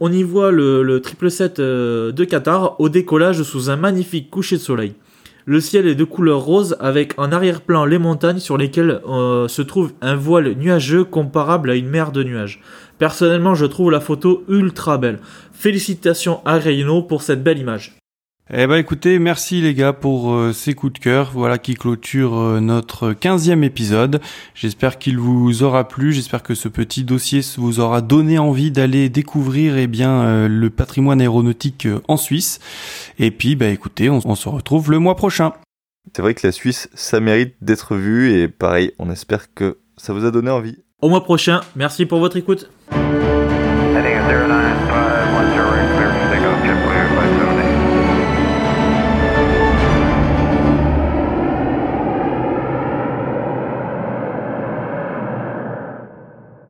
On 0.00 0.10
y 0.12 0.22
voit 0.22 0.50
le, 0.50 0.82
le 0.82 1.02
777 1.02 1.60
de 1.60 2.24
Qatar 2.24 2.80
au 2.80 2.88
décollage 2.88 3.42
sous 3.42 3.68
un 3.68 3.76
magnifique 3.76 4.30
coucher 4.30 4.56
de 4.56 4.62
soleil. 4.62 4.94
Le 5.50 5.62
ciel 5.62 5.86
est 5.86 5.94
de 5.94 6.04
couleur 6.04 6.40
rose 6.40 6.76
avec 6.78 7.14
en 7.16 7.32
arrière-plan 7.32 7.86
les 7.86 7.96
montagnes 7.96 8.38
sur 8.38 8.58
lesquelles 8.58 9.00
euh, 9.08 9.48
se 9.48 9.62
trouve 9.62 9.94
un 10.02 10.14
voile 10.14 10.52
nuageux 10.52 11.04
comparable 11.04 11.70
à 11.70 11.74
une 11.74 11.88
mer 11.88 12.12
de 12.12 12.22
nuages. 12.22 12.60
Personnellement, 12.98 13.54
je 13.54 13.64
trouve 13.64 13.90
la 13.90 14.00
photo 14.00 14.44
ultra 14.50 14.98
belle. 14.98 15.20
Félicitations 15.54 16.42
à 16.44 16.58
Reyno 16.58 17.00
pour 17.00 17.22
cette 17.22 17.42
belle 17.42 17.60
image. 17.60 17.97
Eh 18.50 18.66
ben 18.66 18.76
écoutez, 18.76 19.18
merci 19.18 19.60
les 19.60 19.74
gars 19.74 19.92
pour 19.92 20.32
euh, 20.32 20.54
ces 20.54 20.72
coups 20.72 20.94
de 20.94 20.98
cœur, 20.98 21.32
voilà 21.34 21.58
qui 21.58 21.74
clôture 21.74 22.34
euh, 22.38 22.60
notre 22.60 23.12
15e 23.12 23.62
épisode. 23.62 24.22
J'espère 24.54 24.96
qu'il 24.98 25.18
vous 25.18 25.62
aura 25.62 25.86
plu, 25.86 26.14
j'espère 26.14 26.42
que 26.42 26.54
ce 26.54 26.68
petit 26.68 27.04
dossier 27.04 27.42
vous 27.58 27.78
aura 27.78 28.00
donné 28.00 28.38
envie 28.38 28.70
d'aller 28.70 29.10
découvrir 29.10 29.76
eh 29.76 29.86
bien 29.86 30.22
euh, 30.22 30.48
le 30.48 30.70
patrimoine 30.70 31.20
aéronautique 31.20 31.86
en 32.08 32.16
Suisse. 32.16 32.58
Et 33.18 33.30
puis 33.30 33.54
bah 33.54 33.68
écoutez, 33.68 34.08
on, 34.08 34.20
on 34.24 34.34
se 34.34 34.48
retrouve 34.48 34.90
le 34.90 34.98
mois 34.98 35.14
prochain. 35.14 35.52
C'est 36.16 36.22
vrai 36.22 36.32
que 36.32 36.46
la 36.46 36.52
Suisse, 36.52 36.88
ça 36.94 37.20
mérite 37.20 37.54
d'être 37.60 37.96
vu 37.96 38.32
et 38.32 38.48
pareil, 38.48 38.92
on 38.98 39.10
espère 39.10 39.52
que 39.52 39.76
ça 39.98 40.14
vous 40.14 40.24
a 40.24 40.30
donné 40.30 40.50
envie. 40.50 40.78
Au 41.02 41.10
mois 41.10 41.22
prochain, 41.22 41.60
merci 41.76 42.06
pour 42.06 42.18
votre 42.18 42.38
écoute. 42.38 42.70